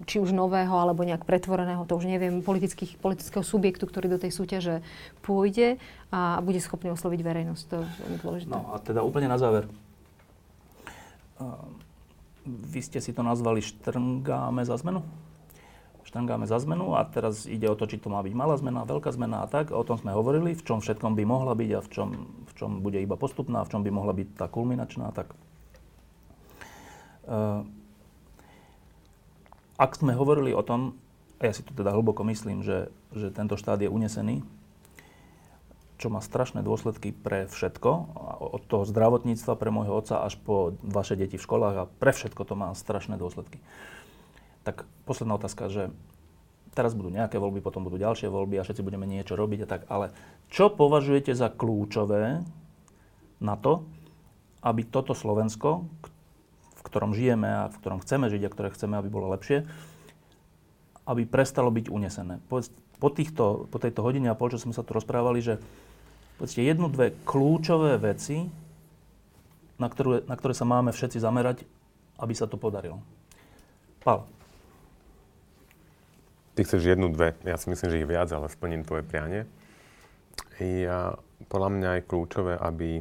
či 0.08 0.16
už 0.16 0.32
nového, 0.32 0.72
alebo 0.72 1.04
nejak 1.04 1.28
pretvoreného, 1.28 1.84
to 1.84 1.98
už 1.98 2.08
neviem, 2.08 2.40
politického 2.40 3.44
subjektu, 3.44 3.84
ktorý 3.84 4.08
do 4.08 4.22
tej 4.22 4.32
súťaže 4.32 4.80
pôjde 5.20 5.76
a 6.08 6.40
bude 6.40 6.62
schopný 6.62 6.88
osloviť 6.94 7.20
verejnosť. 7.20 7.62
To 7.68 7.76
je 7.84 7.86
veľmi 8.06 8.18
dôležité. 8.24 8.52
No 8.54 8.72
a 8.72 8.80
teda 8.80 9.04
úplne 9.04 9.28
na 9.28 9.36
záver. 9.36 9.68
Vy 12.48 12.80
ste 12.80 13.04
si 13.04 13.12
to 13.12 13.20
nazvali 13.20 13.60
Štrngáme 13.60 14.64
za 14.64 14.80
zmenu? 14.80 15.04
Štangáme 16.08 16.48
za 16.48 16.56
zmenu 16.64 16.96
a 16.96 17.04
teraz 17.04 17.44
ide 17.44 17.68
o 17.68 17.76
to, 17.76 17.84
či 17.84 18.00
to 18.00 18.08
má 18.08 18.24
byť 18.24 18.32
malá 18.32 18.56
zmena, 18.56 18.88
veľká 18.88 19.12
zmena 19.12 19.44
a 19.44 19.46
tak. 19.46 19.76
O 19.76 19.84
tom 19.84 20.00
sme 20.00 20.16
hovorili, 20.16 20.56
v 20.56 20.64
čom 20.64 20.80
všetkom 20.80 21.12
by 21.12 21.24
mohla 21.28 21.52
byť 21.52 21.70
a 21.76 21.80
v 21.84 21.88
čom, 21.92 22.08
v 22.48 22.52
čom 22.56 22.80
bude 22.80 22.96
iba 22.96 23.20
postupná, 23.20 23.60
v 23.60 23.70
čom 23.76 23.84
by 23.84 23.92
mohla 23.92 24.16
byť 24.16 24.28
tá 24.40 24.48
kulminačná. 24.48 25.12
Tak. 25.12 25.36
Uh, 27.28 27.68
ak 29.76 30.00
sme 30.00 30.16
hovorili 30.16 30.56
o 30.56 30.64
tom, 30.64 30.96
a 31.38 31.46
ja 31.46 31.52
si 31.52 31.60
to 31.60 31.76
teda 31.76 31.92
hlboko 31.92 32.24
myslím, 32.24 32.64
že, 32.64 32.88
že 33.12 33.28
tento 33.28 33.60
štát 33.60 33.78
je 33.78 33.92
unesený, 33.92 34.42
čo 35.98 36.08
má 36.08 36.22
strašné 36.22 36.62
dôsledky 36.62 37.10
pre 37.10 37.50
všetko, 37.50 37.90
od 38.54 38.62
toho 38.70 38.86
zdravotníctva 38.86 39.58
pre 39.58 39.74
môjho 39.74 39.98
otca 39.98 40.22
až 40.22 40.38
po 40.38 40.78
vaše 40.80 41.18
deti 41.18 41.36
v 41.36 41.44
školách 41.44 41.76
a 41.76 41.88
pre 41.98 42.14
všetko 42.14 42.42
to 42.46 42.54
má 42.54 42.70
strašné 42.72 43.18
dôsledky. 43.18 43.58
Tak 44.68 44.84
posledná 45.08 45.40
otázka, 45.40 45.72
že 45.72 45.88
teraz 46.76 46.92
budú 46.92 47.08
nejaké 47.08 47.40
voľby, 47.40 47.64
potom 47.64 47.88
budú 47.88 47.96
ďalšie 47.96 48.28
voľby 48.28 48.60
a 48.60 48.66
všetci 48.68 48.84
budeme 48.84 49.08
niečo 49.08 49.32
robiť 49.32 49.64
a 49.64 49.70
tak, 49.70 49.82
ale 49.88 50.12
čo 50.52 50.68
považujete 50.68 51.32
za 51.32 51.48
kľúčové 51.48 52.44
na 53.40 53.54
to, 53.56 53.88
aby 54.60 54.84
toto 54.84 55.16
Slovensko, 55.16 55.88
v 56.76 56.82
ktorom 56.84 57.16
žijeme 57.16 57.48
a 57.48 57.72
v 57.72 57.80
ktorom 57.80 58.04
chceme 58.04 58.28
žiť 58.28 58.44
a 58.44 58.52
ktoré 58.52 58.68
chceme, 58.76 59.00
aby 59.00 59.08
bolo 59.08 59.32
lepšie, 59.32 59.64
aby 61.08 61.24
prestalo 61.24 61.72
byť 61.72 61.88
unesené. 61.88 62.36
Po, 62.52 63.08
týchto, 63.08 63.72
po 63.72 63.78
tejto 63.80 64.04
hodine 64.04 64.28
a 64.28 64.36
pol, 64.36 64.52
čo 64.52 64.60
sme 64.60 64.76
sa 64.76 64.84
tu 64.84 64.92
rozprávali, 64.92 65.40
že 65.40 65.56
povedzte 66.36 66.60
jednu, 66.60 66.92
dve 66.92 67.16
kľúčové 67.24 67.96
veci, 67.96 68.44
na 69.80 69.88
ktoré, 69.88 70.28
na 70.28 70.36
ktoré 70.36 70.52
sa 70.52 70.68
máme 70.68 70.92
všetci 70.92 71.16
zamerať, 71.16 71.64
aby 72.20 72.34
sa 72.36 72.44
to 72.44 72.60
podarilo. 72.60 73.00
Pál. 74.04 74.37
Ty 76.58 76.66
chceš 76.66 76.90
jednu, 76.90 77.14
dve. 77.14 77.38
Ja 77.46 77.54
si 77.54 77.70
myslím, 77.70 77.86
že 77.86 78.02
ich 78.02 78.10
viac, 78.10 78.34
ale 78.34 78.50
splním 78.50 78.82
tvoje 78.82 79.06
prianie. 79.06 79.46
Ja, 80.58 81.14
podľa 81.46 81.70
mňa 81.70 81.90
je 81.94 82.08
kľúčové, 82.10 82.58
aby 82.58 82.98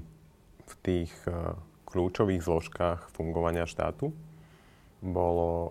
v 0.61 0.73
tých 0.85 1.09
uh, 1.25 1.57
kľúčových 1.89 2.45
zložkách 2.45 3.09
fungovania 3.17 3.65
štátu 3.65 4.13
bolo 5.01 5.49
uh, 5.49 5.69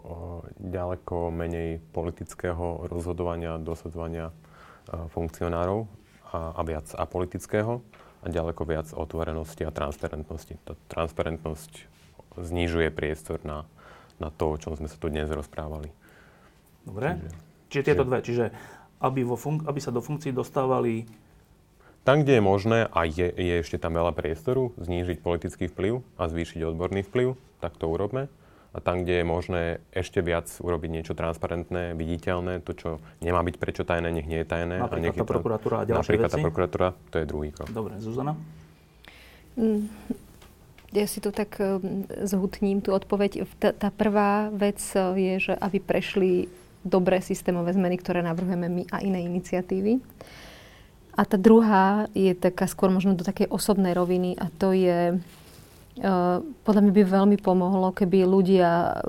ďaleko 0.58 1.30
menej 1.30 1.78
politického 1.94 2.90
rozhodovania, 2.90 3.54
dosadzovania 3.62 4.34
uh, 4.34 5.06
funkcionárov 5.14 5.86
a, 6.34 6.58
a 6.58 6.60
viac 6.66 6.90
apolitického 6.90 7.86
a 8.18 8.26
ďaleko 8.26 8.66
viac 8.66 8.90
otvorenosti 8.98 9.62
a 9.62 9.70
transparentnosti. 9.70 10.58
Tá 10.66 10.74
transparentnosť 10.90 11.86
znižuje 12.34 12.90
priestor 12.90 13.38
na, 13.46 13.62
na 14.18 14.34
to, 14.34 14.50
o 14.50 14.58
čom 14.58 14.74
sme 14.74 14.90
sa 14.90 14.98
tu 14.98 15.06
dnes 15.06 15.30
rozprávali. 15.30 15.94
Dobre. 16.82 17.14
Čiže, 17.22 17.45
Čiže 17.80 17.88
tieto 17.92 18.04
dve. 18.04 18.18
Čiže 18.24 18.44
aby, 19.00 19.20
vo 19.26 19.36
fun- 19.36 19.64
aby 19.68 19.80
sa 19.80 19.92
do 19.92 20.00
funkcií 20.00 20.32
dostávali 20.32 21.04
tam, 22.06 22.22
kde 22.22 22.38
je 22.38 22.42
možné 22.42 22.78
a 22.86 23.02
je, 23.02 23.34
je 23.34 23.54
ešte 23.66 23.82
tam 23.82 23.98
veľa 23.98 24.14
priestoru, 24.14 24.70
znížiť 24.78 25.18
politický 25.18 25.66
vplyv 25.66 26.06
a 26.14 26.30
zvýšiť 26.30 26.62
odborný 26.62 27.02
vplyv, 27.02 27.34
tak 27.58 27.74
to 27.82 27.90
urobme 27.90 28.30
a 28.76 28.78
tam, 28.84 29.00
kde 29.02 29.24
je 29.24 29.24
možné 29.24 29.62
ešte 29.88 30.20
viac 30.20 30.52
urobiť 30.60 30.90
niečo 30.92 31.16
transparentné, 31.16 31.96
viditeľné, 31.96 32.60
to, 32.60 32.76
čo 32.76 32.90
nemá 33.24 33.40
byť 33.40 33.56
prečo 33.56 33.88
tajné, 33.88 34.12
nech 34.12 34.28
nie 34.28 34.44
je 34.44 34.48
tajné. 34.52 34.84
Napríklad 34.84 35.16
a 35.16 35.20
tá 35.24 35.24
prokuratúra 35.24 35.76
a 35.80 35.84
ďalšie 35.88 36.00
Napríklad 36.04 36.28
veci? 36.28 36.36
tá 36.36 36.44
prokuratúra, 36.44 36.88
to 37.08 37.16
je 37.16 37.24
druhý 37.24 37.48
krok. 37.56 37.72
Dobre, 37.72 37.96
Zuzana? 38.04 38.36
Mm, 39.56 39.88
ja 40.92 41.06
si 41.08 41.24
tu 41.24 41.32
tak 41.32 41.56
mm, 41.56 42.28
zhutním 42.28 42.84
tú 42.84 42.92
odpoveď. 42.92 43.48
Tá, 43.56 43.72
tá 43.72 43.88
prvá 43.88 44.52
vec 44.52 44.76
e, 44.92 45.00
je, 45.16 45.34
že 45.48 45.52
aby 45.56 45.80
prešli 45.80 46.52
dobré 46.86 47.18
systémové 47.18 47.74
zmeny, 47.74 47.98
ktoré 47.98 48.22
navrhujeme 48.22 48.70
my 48.70 48.82
a 48.94 49.02
iné 49.02 49.26
iniciatívy. 49.26 49.98
A 51.16 51.24
tá 51.26 51.34
druhá 51.34 52.06
je 52.14 52.30
taká 52.36 52.70
skôr 52.70 52.92
možno 52.92 53.16
do 53.18 53.24
takej 53.26 53.50
osobnej 53.50 53.96
roviny 53.96 54.38
a 54.38 54.46
to 54.52 54.70
je 54.70 55.18
Eh, 55.96 56.38
podľa 56.60 56.82
mňa 56.84 56.92
by 56.92 57.02
veľmi 57.08 57.36
pomohlo, 57.40 57.88
keby 57.96 58.28
ľudia 58.28 58.92
eh, 58.92 59.08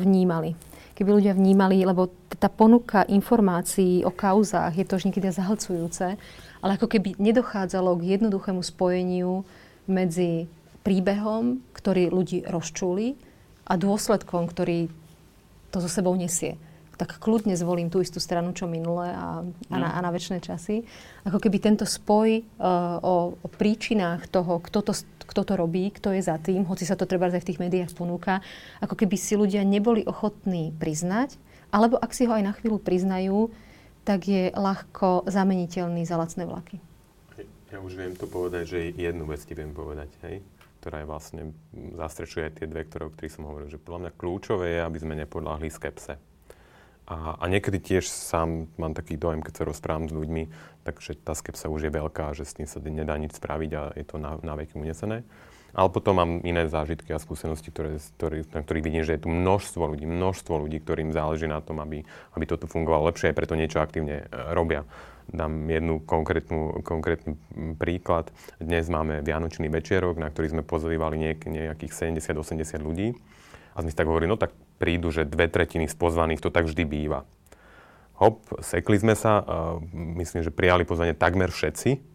vnímali. 0.00 0.56
Keby 0.96 1.20
ľudia 1.20 1.36
vnímali, 1.36 1.84
lebo 1.84 2.08
tá 2.40 2.48
ponuka 2.48 3.04
informácií 3.04 4.00
o 4.04 4.12
kauzách 4.12 4.72
je 4.72 4.84
to 4.88 4.96
už 4.96 5.04
niekedy 5.08 5.28
zahlcujúce, 5.28 6.16
ale 6.64 6.70
ako 6.80 6.88
keby 6.88 7.20
nedochádzalo 7.20 8.00
k 8.00 8.16
jednoduchému 8.16 8.64
spojeniu 8.64 9.44
medzi 9.84 10.48
príbehom, 10.80 11.60
ktorý 11.76 12.08
ľudí 12.08 12.48
rozčúli 12.48 13.12
a 13.68 13.76
dôsledkom, 13.76 14.48
ktorý 14.48 14.88
to 15.68 15.84
so 15.84 15.88
sebou 15.88 16.16
nesie 16.16 16.56
tak 17.02 17.18
kľudne 17.18 17.58
zvolím 17.58 17.90
tú 17.90 17.98
istú 17.98 18.22
stranu, 18.22 18.54
čo 18.54 18.70
minule 18.70 19.10
a, 19.10 19.42
a, 19.42 19.74
na, 19.74 19.78
no. 19.82 19.86
a 19.90 19.98
na 19.98 20.10
väčšie 20.14 20.38
časy. 20.38 20.86
Ako 21.26 21.42
keby 21.42 21.58
tento 21.58 21.82
spoj 21.82 22.46
uh, 22.62 23.02
o, 23.02 23.34
o 23.34 23.48
príčinách 23.50 24.30
toho, 24.30 24.62
kto 24.62 24.86
to, 24.86 24.94
kto 25.26 25.42
to 25.42 25.58
robí, 25.58 25.90
kto 25.90 26.14
je 26.14 26.22
za 26.22 26.38
tým, 26.38 26.62
hoci 26.62 26.86
sa 26.86 26.94
to 26.94 27.10
treba 27.10 27.26
aj 27.26 27.42
v 27.42 27.48
tých 27.50 27.58
médiách 27.58 27.90
ponúka, 27.98 28.38
ako 28.78 28.94
keby 28.94 29.18
si 29.18 29.34
ľudia 29.34 29.66
neboli 29.66 30.06
ochotní 30.06 30.70
priznať, 30.78 31.34
alebo 31.74 31.98
ak 31.98 32.14
si 32.14 32.30
ho 32.30 32.38
aj 32.38 32.46
na 32.46 32.54
chvíľu 32.54 32.78
priznajú, 32.78 33.50
tak 34.06 34.30
je 34.30 34.54
ľahko 34.54 35.26
zameniteľný 35.26 36.06
za 36.06 36.14
lacné 36.14 36.46
vlaky. 36.46 36.78
Ja 37.74 37.82
už 37.82 37.98
viem 37.98 38.14
to 38.14 38.30
povedať, 38.30 38.64
že 38.70 38.78
jednu 38.94 39.26
vec 39.26 39.42
ti 39.42 39.58
viem 39.58 39.74
povedať, 39.74 40.14
hej? 40.22 40.38
ktorá 40.78 41.02
je 41.02 41.10
vlastne, 41.10 41.42
zastrečuje 41.98 42.46
aj 42.46 42.54
tie 42.58 42.66
dve, 42.70 42.86
ktoré, 42.86 43.02
o 43.06 43.14
ktorých 43.14 43.34
som 43.34 43.46
hovoril, 43.46 43.70
že 43.70 43.82
podľa 43.82 44.06
mňa 44.06 44.12
kľúčové 44.18 44.66
je, 44.76 44.80
aby 44.82 44.98
sme 45.02 45.14
nepodľahli 45.18 45.70
skepse. 45.70 46.31
A, 47.02 47.34
a 47.34 47.44
niekedy 47.50 47.82
tiež 47.82 48.06
sám 48.06 48.70
mám 48.78 48.94
taký 48.94 49.18
dojem, 49.18 49.42
keď 49.42 49.52
sa 49.58 49.68
rozprávam 49.68 50.06
s 50.06 50.14
ľuďmi, 50.14 50.42
takže 50.86 51.18
tá 51.18 51.34
skepsa 51.34 51.66
už 51.66 51.90
je 51.90 51.92
veľká, 51.92 52.30
že 52.38 52.46
s 52.46 52.54
tým 52.54 52.70
sa 52.70 52.78
nedá 52.78 53.18
nič 53.18 53.34
spraviť 53.34 53.70
a 53.74 53.82
je 53.98 54.04
to 54.06 54.22
na, 54.22 54.38
na 54.40 54.54
veky 54.54 54.78
unesené. 54.78 55.26
Ale 55.72 55.88
potom 55.88 56.20
mám 56.20 56.32
iné 56.44 56.68
zážitky 56.68 57.16
a 57.16 57.18
skúsenosti, 57.18 57.72
ktoré, 57.72 57.96
ktorý, 57.96 58.44
na 58.52 58.60
ktorých 58.60 58.84
vidím, 58.84 59.04
že 59.08 59.16
je 59.16 59.24
tu 59.24 59.32
množstvo 59.32 59.96
ľudí, 59.96 60.04
množstvo 60.04 60.54
ľudí, 60.68 60.78
ktorým 60.84 61.16
záleží 61.16 61.48
na 61.48 61.64
tom, 61.64 61.80
aby, 61.80 62.04
aby 62.36 62.44
toto 62.44 62.68
fungovalo 62.68 63.08
lepšie, 63.08 63.32
aj 63.32 63.38
preto 63.40 63.56
niečo 63.56 63.80
aktívne 63.80 64.28
e, 64.28 64.52
robia. 64.52 64.84
Dám 65.32 65.72
jednu 65.72 66.04
konkrétnu, 66.04 66.84
konkrétny 66.84 67.40
príklad. 67.80 68.28
Dnes 68.60 68.92
máme 68.92 69.24
Vianočný 69.24 69.72
večerok, 69.72 70.20
na 70.20 70.28
ktorý 70.28 70.60
sme 70.60 70.62
pozývali 70.62 71.16
niek- 71.16 71.48
nejakých 71.48 72.12
70-80 72.12 72.76
ľudí. 72.84 73.16
A 73.72 73.80
sme 73.80 73.88
si 73.88 73.96
tak 73.96 74.12
hovorili, 74.12 74.28
no 74.28 74.36
tak 74.36 74.52
prídu, 74.82 75.14
že 75.14 75.22
dve 75.22 75.46
tretiny 75.46 75.86
z 75.86 75.94
pozvaných, 75.94 76.42
to 76.42 76.50
tak 76.50 76.66
vždy 76.66 76.82
býva. 76.82 77.22
Hop, 78.18 78.42
sekli 78.58 78.98
sme 78.98 79.14
sa, 79.14 79.38
uh, 79.38 79.78
myslím, 80.18 80.42
že 80.42 80.50
prijali 80.50 80.82
pozvanie 80.82 81.14
takmer 81.14 81.54
všetci. 81.54 82.10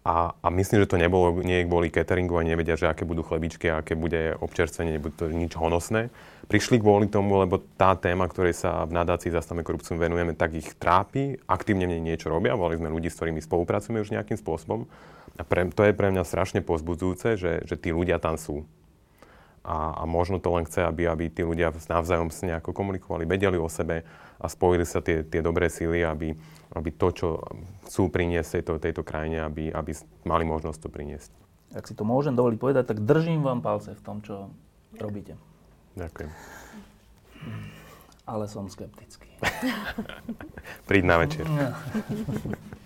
A, 0.00 0.32
a 0.32 0.48
myslím, 0.48 0.80
že 0.80 0.88
to 0.88 0.96
nebolo, 0.96 1.44
nie 1.44 1.68
kvôli 1.68 1.92
cateringu 1.92 2.40
a 2.40 2.46
nevedia, 2.46 2.72
že 2.72 2.88
aké 2.88 3.04
budú 3.04 3.20
chlebičky 3.20 3.68
aké 3.68 3.92
bude 3.92 4.32
občerstvenie, 4.40 4.96
nebude 4.96 5.12
to 5.12 5.28
nič 5.28 5.52
honosné. 5.60 6.08
Prišli 6.48 6.80
kvôli 6.80 7.04
tomu, 7.04 7.36
lebo 7.36 7.60
tá 7.76 7.92
téma, 8.00 8.24
ktorej 8.24 8.56
sa 8.56 8.88
v 8.88 8.96
nadácii 8.96 9.28
Zastavme 9.28 9.60
korupciu 9.60 10.00
venujeme, 10.00 10.32
tak 10.32 10.56
ich 10.56 10.72
trápi, 10.80 11.36
aktívne 11.44 11.84
mne 11.84 12.00
niečo 12.00 12.32
robia, 12.32 12.56
volali 12.56 12.80
sme 12.80 12.88
ľudí, 12.88 13.12
s 13.12 13.20
ktorými 13.20 13.44
spolupracujeme 13.44 14.00
už 14.00 14.16
nejakým 14.16 14.40
spôsobom. 14.40 14.88
A 15.36 15.44
pre, 15.44 15.68
to 15.68 15.84
je 15.84 15.92
pre 15.92 16.08
mňa 16.08 16.24
strašne 16.24 16.64
pozbudzujúce, 16.64 17.36
že, 17.36 17.52
že 17.68 17.76
tí 17.76 17.92
ľudia 17.92 18.16
tam 18.16 18.40
sú 18.40 18.64
a, 19.60 19.92
a 20.00 20.02
možno 20.08 20.40
to 20.40 20.48
len 20.56 20.64
chce, 20.64 20.88
aby, 20.88 21.04
aby 21.04 21.28
tí 21.28 21.44
ľudia 21.44 21.72
navzájom 21.72 22.32
sa 22.32 22.48
nejako 22.48 22.72
komunikovali, 22.72 23.28
vedeli 23.28 23.60
o 23.60 23.68
sebe 23.68 24.08
a 24.40 24.46
spojili 24.48 24.88
sa 24.88 25.04
tie, 25.04 25.20
tie 25.20 25.44
dobré 25.44 25.68
síly, 25.68 26.00
aby, 26.00 26.32
aby 26.72 26.90
to, 26.96 27.08
čo 27.12 27.28
chcú 27.84 28.08
priniesť 28.08 28.60
tejto, 28.60 28.72
tejto 28.80 29.02
krajine, 29.04 29.44
aby, 29.44 29.68
aby 29.68 29.92
mali 30.24 30.44
možnosť 30.48 30.78
to 30.80 30.88
priniesť. 30.88 31.30
Ak 31.76 31.86
si 31.86 31.94
to 31.94 32.02
môžem 32.02 32.34
dovoliť 32.34 32.58
povedať, 32.58 32.84
tak 32.88 33.04
držím 33.04 33.44
vám 33.44 33.60
palce 33.60 33.92
v 33.94 34.02
tom, 34.02 34.24
čo 34.24 34.50
robíte. 34.96 35.36
Ďakujem. 35.94 36.30
Ale 38.24 38.44
som 38.48 38.66
skeptický. 38.72 39.28
Príď 40.88 41.04
na 41.04 41.16
večer. 41.20 41.44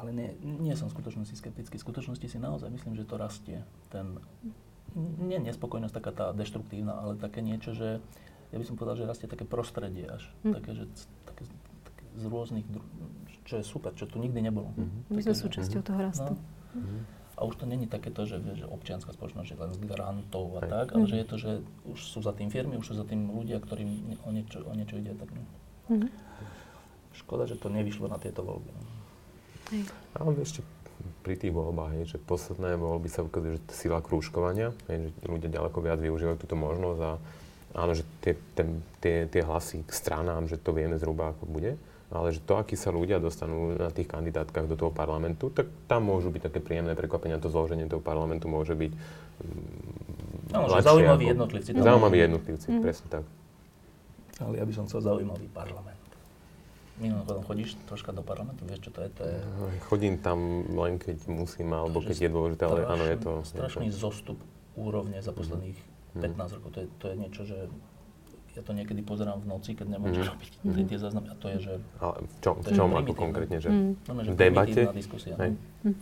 Ale 0.00 0.10
nie, 0.16 0.32
nie 0.40 0.74
som 0.74 0.88
v 0.88 0.96
skutočnosti 0.96 1.36
skeptický. 1.36 1.76
V 1.76 1.84
skutočnosti 1.84 2.26
si 2.26 2.38
naozaj 2.40 2.72
myslím, 2.72 2.96
že 2.96 3.04
to 3.04 3.20
rastie. 3.20 3.60
Ten, 3.92 4.16
nie 4.96 5.38
nespokojnosť 5.38 5.94
taká 5.94 6.10
tá 6.10 6.26
deštruktívna, 6.32 6.96
ale 6.96 7.20
také 7.20 7.44
niečo, 7.44 7.76
že 7.76 8.00
ja 8.50 8.56
by 8.58 8.64
som 8.66 8.74
povedal, 8.74 8.98
že 8.98 9.06
rastie 9.06 9.30
také 9.30 9.46
prostredie 9.46 10.10
až. 10.10 10.26
Hm. 10.42 10.52
Také, 10.58 10.70
že, 10.74 10.84
také, 11.28 11.44
také 11.86 12.02
z 12.18 12.24
rôznych, 12.26 12.66
čo 13.46 13.62
je 13.62 13.64
super, 13.64 13.94
čo 13.94 14.10
tu 14.10 14.18
nikdy 14.18 14.42
nebolo. 14.42 14.74
Mm-hmm. 14.74 15.14
My 15.14 15.20
sme 15.22 15.34
súčasťou 15.34 15.82
toho 15.82 16.00
rastu. 16.02 16.32
No. 16.34 16.42
Mm-hmm. 16.78 17.00
A 17.40 17.40
už 17.48 17.54
to 17.56 17.64
není 17.64 17.88
také 17.88 18.12
to, 18.12 18.28
že, 18.28 18.36
že 18.52 18.68
občianská 18.68 19.16
spoločnosť 19.16 19.48
je 19.48 19.56
len 19.56 19.72
z 19.72 19.80
grantov 19.88 20.60
a 20.60 20.62
tak, 20.66 20.92
ale 20.92 21.06
mm-hmm. 21.06 21.10
že 21.10 21.16
je 21.16 21.26
to, 21.26 21.36
že 21.40 21.52
už 21.88 21.98
sú 21.98 22.18
za 22.20 22.36
tým 22.36 22.52
firmy, 22.52 22.76
už 22.76 22.92
sú 22.92 22.94
za 22.98 23.06
tým 23.06 23.32
ľudia, 23.32 23.62
ktorým 23.62 24.18
o 24.26 24.30
niečo, 24.34 24.60
o 24.66 24.74
niečo 24.76 25.00
ide. 25.00 25.16
Tak, 25.16 25.30
no. 25.32 25.42
mm-hmm. 25.88 26.10
Škoda, 27.16 27.48
že 27.48 27.56
to 27.56 27.72
nevyšlo 27.72 28.06
na 28.12 28.20
tieto 28.20 28.44
voľby. 28.44 28.70
No. 28.70 28.82
Ale 30.18 30.30
ešte 30.42 30.66
pri 31.20 31.36
tých 31.36 31.52
voľbách 31.52 31.92
je, 32.00 32.04
že 32.16 32.18
posledné 32.20 32.76
voľby 32.76 33.08
sa 33.08 33.24
ukazuje, 33.24 33.56
že 33.56 33.62
sila 33.72 34.04
krúžkovania, 34.04 34.72
je, 34.88 35.12
že 35.12 35.28
ľudia 35.28 35.48
ďaleko 35.52 35.78
viac 35.80 36.00
využívajú 36.00 36.36
túto 36.40 36.56
možnosť 36.56 37.00
a 37.00 37.10
áno, 37.76 37.92
že 37.94 38.04
tie, 38.24 38.34
ten, 38.56 38.82
tie, 38.98 39.28
tie 39.28 39.42
hlasy 39.44 39.84
k 39.84 39.92
stranám, 39.92 40.48
že 40.48 40.58
to 40.58 40.74
vieme 40.74 40.96
zhruba 40.96 41.32
ako 41.36 41.44
bude, 41.46 41.72
ale 42.10 42.34
že 42.34 42.42
to, 42.42 42.58
akí 42.58 42.74
sa 42.74 42.90
ľudia 42.90 43.22
dostanú 43.22 43.78
na 43.78 43.92
tých 43.94 44.10
kandidátkach 44.10 44.66
do 44.66 44.74
toho 44.74 44.90
parlamentu, 44.90 45.52
tak 45.54 45.70
tam 45.86 46.10
môžu 46.10 46.34
byť 46.34 46.50
také 46.50 46.58
príjemné 46.58 46.98
prekvapenia, 46.98 47.38
to 47.38 47.52
zloženie 47.52 47.86
toho 47.86 48.02
parlamentu 48.02 48.50
môže 48.50 48.74
byť 48.74 48.92
no, 50.50 50.66
zaujímaví 50.82 51.30
ako, 51.30 51.32
jednotlivci. 51.36 51.70
Zaujímaví 51.78 52.18
jednotlivci, 52.18 52.66
mm. 52.66 52.82
presne 52.82 53.06
tak. 53.08 53.24
Ale 54.40 54.56
ja 54.56 54.64
by 54.64 54.72
som 54.72 54.84
chcel 54.88 55.00
zaujímavý 55.04 55.46
parlament. 55.52 55.99
Mimochodom, 57.00 57.42
chodíš 57.48 57.80
troška 57.88 58.12
do 58.12 58.20
parlamentu, 58.20 58.68
vieš, 58.68 58.88
čo 58.88 58.90
to 58.92 59.00
je? 59.00 59.10
To 59.16 59.22
je... 59.24 59.36
Chodím 59.88 60.20
tam 60.20 60.68
len 60.76 61.00
keď 61.00 61.16
musím, 61.32 61.72
alebo 61.72 62.04
keď 62.04 62.28
je 62.28 62.30
dôležité, 62.30 62.62
ale 62.68 62.84
áno, 62.84 63.04
je 63.08 63.16
to... 63.16 63.32
Strašný 63.48 63.88
je 63.88 63.96
to... 63.96 64.00
zostup 64.04 64.38
úrovne 64.76 65.16
za 65.24 65.32
posledných 65.32 65.78
mm. 66.12 66.22
15 66.36 66.56
rokov. 66.60 66.68
To 66.76 66.78
je, 66.84 66.86
to 67.00 67.04
je 67.08 67.14
niečo, 67.16 67.42
že 67.48 67.58
ja 68.52 68.62
to 68.66 68.72
niekedy 68.76 69.00
pozerám 69.00 69.40
v 69.40 69.46
noci, 69.48 69.72
keď 69.72 69.96
nemám 69.96 70.12
čo 70.12 70.22
mm. 70.26 70.30
robiť, 70.36 70.52
mm. 70.68 70.88
tie 70.92 70.98
záznamy. 71.00 71.26
A 71.32 71.36
to 71.40 71.46
je, 71.56 71.58
že... 71.64 71.72
Ale 72.04 72.16
v 72.20 72.34
čom, 72.44 72.54
v 72.60 72.68
čom 72.76 72.88
ako 72.92 73.12
konkrétne? 73.16 73.56
Že 73.64 73.68
mm. 73.72 73.92
no, 74.04 74.20
že 74.20 74.30
debate? 74.36 74.82
diskusia. 74.92 75.34
Hej. 75.40 75.56
Mm. 75.88 75.96